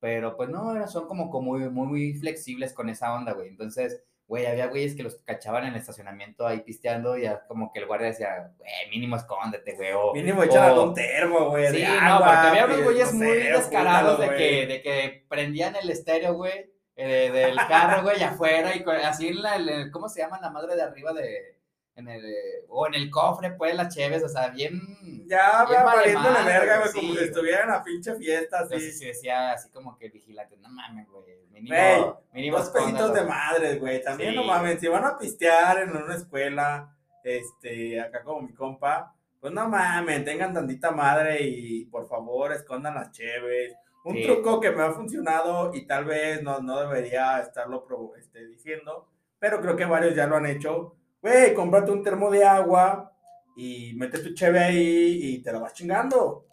Pero 0.00 0.36
pues 0.36 0.50
no, 0.50 0.86
son 0.88 1.06
como, 1.06 1.30
como 1.30 1.52
muy, 1.52 1.70
muy, 1.70 1.86
muy 1.86 2.14
flexibles 2.14 2.72
con 2.74 2.88
esa 2.90 3.14
onda, 3.14 3.32
güey. 3.32 3.48
Entonces, 3.48 4.02
güey, 4.26 4.46
había 4.46 4.66
güeyes 4.66 4.94
que 4.94 5.02
los 5.02 5.16
cachaban 5.22 5.64
en 5.64 5.74
el 5.74 5.80
estacionamiento 5.80 6.46
ahí 6.46 6.60
pisteando 6.60 7.16
y 7.16 7.22
ya 7.22 7.44
como 7.46 7.72
que 7.72 7.80
el 7.80 7.86
guardia 7.86 8.08
decía, 8.08 8.52
güey, 8.56 8.90
mínimo 8.90 9.16
escóndete, 9.16 9.74
güey. 9.74 9.92
O, 9.92 10.12
mínimo 10.12 10.42
echar 10.42 10.78
un 10.78 10.94
termo, 10.94 11.50
güey. 11.50 11.68
Sí, 11.72 11.82
no, 11.82 12.18
porque 12.18 12.32
había 12.32 12.66
unos 12.66 12.84
güeyes 12.84 13.12
muy 13.12 13.26
descarados 13.26 14.18
de 14.20 14.28
que, 14.30 14.66
de 14.66 14.82
que 14.82 15.26
prendían 15.28 15.76
el 15.76 15.90
estéreo, 15.90 16.34
güey, 16.34 16.72
eh, 16.96 17.30
del 17.32 17.56
carro, 17.56 18.02
güey, 18.02 18.22
afuera 18.22 18.74
y 18.74 18.84
así 19.04 19.28
en 19.28 19.42
la, 19.42 19.90
¿cómo 19.92 20.08
se 20.08 20.20
llama 20.20 20.40
la 20.40 20.50
madre 20.50 20.76
de 20.76 20.82
arriba 20.82 21.12
de, 21.12 21.58
en 21.96 22.08
el, 22.08 22.24
o 22.68 22.86
en 22.86 22.94
el 22.94 23.10
cofre, 23.10 23.52
pues, 23.52 23.74
las 23.74 23.94
cheves, 23.94 24.22
o 24.24 24.28
sea, 24.28 24.48
bien. 24.48 24.80
Ya, 25.26 25.64
bien 25.68 25.84
valiendo 25.84 26.30
la 26.30 26.44
verga, 26.44 26.78
güey, 26.78 26.92
como 26.92 27.14
si 27.14 27.24
estuvieran 27.24 27.70
a 27.70 27.82
pinche 27.82 28.14
fiesta, 28.16 28.58
así. 28.58 28.74
Entonces, 28.74 28.98
se 28.98 29.06
decía 29.06 29.52
así 29.52 29.70
como 29.70 29.96
que 29.96 30.08
vigilante, 30.08 30.56
no 30.58 30.68
mames, 30.68 31.08
güey. 31.08 31.24
Mínimo, 31.50 32.20
mínimo 32.32 32.58
dos 32.58 32.70
pesitos 32.70 33.14
de 33.14 33.22
madre, 33.22 33.78
güey. 33.78 34.02
También 34.02 34.34
no 34.34 34.42
mames, 34.42 34.80
si 34.80 34.88
van 34.88 35.04
a 35.04 35.16
pistear 35.16 35.82
en 35.82 35.96
una 35.96 36.16
escuela, 36.16 36.92
este, 37.22 38.00
acá 38.00 38.22
como 38.22 38.42
mi 38.42 38.52
compa, 38.52 39.14
pues 39.40 39.52
no 39.52 39.68
mames, 39.68 40.24
tengan 40.24 40.52
tantita 40.52 40.90
madre 40.90 41.42
y 41.42 41.84
por 41.86 42.08
favor 42.08 42.52
escondan 42.52 42.94
las 42.94 43.12
cheves. 43.12 43.74
Un 44.04 44.20
truco 44.20 44.60
que 44.60 44.70
me 44.70 44.82
ha 44.82 44.90
funcionado 44.90 45.72
y 45.72 45.86
tal 45.86 46.04
vez 46.04 46.42
no, 46.42 46.60
no 46.60 46.80
debería 46.80 47.40
estarlo 47.40 47.86
este, 48.18 48.46
diciendo, 48.46 49.08
pero 49.38 49.60
creo 49.62 49.76
que 49.76 49.86
varios 49.86 50.14
ya 50.14 50.26
lo 50.26 50.36
han 50.36 50.46
hecho 50.46 50.96
güey, 51.24 51.54
cómprate 51.54 51.90
un 51.90 52.02
termo 52.02 52.30
de 52.30 52.44
agua 52.44 53.10
y 53.56 53.94
mete 53.94 54.18
tu 54.18 54.34
cheve 54.34 54.58
ahí 54.58 55.20
y 55.22 55.42
te 55.42 55.50
la 55.50 55.58
vas 55.58 55.72
chingando. 55.72 56.44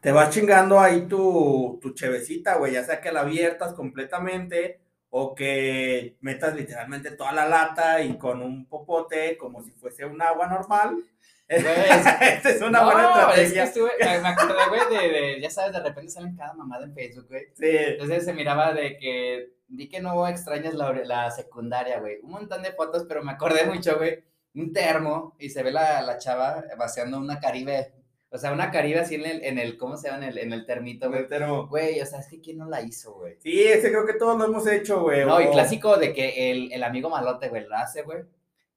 Te 0.00 0.12
vas 0.12 0.30
chingando 0.30 0.78
ahí 0.78 1.08
tu, 1.08 1.80
tu 1.82 1.92
chevecita, 1.94 2.58
güey, 2.58 2.74
ya 2.74 2.84
sea 2.84 3.00
que 3.00 3.10
la 3.10 3.22
abiertas 3.22 3.74
completamente 3.74 4.80
o 5.10 5.34
que 5.34 6.16
metas 6.20 6.54
literalmente 6.54 7.10
toda 7.10 7.32
la 7.32 7.48
lata 7.48 8.00
y 8.00 8.16
con 8.16 8.40
un 8.40 8.66
popote 8.66 9.36
como 9.36 9.64
si 9.64 9.72
fuese 9.72 10.04
un 10.04 10.22
agua 10.22 10.46
normal. 10.46 10.96
Esta 11.48 12.50
es 12.50 12.62
una 12.62 12.84
buena 12.84 13.08
estrategia. 13.08 13.42
Es 13.42 13.52
que 13.52 13.62
estuve, 13.80 14.20
me 14.20 14.28
acordé, 14.28 14.68
güey, 14.68 15.10
de, 15.10 15.40
ya 15.40 15.50
sabes, 15.50 15.72
de 15.72 15.82
repente 15.82 16.12
salen 16.12 16.36
cada 16.36 16.54
mamada 16.54 16.84
en 16.84 16.94
Facebook, 16.94 17.26
güey. 17.28 17.46
Sí. 17.54 17.66
Entonces 17.66 18.24
se 18.24 18.32
miraba 18.32 18.72
de 18.72 18.96
que 18.96 19.57
di 19.68 19.88
que 19.88 20.00
no 20.00 20.26
extrañas 20.26 20.74
la, 20.74 20.92
la 20.92 21.30
secundaria, 21.30 22.00
güey. 22.00 22.18
Un 22.22 22.30
montón 22.30 22.62
de 22.62 22.72
fotos, 22.72 23.04
pero 23.06 23.22
me 23.22 23.32
acordé 23.32 23.64
mucho, 23.66 23.96
güey. 23.96 24.24
Un 24.54 24.72
termo 24.72 25.36
y 25.38 25.50
se 25.50 25.62
ve 25.62 25.70
la, 25.70 26.02
la 26.02 26.18
chava 26.18 26.64
vaciando 26.76 27.18
una 27.18 27.38
caribe. 27.38 27.92
O 28.30 28.38
sea, 28.38 28.52
una 28.52 28.70
caribe 28.70 29.00
así 29.00 29.14
en 29.14 29.26
el, 29.26 29.44
en 29.44 29.58
el 29.58 29.78
¿cómo 29.78 29.96
se 29.96 30.08
llama? 30.08 30.24
En 30.24 30.30
el, 30.30 30.38
en 30.38 30.52
el 30.52 30.66
termito, 30.66 31.10
güey. 31.10 31.26
Güey, 31.68 32.00
o 32.00 32.06
sea, 32.06 32.20
es 32.20 32.28
que 32.28 32.40
¿quién 32.40 32.58
no 32.58 32.68
la 32.68 32.82
hizo, 32.82 33.14
güey? 33.14 33.36
Sí, 33.40 33.62
ese 33.62 33.90
creo 33.90 34.06
que 34.06 34.14
todos 34.14 34.38
lo 34.38 34.46
hemos 34.46 34.66
hecho, 34.66 35.02
güey. 35.02 35.24
No, 35.24 35.40
y 35.40 35.48
clásico 35.50 35.96
de 35.96 36.12
que 36.12 36.50
el, 36.50 36.72
el 36.72 36.82
amigo 36.82 37.10
malote, 37.10 37.48
güey, 37.48 37.64
lo 37.66 37.76
hace, 37.76 38.02
güey. 38.02 38.24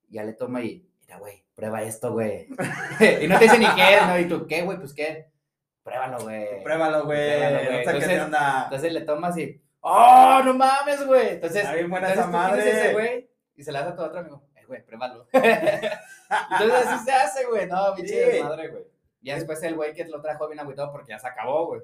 Ya 0.10 0.24
le 0.24 0.34
toma 0.34 0.62
y, 0.62 0.86
mira, 1.02 1.18
güey, 1.18 1.44
prueba 1.56 1.82
esto, 1.84 2.12
güey. 2.14 2.48
y 3.22 3.28
no 3.28 3.38
te 3.40 3.46
dice 3.46 3.58
ni 3.58 3.66
qué 3.76 3.98
¿no? 4.06 4.20
Y 4.20 4.28
tú, 4.28 4.46
¿qué, 4.46 4.62
güey? 4.62 4.78
Pues 4.78 4.94
qué. 4.94 5.32
Pruébalo, 5.84 6.20
güey. 6.20 6.64
Pruébalo, 6.64 7.06
güey. 7.06 7.20
Entonces, 7.80 8.10
entonces 8.10 8.94
le 8.94 9.02
tomas 9.02 9.38
y 9.38 9.60
¡Oh, 9.82 10.42
no 10.46 10.54
mames, 10.54 11.06
güey! 11.06 11.30
Entonces, 11.30 11.64
Está 11.64 11.74
bien 11.74 11.90
buena 11.90 12.14
esa 12.14 12.28
madre. 12.28 12.70
ese 12.70 12.94
güey 12.94 13.30
y 13.56 13.64
se 13.64 13.72
la 13.72 13.82
hace 13.82 13.90
a 13.90 13.96
tu 13.96 14.04
otro 14.04 14.20
amigo. 14.20 14.44
Eh, 14.56 14.66
güey, 14.66 14.86
pruébalo. 14.86 15.28
Entonces 15.34 16.88
así 16.88 17.06
se 17.06 17.12
hace, 17.12 17.46
güey. 17.46 17.68
No, 17.68 17.94
pinche 17.96 18.38
sí. 18.38 18.44
madre, 18.44 18.70
güey. 18.70 18.84
Y 19.22 19.32
después 19.32 19.62
el 19.64 19.76
güey 19.76 19.94
que 19.94 20.06
lo 20.06 20.22
trajo 20.22 20.48
bien 20.48 20.60
agüitado 20.60 20.92
porque 20.92 21.12
ya 21.12 21.20
se 21.20 21.28
acabó, 21.28 21.68
güey. 21.68 21.82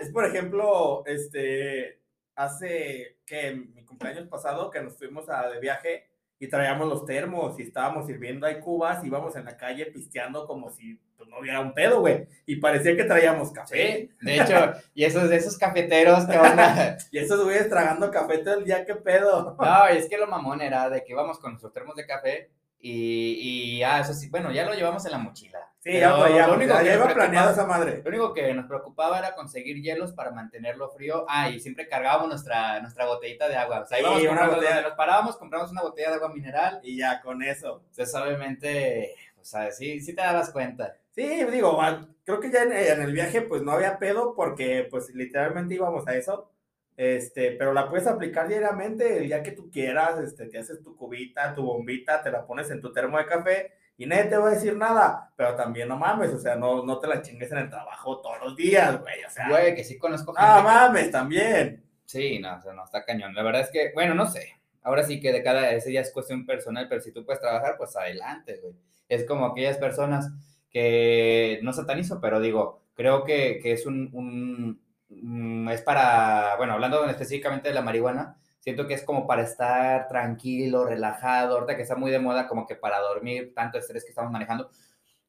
Es 0.00 0.12
por 0.12 0.24
ejemplo, 0.24 1.02
este, 1.06 2.00
hace 2.36 3.18
que 3.26 3.52
mi 3.52 3.84
cumpleaños 3.84 4.28
pasado 4.28 4.70
que 4.70 4.80
nos 4.80 4.96
fuimos 4.96 5.28
a, 5.28 5.48
de 5.48 5.58
viaje 5.58 6.09
y 6.40 6.48
traíamos 6.48 6.88
los 6.88 7.04
termos 7.04 7.60
y 7.60 7.62
estábamos 7.62 8.06
sirviendo 8.06 8.46
ahí 8.46 8.58
cubas, 8.60 9.04
y 9.04 9.08
íbamos 9.08 9.36
en 9.36 9.44
la 9.44 9.58
calle 9.58 9.86
pisteando 9.86 10.46
como 10.46 10.70
si 10.70 10.98
pues, 11.18 11.28
no 11.28 11.38
hubiera 11.38 11.60
un 11.60 11.74
pedo, 11.74 12.00
güey. 12.00 12.26
Y 12.46 12.56
parecía 12.56 12.96
que 12.96 13.04
traíamos 13.04 13.52
café. 13.52 14.08
de 14.22 14.36
hecho, 14.36 14.72
y 14.94 15.04
esos, 15.04 15.30
esos 15.30 15.58
cafeteros, 15.58 16.24
¿qué 16.24 16.38
onda? 16.38 16.96
y 17.12 17.18
esos 17.18 17.44
güeyes 17.44 17.68
tragando 17.68 18.10
café 18.10 18.38
todo 18.38 18.54
el 18.54 18.64
día, 18.64 18.86
¿qué 18.86 18.94
pedo? 18.94 19.54
no, 19.60 19.86
es 19.88 20.08
que 20.08 20.16
lo 20.16 20.26
mamón 20.26 20.62
era 20.62 20.88
de 20.88 21.04
que 21.04 21.12
íbamos 21.12 21.38
con 21.38 21.52
nuestros 21.52 21.74
termos 21.74 21.94
de 21.94 22.06
café 22.06 22.50
y, 22.80 23.78
y 23.78 23.82
ah, 23.82 24.00
eso 24.00 24.14
sí, 24.14 24.30
bueno, 24.30 24.50
ya 24.50 24.64
lo 24.64 24.72
llevamos 24.72 25.04
en 25.04 25.12
la 25.12 25.18
mochila. 25.18 25.69
Sí, 25.82 25.94
ya, 25.94 26.28
ya, 26.28 26.46
lo 26.46 26.56
único 26.56 26.74
ya, 26.82 26.94
iba 26.94 27.08
planeado 27.08 27.52
esa 27.52 27.66
madre. 27.66 28.02
Lo 28.04 28.10
único 28.10 28.34
que 28.34 28.52
nos 28.52 28.66
preocupaba 28.66 29.18
era 29.18 29.34
conseguir 29.34 29.80
hielos 29.80 30.12
para 30.12 30.30
mantenerlo 30.30 30.90
frío. 30.90 31.24
Ah, 31.26 31.48
y 31.48 31.58
siempre 31.58 31.88
cargábamos 31.88 32.28
nuestra, 32.28 32.80
nuestra 32.80 33.06
botellita 33.06 33.48
de 33.48 33.56
agua. 33.56 33.80
O 33.80 33.86
sea, 33.86 33.98
íbamos 33.98 34.22
una 34.22 34.46
botella. 34.46 34.82
nos 34.82 34.92
parábamos, 34.92 35.38
compramos 35.38 35.70
una 35.70 35.80
botella 35.80 36.10
de 36.10 36.14
agua 36.16 36.34
mineral. 36.34 36.80
Y 36.82 36.98
ya, 36.98 37.22
con 37.22 37.42
eso. 37.42 37.82
Entonces, 37.88 38.14
obviamente, 38.14 39.14
o 39.40 39.44
sea, 39.44 39.70
sí, 39.70 40.02
sí 40.02 40.14
te 40.14 40.20
dabas 40.20 40.50
cuenta. 40.50 40.96
Sí, 41.14 41.44
digo, 41.44 41.80
creo 42.24 42.40
que 42.40 42.50
ya 42.50 42.64
en, 42.64 42.72
en 42.72 43.00
el 43.00 43.12
viaje, 43.14 43.40
pues 43.40 43.62
no 43.62 43.72
había 43.72 43.98
pedo 43.98 44.34
porque, 44.34 44.86
pues, 44.90 45.14
literalmente 45.14 45.76
íbamos 45.76 46.06
a 46.06 46.14
eso. 46.14 46.50
Este, 46.94 47.52
pero 47.52 47.72
la 47.72 47.88
puedes 47.88 48.06
aplicar 48.06 48.48
diariamente 48.48 49.16
el 49.16 49.28
día 49.28 49.42
que 49.42 49.52
tú 49.52 49.70
quieras, 49.70 50.20
este, 50.22 50.44
te 50.44 50.58
haces 50.58 50.82
tu 50.82 50.94
cubita, 50.94 51.54
tu 51.54 51.62
bombita, 51.62 52.22
te 52.22 52.30
la 52.30 52.46
pones 52.46 52.70
en 52.70 52.82
tu 52.82 52.92
termo 52.92 53.16
de 53.16 53.24
café 53.24 53.79
y 54.00 54.06
nadie 54.06 54.24
te 54.24 54.36
va 54.36 54.48
a 54.48 54.54
decir 54.54 54.76
nada, 54.76 55.32
pero 55.36 55.54
también 55.54 55.88
no 55.88 55.96
mames, 55.98 56.32
o 56.32 56.38
sea, 56.38 56.56
no, 56.56 56.84
no 56.84 56.98
te 56.98 57.06
la 57.06 57.20
chingues 57.20 57.52
en 57.52 57.58
el 57.58 57.70
trabajo 57.70 58.20
todos 58.20 58.38
los 58.40 58.56
días, 58.56 59.00
güey, 59.00 59.22
o 59.24 59.30
sea. 59.30 59.48
Güey, 59.48 59.74
que 59.74 59.84
sí 59.84 59.98
conozco 59.98 60.32
gente. 60.32 60.50
Ah, 60.50 60.62
mames, 60.62 61.10
también. 61.10 61.84
Sí, 62.04 62.38
no, 62.38 62.56
o 62.56 62.60
sea, 62.60 62.72
no, 62.72 62.84
está 62.84 63.04
cañón. 63.04 63.34
La 63.34 63.42
verdad 63.42 63.60
es 63.60 63.70
que, 63.70 63.92
bueno, 63.94 64.14
no 64.14 64.26
sé. 64.26 64.56
Ahora 64.82 65.02
sí 65.04 65.20
que 65.20 65.32
de 65.32 65.42
cada, 65.42 65.70
ese 65.72 65.92
ya 65.92 66.00
es 66.00 66.12
cuestión 66.12 66.46
personal, 66.46 66.88
pero 66.88 67.02
si 67.02 67.12
tú 67.12 67.24
puedes 67.24 67.40
trabajar, 67.40 67.76
pues 67.76 67.94
adelante, 67.94 68.58
güey. 68.62 68.74
Es 69.08 69.24
como 69.26 69.46
aquellas 69.46 69.76
personas 69.76 70.32
que 70.70 71.60
no 71.62 71.72
satanizo, 71.72 72.20
pero 72.20 72.40
digo, 72.40 72.82
creo 72.94 73.24
que, 73.24 73.60
que 73.62 73.72
es 73.72 73.84
un, 73.84 74.08
un 74.12 74.80
Mm, 75.10 75.68
es 75.70 75.82
para, 75.82 76.56
bueno, 76.56 76.74
hablando 76.74 77.04
específicamente 77.06 77.68
de 77.68 77.74
la 77.74 77.82
marihuana, 77.82 78.36
siento 78.70 78.86
que 78.86 78.94
es 78.94 79.02
como 79.02 79.26
para 79.26 79.42
estar 79.42 80.06
tranquilo, 80.08 80.84
relajado, 80.84 81.54
ahorita 81.54 81.76
que 81.76 81.82
está 81.82 81.96
muy 81.96 82.10
de 82.10 82.20
moda, 82.20 82.46
como 82.46 82.66
que 82.66 82.76
para 82.76 82.98
dormir, 83.00 83.52
tanto 83.54 83.78
estrés 83.78 84.04
que 84.04 84.10
estamos 84.10 84.30
manejando. 84.30 84.70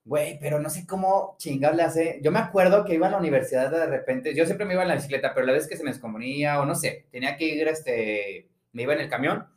Güey, 0.05 0.39
pero 0.39 0.59
no 0.59 0.69
sé 0.69 0.85
cómo 0.87 1.35
chingar 1.37 1.75
le 1.75 1.83
hace. 1.83 2.19
Yo 2.23 2.31
me 2.31 2.39
acuerdo 2.39 2.85
que 2.85 2.95
iba 2.95 3.07
a 3.07 3.11
la 3.11 3.17
universidad 3.17 3.71
de 3.71 3.85
repente, 3.87 4.35
yo 4.35 4.45
siempre 4.45 4.65
me 4.65 4.73
iba 4.73 4.83
en 4.83 4.89
la 4.89 4.95
bicicleta, 4.95 5.33
pero 5.33 5.45
la 5.45 5.53
vez 5.53 5.67
que 5.67 5.77
se 5.77 5.83
me 5.83 5.91
descomponía 5.91 6.59
o 6.59 6.65
no 6.65 6.75
sé, 6.75 7.07
tenía 7.11 7.35
que 7.37 7.45
ir, 7.45 7.67
este, 7.67 8.49
me 8.73 8.83
iba 8.83 8.93
en 8.93 9.01
el 9.01 9.09
camión, 9.09 9.47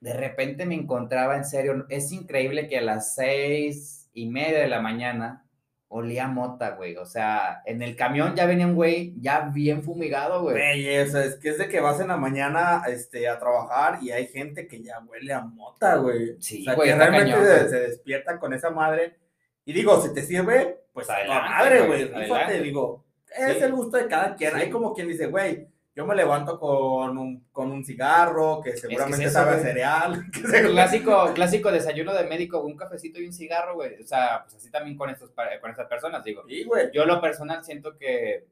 de 0.00 0.14
repente 0.14 0.66
me 0.66 0.74
encontraba 0.74 1.36
en 1.36 1.44
serio, 1.44 1.86
es 1.88 2.12
increíble 2.12 2.68
que 2.68 2.78
a 2.78 2.82
las 2.82 3.14
seis 3.14 4.08
y 4.14 4.28
media 4.28 4.60
de 4.60 4.68
la 4.68 4.80
mañana 4.80 5.44
olía 5.92 6.28
mota, 6.28 6.70
güey. 6.70 6.96
O 6.96 7.04
sea, 7.04 7.62
en 7.66 7.82
el 7.82 7.96
camión 7.96 8.34
ya 8.36 8.46
venía 8.46 8.66
un 8.66 8.76
güey 8.76 9.12
ya 9.20 9.50
bien 9.52 9.82
fumigado, 9.82 10.42
güey. 10.42 10.54
Güey, 10.54 11.00
o 11.00 11.06
sea, 11.06 11.24
es 11.24 11.34
que 11.36 11.50
es 11.50 11.58
de 11.58 11.68
que 11.68 11.80
vas 11.80 12.00
en 12.00 12.08
la 12.08 12.16
mañana 12.16 12.82
este, 12.86 13.28
a 13.28 13.38
trabajar 13.38 13.98
y 14.00 14.12
hay 14.12 14.28
gente 14.28 14.68
que 14.68 14.82
ya 14.82 15.00
huele 15.00 15.32
a 15.32 15.40
mota, 15.40 15.96
güey. 15.96 16.36
Sí, 16.40 16.62
o 16.62 16.64
sea, 16.64 16.76
que 16.76 16.94
realmente 16.94 17.68
se, 17.68 17.80
despierta 17.80 18.38
con 18.38 18.54
esa 18.54 18.70
madre. 18.70 19.18
Y 19.64 19.72
digo, 19.72 20.00
si 20.00 20.14
te 20.14 20.22
sirve, 20.22 20.84
pues 20.92 21.10
adelante, 21.10 21.50
madre, 21.50 21.86
güey. 21.86 22.62
digo, 22.62 23.04
es 23.36 23.60
el 23.60 23.72
gusto 23.72 23.96
de 23.96 24.06
cada 24.06 24.36
quien. 24.36 24.54
Hay 24.54 24.70
como 24.70 24.94
quien 24.94 25.08
dice, 25.08 25.26
güey, 25.26 25.66
yo 26.00 26.06
me 26.06 26.14
levanto 26.14 26.58
con 26.58 27.18
un, 27.18 27.44
con 27.52 27.70
un 27.70 27.84
cigarro 27.84 28.62
que 28.64 28.74
seguramente 28.74 29.28
sabe 29.28 29.56
a 29.56 29.58
cereal. 29.58 30.24
clásico, 30.70 31.30
clásico 31.34 31.70
desayuno 31.70 32.14
de 32.14 32.24
médico, 32.24 32.62
un 32.62 32.74
cafecito 32.74 33.20
y 33.20 33.26
un 33.26 33.34
cigarro, 33.34 33.74
güey. 33.74 34.00
O 34.00 34.06
sea, 34.06 34.44
pues 34.44 34.54
así 34.54 34.70
también 34.70 34.96
con, 34.96 35.10
estos, 35.10 35.30
con 35.60 35.70
estas 35.70 35.88
personas, 35.88 36.24
digo. 36.24 36.42
Sí, 36.48 36.64
güey. 36.64 36.90
Yo 36.94 37.04
lo 37.04 37.20
personal 37.20 37.62
siento 37.62 37.98
que, 37.98 38.46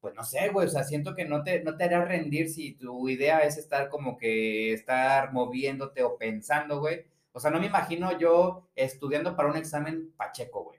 pues 0.00 0.14
no 0.14 0.22
sé, 0.22 0.50
güey, 0.50 0.68
o 0.68 0.70
sea, 0.70 0.84
siento 0.84 1.12
que 1.12 1.24
no 1.24 1.42
te, 1.42 1.64
no 1.64 1.76
te 1.76 1.82
hará 1.82 2.04
rendir 2.04 2.48
si 2.48 2.74
tu 2.74 3.08
idea 3.08 3.40
es 3.40 3.58
estar 3.58 3.88
como 3.88 4.16
que 4.16 4.72
estar 4.72 5.32
moviéndote 5.32 6.04
o 6.04 6.16
pensando, 6.16 6.78
güey. 6.78 7.04
O 7.32 7.40
sea, 7.40 7.50
no 7.50 7.58
me 7.58 7.66
imagino 7.66 8.16
yo 8.16 8.68
estudiando 8.76 9.34
para 9.34 9.50
un 9.50 9.56
examen 9.56 10.12
pacheco, 10.16 10.62
güey. 10.62 10.78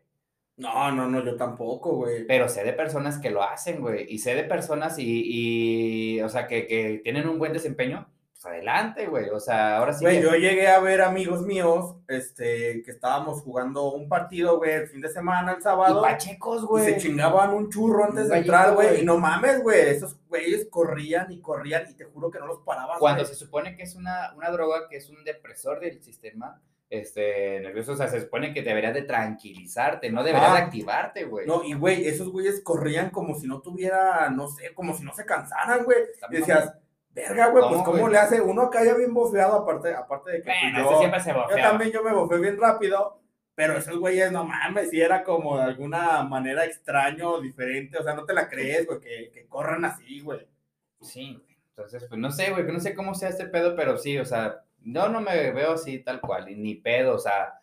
No, 0.55 0.91
no, 0.91 1.09
no, 1.09 1.23
yo 1.23 1.35
tampoco, 1.35 1.95
güey. 1.95 2.27
Pero 2.27 2.47
sé 2.47 2.63
de 2.63 2.73
personas 2.73 3.17
que 3.17 3.31
lo 3.31 3.41
hacen, 3.41 3.81
güey. 3.81 4.05
Y 4.07 4.19
sé 4.19 4.35
de 4.35 4.43
personas 4.43 4.99
y, 4.99 5.23
y 5.25 6.21
o 6.21 6.29
sea, 6.29 6.47
que, 6.47 6.67
que, 6.67 7.01
tienen 7.03 7.27
un 7.27 7.39
buen 7.39 7.53
desempeño. 7.53 8.07
Pues 8.31 8.45
adelante, 8.45 9.07
güey. 9.07 9.29
O 9.29 9.39
sea, 9.39 9.77
ahora 9.77 9.93
sí. 9.93 10.05
Güey, 10.05 10.21
yo 10.21 10.35
llegué 10.35 10.67
a 10.67 10.79
ver 10.79 11.01
amigos 11.01 11.41
míos, 11.41 11.95
este, 12.07 12.83
que 12.83 12.91
estábamos 12.91 13.41
jugando 13.41 13.93
un 13.93 14.07
partido, 14.07 14.57
güey, 14.57 14.73
el 14.73 14.87
fin 14.87 15.01
de 15.01 15.09
semana, 15.09 15.53
el 15.53 15.61
sábado. 15.63 16.01
Y 16.01 16.03
pachecos, 16.03 16.65
güey. 16.65 16.83
Y 16.83 16.93
se 16.93 16.97
chingaban 16.97 17.51
un 17.51 17.71
churro 17.71 18.05
antes 18.05 18.29
de 18.29 18.37
entrar, 18.37 18.75
güey. 18.75 19.01
Y 19.01 19.05
no 19.05 19.17
mames, 19.17 19.63
güey. 19.63 19.89
Esos 19.89 20.19
güeyes 20.29 20.67
corrían 20.69 21.31
y 21.31 21.41
corrían 21.41 21.89
y 21.89 21.95
te 21.95 22.05
juro 22.05 22.29
que 22.29 22.37
no 22.37 22.45
los 22.45 22.59
paraban. 22.59 22.99
Cuando 22.99 23.25
se 23.25 23.33
supone 23.33 23.75
que 23.75 23.83
es 23.83 23.95
una, 23.95 24.33
una 24.35 24.51
droga 24.51 24.87
que 24.87 24.97
es 24.97 25.09
un 25.09 25.23
depresor 25.23 25.79
del 25.79 25.99
sistema 26.03 26.61
este, 26.89 27.59
nervioso, 27.59 27.93
o 27.93 27.95
sea, 27.95 28.07
se 28.07 28.21
supone 28.21 28.53
que 28.53 28.61
deberías 28.61 28.93
de 28.93 29.01
tranquilizarte, 29.01 30.11
no 30.11 30.23
deberías 30.23 30.53
de 30.53 30.59
activarte, 30.59 31.23
güey. 31.25 31.47
No, 31.47 31.63
y 31.63 31.73
güey, 31.73 32.07
esos 32.07 32.29
güeyes 32.29 32.61
corrían 32.61 33.09
como 33.09 33.35
si 33.35 33.47
no 33.47 33.61
tuviera, 33.61 34.29
no 34.29 34.47
sé, 34.47 34.73
como 34.73 34.93
si 34.93 35.03
no 35.03 35.13
se 35.13 35.25
cansaran, 35.25 35.83
güey. 35.83 35.97
Y 36.29 36.35
decías, 36.35 36.73
verga, 37.09 37.47
güey, 37.47 37.63
pues 37.67 37.81
¿cómo 37.83 38.07
le 38.07 38.17
hace? 38.17 38.41
Uno 38.41 38.63
acá 38.63 38.83
ya 38.83 38.93
bien 38.95 39.13
bofeado, 39.13 39.55
aparte, 39.55 39.93
aparte 39.93 40.31
de 40.31 40.37
que 40.37 40.43
pues, 40.43 40.57
bueno, 40.73 40.91
yo, 40.91 40.99
siempre 40.99 41.19
se 41.21 41.31
yo 41.31 41.55
también 41.55 41.91
yo 41.91 42.03
me 42.03 42.13
bofé 42.13 42.37
bien 42.37 42.59
rápido, 42.59 43.19
pero 43.55 43.77
esos 43.77 43.97
güeyes, 43.97 44.31
no 44.31 44.43
mames, 44.43 44.89
si 44.89 45.01
era 45.01 45.23
como 45.23 45.57
de 45.57 45.63
alguna 45.63 46.23
manera 46.23 46.65
extraño, 46.65 47.41
diferente, 47.41 47.97
o 47.97 48.03
sea, 48.03 48.13
no 48.13 48.25
te 48.25 48.33
la 48.33 48.47
crees, 48.47 48.85
güey, 48.85 48.99
que, 48.99 49.31
que 49.33 49.47
corran 49.47 49.85
así, 49.85 50.21
güey. 50.21 50.47
Sí, 51.01 51.43
entonces, 51.75 52.05
pues 52.07 52.19
no 52.19 52.31
sé, 52.31 52.51
güey, 52.51 52.63
no 52.65 52.79
sé 52.79 52.93
cómo 52.93 53.15
sea 53.15 53.29
este 53.29 53.47
pedo, 53.47 53.75
pero 53.75 53.97
sí, 53.97 54.17
o 54.19 54.25
sea, 54.25 54.63
yo 54.83 55.09
no 55.09 55.21
me 55.21 55.51
veo 55.51 55.73
así 55.73 55.99
tal 55.99 56.21
cual, 56.21 56.45
ni 56.61 56.75
pedo, 56.75 57.15
o 57.15 57.19
sea, 57.19 57.59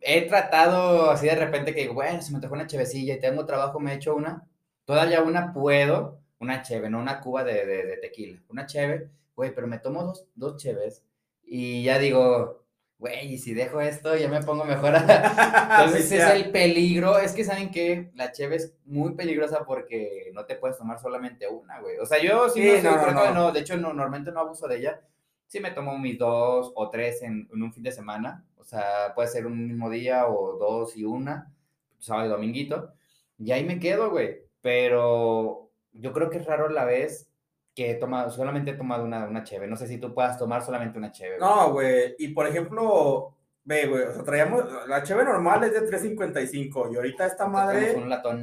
he 0.00 0.22
tratado 0.22 1.10
así 1.10 1.26
de 1.26 1.34
repente 1.34 1.74
que 1.74 1.82
digo, 1.82 1.94
bueno, 1.94 2.22
se 2.22 2.32
me 2.32 2.40
tocó 2.40 2.54
una 2.54 2.66
chevecilla 2.66 3.14
y 3.14 3.20
tengo 3.20 3.46
trabajo, 3.46 3.80
me 3.80 3.92
he 3.92 3.96
hecho 3.96 4.14
una. 4.14 4.46
Todavía 4.84 5.22
una 5.22 5.52
puedo, 5.52 6.20
una 6.38 6.62
cheve, 6.62 6.88
no 6.88 6.98
una 6.98 7.20
cuba 7.20 7.44
de, 7.44 7.66
de, 7.66 7.96
tequila. 7.98 8.40
Una 8.48 8.66
cheve, 8.66 9.10
güey, 9.34 9.54
pero 9.54 9.66
me 9.66 9.78
tomo 9.78 10.04
dos, 10.04 10.26
dos 10.34 10.56
cheves 10.56 11.04
y 11.44 11.82
ya 11.84 11.98
digo, 11.98 12.64
güey, 12.98 13.34
y 13.34 13.38
si 13.38 13.54
dejo 13.54 13.80
esto, 13.80 14.16
ya 14.16 14.28
me 14.28 14.42
pongo 14.42 14.64
mejor. 14.64 14.94
Entonces 14.96 16.12
es 16.12 16.30
el 16.30 16.50
peligro. 16.50 17.18
Es 17.18 17.32
que 17.32 17.44
saben 17.44 17.70
que 17.70 18.10
la 18.14 18.32
cheve 18.32 18.56
es 18.56 18.74
muy 18.84 19.14
peligrosa 19.14 19.64
porque 19.64 20.30
no 20.34 20.44
te 20.44 20.56
puedes 20.56 20.76
tomar 20.76 20.98
solamente 20.98 21.48
una, 21.48 21.80
güey. 21.80 21.98
O 21.98 22.06
sea, 22.06 22.22
yo 22.22 22.48
sí, 22.48 22.70
no, 22.82 23.12
no, 23.12 23.32
no, 23.32 23.52
de 23.52 23.60
hecho, 23.60 23.76
no, 23.76 23.88
normalmente 23.88 24.32
no 24.32 24.40
abuso 24.40 24.68
de 24.68 24.78
ella. 24.78 25.00
Sí 25.48 25.58
me 25.60 25.72
tomo 25.72 25.98
mis 25.98 26.18
dos 26.18 26.72
o 26.76 26.88
tres 26.88 27.22
en, 27.22 27.48
en, 27.52 27.62
un 27.62 27.72
fin 27.72 27.82
de 27.82 27.90
semana. 27.90 28.44
O 28.56 28.64
sea, 28.64 29.12
puede 29.14 29.28
ser 29.28 29.46
un 29.46 29.66
mismo 29.66 29.90
día 29.90 30.28
o 30.28 30.56
dos 30.56 30.96
y 30.96 31.04
una, 31.04 31.52
sábado 31.98 32.26
y 32.26 32.30
dominguito. 32.30 32.92
Y 33.38 33.50
ahí 33.50 33.64
me 33.64 33.80
quedo, 33.80 34.10
güey. 34.10 34.42
Pero 34.60 35.70
yo 35.92 36.12
creo 36.12 36.30
que 36.30 36.38
es 36.38 36.46
raro 36.46 36.68
la 36.68 36.84
vez 36.84 37.28
que 37.74 37.92
he 37.92 37.94
tomado, 37.94 38.30
solamente 38.30 38.72
he 38.72 38.74
tomado 38.74 39.04
una, 39.04 39.26
una 39.26 39.44
cheve. 39.44 39.66
No 39.66 39.76
sé 39.76 39.86
si 39.86 39.98
tú 39.98 40.12
puedas 40.12 40.38
tomar 40.38 40.62
solamente 40.62 40.98
una 40.98 41.12
cheve. 41.12 41.38
No, 41.38 41.72
güey. 41.72 42.14
Y 42.18 42.28
por 42.28 42.46
ejemplo, 42.46 43.36
ve, 43.68 43.86
güey, 43.86 44.02
o 44.02 44.14
sea, 44.14 44.24
traíamos, 44.24 44.64
la 44.88 45.02
cheve 45.02 45.24
normal 45.24 45.62
es 45.64 45.74
de 45.74 45.88
3.55 45.88 46.92
y 46.92 46.96
ahorita 46.96 47.26
esta 47.26 47.46
madre 47.46 47.94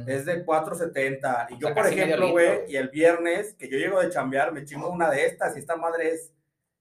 es 0.06 0.24
de 0.24 0.46
4.70. 0.46 1.48
Y 1.50 1.58
yo, 1.58 1.74
por 1.74 1.86
ejemplo, 1.86 2.30
güey, 2.30 2.60
y 2.68 2.76
el 2.76 2.88
viernes 2.88 3.54
que 3.54 3.68
yo 3.68 3.76
llego 3.76 4.00
de 4.00 4.08
chambear, 4.08 4.52
me 4.52 4.64
chingo 4.64 4.88
una 4.88 5.10
de 5.10 5.26
estas 5.26 5.56
y 5.56 5.58
esta 5.58 5.76
madre 5.76 6.12
es... 6.12 6.32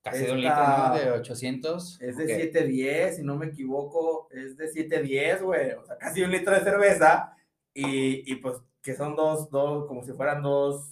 Casi 0.05 0.23
de 0.23 0.31
un 0.31 0.39
litro, 0.39 0.55
¿no? 0.55 0.95
De 0.95 1.11
800. 1.11 2.01
Es 2.01 2.15
de 2.17 2.51
7.10, 2.53 3.15
si 3.15 3.23
no 3.23 3.35
me 3.35 3.47
equivoco, 3.47 4.29
es 4.31 4.55
de 4.55 4.71
7.10, 4.71 5.41
güey. 5.41 5.71
O 5.71 5.83
sea, 5.83 5.97
casi 5.97 6.21
un 6.21 6.31
litro 6.31 6.53
de 6.53 6.61
cerveza. 6.61 7.35
Y, 7.73 8.31
y 8.31 8.35
pues 8.35 8.57
que 8.81 8.93
son 8.93 9.15
dos, 9.15 9.49
dos, 9.49 9.87
como 9.87 10.03
si 10.03 10.13
fueran 10.13 10.41
dos 10.43 10.91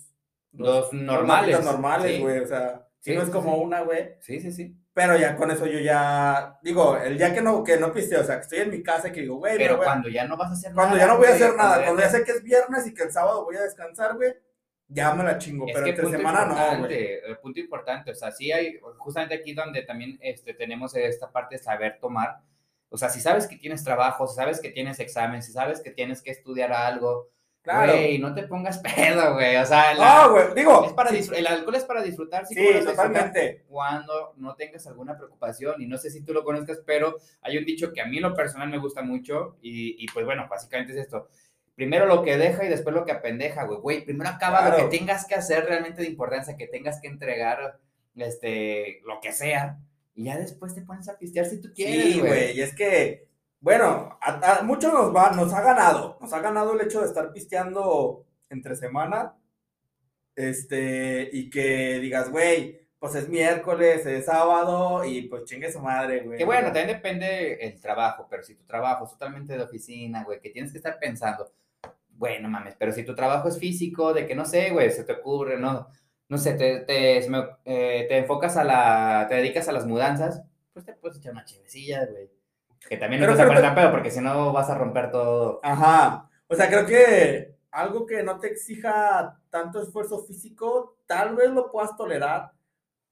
Dos 0.51 0.93
normales. 0.93 1.63
normales, 1.63 2.21
güey. 2.21 2.39
O 2.39 2.47
sea, 2.47 2.87
si 2.99 3.15
no 3.15 3.21
es 3.21 3.29
como 3.29 3.57
una, 3.57 3.81
güey. 3.81 4.15
Sí, 4.19 4.39
sí, 4.39 4.51
sí. 4.51 4.75
Pero 4.93 5.17
ya 5.17 5.35
con 5.35 5.49
eso 5.49 5.65
yo 5.65 5.79
ya, 5.79 6.59
digo, 6.61 6.97
el 6.97 7.17
día 7.17 7.33
que 7.33 7.41
no, 7.41 7.63
que 7.63 7.77
no 7.77 7.91
pisteo, 7.91 8.21
o 8.21 8.23
sea, 8.23 8.35
que 8.35 8.41
estoy 8.43 8.59
en 8.59 8.69
mi 8.69 8.83
casa 8.83 9.07
y 9.07 9.11
que 9.11 9.21
digo, 9.21 9.37
güey, 9.37 9.57
pero 9.57 9.77
cuando 9.77 10.09
ya 10.09 10.27
no 10.27 10.37
vas 10.37 10.51
a 10.51 10.53
hacer 10.53 10.71
nada. 10.71 10.87
Cuando 10.89 10.97
ya 10.97 11.07
no 11.07 11.17
voy 11.17 11.27
a 11.27 11.33
hacer 11.33 11.55
nada, 11.55 11.83
cuando 11.83 12.01
ya 12.01 12.09
sé 12.09 12.23
que 12.23 12.31
es 12.31 12.43
viernes 12.43 12.85
y 12.85 12.93
que 12.93 13.03
el 13.03 13.11
sábado 13.11 13.43
voy 13.43 13.55
a 13.55 13.63
descansar, 13.63 14.15
güey, 14.15 14.35
ya 14.93 15.13
me 15.13 15.23
la 15.23 15.37
chingo, 15.37 15.65
pero 15.65 15.85
entre 15.87 16.09
semana 16.09 16.45
no, 16.45 16.79
güey. 16.79 17.19
El 17.25 17.37
punto 17.39 17.59
importante, 17.59 18.11
o 18.11 18.15
sea, 18.15 18.31
sí 18.31 18.51
hay, 18.51 18.79
justamente 18.97 19.35
aquí 19.35 19.53
donde 19.53 19.81
también 19.81 20.17
este, 20.21 20.53
tenemos 20.53 20.95
esta 20.95 21.31
parte 21.31 21.55
de 21.55 21.63
saber 21.63 21.97
tomar, 21.99 22.41
o 22.89 22.97
sea, 22.97 23.09
si 23.09 23.19
sabes 23.19 23.47
que 23.47 23.57
tienes 23.57 23.83
trabajo, 23.83 24.27
si 24.27 24.35
sabes 24.35 24.61
que 24.61 24.69
tienes 24.69 24.99
examen, 24.99 25.41
si 25.41 25.51
sabes 25.51 25.81
que 25.81 25.91
tienes 25.91 26.21
que 26.21 26.31
estudiar 26.31 26.71
algo, 26.71 27.29
Claro. 27.63 27.93
Güey, 27.93 28.19
no 28.19 28.33
te 28.33 28.43
pongas 28.43 28.77
pedo, 28.95 29.35
güey. 29.35 29.55
O 29.55 29.65
sea, 29.65 29.93
no, 29.95 30.33
güey, 30.33 30.53
digo. 30.53 30.85
Es 30.85 30.91
para 30.91 31.11
el 31.11 31.47
alcohol 31.47 31.75
es 31.75 31.85
para 31.85 32.03
disfrutar. 32.03 32.45
Sí, 32.45 32.55
totalmente. 32.85 33.63
cuando 33.69 34.33
no 34.35 34.53
tengas 34.55 34.85
alguna 34.85 35.15
preocupación. 35.15 35.81
Y 35.81 35.87
no 35.87 35.97
sé 35.97 36.09
si 36.09 36.25
tú 36.25 36.33
lo 36.33 36.43
conozcas, 36.43 36.81
pero 36.85 37.15
hay 37.41 37.57
un 37.57 37.63
dicho 37.63 37.93
que 37.93 38.01
a 38.01 38.05
mí 38.05 38.19
lo 38.19 38.35
personal 38.35 38.69
me 38.69 38.79
gusta 38.79 39.01
mucho. 39.01 39.55
Y, 39.61 40.03
y 40.03 40.07
pues 40.07 40.25
bueno, 40.25 40.45
básicamente 40.49 40.91
es 40.91 40.99
esto. 40.99 41.29
Primero 41.75 42.05
lo 42.05 42.23
que 42.23 42.37
deja 42.37 42.65
y 42.65 42.69
después 42.69 42.95
lo 42.95 43.05
que 43.05 43.11
apendeja, 43.11 43.63
güey. 43.63 43.79
Güey, 43.79 44.05
primero 44.05 44.29
acaba 44.29 44.69
lo 44.69 44.75
que 44.77 44.97
tengas 44.97 45.25
que 45.25 45.35
hacer 45.35 45.65
realmente 45.65 46.01
de 46.01 46.07
importancia, 46.07 46.55
que 46.55 46.67
tengas 46.67 47.01
que 47.01 47.07
entregar 47.07 47.79
este, 48.15 49.01
lo 49.05 49.19
que 49.19 49.31
sea. 49.31 49.79
Y 50.13 50.25
ya 50.25 50.37
después 50.37 50.75
te 50.75 50.83
pones 50.83 51.09
a 51.09 51.17
pistear 51.17 51.45
si 51.47 51.59
tú 51.59 51.69
quieres. 51.73 52.13
Sí, 52.13 52.19
güey. 52.19 52.57
Y 52.57 52.61
es 52.61 52.75
que 52.75 53.27
bueno, 53.63 54.19
a, 54.21 54.61
muchos 54.63 54.91
nos 54.91 55.15
va, 55.15 55.31
nos 55.31 55.53
ha 55.53 55.61
ganado, 55.61 56.17
nos 56.19 56.33
ha 56.33 56.41
ganado 56.41 56.73
el 56.73 56.81
hecho 56.81 56.99
de 56.99 57.07
estar 57.07 57.31
pisteando 57.31 58.25
entre 58.49 58.75
semana, 58.75 59.37
este, 60.35 61.29
y 61.31 61.49
que 61.49 61.97
digas, 61.99 62.29
güey, 62.29 62.81
pues 62.99 63.15
es 63.15 63.29
miércoles, 63.29 64.05
es 64.05 64.25
sábado, 64.25 65.05
y 65.05 65.29
pues 65.29 65.45
chingue 65.45 65.71
su 65.71 65.79
madre, 65.79 66.23
güey. 66.25 66.37
Que 66.37 66.43
bueno, 66.43 66.73
también 66.73 66.87
depende 66.87 67.53
el 67.53 67.79
trabajo, 67.79 68.27
pero 68.29 68.43
si 68.43 68.53
tu 68.53 68.65
trabajo 68.65 69.05
es 69.05 69.11
totalmente 69.11 69.55
de 69.55 69.63
oficina, 69.63 70.25
güey, 70.25 70.41
que 70.41 70.49
tienes 70.49 70.73
que 70.73 70.79
estar 70.79 70.99
pensando, 70.99 71.49
bueno, 72.13 72.49
mames, 72.49 72.75
pero 72.77 72.91
si 72.91 73.03
tu 73.03 73.15
trabajo 73.15 73.47
es 73.47 73.59
físico, 73.59 74.13
de 74.13 74.25
que 74.25 74.35
no 74.35 74.45
sé, 74.45 74.71
güey, 74.71 74.91
se 74.91 75.03
te 75.03 75.13
ocurre, 75.13 75.57
no, 75.57 75.87
no 76.29 76.37
sé, 76.37 76.53
te, 76.53 76.81
te, 76.81 77.17
eh, 77.17 78.05
te 78.07 78.17
enfocas 78.17 78.57
a 78.57 78.63
la, 78.63 79.25
te 79.27 79.35
dedicas 79.35 79.67
a 79.67 79.71
las 79.73 79.85
mudanzas, 79.85 80.43
pues 80.73 80.85
te 80.85 80.93
puedes 80.93 81.17
echar 81.17 81.33
una 81.33 81.45
chivecilla, 81.45 82.05
güey. 82.05 82.29
Que 82.89 82.97
también 82.97 83.21
no 83.21 83.35
te 83.35 83.45
poner 83.45 83.75
pedo, 83.75 83.91
porque 83.91 84.11
si 84.11 84.19
no 84.19 84.51
vas 84.51 84.69
a 84.69 84.77
romper 84.77 85.09
todo. 85.09 85.61
Ajá. 85.63 86.29
O 86.47 86.55
sea, 86.55 86.67
creo 86.67 86.85
que 86.85 87.55
algo 87.71 88.05
que 88.05 88.23
no 88.23 88.39
te 88.39 88.47
exija 88.47 89.39
tanto 89.49 89.81
esfuerzo 89.81 90.23
físico, 90.23 90.97
tal 91.05 91.35
vez 91.35 91.49
lo 91.49 91.71
puedas 91.71 91.95
tolerar, 91.95 92.51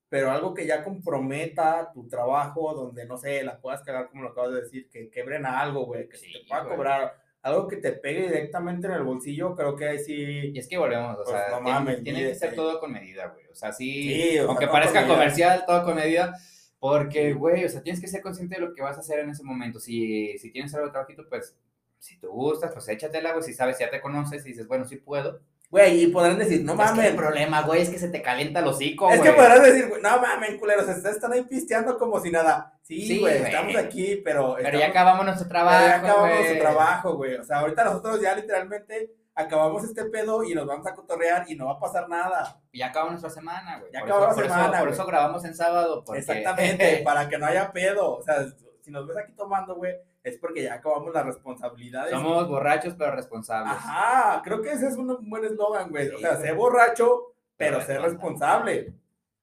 pero 0.10 0.30
algo 0.30 0.54
que 0.54 0.66
ya 0.66 0.84
comprometa 0.84 1.92
tu 1.94 2.08
trabajo, 2.08 2.74
donde 2.74 3.06
no 3.06 3.18
sé, 3.18 3.44
la 3.44 3.60
puedas 3.60 3.82
cagar 3.82 4.10
como 4.10 4.24
lo 4.24 4.30
acabas 4.30 4.52
de 4.52 4.62
decir, 4.62 4.90
que 4.90 5.10
quebren 5.10 5.46
algo, 5.46 5.86
güey, 5.86 6.10
que 6.10 6.18
te 6.18 6.46
pueda 6.48 6.68
cobrar 6.68 7.21
algo 7.42 7.68
que 7.68 7.78
te 7.78 7.92
pegue 7.92 8.24
directamente 8.24 8.88
en 8.88 8.94
el 8.94 9.04
bolsillo, 9.04 9.56
creo 9.56 9.76
que 9.76 9.88
ahí 9.88 10.00
sí. 10.00 10.52
Y 10.54 10.60
es 10.60 10.68
que 10.68 10.78
volvemos, 10.78 11.18
o 11.20 11.24
pues, 11.24 11.30
sea, 11.30 12.04
tiene, 12.04 12.28
que 12.28 12.36
ser 12.36 12.56
todo 12.56 12.80
con 12.80 12.92
medida, 12.92 13.28
güey. 13.28 13.46
O 13.48 13.56
sea, 13.56 13.72
sí, 13.74 14.38
aunque 14.38 14.68
parezca 14.68 15.08
comercial, 15.08 15.64
todo 15.66 15.84
con 15.84 15.96
medida 15.96 16.36
porque, 16.82 17.34
güey, 17.34 17.64
o 17.64 17.70
sea, 17.70 17.84
tienes 17.84 18.02
que 18.02 18.08
ser 18.08 18.24
consciente 18.24 18.56
de 18.56 18.62
lo 18.62 18.74
que 18.74 18.82
vas 18.82 18.98
a 18.98 19.02
hacer 19.02 19.20
en 19.20 19.30
ese 19.30 19.44
momento. 19.44 19.80
Si, 19.80 20.36
si 20.40 20.52
tienes 20.52 20.74
algo 20.74 20.88
de 20.88 20.92
trabajito, 20.92 21.30
pues, 21.30 21.56
si 22.00 22.18
te 22.18 22.26
gusta, 22.26 22.72
pues 22.72 22.90
échatela, 22.90 23.34
güey. 23.34 23.44
Si 23.44 23.54
sabes, 23.54 23.78
ya 23.78 23.92
te 23.92 24.02
conoces 24.02 24.44
y 24.44 24.50
dices, 24.50 24.68
bueno, 24.68 24.86
sí 24.86 24.96
puedo. 24.96 25.42
Güey, 25.72 26.04
y 26.04 26.08
podrán 26.08 26.38
decir, 26.38 26.66
no 26.66 26.76
mames. 26.76 27.06
el 27.06 27.16
problema, 27.16 27.62
güey, 27.62 27.82
es 27.82 27.90
que 27.90 27.98
se 27.98 28.10
te 28.10 28.22
calienta 28.22 28.60
el 28.60 28.68
hocico, 28.68 29.06
güey. 29.06 29.18
Es 29.18 29.24
que 29.24 29.32
podrán 29.32 29.64
decir, 29.64 29.88
güey, 29.88 30.02
no 30.02 30.20
mames, 30.20 30.60
culeros, 30.60 30.88
están 30.90 31.32
ahí 31.32 31.44
pisteando 31.44 31.98
como 31.98 32.20
si 32.20 32.30
nada. 32.30 32.78
Sí, 32.82 33.20
güey, 33.20 33.38
estamos 33.38 33.78
aquí, 33.78 34.18
pero. 34.18 34.58
Pero 34.62 34.78
ya 34.78 34.88
acabamos 34.88 35.26
nuestro 35.26 35.48
trabajo. 35.48 35.86
Ya 35.88 35.96
acabamos 35.96 36.36
nuestro 36.36 36.60
trabajo, 36.60 37.16
güey. 37.16 37.36
O 37.36 37.44
sea, 37.46 37.60
ahorita 37.60 37.86
nosotros 37.86 38.22
ya 38.22 38.36
literalmente 38.36 39.14
acabamos 39.34 39.86
este 39.86 40.04
pedo 40.06 40.44
y 40.44 40.54
nos 40.54 40.68
vamos 40.68 40.86
a 40.88 40.94
cotorrear 40.94 41.46
y 41.48 41.56
no 41.56 41.68
va 41.68 41.74
a 41.74 41.80
pasar 41.80 42.10
nada. 42.10 42.62
Ya 42.74 42.88
acabó 42.88 43.10
nuestra 43.10 43.30
semana, 43.30 43.80
güey. 43.80 43.94
Ya 43.94 44.02
acabó 44.02 44.28
la 44.28 44.34
semana. 44.34 44.80
por 44.80 44.90
eso 44.90 45.06
grabamos 45.06 45.46
en 45.46 45.56
sábado. 45.56 46.04
Exactamente, 46.14 47.02
para 47.06 47.30
que 47.30 47.38
no 47.38 47.46
haya 47.46 47.72
pedo. 47.72 48.18
O 48.18 48.22
sea, 48.22 48.46
si 48.82 48.92
nos 48.92 49.08
ves 49.08 49.18
aquí 49.18 49.32
tomando, 49.38 49.76
güey, 49.76 49.94
es 50.24 50.38
porque 50.38 50.64
ya 50.64 50.76
acabamos 50.76 51.14
las 51.14 51.26
responsabilidades. 51.26 52.12
Somos 52.12 52.48
borrachos, 52.48 52.96
pero 52.98 53.16
responsables. 53.16 53.74
Ajá, 53.74 54.42
creo 54.44 54.62
que 54.62 54.72
ese 54.72 54.88
es 54.88 54.96
un 54.96 55.30
buen 55.30 55.46
eslogan, 55.46 55.90
güey. 55.90 56.10
o 56.10 56.20
sea, 56.20 56.38
sé 56.38 56.52
borracho, 56.52 57.34
pero, 57.58 57.82
sé 57.82 57.98
responsable. 57.98 58.94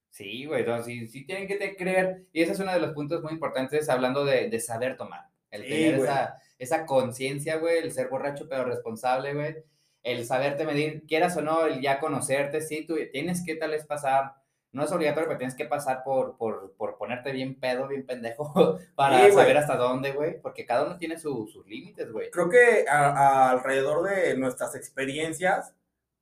Sí, 0.09 0.45
güey, 0.45 0.61
entonces 0.61 1.11
sí, 1.11 1.25
tienen 1.25 1.47
que 1.47 1.55
te 1.55 1.75
creer. 1.75 2.25
Y 2.33 2.41
ese 2.41 2.53
es 2.53 2.59
uno 2.59 2.73
de 2.73 2.79
los 2.79 2.93
puntos 2.93 3.21
muy 3.21 3.33
importantes 3.33 3.89
hablando 3.89 4.25
de, 4.25 4.49
de 4.49 4.59
saber 4.59 4.97
tomar. 4.97 5.27
El 5.51 5.63
tener 5.63 5.95
esa, 5.95 6.35
esa 6.57 6.85
conciencia, 6.85 7.57
güey, 7.57 7.77
el 7.79 7.91
ser 7.91 8.09
borracho, 8.09 8.47
pero 8.49 8.65
responsable, 8.65 9.33
güey 9.33 9.63
el 10.03 10.25
saberte 10.25 10.65
medir, 10.65 11.05
quieras 11.07 11.35
o 11.37 11.41
no, 11.41 11.65
el 11.65 11.81
ya 11.81 11.99
conocerte, 11.99 12.61
sí, 12.61 12.85
tú 12.85 12.95
tienes 13.11 13.43
que 13.43 13.55
tal 13.55 13.71
vez 13.71 13.85
pasar, 13.85 14.33
no 14.71 14.83
es 14.83 14.91
obligatorio, 14.91 15.27
pero 15.27 15.39
tienes 15.39 15.55
que 15.55 15.65
pasar 15.65 16.03
por, 16.03 16.37
por, 16.37 16.73
por 16.73 16.97
ponerte 16.97 17.31
bien 17.31 17.59
pedo, 17.59 17.87
bien 17.87 18.05
pendejo, 18.05 18.77
para 18.95 19.31
saber 19.31 19.57
hasta 19.57 19.75
dónde, 19.75 20.11
güey, 20.11 20.39
porque 20.41 20.65
cada 20.65 20.85
uno 20.85 20.97
tiene 20.97 21.17
sus 21.17 21.55
límites, 21.65 22.11
güey. 22.11 22.29
Creo 22.29 22.49
que 22.49 22.85
alrededor 22.87 24.09
de 24.09 24.37
nuestras 24.37 24.75
experiencias 24.75 25.73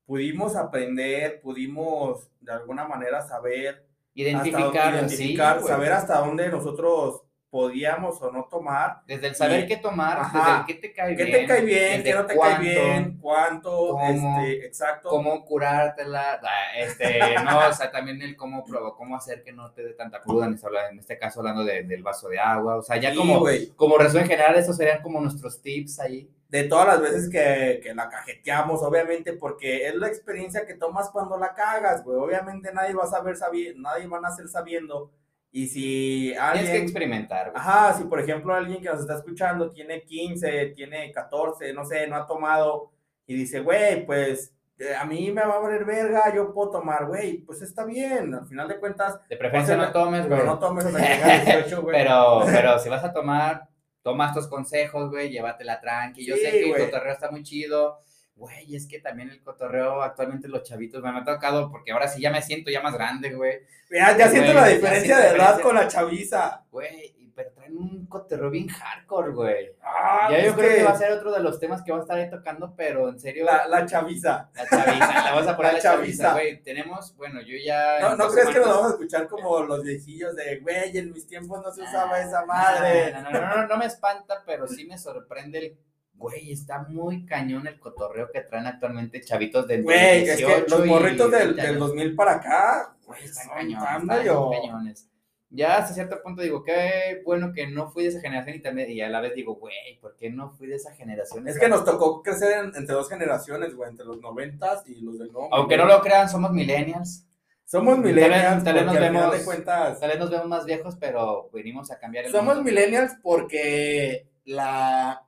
pudimos 0.05 0.55
aprender, 0.55 1.41
pudimos 1.41 2.29
de 2.39 2.53
alguna 2.53 2.87
manera 2.87 3.21
saber 3.21 3.85
identificar, 4.13 4.93
identificar 4.95 5.61
saber 5.61 5.91
hasta 5.91 6.19
dónde 6.19 6.49
nosotros 6.49 7.26
podíamos 7.57 8.21
o 8.21 8.31
no 8.31 8.43
tomar. 8.43 9.01
Desde 9.07 9.29
el 9.29 9.35
saber 9.35 9.65
qué 9.67 9.77
tomar, 9.77 10.31
desde 10.31 10.59
el 10.59 10.65
qué 10.67 10.73
te 10.75 10.93
cae 10.93 11.15
bien. 11.15 11.25
¿Qué 11.25 11.37
te 11.37 11.45
cae 11.47 11.61
bien? 11.65 12.03
¿Qué 12.03 12.13
no 12.13 12.25
te 12.27 12.37
cae 12.37 12.59
bien? 12.59 13.17
¿Cuánto? 13.19 13.93
Cómo, 13.93 14.41
este, 14.41 14.67
exacto. 14.67 15.09
Cómo 15.09 15.43
curártela. 15.43 16.39
Este, 16.77 17.19
no, 17.43 17.67
o 17.67 17.73
sea, 17.73 17.89
también 17.89 18.21
el 18.21 18.35
cómo, 18.35 18.63
cómo 18.95 19.15
hacer 19.15 19.41
que 19.41 19.53
no 19.53 19.71
te 19.71 19.81
dé 19.83 19.93
tanta 19.93 20.21
cruda, 20.21 20.45
en 20.45 20.99
este 20.99 21.17
caso 21.17 21.39
hablando 21.39 21.65
del 21.65 22.03
vaso 22.03 22.29
de 22.29 22.37
agua. 22.37 22.75
O 22.75 22.83
sea, 22.83 22.97
ya 22.97 23.15
como, 23.15 23.43
como 23.75 23.97
resumen 23.97 24.27
general, 24.27 24.55
esos 24.55 24.77
serían 24.77 25.01
como 25.01 25.19
nuestros 25.19 25.59
tips 25.59 25.99
ahí. 25.99 26.29
De 26.49 26.63
todas 26.65 26.85
las 26.85 27.01
veces 27.01 27.27
que, 27.27 27.79
que 27.81 27.95
la 27.95 28.07
cajeteamos, 28.07 28.83
obviamente, 28.83 29.33
porque 29.33 29.87
es 29.87 29.95
la 29.95 30.09
experiencia 30.09 30.67
que 30.67 30.75
tomas 30.75 31.09
cuando 31.09 31.39
la 31.39 31.55
cagas, 31.55 32.03
güey. 32.03 32.19
Obviamente 32.19 32.71
nadie 32.71 32.93
va 32.93 33.05
a 33.05 33.07
saber, 33.07 33.35
nadie 33.77 34.05
van 34.05 34.25
a 34.25 34.31
ser 34.31 34.47
sabiendo 34.47 35.11
y 35.57 35.65
si 35.65 36.35
alguien... 36.35 36.65
Tienes 36.65 36.81
que 36.81 36.83
experimentar. 36.83 37.51
Ajá, 37.55 37.91
si 37.93 38.03
por 38.03 38.19
ejemplo 38.19 38.53
alguien 38.53 38.79
que 38.79 38.89
nos 38.89 38.99
está 38.99 39.15
escuchando 39.15 39.71
tiene 39.71 40.03
15, 40.03 40.67
tiene 40.75 41.11
14, 41.11 41.73
no 41.73 41.83
sé, 41.83 42.05
no 42.05 42.15
ha 42.15 42.27
tomado 42.27 42.91
y 43.25 43.33
dice, 43.33 43.61
güey, 43.61 44.05
pues 44.05 44.53
eh, 44.77 44.93
a 44.93 45.03
mí 45.05 45.31
me 45.31 45.43
va 45.43 45.55
a 45.55 45.59
valer 45.59 45.83
verga, 45.83 46.31
yo 46.35 46.53
puedo 46.53 46.69
tomar, 46.69 47.07
güey, 47.07 47.39
pues 47.39 47.63
está 47.63 47.85
bien, 47.85 48.35
al 48.35 48.45
final 48.45 48.67
de 48.67 48.79
cuentas... 48.79 49.19
De 49.27 49.35
preferencia 49.35 49.75
no 49.75 49.91
tomes, 49.91 50.27
güey. 50.27 50.45
no 50.45 50.59
tomes 50.59 50.85
hasta 50.85 50.99
llegar 51.15 51.45
18, 51.45 51.81
güey. 51.81 51.97
pero, 51.97 52.41
pero 52.45 52.77
si 52.77 52.89
vas 52.89 53.03
a 53.03 53.11
tomar, 53.11 53.67
toma 54.03 54.27
estos 54.27 54.47
consejos, 54.47 55.09
güey, 55.09 55.31
llévatela 55.31 55.81
tranqui. 55.81 56.23
Yo 56.23 56.35
sé 56.35 56.51
que 56.51 56.69
el 56.69 56.85
cotorreo 56.85 57.13
está 57.13 57.31
muy 57.31 57.41
chido. 57.41 57.97
Güey, 58.37 58.75
es 58.75 58.87
que 58.87 58.99
también 58.99 59.29
el 59.29 59.41
cotorreo 59.41 60.03
actualmente 60.03 60.47
los 60.47 60.61
chavitos 60.61 61.01
me 61.01 61.09
ha 61.09 61.23
tocado 61.23 61.71
porque 61.71 61.91
ahora 61.91 62.07
sí 62.07 62.21
ya 62.21 62.31
me 62.31 62.41
siento 62.41 62.69
ya 62.69 62.81
más 62.81 62.93
grande, 62.93 63.33
güey. 63.33 63.61
Ya, 63.89 64.15
ya 64.15 64.29
siento 64.29 64.53
la 64.53 64.67
diferencia 64.67 65.17
de 65.17 65.35
edad 65.35 65.59
con 65.59 65.75
la 65.75 65.87
chaviza. 65.87 66.63
Güey, 66.69 67.15
pero 67.37 67.51
traen 67.51 67.77
un 67.77 68.07
cotorreo 68.07 68.49
bien 68.49 68.67
hardcore, 68.67 69.31
güey. 69.31 69.75
Ah, 69.81 70.27
ya 70.31 70.43
yo 70.43 70.55
creo 70.55 70.75
que... 70.75 70.83
va 70.83 70.89
a 70.89 70.97
ser 70.97 71.11
otro 71.11 71.31
de 71.31 71.39
los 71.39 71.59
temas 71.59 71.83
que 71.83 71.91
va 71.91 71.99
a 71.99 72.01
estar 72.01 72.17
ahí 72.17 72.29
tocando, 72.29 72.73
pero 72.75 73.09
en 73.09 73.19
serio. 73.19 73.45
La, 73.45 73.67
la 73.67 73.85
chaviza. 73.85 74.49
La 74.55 74.67
chaviza, 74.67 75.13
la 75.13 75.31
vamos 75.33 75.47
a 75.47 75.55
poner 75.55 75.73
la, 75.73 75.79
chaviza, 75.79 76.33
güey. 76.33 76.61
Tenemos, 76.63 77.15
bueno, 77.15 77.39
yo 77.41 77.55
ya. 77.63 77.99
No, 78.01 78.15
no 78.15 78.27
crees 78.29 78.49
que 78.49 78.59
nos 78.59 78.67
vamos 78.67 78.85
a 78.85 78.89
escuchar 78.89 79.27
como 79.27 79.61
los 79.61 79.83
viejillos 79.83 80.35
de, 80.35 80.59
güey, 80.59 80.97
en 80.97 81.11
mis 81.11 81.27
tiempos 81.27 81.61
no 81.63 81.71
se 81.71 81.83
usaba 81.83 82.19
esa 82.19 82.43
madre. 82.45 83.13
No 83.13 83.21
no, 83.21 83.31
no, 83.31 83.55
no, 83.55 83.67
no, 83.67 83.77
me 83.77 83.85
espanta, 83.85 84.43
pero 84.45 84.67
sí 84.67 84.85
me 84.85 84.97
sorprende 84.97 85.59
el 85.59 85.77
güey, 86.17 86.51
está 86.51 86.83
muy 86.89 87.25
cañón 87.25 87.67
el 87.67 87.79
cotorreo 87.79 88.29
que 88.31 88.41
traen 88.41 88.67
actualmente 88.67 89.21
chavitos 89.21 89.67
de 89.67 89.81
Güey, 89.81 90.27
es 90.27 90.37
que 90.37 90.65
los 90.67 90.85
morritos 90.85 91.31
del, 91.31 91.55
del 91.55 91.79
2000 91.79 92.15
para 92.15 92.33
acá, 92.33 92.97
güey, 93.05 93.23
están, 93.23 93.49
cañones, 93.49 93.83
están 93.83 94.07
cañones 94.07 95.09
ya 95.49 95.77
hasta 95.77 95.93
cierto 95.93 96.21
punto 96.21 96.41
digo, 96.41 96.63
qué 96.63 97.21
bueno 97.25 97.53
que 97.53 97.67
no 97.67 97.89
fui 97.89 98.03
de 98.03 98.09
esa 98.09 98.19
generación 98.19 98.57
y 98.57 98.61
también, 98.61 98.91
y 98.91 99.01
a 99.01 99.09
la 99.09 99.21
vez 99.21 99.33
digo, 99.33 99.55
güey, 99.55 99.97
¿por 100.01 100.15
qué 100.17 100.29
no 100.29 100.51
fui 100.51 100.67
de 100.67 100.75
esa 100.75 100.93
generación? 100.93 101.47
Es 101.47 101.57
que 101.57 101.69
nos 101.69 101.85
tocó 101.85 102.21
crecer 102.21 102.65
entre 102.75 102.93
dos 102.93 103.07
generaciones, 103.07 103.73
güey, 103.73 103.89
entre 103.89 104.05
los 104.05 104.19
noventas 104.19 104.83
y 104.87 104.99
los 105.01 105.17
del 105.17 105.31
no. 105.31 105.47
Aunque 105.51 105.77
no 105.77 105.85
lo 105.85 106.01
crean, 106.01 106.29
somos 106.29 106.51
millennials. 106.51 107.25
Somos 107.63 107.97
millennials. 107.97 108.63
Tal 108.63 108.75
vez, 108.75 108.85
nos 108.85 108.99
vemos, 108.99 109.37
cuentas, 109.43 109.99
tal 109.99 110.09
vez 110.09 110.19
nos 110.19 110.29
vemos 110.29 110.47
más 110.47 110.65
viejos, 110.65 110.97
pero 110.99 111.49
venimos 111.53 111.91
a 111.91 111.99
cambiar 111.99 112.25
el 112.25 112.31
Somos 112.31 112.61
millennials 112.61 113.13
porque 113.21 114.27
la, 114.43 115.25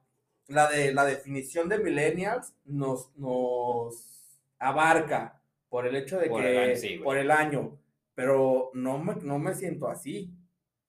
la, 0.49 0.69
de, 0.69 0.93
la 0.93 1.05
definición 1.05 1.69
de 1.69 1.79
millennials 1.79 2.53
nos, 2.65 3.15
nos 3.17 4.39
abarca 4.59 5.41
por 5.69 5.87
el 5.87 5.95
hecho 5.95 6.17
de 6.17 6.25
que, 6.25 6.99
por 7.03 7.17
el 7.17 7.31
año 7.31 7.79
pero 8.19 8.69
no 8.73 8.97
me, 8.97 9.15
no 9.21 9.39
me 9.39 9.55
siento 9.55 9.87
así. 9.87 10.29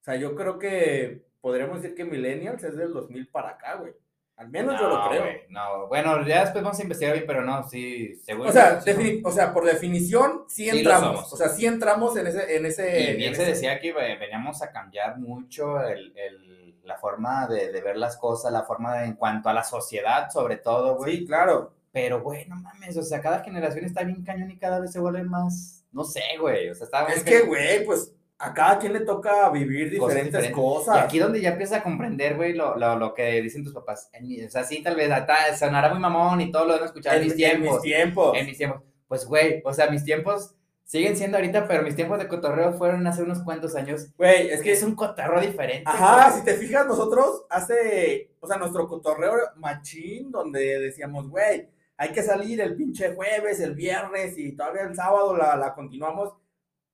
O 0.00 0.04
sea, 0.04 0.16
yo 0.16 0.34
creo 0.34 0.58
que 0.58 1.22
podríamos 1.40 1.80
decir 1.80 1.94
que 1.94 2.04
Millennials 2.04 2.64
es 2.64 2.76
del 2.76 2.92
2000 2.92 3.28
para 3.28 3.50
acá, 3.50 3.76
güey. 3.76 3.92
Al 4.34 4.48
menos 4.48 4.80
yo 4.80 4.88
lo 4.88 5.08
creo. 5.08 5.24
no, 5.48 5.86
bueno, 5.86 6.26
ya 6.26 6.40
después 6.40 6.64
vamos 6.64 6.80
a 6.80 6.82
investigar 6.82 7.14
bien, 7.14 7.26
pero 7.28 7.44
no, 7.44 7.62
sí, 7.68 8.16
seguro. 8.24 8.48
O 8.48 8.52
sea, 8.52 8.82
o 9.22 9.30
sea 9.30 9.54
por 9.54 9.64
definición, 9.64 10.42
sí 10.48 10.68
entramos. 10.68 11.32
o 11.32 11.36
sea, 11.36 11.50
sí 11.50 11.66
entramos 11.66 12.16
en 12.16 12.26
ese. 12.26 12.56
En 12.56 12.66
ese 12.66 13.12
y 13.12 13.16
bien 13.16 13.36
se 13.36 13.44
decía 13.44 13.78
que 13.78 13.92
veníamos 13.92 14.60
a 14.60 14.72
cambiar 14.72 15.16
mucho 15.18 15.80
el, 15.86 16.12
el, 16.16 16.49
la 16.84 16.96
forma 16.96 17.46
de, 17.46 17.72
de, 17.72 17.80
ver 17.80 17.96
las 17.96 18.16
cosas, 18.16 18.52
la 18.52 18.62
forma 18.62 18.98
de, 18.98 19.06
en 19.06 19.14
cuanto 19.14 19.48
a 19.48 19.54
la 19.54 19.64
sociedad, 19.64 20.30
sobre 20.30 20.56
todo, 20.56 20.96
güey. 20.96 21.18
Sí, 21.18 21.26
claro. 21.26 21.74
Pero, 21.92 22.22
güey, 22.22 22.46
no 22.46 22.56
mames, 22.56 22.96
o 22.96 23.02
sea, 23.02 23.20
cada 23.20 23.42
generación 23.42 23.84
está 23.84 24.04
bien 24.04 24.22
cañón 24.22 24.50
y 24.50 24.58
cada 24.58 24.78
vez 24.78 24.92
se 24.92 25.00
vuelve 25.00 25.24
más 25.24 25.80
no 25.92 26.04
sé, 26.04 26.22
güey. 26.38 26.68
O 26.70 26.74
sea, 26.74 26.84
está 26.84 27.04
Es 27.06 27.24
que, 27.24 27.40
güey, 27.40 27.84
pues 27.84 28.14
a 28.38 28.54
cada 28.54 28.78
quien 28.78 28.94
le 28.94 29.00
toca 29.00 29.50
vivir 29.50 29.90
diferentes 29.90 30.50
cosas. 30.50 30.96
Y 30.96 30.98
aquí 31.00 31.18
donde 31.18 31.40
ya 31.40 31.50
empieza 31.50 31.78
a 31.78 31.82
comprender, 31.82 32.36
güey, 32.36 32.54
lo, 32.54 32.76
lo, 32.76 32.96
lo, 32.96 33.14
que 33.14 33.42
dicen 33.42 33.64
tus 33.64 33.74
papás. 33.74 34.10
o 34.12 34.50
sea, 34.50 34.64
sí, 34.64 34.82
tal 34.82 34.96
vez 34.96 35.10
sonará 35.58 35.90
muy 35.90 35.98
mamón 35.98 36.40
y 36.40 36.50
todo 36.50 36.64
lo 36.64 36.74
han 36.74 36.84
escuchado 36.84 37.16
en, 37.16 37.24
mis 37.24 37.36
tiempos. 37.36 37.66
En 37.66 37.72
mis 37.72 37.82
tiempos. 37.82 38.38
En 38.38 38.46
mis 38.46 38.58
tiempos. 38.58 38.82
Pues, 39.08 39.26
güey, 39.26 39.60
o 39.64 39.72
sea, 39.74 39.90
mis 39.90 40.04
tiempos 40.04 40.54
siguen 40.90 41.16
siendo 41.16 41.36
ahorita, 41.36 41.68
pero 41.68 41.84
mis 41.84 41.94
tiempos 41.94 42.18
de 42.18 42.26
cotorreo 42.26 42.72
fueron 42.72 43.06
hace 43.06 43.22
unos 43.22 43.44
cuantos 43.44 43.76
años. 43.76 44.08
Güey, 44.18 44.50
es 44.50 44.60
que 44.60 44.72
es 44.72 44.82
un 44.82 44.96
cotorreo 44.96 45.40
diferente. 45.40 45.84
Ajá, 45.88 46.32
si 46.32 46.44
te 46.44 46.54
fijas, 46.54 46.84
nosotros 46.84 47.46
hace, 47.48 48.32
o 48.40 48.48
sea, 48.48 48.56
nuestro 48.56 48.88
cotorreo 48.88 49.34
machín, 49.54 50.32
donde 50.32 50.80
decíamos, 50.80 51.28
güey, 51.28 51.68
hay 51.96 52.08
que 52.08 52.24
salir 52.24 52.60
el 52.60 52.74
pinche 52.74 53.14
jueves, 53.14 53.60
el 53.60 53.76
viernes 53.76 54.36
y 54.36 54.56
todavía 54.56 54.82
el 54.82 54.96
sábado 54.96 55.36
la, 55.36 55.54
la 55.54 55.74
continuamos. 55.74 56.34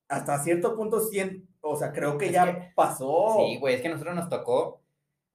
Hasta 0.09 0.42
cierto 0.42 0.76
punto, 0.76 1.01
o 1.62 1.76
sea, 1.76 1.90
creo 1.90 2.18
que 2.18 2.30
ya 2.30 2.72
pasó. 2.74 3.36
Sí, 3.38 3.57
güey, 3.57 3.76
es 3.76 3.80
que 3.80 3.88
a 3.88 3.92
nosotros 3.92 4.14
nos 4.14 4.28
tocó 4.28 4.82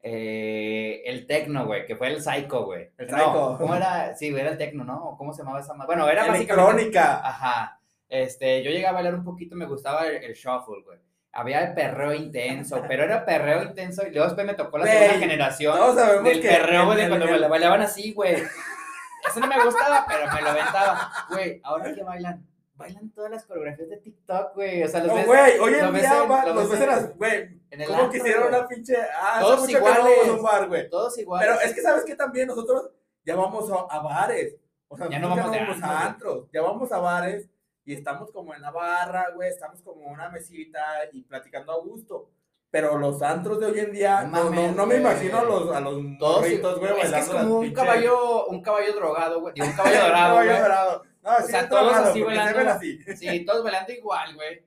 eh, 0.03 1.01
el 1.05 1.25
tecno, 1.25 1.65
güey, 1.65 1.87
que 1.87 1.95
fue 1.95 2.09
el 2.09 2.21
psycho, 2.21 2.63
güey. 2.65 2.91
El 2.99 3.09
psycho. 3.09 3.55
¿Cómo 3.57 3.73
era? 3.73 4.15
Sí, 4.15 4.27
era 4.27 4.51
el 4.51 4.59
tecno, 4.59 4.83
¿no? 4.83 5.15
¿Cómo 5.17 5.33
se 5.33 5.41
llamaba 5.41 5.61
esa 5.61 5.73
madre? 5.73 5.87
Bueno, 5.87 6.07
era 6.07 6.27
básicamente. 6.27 6.99
Ajá. 6.99 7.80
Este, 8.11 8.61
yo 8.61 8.71
llegué 8.71 8.85
a 8.85 8.91
bailar 8.91 9.15
un 9.15 9.23
poquito, 9.23 9.55
me 9.55 9.65
gustaba 9.65 10.05
el, 10.05 10.33
shuffle, 10.33 10.83
güey 10.83 10.99
había 11.33 11.61
el 11.63 11.73
perreo 11.73 12.13
intenso, 12.13 12.83
pero 12.89 13.05
era 13.05 13.23
perreo 13.23 13.63
intenso 13.63 14.05
y 14.05 14.11
luego 14.11 14.25
después 14.25 14.45
me 14.45 14.53
tocó 14.53 14.77
la 14.77 14.85
segunda 14.85 15.17
generación 15.17 16.23
del 16.25 16.41
perreo, 16.41 16.85
güey, 16.87 16.97
de 16.97 17.07
cuando 17.07 17.25
me 17.25 17.47
bailaban 17.47 17.81
así, 17.81 18.11
güey. 18.11 18.35
Eso 18.35 19.39
no 19.39 19.47
me 19.47 19.63
gustaba, 19.63 20.05
pero 20.05 20.29
me 20.33 20.41
lo 20.41 20.49
aventaba. 20.49 21.09
Güey, 21.29 21.61
ahora 21.63 21.93
que 21.93 22.03
bailan, 22.03 22.45
bailan 22.75 23.11
todas 23.11 23.31
las 23.31 23.45
coreografías 23.45 23.87
de 23.87 23.97
TikTok, 23.97 24.55
güey. 24.55 24.83
O 24.83 24.87
sea, 24.89 25.03
los 25.03 25.15
no, 25.15 25.25
güey, 25.25 25.57
hoy 25.59 25.73
en 25.75 25.93
día 25.93 26.25
los 26.53 26.69
ves 26.69 26.81
en 26.81 26.87
las, 26.87 27.17
güey. 27.17 27.61
¿Cómo 27.87 28.09
quisieron 28.09 28.49
una 28.49 28.67
pinche. 28.67 28.97
Ah, 29.15 29.37
todos 29.39 29.69
iguales. 29.69 30.29
un 30.29 30.43
bar, 30.43 30.67
güey. 30.67 30.89
Todos 30.89 31.17
iguales. 31.17 31.47
Pero 31.47 31.61
es 31.61 31.73
que, 31.73 31.81
¿sabes 31.81 32.03
qué? 32.03 32.15
También 32.15 32.47
nosotros 32.47 32.89
ya 33.23 33.37
vamos 33.37 33.71
a, 33.71 33.99
bares. 33.99 34.57
O 34.89 34.97
sea, 34.97 35.07
ya 35.07 35.19
no 35.19 35.29
vamos, 35.29 35.53
ya 35.53 35.61
vamos 35.61 35.83
a 35.83 36.05
antros. 36.07 36.49
Ya 36.51 36.61
vamos 36.61 36.91
a 36.91 36.97
bares 36.97 37.47
y 37.85 37.93
estamos 37.93 38.31
como 38.31 38.53
en 38.53 38.61
la 38.61 38.71
barra, 38.71 39.31
güey. 39.33 39.49
Estamos 39.49 39.81
como 39.81 40.03
en 40.03 40.11
una 40.11 40.29
mesita 40.29 40.81
y 41.11 41.23
platicando 41.23 41.71
a 41.71 41.79
gusto. 41.79 42.29
Pero 42.69 42.97
los 42.97 43.21
antros 43.21 43.59
de 43.59 43.65
hoy 43.65 43.79
en 43.79 43.91
día, 43.91 44.23
no, 44.23 44.49
no, 44.49 44.71
no, 44.71 44.85
me 44.85 44.95
imagino 44.95 45.39
a 45.39 45.43
los, 45.43 45.75
a 45.75 45.81
los 45.81 46.01
morritos, 46.01 46.79
güey, 46.79 47.01
Es 47.01 47.11
que 47.11 47.19
es 47.19 47.29
como 47.29 47.59
un 47.59 47.73
caballo, 47.73 48.45
un 48.47 48.61
caballo 48.61 48.95
drogado, 48.95 49.41
güey. 49.41 49.53
un 49.59 49.73
caballo 49.73 49.99
dorado, 50.01 50.35
un 50.35 50.45
caballo 50.45 50.61
dorado. 50.61 51.03
No, 51.21 51.35
o 51.35 51.41
sea, 51.41 51.67
todos 51.67 51.93
así 51.93 52.21
bailando. 52.21 52.79
Sí, 53.17 53.45
todos 53.45 53.63
bailando 53.65 53.91
igual, 53.91 54.35
güey. 54.35 54.63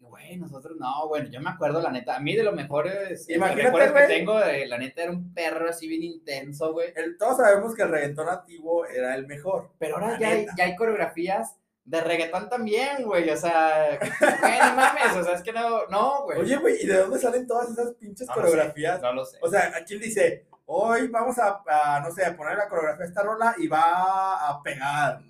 Güey, 0.00 0.38
nosotros 0.38 0.78
no, 0.78 1.06
bueno, 1.08 1.28
yo 1.28 1.40
me 1.40 1.50
acuerdo, 1.50 1.82
la 1.82 1.90
neta, 1.90 2.16
a 2.16 2.20
mí 2.20 2.34
de 2.34 2.44
los 2.44 2.54
mejores 2.54 3.26
recuerdos 3.26 3.92
que 3.92 4.06
tengo, 4.06 4.38
la 4.38 4.78
neta 4.78 5.02
era 5.02 5.12
un 5.12 5.34
perro 5.34 5.68
así 5.68 5.86
bien 5.86 6.04
intenso, 6.04 6.72
güey. 6.72 6.94
todos 7.18 7.36
sabemos 7.36 7.74
que 7.74 7.82
el 7.82 7.90
reggaetón 7.90 8.28
antiguo 8.28 8.86
era 8.86 9.14
el 9.14 9.26
mejor. 9.26 9.72
Pero 9.78 9.96
ahora 9.96 10.18
ya 10.18 10.28
hay, 10.30 10.46
ya 10.56 10.64
hay 10.64 10.76
coreografías 10.76 11.58
de 11.88 12.02
reggaetón 12.02 12.50
también, 12.50 13.02
güey, 13.02 13.30
o 13.30 13.36
sea, 13.36 13.98
güey, 13.98 14.58
no 14.58 14.74
mames, 14.74 15.16
o 15.16 15.24
sea, 15.24 15.34
es 15.34 15.42
que 15.42 15.52
no, 15.52 15.86
no, 15.86 16.24
güey. 16.24 16.38
Oye, 16.38 16.56
güey, 16.58 16.82
¿y 16.82 16.86
de 16.86 16.98
dónde 16.98 17.18
salen 17.18 17.46
todas 17.46 17.70
esas 17.70 17.94
pinches 17.94 18.28
coreografías? 18.28 19.00
no 19.00 19.14
lo 19.14 19.24
sé. 19.24 19.38
O 19.40 19.48
sea, 19.48 19.72
aquí 19.74 19.98
dice, 19.98 20.46
hoy 20.66 21.08
vamos 21.08 21.36
a, 21.38 21.62
no 22.02 22.10
sé, 22.12 22.26
a 22.26 22.36
poner 22.36 22.58
la 22.58 22.68
coreografía 22.68 23.04
de 23.04 23.08
esta 23.08 23.22
rola 23.22 23.54
y 23.56 23.68
va 23.68 24.50
a 24.50 24.62
pegar. 24.62 25.22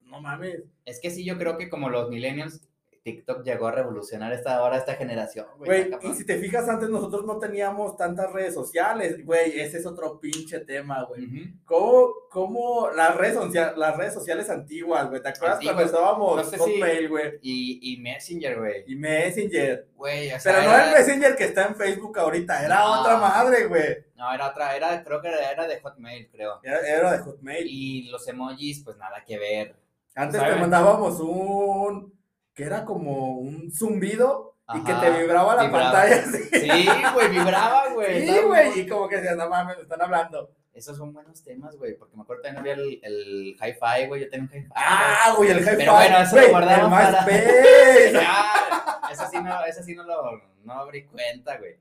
No 0.00 0.22
mames. 0.22 0.62
Es 0.86 1.00
que 1.00 1.10
sí, 1.10 1.22
yo 1.22 1.36
creo 1.36 1.58
que 1.58 1.68
como 1.68 1.90
los 1.90 2.08
millennials 2.08 2.62
TikTok 3.06 3.44
llegó 3.44 3.68
a 3.68 3.70
revolucionar 3.70 4.32
esta 4.32 4.56
ahora 4.56 4.78
esta 4.78 4.96
generación, 4.96 5.46
güey. 5.58 5.92
y 6.02 6.12
si 6.14 6.26
te 6.26 6.38
fijas, 6.38 6.68
antes 6.68 6.88
nosotros 6.88 7.24
no 7.24 7.38
teníamos 7.38 7.96
tantas 7.96 8.32
redes 8.32 8.52
sociales, 8.52 9.24
güey, 9.24 9.60
ese 9.60 9.78
es 9.78 9.86
otro 9.86 10.18
pinche 10.18 10.58
tema, 10.58 11.04
güey. 11.04 11.54
¿Cómo, 11.64 12.14
¿Cómo, 12.28 12.90
las 12.90 13.14
redes, 13.14 13.38
las 13.76 13.96
redes 13.96 14.12
sociales 14.12 14.50
antiguas, 14.50 15.08
güey? 15.08 15.22
¿Te 15.22 15.28
acuerdas 15.28 15.60
cuando 15.62 15.82
estábamos 15.82 16.52
no 16.52 16.58
Hotmail, 16.58 17.08
güey? 17.08 17.38
Y, 17.42 17.92
y 17.92 18.00
Messenger, 18.00 18.58
güey. 18.58 18.84
Y 18.88 18.96
Messenger. 18.96 19.86
Güey, 19.94 20.32
o 20.32 20.40
sea, 20.40 20.56
Pero 20.56 20.68
no 20.68 20.76
el 20.76 20.90
Messenger 20.90 21.36
que 21.36 21.44
está 21.44 21.66
en 21.66 21.76
Facebook 21.76 22.18
ahorita, 22.18 22.64
era 22.64 22.90
otra 22.90 23.18
madre, 23.18 23.66
güey. 23.68 24.04
No, 24.16 24.34
era 24.34 24.48
otra, 24.48 24.74
era, 24.74 25.04
creo 25.04 25.22
que 25.22 25.28
era 25.28 25.68
de 25.68 25.80
Hotmail, 25.80 26.28
creo. 26.32 26.58
Era, 26.64 26.80
era 26.80 27.12
de 27.12 27.18
Hotmail. 27.18 27.68
Y 27.68 28.08
los 28.08 28.26
emojis, 28.26 28.82
pues 28.82 28.96
nada 28.96 29.22
que 29.24 29.38
ver. 29.38 29.76
Antes 30.16 30.42
te 30.42 30.56
mandábamos 30.56 31.20
un 31.20 32.16
que 32.56 32.64
era 32.64 32.86
como 32.86 33.36
un 33.36 33.70
zumbido 33.70 34.56
y 34.74 34.82
que 34.82 34.94
te 34.94 35.10
vibraba 35.10 35.54
la 35.54 35.70
pantalla. 35.70 36.24
Sí, 36.24 36.88
güey, 37.12 37.28
vibraba, 37.28 37.92
güey. 37.92 38.26
Sí, 38.26 38.38
güey, 38.40 38.80
y 38.80 38.88
como 38.88 39.08
que 39.08 39.16
decías, 39.16 39.36
no 39.36 39.48
mames, 39.50 39.76
me 39.76 39.82
están 39.82 40.00
hablando. 40.00 40.50
Esos 40.72 40.96
son 40.96 41.12
buenos 41.12 41.42
temas, 41.44 41.76
güey, 41.76 41.96
porque 41.98 42.16
me 42.16 42.22
acuerdo 42.22 42.42
también 42.42 42.60
había 42.60 42.72
el, 42.72 42.98
el 43.02 43.56
hi-fi, 43.60 44.06
güey, 44.08 44.22
yo 44.22 44.30
tenía 44.30 44.48
un 44.50 44.56
hi-fi. 44.56 44.68
Ah, 44.74 45.34
güey, 45.36 45.50
el 45.50 45.60
hi-fi. 45.60 45.76
Pero 45.76 45.92
bueno, 45.92 46.18
eso 46.18 46.40
lo 46.40 46.48
guardamos 46.48 46.90
para... 46.90 47.26
eso 49.12 49.24
sí 49.30 49.36
no, 49.42 49.64
eso 49.66 49.82
sí 49.82 49.94
no 49.94 50.02
lo, 50.04 50.42
no 50.64 50.72
abrí 50.72 51.04
cuenta, 51.04 51.58
güey. 51.58 51.78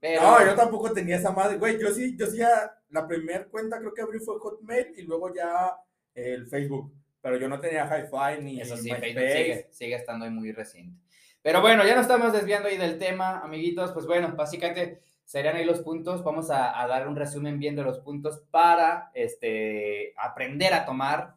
Pero... 0.00 0.22
No, 0.22 0.44
yo 0.44 0.54
tampoco 0.54 0.92
tenía 0.92 1.16
esa 1.16 1.32
madre, 1.32 1.56
güey, 1.56 1.80
yo 1.80 1.90
sí, 1.92 2.14
yo 2.18 2.26
sí, 2.26 2.38
ya, 2.38 2.78
la 2.90 3.08
primera 3.08 3.46
cuenta 3.46 3.78
creo 3.78 3.94
que 3.94 4.02
abrí 4.02 4.18
fue 4.18 4.38
Hotmail 4.38 4.92
y 4.96 5.02
luego 5.02 5.34
ya 5.34 5.76
el 6.14 6.46
Facebook 6.46 6.92
pero 7.20 7.36
yo 7.36 7.48
no 7.48 7.60
tenía 7.60 7.84
hi-fi 7.84 8.42
ni 8.42 8.60
Eso 8.60 8.76
sí, 8.76 8.90
sigue, 8.90 9.68
sigue 9.70 9.94
estando 9.94 10.30
muy 10.30 10.52
reciente. 10.52 11.00
Pero 11.42 11.62
bueno, 11.62 11.84
ya 11.86 11.94
nos 11.94 12.02
estamos 12.02 12.32
desviando 12.32 12.68
ahí 12.68 12.76
del 12.76 12.98
tema, 12.98 13.40
amiguitos. 13.40 13.92
Pues 13.92 14.06
bueno, 14.06 14.34
básicamente 14.36 15.00
serían 15.24 15.56
ahí 15.56 15.64
los 15.64 15.80
puntos. 15.80 16.22
Vamos 16.22 16.50
a, 16.50 16.86
dar 16.86 17.08
un 17.08 17.16
resumen 17.16 17.58
bien 17.58 17.76
de 17.76 17.82
los 17.82 18.00
puntos 18.00 18.42
para 18.50 19.10
este, 19.14 20.12
aprender 20.18 20.74
a 20.74 20.84
tomar. 20.84 21.34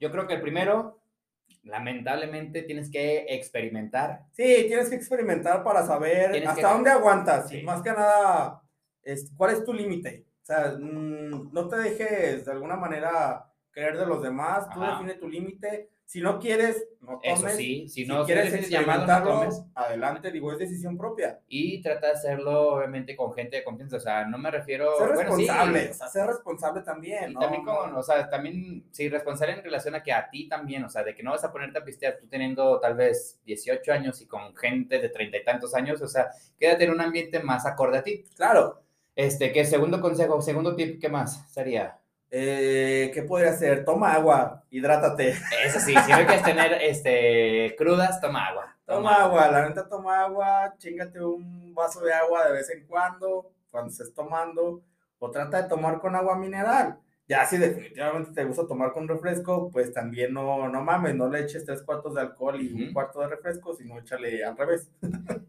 Yo 0.00 0.10
creo 0.10 0.26
que 0.26 0.34
el 0.34 0.40
primero, 0.40 0.98
lamentablemente, 1.62 2.62
tienes 2.62 2.90
que 2.90 3.26
experimentar. 3.28 4.24
Sí, 4.32 4.64
tienes 4.66 4.90
que 4.90 4.96
experimentar 4.96 5.62
para 5.62 5.86
saber 5.86 6.46
hasta 6.48 6.72
dónde 6.72 6.90
aguantas. 6.90 7.52
Más 7.62 7.80
que 7.80 7.90
nada, 7.90 8.60
es, 9.02 9.30
¿cuál 9.36 9.52
es 9.52 9.64
tu 9.64 9.72
límite? 9.72 10.26
O 10.42 10.44
sea, 10.44 10.74
mm, 10.78 11.52
no 11.52 11.68
te 11.68 11.76
dejes 11.76 12.44
de 12.44 12.52
alguna 12.52 12.76
manera 12.76 13.53
creer 13.74 13.98
de 13.98 14.06
los 14.06 14.22
demás, 14.22 14.70
tú 14.70 14.80
define 14.80 15.14
tu 15.14 15.28
límite. 15.28 15.90
Si 16.06 16.20
no 16.20 16.38
quieres, 16.38 16.86
no 17.00 17.18
tomes. 17.18 17.40
Eso 17.40 17.48
sí, 17.48 17.88
si 17.88 18.04
no 18.04 18.26
quieres 18.26 18.52
experimentarlo, 18.52 19.48
adelante, 19.74 20.30
digo, 20.30 20.52
es 20.52 20.58
decisión 20.58 20.98
propia. 20.98 21.40
Y 21.48 21.80
trata 21.80 22.08
de 22.08 22.12
hacerlo, 22.12 22.74
obviamente, 22.74 23.16
con 23.16 23.32
gente 23.32 23.56
de 23.56 23.64
confianza, 23.64 23.96
o 23.96 24.00
sea, 24.00 24.26
no 24.26 24.36
me 24.36 24.50
refiero... 24.50 24.96
Ser 24.98 25.08
responsable, 25.08 25.90
o 25.90 25.94
sea, 25.94 26.08
ser 26.08 26.26
responsable 26.26 26.82
también, 26.82 27.32
y 27.32 27.34
también 27.34 27.64
con, 27.64 27.96
o 27.96 28.02
sea, 28.02 28.28
también, 28.28 28.84
sí, 28.90 29.08
responsable 29.08 29.54
en 29.54 29.64
relación 29.64 29.94
a 29.94 30.02
que 30.02 30.12
a 30.12 30.28
ti 30.28 30.46
también, 30.46 30.84
o 30.84 30.90
sea, 30.90 31.02
de 31.02 31.14
que 31.14 31.22
no 31.22 31.30
vas 31.30 31.42
a 31.42 31.50
ponerte 31.50 31.78
a 31.78 31.84
pistear 31.84 32.18
tú 32.20 32.28
teniendo 32.28 32.78
tal 32.80 32.94
vez 32.94 33.40
18 33.46 33.90
años 33.90 34.20
y 34.20 34.26
con 34.26 34.54
gente 34.54 34.98
de 34.98 35.08
treinta 35.08 35.38
y 35.38 35.44
tantos 35.44 35.74
años, 35.74 36.02
o 36.02 36.06
sea, 36.06 36.28
quédate 36.58 36.84
en 36.84 36.90
un 36.90 37.00
ambiente 37.00 37.40
más 37.40 37.64
acorde 37.64 37.98
a 37.98 38.02
ti. 38.02 38.24
Claro. 38.36 38.82
Este, 39.16 39.52
¿qué 39.52 39.64
segundo 39.64 40.02
consejo, 40.02 40.40
segundo 40.42 40.76
tip, 40.76 41.00
qué 41.00 41.08
más 41.08 41.50
sería? 41.50 41.98
Eh, 42.36 43.12
¿Qué 43.14 43.22
podría 43.22 43.50
hacer? 43.50 43.84
Toma 43.84 44.12
agua, 44.12 44.64
hidrátate. 44.68 45.36
Eso 45.64 45.78
sí, 45.78 45.94
si 46.04 46.10
no 46.10 46.26
quieres 46.26 46.42
tener 46.42 46.72
este, 46.82 47.76
crudas, 47.78 48.20
toma 48.20 48.48
agua. 48.48 48.76
Toma, 48.84 49.22
agua. 49.22 49.48
la 49.52 49.68
neta 49.68 49.88
toma 49.88 50.22
agua, 50.22 50.74
chingate 50.78 51.22
un 51.22 51.72
vaso 51.72 52.00
de 52.00 52.12
agua 52.12 52.48
de 52.48 52.54
vez 52.54 52.68
en 52.70 52.88
cuando, 52.88 53.52
cuando 53.70 53.92
estés 53.92 54.12
tomando, 54.12 54.82
o 55.20 55.30
trata 55.30 55.62
de 55.62 55.68
tomar 55.68 56.00
con 56.00 56.16
agua 56.16 56.36
mineral. 56.36 56.98
Ya 57.28 57.46
si 57.46 57.56
definitivamente 57.56 58.32
te 58.32 58.44
gusta 58.44 58.66
tomar 58.66 58.92
con 58.92 59.06
refresco, 59.06 59.70
pues 59.70 59.92
también 59.92 60.34
no, 60.34 60.68
no 60.68 60.82
mames, 60.82 61.14
no 61.14 61.28
le 61.28 61.42
eches 61.42 61.64
tres 61.64 61.82
cuartos 61.82 62.14
de 62.16 62.22
alcohol 62.22 62.60
y 62.60 62.72
un 62.72 62.92
cuarto 62.92 63.20
de 63.20 63.28
refresco, 63.28 63.76
sino 63.76 63.96
échale 64.00 64.44
al 64.44 64.56
revés. 64.56 64.90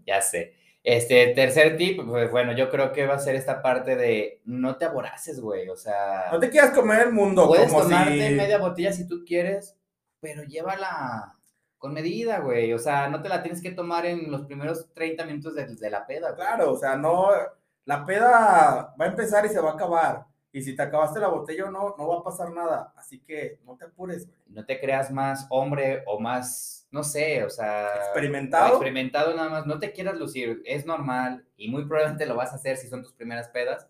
ya 0.05 0.21
sé. 0.21 0.53
Este 0.85 1.33
tercer 1.33 1.77
tip, 1.77 1.99
pues 2.05 2.29
bueno, 2.29 2.53
yo 2.53 2.69
creo 2.69 2.91
que 2.91 3.07
va 3.07 3.15
a 3.15 3.19
ser 3.19 3.35
esta 3.35 3.63
parte 3.63 3.95
de 3.95 4.39
no 4.45 4.77
te 4.77 4.85
aboraces, 4.85 5.39
güey. 5.39 5.67
O 5.67 5.75
sea. 5.75 6.27
No 6.31 6.39
te 6.39 6.51
quieras 6.51 6.75
comer 6.75 7.07
el 7.07 7.11
mundo. 7.11 7.47
Puedes 7.47 7.71
tomarte 7.71 8.29
media 8.29 8.59
botella 8.59 8.93
si 8.93 9.07
tú 9.07 9.23
quieres, 9.25 9.75
pero 10.19 10.43
llévala 10.43 11.39
con 11.79 11.91
medida, 11.91 12.37
güey. 12.37 12.71
O 12.71 12.77
sea, 12.77 13.09
no 13.09 13.19
te 13.23 13.29
la 13.29 13.41
tienes 13.41 13.63
que 13.63 13.71
tomar 13.71 14.05
en 14.05 14.29
los 14.29 14.45
primeros 14.45 14.93
30 14.93 15.25
minutos 15.25 15.55
de, 15.55 15.89
la 15.89 16.05
peda. 16.05 16.35
Claro, 16.35 16.73
o 16.73 16.77
sea, 16.77 16.95
no. 16.95 17.29
La 17.85 18.05
peda 18.05 18.93
va 18.99 19.05
a 19.05 19.07
empezar 19.07 19.43
y 19.47 19.49
se 19.49 19.59
va 19.59 19.71
a 19.71 19.73
acabar. 19.73 20.27
Y 20.51 20.61
si 20.61 20.75
te 20.75 20.83
acabaste 20.83 21.19
la 21.19 21.29
botella 21.29 21.65
o 21.65 21.71
no, 21.71 21.95
no 21.97 22.07
va 22.07 22.19
a 22.19 22.23
pasar 22.23 22.51
nada. 22.51 22.93
Así 22.95 23.21
que 23.21 23.59
no 23.65 23.75
te 23.75 23.85
apures, 23.85 24.27
güey. 24.27 24.37
No 24.49 24.63
te 24.63 24.79
creas 24.79 25.09
más 25.09 25.47
hombre 25.49 26.03
o 26.05 26.19
más 26.19 26.84
no 26.95 27.03
sé, 27.03 27.43
o 27.43 27.49
sea... 27.49 27.93
Experimentado. 27.97 28.69
Experimentado 28.69 29.35
nada 29.35 29.49
más, 29.49 29.65
no 29.65 29.79
te 29.79 29.91
quieras 29.91 30.17
lucir, 30.17 30.61
es 30.63 30.85
normal 30.85 31.45
y 31.57 31.69
muy 31.69 31.83
probablemente 31.83 32.25
lo 32.25 32.37
vas 32.37 32.53
a 32.53 32.55
hacer 32.55 32.77
si 32.77 32.87
son 32.87 33.03
tus 33.03 33.11
primeras 33.11 33.49
pedas, 33.49 33.85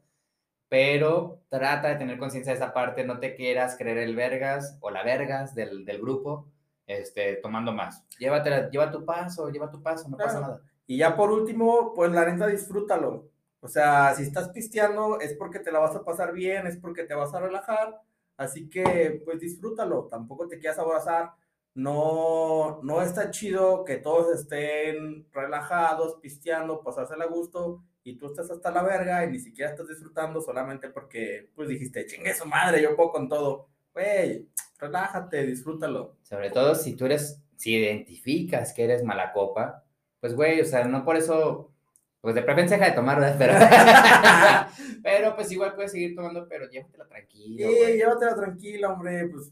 pero 0.69 1.43
trata 1.47 1.89
de 1.89 1.97
tener 1.97 2.17
conciencia 2.17 2.51
de 2.51 2.57
esa 2.57 2.73
parte, 2.73 3.05
no 3.05 3.19
te 3.19 3.35
quieras 3.35 3.77
creer 3.77 3.99
el 3.99 4.15
vergas 4.15 4.79
o 4.81 4.89
la 4.89 5.03
vergas 5.03 5.53
del, 5.53 5.85
grupo, 6.01 6.49
este, 6.87 7.35
tomando 7.35 7.71
más. 7.71 8.03
Llévatela, 8.17 8.71
lleva 8.71 8.89
tu 8.89 9.05
paso, 9.05 9.49
lleva 9.49 9.69
tu 9.69 9.83
paso, 9.83 10.09
no 10.09 10.17
pasa 10.17 10.41
nada. 10.41 10.61
Y 10.87 10.97
ya 10.97 11.15
por 11.15 11.31
último, 11.31 11.93
pues 11.93 12.11
la 12.11 12.25
neta 12.25 12.47
disfrútalo. 12.47 13.29
O 13.59 13.67
sea, 13.67 14.15
si 14.15 14.23
estás 14.23 14.49
pisteando 14.49 15.19
es 15.19 15.35
porque 15.35 15.59
te 15.59 15.71
la 15.71 15.77
vas 15.77 15.95
a 15.95 16.03
pasar 16.03 16.33
bien, 16.33 16.65
es 16.65 16.77
porque 16.77 17.03
te 17.03 17.13
vas 17.13 17.35
a 17.35 17.39
relajar, 17.39 18.01
así 18.35 18.67
que 18.67 19.21
pues 19.23 19.39
disfrútalo, 19.39 20.07
tampoco 20.07 20.47
te 20.47 20.57
quieras 20.57 20.79
abrazar 20.79 21.33
no, 21.75 22.79
no 22.83 23.01
está 23.01 23.31
chido 23.31 23.83
que 23.83 23.97
todos 23.97 24.33
estén 24.33 25.27
relajados, 25.33 26.15
pisteando, 26.21 26.81
pasársela 26.81 27.25
a 27.25 27.27
gusto 27.27 27.83
y 28.01 28.17
tú 28.17 28.27
estás 28.27 28.49
hasta 28.49 28.71
la 28.71 28.81
verga 28.81 29.25
y 29.25 29.31
ni 29.31 29.39
siquiera 29.39 29.71
estás 29.71 29.89
disfrutando 29.89 30.39
solamente 30.39 30.89
porque 30.89 31.51
pues 31.53 31.67
dijiste, 31.67 32.05
chingue 32.05 32.33
su 32.33 32.45
madre, 32.45 32.81
yo 32.81 32.95
puedo 32.95 33.11
con 33.11 33.27
todo. 33.27 33.67
Güey, 33.93 34.47
relájate, 34.79 35.45
disfrútalo. 35.45 36.15
Sobre 36.23 36.49
todo 36.49 36.75
si 36.75 36.95
tú 36.95 37.07
eres, 37.07 37.43
si 37.57 37.75
identificas 37.75 38.73
que 38.73 38.85
eres 38.85 39.03
mala 39.03 39.33
copa, 39.33 39.83
pues 40.21 40.33
güey, 40.33 40.61
o 40.61 40.65
sea, 40.65 40.85
no 40.85 41.03
por 41.03 41.17
eso, 41.17 41.73
pues 42.21 42.35
de 42.35 42.41
preferencia 42.41 42.77
deja 42.77 42.89
de 42.91 42.95
tomar, 42.95 43.19
¿verdad? 43.19 43.35
Pero, 43.37 45.01
pero 45.03 45.35
pues 45.35 45.51
igual 45.51 45.75
puedes 45.75 45.91
seguir 45.91 46.15
tomando, 46.15 46.47
pero 46.47 46.69
llévatela 46.69 47.05
tranquila. 47.05 47.67
Sí, 47.67 47.97
llévatela 47.97 48.35
tranquila, 48.35 48.93
hombre, 48.93 49.27
pues 49.27 49.51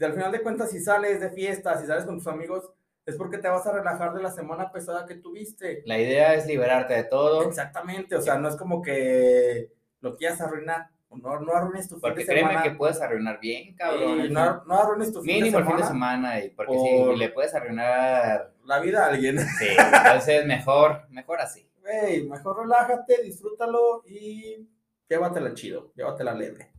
al 0.00 0.12
final 0.12 0.32
de 0.32 0.42
cuentas, 0.42 0.70
si 0.70 0.80
sales 0.80 1.20
de 1.20 1.30
fiesta, 1.30 1.78
si 1.78 1.86
sales 1.86 2.04
con 2.04 2.18
tus 2.18 2.26
amigos, 2.26 2.70
es 3.06 3.16
porque 3.16 3.38
te 3.38 3.48
vas 3.48 3.66
a 3.66 3.72
relajar 3.72 4.14
de 4.14 4.22
la 4.22 4.30
semana 4.30 4.72
pesada 4.72 5.06
que 5.06 5.16
tuviste. 5.16 5.82
La 5.84 5.98
idea 5.98 6.34
es 6.34 6.46
liberarte 6.46 6.94
de 6.94 7.04
todo. 7.04 7.46
Exactamente, 7.46 8.16
o 8.16 8.22
sea, 8.22 8.38
no 8.38 8.48
es 8.48 8.56
como 8.56 8.80
que 8.80 9.70
lo 10.00 10.16
quieras 10.16 10.40
arruinar. 10.40 10.88
No, 11.10 11.38
no 11.38 11.52
arruines 11.52 11.88
tu 11.88 12.00
fin 12.00 12.14
de 12.14 12.24
semana. 12.24 12.24
Porque 12.24 12.26
créeme 12.26 12.62
que 12.62 12.76
puedes 12.76 13.00
arruinar 13.00 13.38
bien, 13.38 13.76
cabrón. 13.76 14.32
no, 14.32 14.64
no, 14.64 14.74
arruines 14.74 15.12
tu 15.12 15.22
fin 15.22 15.44
de 15.44 15.50
semana. 15.50 15.54
Mínimo 15.54 15.58
el 15.58 15.66
fin 15.66 15.76
de 15.76 15.86
semana, 15.86 16.44
y 16.44 16.50
porque 16.50 16.76
si 16.76 17.16
le 17.16 17.28
puedes 17.28 17.54
arruinar... 17.54 18.52
La 18.64 18.80
vida 18.80 19.04
a 19.04 19.10
alguien. 19.10 19.38
Sí, 19.38 19.66
entonces 20.04 20.44
mejor, 20.46 21.02
mejor 21.10 21.40
así. 21.40 21.68
Hey, 21.84 22.26
mejor 22.28 22.62
relájate, 22.62 23.22
disfrútalo 23.22 24.02
y 24.06 24.66
llévatela 25.08 25.54
chido, 25.54 25.92
llévatela 25.94 26.34
leve. 26.34 26.72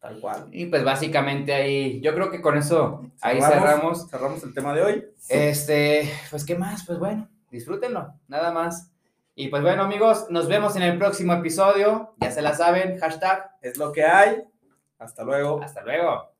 Tal 0.00 0.20
cual. 0.20 0.48
Y 0.52 0.66
pues 0.66 0.84
básicamente 0.84 1.52
ahí, 1.52 2.00
yo 2.00 2.14
creo 2.14 2.30
que 2.30 2.40
con 2.40 2.56
eso 2.56 3.10
ahí 3.20 3.40
cerramos. 3.40 4.08
Cerramos 4.08 4.42
el 4.44 4.54
tema 4.54 4.74
de 4.74 4.82
hoy. 4.82 5.04
Este, 5.28 6.10
pues 6.30 6.44
qué 6.44 6.56
más, 6.56 6.84
pues 6.86 6.98
bueno, 6.98 7.28
disfrútenlo, 7.50 8.14
nada 8.28 8.52
más. 8.52 8.90
Y 9.34 9.48
pues 9.48 9.62
bueno 9.62 9.82
amigos, 9.82 10.26
nos 10.30 10.48
vemos 10.48 10.76
en 10.76 10.82
el 10.82 10.98
próximo 10.98 11.32
episodio. 11.32 12.14
Ya 12.20 12.30
se 12.30 12.42
la 12.42 12.54
saben, 12.54 12.98
hashtag. 12.98 13.50
Es 13.60 13.76
lo 13.76 13.92
que 13.92 14.04
hay. 14.04 14.42
Hasta 14.98 15.24
luego. 15.24 15.60
Hasta 15.62 15.82
luego. 15.82 16.37